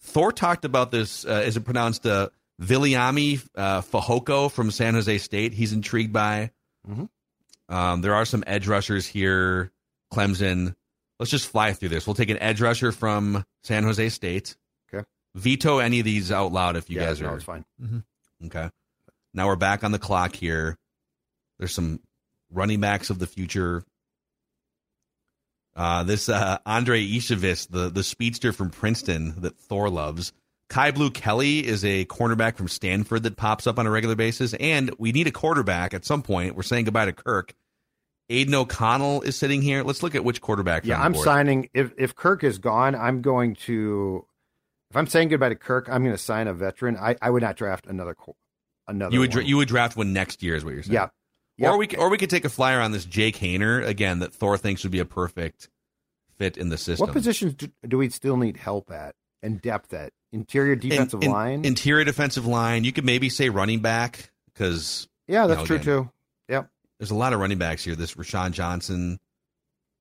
Thor 0.00 0.32
talked 0.32 0.64
about 0.64 0.90
this. 0.92 1.26
Uh, 1.26 1.42
is 1.44 1.58
it 1.58 1.64
pronounced 1.66 2.06
uh, 2.06 2.30
Viliami 2.60 3.46
uh, 3.54 3.82
Fehoko 3.82 4.50
from 4.50 4.70
San 4.70 4.94
Jose 4.94 5.18
State? 5.18 5.52
He's 5.52 5.72
intrigued 5.72 6.12
by. 6.12 6.50
Mhm. 6.88 7.08
Um, 7.68 8.00
there 8.00 8.14
are 8.14 8.24
some 8.24 8.44
edge 8.46 8.68
rushers 8.68 9.06
here. 9.06 9.72
Clemson. 10.12 10.74
Let's 11.18 11.30
just 11.30 11.48
fly 11.48 11.72
through 11.72 11.88
this. 11.90 12.06
We'll 12.06 12.14
take 12.14 12.30
an 12.30 12.38
edge 12.38 12.60
rusher 12.60 12.92
from 12.92 13.44
San 13.64 13.84
Jose 13.84 14.08
State. 14.10 14.56
Okay. 14.92 15.04
Veto 15.34 15.78
any 15.78 15.98
of 15.98 16.04
these 16.04 16.30
out 16.30 16.52
loud 16.52 16.76
if 16.76 16.90
you 16.90 16.96
yeah, 16.96 17.06
guys 17.06 17.20
no, 17.20 17.28
are 17.28 17.36
it's 17.36 17.44
fine. 17.44 17.64
Okay. 18.44 18.70
Now 19.34 19.46
we're 19.48 19.56
back 19.56 19.82
on 19.82 19.92
the 19.92 19.98
clock 19.98 20.34
here. 20.34 20.78
There's 21.58 21.72
some 21.72 22.00
running 22.50 22.80
backs 22.80 23.10
of 23.10 23.18
the 23.18 23.26
future. 23.26 23.82
Uh, 25.74 26.04
this 26.04 26.28
uh, 26.28 26.58
Andrei 26.64 27.06
Iosivas, 27.06 27.68
the 27.68 27.90
the 27.90 28.02
speedster 28.02 28.52
from 28.52 28.70
Princeton 28.70 29.34
that 29.40 29.58
Thor 29.58 29.90
loves. 29.90 30.32
Kyu 30.68 30.92
Blu 30.92 31.10
Kelly 31.10 31.66
is 31.66 31.84
a 31.84 32.04
cornerback 32.06 32.56
from 32.56 32.68
Stanford 32.68 33.22
that 33.22 33.36
pops 33.36 33.66
up 33.66 33.78
on 33.78 33.86
a 33.86 33.90
regular 33.90 34.16
basis, 34.16 34.54
and 34.54 34.90
we 34.98 35.12
need 35.12 35.26
a 35.26 35.30
quarterback 35.30 35.94
at 35.94 36.04
some 36.04 36.22
point. 36.22 36.56
We're 36.56 36.62
saying 36.62 36.84
goodbye 36.86 37.06
to 37.06 37.12
Kirk. 37.12 37.54
Aidan 38.28 38.54
O'Connell 38.54 39.22
is 39.22 39.36
sitting 39.36 39.62
here. 39.62 39.84
Let's 39.84 40.02
look 40.02 40.16
at 40.16 40.24
which 40.24 40.40
quarterback. 40.40 40.84
Yeah, 40.84 41.00
I'm 41.00 41.14
signing. 41.14 41.70
If 41.72 41.92
if 41.96 42.16
Kirk 42.16 42.42
is 42.42 42.58
gone, 42.58 42.94
I'm 42.94 43.22
going 43.22 43.54
to. 43.66 44.26
If 44.90 44.96
I'm 44.96 45.06
saying 45.06 45.28
goodbye 45.28 45.50
to 45.50 45.54
Kirk, 45.54 45.88
I'm 45.88 46.02
going 46.02 46.14
to 46.14 46.22
sign 46.22 46.48
a 46.48 46.54
veteran. 46.54 46.96
I, 46.96 47.16
I 47.22 47.30
would 47.30 47.42
not 47.42 47.56
draft 47.56 47.86
another 47.86 48.16
another. 48.88 49.12
You 49.14 49.20
would 49.20 49.34
one. 49.34 49.46
you 49.46 49.56
would 49.58 49.68
draft 49.68 49.96
one 49.96 50.12
next 50.12 50.42
year, 50.42 50.56
is 50.56 50.64
what 50.64 50.74
you're 50.74 50.82
saying. 50.82 50.94
yeah. 50.94 51.08
Yep. 51.58 51.72
Or 51.72 51.78
we 51.78 51.86
could, 51.86 51.98
or 51.98 52.10
we 52.10 52.18
could 52.18 52.28
take 52.28 52.44
a 52.44 52.50
flyer 52.50 52.80
on 52.80 52.92
this 52.92 53.06
Jake 53.06 53.36
Haener 53.36 53.86
again 53.86 54.18
that 54.18 54.34
Thor 54.34 54.58
thinks 54.58 54.82
would 54.82 54.92
be 54.92 54.98
a 54.98 55.06
perfect 55.06 55.70
fit 56.36 56.58
in 56.58 56.68
the 56.68 56.76
system. 56.76 57.06
What 57.06 57.14
positions 57.14 57.54
do, 57.54 57.68
do 57.86 57.96
we 57.96 58.10
still 58.10 58.36
need 58.36 58.58
help 58.58 58.90
at 58.90 59.14
and 59.46 59.62
depth 59.62 59.94
at? 59.94 60.12
Interior 60.32 60.76
defensive 60.76 61.22
in- 61.22 61.30
line. 61.30 61.64
interior 61.64 62.04
defensive 62.04 62.46
line. 62.46 62.84
You 62.84 62.92
could 62.92 63.04
maybe 63.04 63.28
say 63.28 63.48
running 63.48 63.80
back 63.80 64.30
because 64.52 65.08
yeah, 65.28 65.46
that's 65.46 65.60
know, 65.60 65.66
true 65.66 65.76
again, 65.76 65.84
too. 65.86 66.10
Yep, 66.48 66.70
there's 66.98 67.10
a 67.10 67.14
lot 67.14 67.32
of 67.32 67.40
running 67.40 67.58
backs 67.58 67.84
here. 67.84 67.96
This 67.96 68.14
Roschon 68.14 68.52
Johnson, 68.52 69.18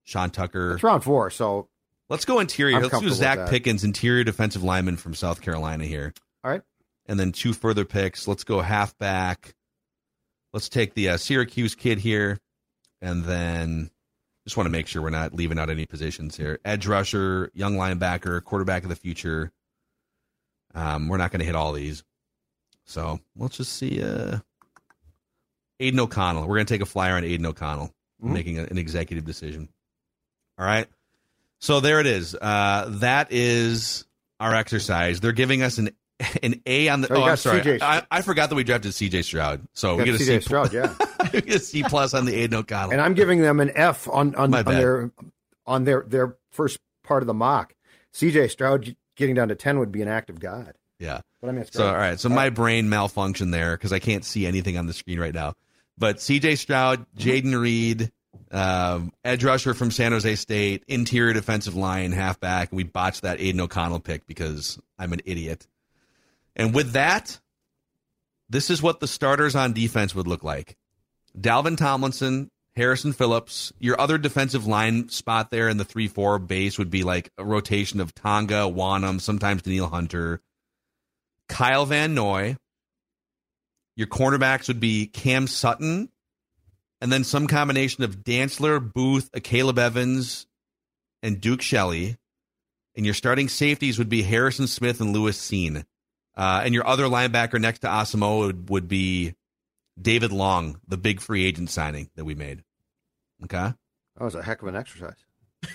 Sean 0.04 0.32
Tucker. 0.32 0.74
it's 0.74 0.84
round 0.84 1.04
four, 1.04 1.30
so 1.30 1.70
Let's 2.10 2.26
go 2.26 2.40
interior. 2.40 2.78
I'm 2.78 2.84
Let's 2.84 3.00
do 3.00 3.10
Zacch. 3.10 3.50
Pickens, 3.50 3.84
interior 3.84 4.24
defensive 4.24 4.64
lineman 4.64 4.98
from 4.98 5.16
South 5.16 5.42
Carolina 5.42 5.86
here. 5.86 6.14
All 6.44 6.52
right. 6.52 6.62
And 7.08 7.20
then 7.20 7.32
two 7.32 7.54
further 7.54 7.86
picks. 7.86 8.28
Let's 8.28 8.44
go 8.44 8.62
halfback. 8.62 9.56
Let's 10.54 10.70
take 10.70 10.94
the 10.94 11.10
uh, 11.10 11.18
Syracuse 11.18 11.76
kid 11.76 12.00
here. 12.00 12.40
And 13.02 13.24
then 13.24 13.90
just 14.46 14.58
want 14.58 14.68
to 14.68 14.72
make 14.72 14.88
sure 14.88 15.02
we're 15.02 15.10
not 15.10 15.34
leaving 15.34 15.58
out 15.60 15.70
any 15.70 15.86
positions 15.86 16.38
here. 16.38 16.60
Edge 16.64 16.86
rusher, 16.88 17.52
young 17.54 17.76
linebacker, 17.76 18.44
quarterback 18.44 18.84
of 18.84 18.90
the 18.90 18.96
future. 18.96 19.52
Um, 20.74 21.08
we're 21.08 21.18
not 21.18 21.32
going 21.32 21.40
to 21.40 21.46
hit 21.46 21.56
all 21.56 21.74
these. 21.74 22.04
So 22.86 23.20
let's 23.36 23.58
just 23.58 23.74
see. 23.74 24.04
Uh, 24.04 24.40
Aidan 25.80 26.00
O'Connell. 26.00 26.44
We're 26.48 26.58
going 26.58 26.68
to 26.68 26.74
take 26.74 26.82
a 26.82 26.86
flyer 26.86 27.16
on 27.16 27.24
Aidan 27.24 27.46
O'Connell, 27.46 27.94
Mhm. 28.24 28.32
making 28.34 28.60
a- 28.60 28.64
an 28.66 28.78
executive 28.78 29.26
decision. 29.26 29.68
All 30.58 30.66
right. 30.66 30.88
So 31.60 31.80
there 31.80 32.00
it 32.00 32.06
is. 32.08 32.36
Uh, 32.36 32.86
that 33.00 33.32
is 33.32 34.06
our 34.40 34.54
exercise. 34.54 35.20
They're 35.20 35.32
giving 35.32 35.64
us 35.64 35.78
an 35.80 35.90
an 36.44 36.62
A 36.66 36.88
on 36.90 37.02
the. 37.02 37.12
Oh, 37.14 37.22
Oh, 37.22 37.24
I'm 37.24 37.38
sorry. 37.38 37.62
CJ 37.62 37.82
I, 37.82 38.04
I 38.10 38.22
forgot 38.22 38.50
that 38.50 38.56
we 38.56 38.64
drafted 38.64 38.94
C.J. 38.94 39.22
Stroud. 39.24 39.68
So 39.74 39.96
we 39.98 40.06
get 40.06 40.16
a 40.16 40.18
CJ 40.18 40.44
Stroud, 40.44 40.74
yeah. 40.74 40.94
we 41.34 41.42
get 41.42 41.56
a 41.56 41.60
C 41.60 41.84
plus 41.84 42.14
on 42.14 42.26
the 42.26 42.34
Aidan 42.36 42.60
O'Connell. 42.60 42.92
and 42.92 43.02
I'm 43.02 43.14
giving 43.14 43.42
them 43.42 43.60
an 43.60 43.72
F 43.76 44.08
on 44.08 44.34
on, 44.36 44.54
on 44.54 44.66
their 44.66 45.12
on 45.66 45.84
their 45.84 46.04
their 46.08 46.36
first 46.52 46.80
part 47.04 47.24
of 47.24 47.28
the 47.28 47.34
mock. 47.34 47.74
CJ 48.14 48.50
Stroud 48.52 48.96
getting 49.16 49.36
down 49.36 49.50
to 49.50 49.56
ten 49.56 49.80
would 49.80 49.92
be 49.92 50.02
an 50.02 50.08
act 50.08 50.30
of 50.30 50.40
God. 50.40 50.74
yeah. 51.00 51.22
But 51.42 51.50
I 51.50 51.52
mean, 51.52 51.62
it's 51.62 51.74
So 51.74 51.86
all 51.88 51.94
right. 51.94 52.20
So 52.20 52.30
my 52.30 52.50
brain 52.50 52.86
malfunctioned 52.88 53.52
there 53.52 53.76
because 53.78 53.92
I 53.94 54.00
can't 54.00 54.24
see 54.26 54.46
anything 54.48 54.78
on 54.78 54.88
the 54.88 54.94
screen 54.94 55.20
right 55.20 55.34
now. 55.34 55.54
But 55.98 56.20
C.J. 56.22 56.56
Stroud, 56.56 57.06
Jayden 57.18 57.60
Reed, 57.60 58.12
um, 58.52 59.14
edge 59.24 59.44
rusher 59.44 59.74
from 59.74 59.92
San 59.92 60.12
Jose 60.12 60.36
State, 60.36 60.84
interior 60.88 61.34
defensive 61.34 61.76
line, 61.76 62.12
halfback. 62.12 62.72
We 62.72 62.84
botched 62.84 63.22
that 63.22 63.40
Aidan 63.40 63.62
O'Connell 63.62 64.00
pick 64.00 64.26
because 64.28 64.80
I'm 64.98 65.14
an 65.14 65.22
idiot. 65.26 65.68
And 66.56 66.74
with 66.74 66.94
that, 66.94 67.40
this 68.50 68.70
is 68.70 68.82
what 68.82 69.00
the 69.00 69.08
starters 69.08 69.56
on 69.56 69.74
defense 69.74 70.16
would 70.16 70.28
look 70.28 70.44
like: 70.44 70.78
Dalvin 71.38 71.78
Tomlinson, 71.78 72.50
Harrison 72.76 73.14
Phillips. 73.14 73.74
Your 73.80 74.00
other 74.00 74.18
defensive 74.18 74.68
line 74.68 75.10
spot 75.10 75.52
there 75.52 75.70
in 75.70 75.78
the 75.78 75.86
three-four 75.86 76.40
base 76.40 76.78
would 76.78 76.90
be 76.90 77.04
like 77.04 77.32
a 77.38 77.46
rotation 77.46 78.00
of 78.00 78.14
Tonga, 78.14 78.70
Wanham, 78.70 79.20
sometimes 79.20 79.62
Danielle 79.62 79.88
Hunter. 79.88 80.42
Kyle 81.48 81.86
Van 81.86 82.14
Noy. 82.14 82.58
Your 83.98 84.08
cornerbacks 84.08 84.68
would 84.68 84.80
be 84.80 85.08
Cam 85.08 85.48
Sutton, 85.48 86.10
and 87.00 87.12
then 87.14 87.24
some 87.24 87.48
combination 87.48 88.04
of 88.04 88.24
Dantzler, 88.24 88.82
Booth, 88.94 89.32
Akayleb 89.32 89.78
Evans, 89.78 90.48
and 91.24 91.40
Duke 91.40 91.62
Shelley. 91.62 92.18
And 92.96 93.06
your 93.06 93.14
starting 93.14 93.48
safeties 93.48 93.98
would 93.98 94.10
be 94.10 94.22
Harrison 94.22 94.68
Smith 94.68 95.00
and 95.00 95.14
Lewis 95.14 95.40
Cine. 95.40 95.86
Uh, 96.38 96.62
and 96.66 96.74
your 96.74 96.86
other 96.88 97.06
linebacker 97.06 97.60
next 97.62 97.80
to 97.80 97.88
Asamoah 97.88 98.46
would, 98.48 98.70
would 98.70 98.88
be 98.88 99.36
David 100.02 100.32
Long, 100.32 100.80
the 100.88 100.98
big 100.98 101.22
free 101.22 101.46
agent 101.46 101.70
signing 101.70 102.10
that 102.16 102.26
we 102.26 102.36
made. 102.36 102.64
Okay. 103.44 103.58
that 104.18 104.24
was 104.24 104.36
a 104.36 104.44
heck 104.44 104.62
of 104.62 104.68
an 104.68 104.76
exercise. 104.76 105.16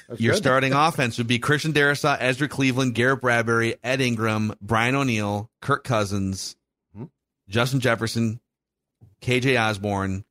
That's 0.08 0.20
Your 0.20 0.34
good. 0.34 0.38
starting 0.38 0.72
offense 0.74 1.18
would 1.18 1.26
be 1.26 1.38
Christian 1.38 1.72
Darrisaw, 1.72 2.16
Ezra 2.20 2.46
Cleveland, 2.48 2.94
Garrett 2.94 3.20
Bradbury, 3.22 3.76
Ed 3.82 4.00
Ingram, 4.00 4.54
Brian 4.61 4.94
O'Neill, 4.94 5.50
Kirk 5.62 5.82
Cousins, 5.84 6.56
Hmm. 6.94 7.04
Justin 7.48 7.80
Jefferson, 7.80 8.40
KJ 9.22 9.58
Osborne, 9.61 10.24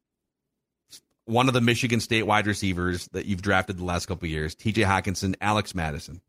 one 1.26 1.48
of 1.48 1.54
the 1.54 1.62
Michigan 1.62 2.00
State 2.00 2.24
wide 2.24 2.48
receivers 2.48 3.08
that 3.14 3.26
you've 3.26 3.42
drafted 3.42 3.78
the 3.78 3.84
last 3.86 4.06
couple 4.08 4.26
of 4.26 4.32
years, 4.32 4.56
TJ 4.56 4.86
Hockenson, 4.86 5.36
Alex 5.42 5.74
Mattison. 5.76 6.22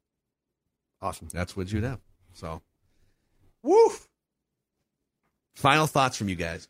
awesome. 1.03 1.29
That's 1.33 1.57
what 1.57 1.71
you'd 1.73 1.85
have. 1.85 2.01
So, 2.35 2.61
woof. 3.63 4.09
Final 5.55 5.87
thoughts 5.87 6.17
from 6.17 6.29
you 6.29 6.37
guys. 6.37 6.69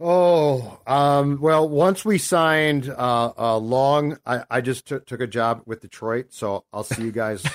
Oh, 0.00 0.80
um, 0.86 1.40
well, 1.40 1.68
once 1.68 2.04
we 2.04 2.18
signed 2.18 2.88
uh, 2.88 3.32
uh, 3.38 3.56
Long, 3.58 4.18
I, 4.26 4.42
I 4.50 4.60
just 4.60 4.86
took 4.86 5.06
took 5.06 5.20
a 5.20 5.28
job 5.28 5.62
with 5.64 5.80
Detroit, 5.80 6.26
so 6.30 6.64
I'll 6.72 6.84
see 6.84 7.02
you 7.02 7.12
guys. 7.12 7.44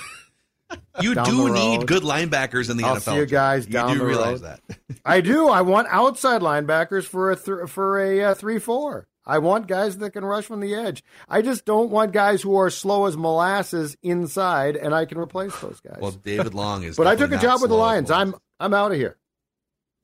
You 1.00 1.16
Down 1.16 1.24
do 1.26 1.48
the 1.48 1.54
need 1.54 1.88
good 1.88 2.04
linebackers 2.04 2.70
in 2.70 2.76
the 2.76 2.84
I'll 2.84 2.98
NFL. 2.98 3.02
see 3.14 3.16
you 3.16 3.26
guys 3.26 3.68
you 3.68 3.72
down 3.72 3.94
do 3.94 4.00
the 4.00 4.06
realize 4.06 4.42
road. 4.42 4.60
that. 4.68 4.78
I 5.06 5.22
do. 5.22 5.48
I 5.48 5.62
want 5.62 5.88
outside 5.90 6.42
linebackers 6.42 7.06
for 7.06 7.32
a 7.32 7.38
th- 7.38 7.70
for 7.70 7.98
a 8.02 8.22
uh, 8.22 8.34
three 8.34 8.60
four. 8.60 9.08
I 9.28 9.40
want 9.40 9.68
guys 9.68 9.98
that 9.98 10.12
can 10.12 10.24
rush 10.24 10.46
from 10.46 10.62
the 10.62 10.74
edge. 10.74 11.04
I 11.28 11.42
just 11.42 11.66
don't 11.66 11.92
want 11.92 12.14
guys 12.14 12.42
who 12.42 12.56
are 12.56 12.70
slow 12.70 13.06
as 13.06 13.18
molasses 13.18 13.98
inside, 14.02 14.78
and 14.78 14.96
I 14.96 15.06
can 15.06 15.18
replace 15.18 15.56
those 15.60 15.82
guys. 15.82 15.98
Well, 16.00 16.12
David 16.12 16.54
Long 16.54 16.84
is. 16.84 16.96
but 16.98 17.08
I 17.08 17.16
took 17.18 17.32
a 17.34 17.38
job 17.38 17.62
with 17.62 17.70
the 17.70 17.76
Lions. 17.76 18.10
I'm 18.10 18.34
I'm 18.60 18.74
out 18.74 18.92
of 18.92 18.98
here. 18.98 19.18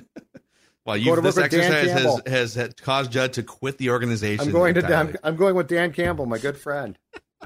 Well, 0.86 0.96
you 0.96 1.14
this 1.20 1.36
work 1.36 1.44
with 1.44 1.60
Dan 1.60 1.72
exercise 1.72 2.02
has, 2.02 2.22
has 2.26 2.54
has 2.54 2.74
caused 2.80 3.12
Judd 3.12 3.34
to 3.34 3.42
quit 3.42 3.76
the 3.76 3.90
organization. 3.90 4.46
I'm 4.46 4.50
going 4.50 4.74
to 4.74 4.80
entirely. 4.80 5.12
Dan, 5.12 5.20
I'm 5.22 5.36
going 5.36 5.54
with 5.54 5.68
Dan 5.68 5.92
Campbell, 5.92 6.24
my 6.24 6.38
good 6.38 6.56
friend. 6.56 6.98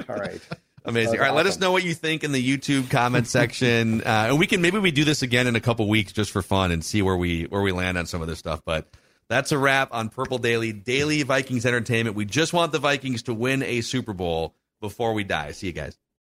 All 0.08 0.16
right. 0.16 0.40
Amazing. 0.86 1.18
All 1.18 1.26
right, 1.26 1.34
let 1.34 1.46
us 1.46 1.58
know 1.58 1.72
what 1.72 1.82
you 1.82 1.94
think 1.94 2.24
in 2.24 2.32
the 2.32 2.42
YouTube 2.42 2.90
comment 2.90 3.26
section, 3.26 4.02
uh, 4.02 4.26
and 4.28 4.38
we 4.38 4.46
can 4.46 4.62
maybe 4.62 4.78
we 4.78 4.92
do 4.92 5.04
this 5.04 5.22
again 5.22 5.46
in 5.46 5.56
a 5.56 5.60
couple 5.60 5.88
weeks 5.88 6.12
just 6.12 6.30
for 6.30 6.42
fun 6.42 6.70
and 6.70 6.84
see 6.84 7.02
where 7.02 7.16
we 7.16 7.44
where 7.44 7.60
we 7.60 7.72
land 7.72 7.98
on 7.98 8.06
some 8.06 8.22
of 8.22 8.28
this 8.28 8.38
stuff. 8.38 8.62
But 8.64 8.86
that's 9.28 9.52
a 9.52 9.58
wrap 9.58 9.88
on 9.92 10.08
Purple 10.08 10.38
Daily 10.38 10.72
Daily 10.72 11.22
Vikings 11.22 11.66
Entertainment. 11.66 12.16
We 12.16 12.24
just 12.24 12.52
want 12.52 12.72
the 12.72 12.78
Vikings 12.78 13.22
to 13.24 13.34
win 13.34 13.62
a 13.62 13.80
Super 13.80 14.12
Bowl 14.12 14.54
before 14.80 15.14
we 15.14 15.24
die. 15.24 15.52
See 15.52 15.68
you 15.68 15.72
guys. 15.72 15.98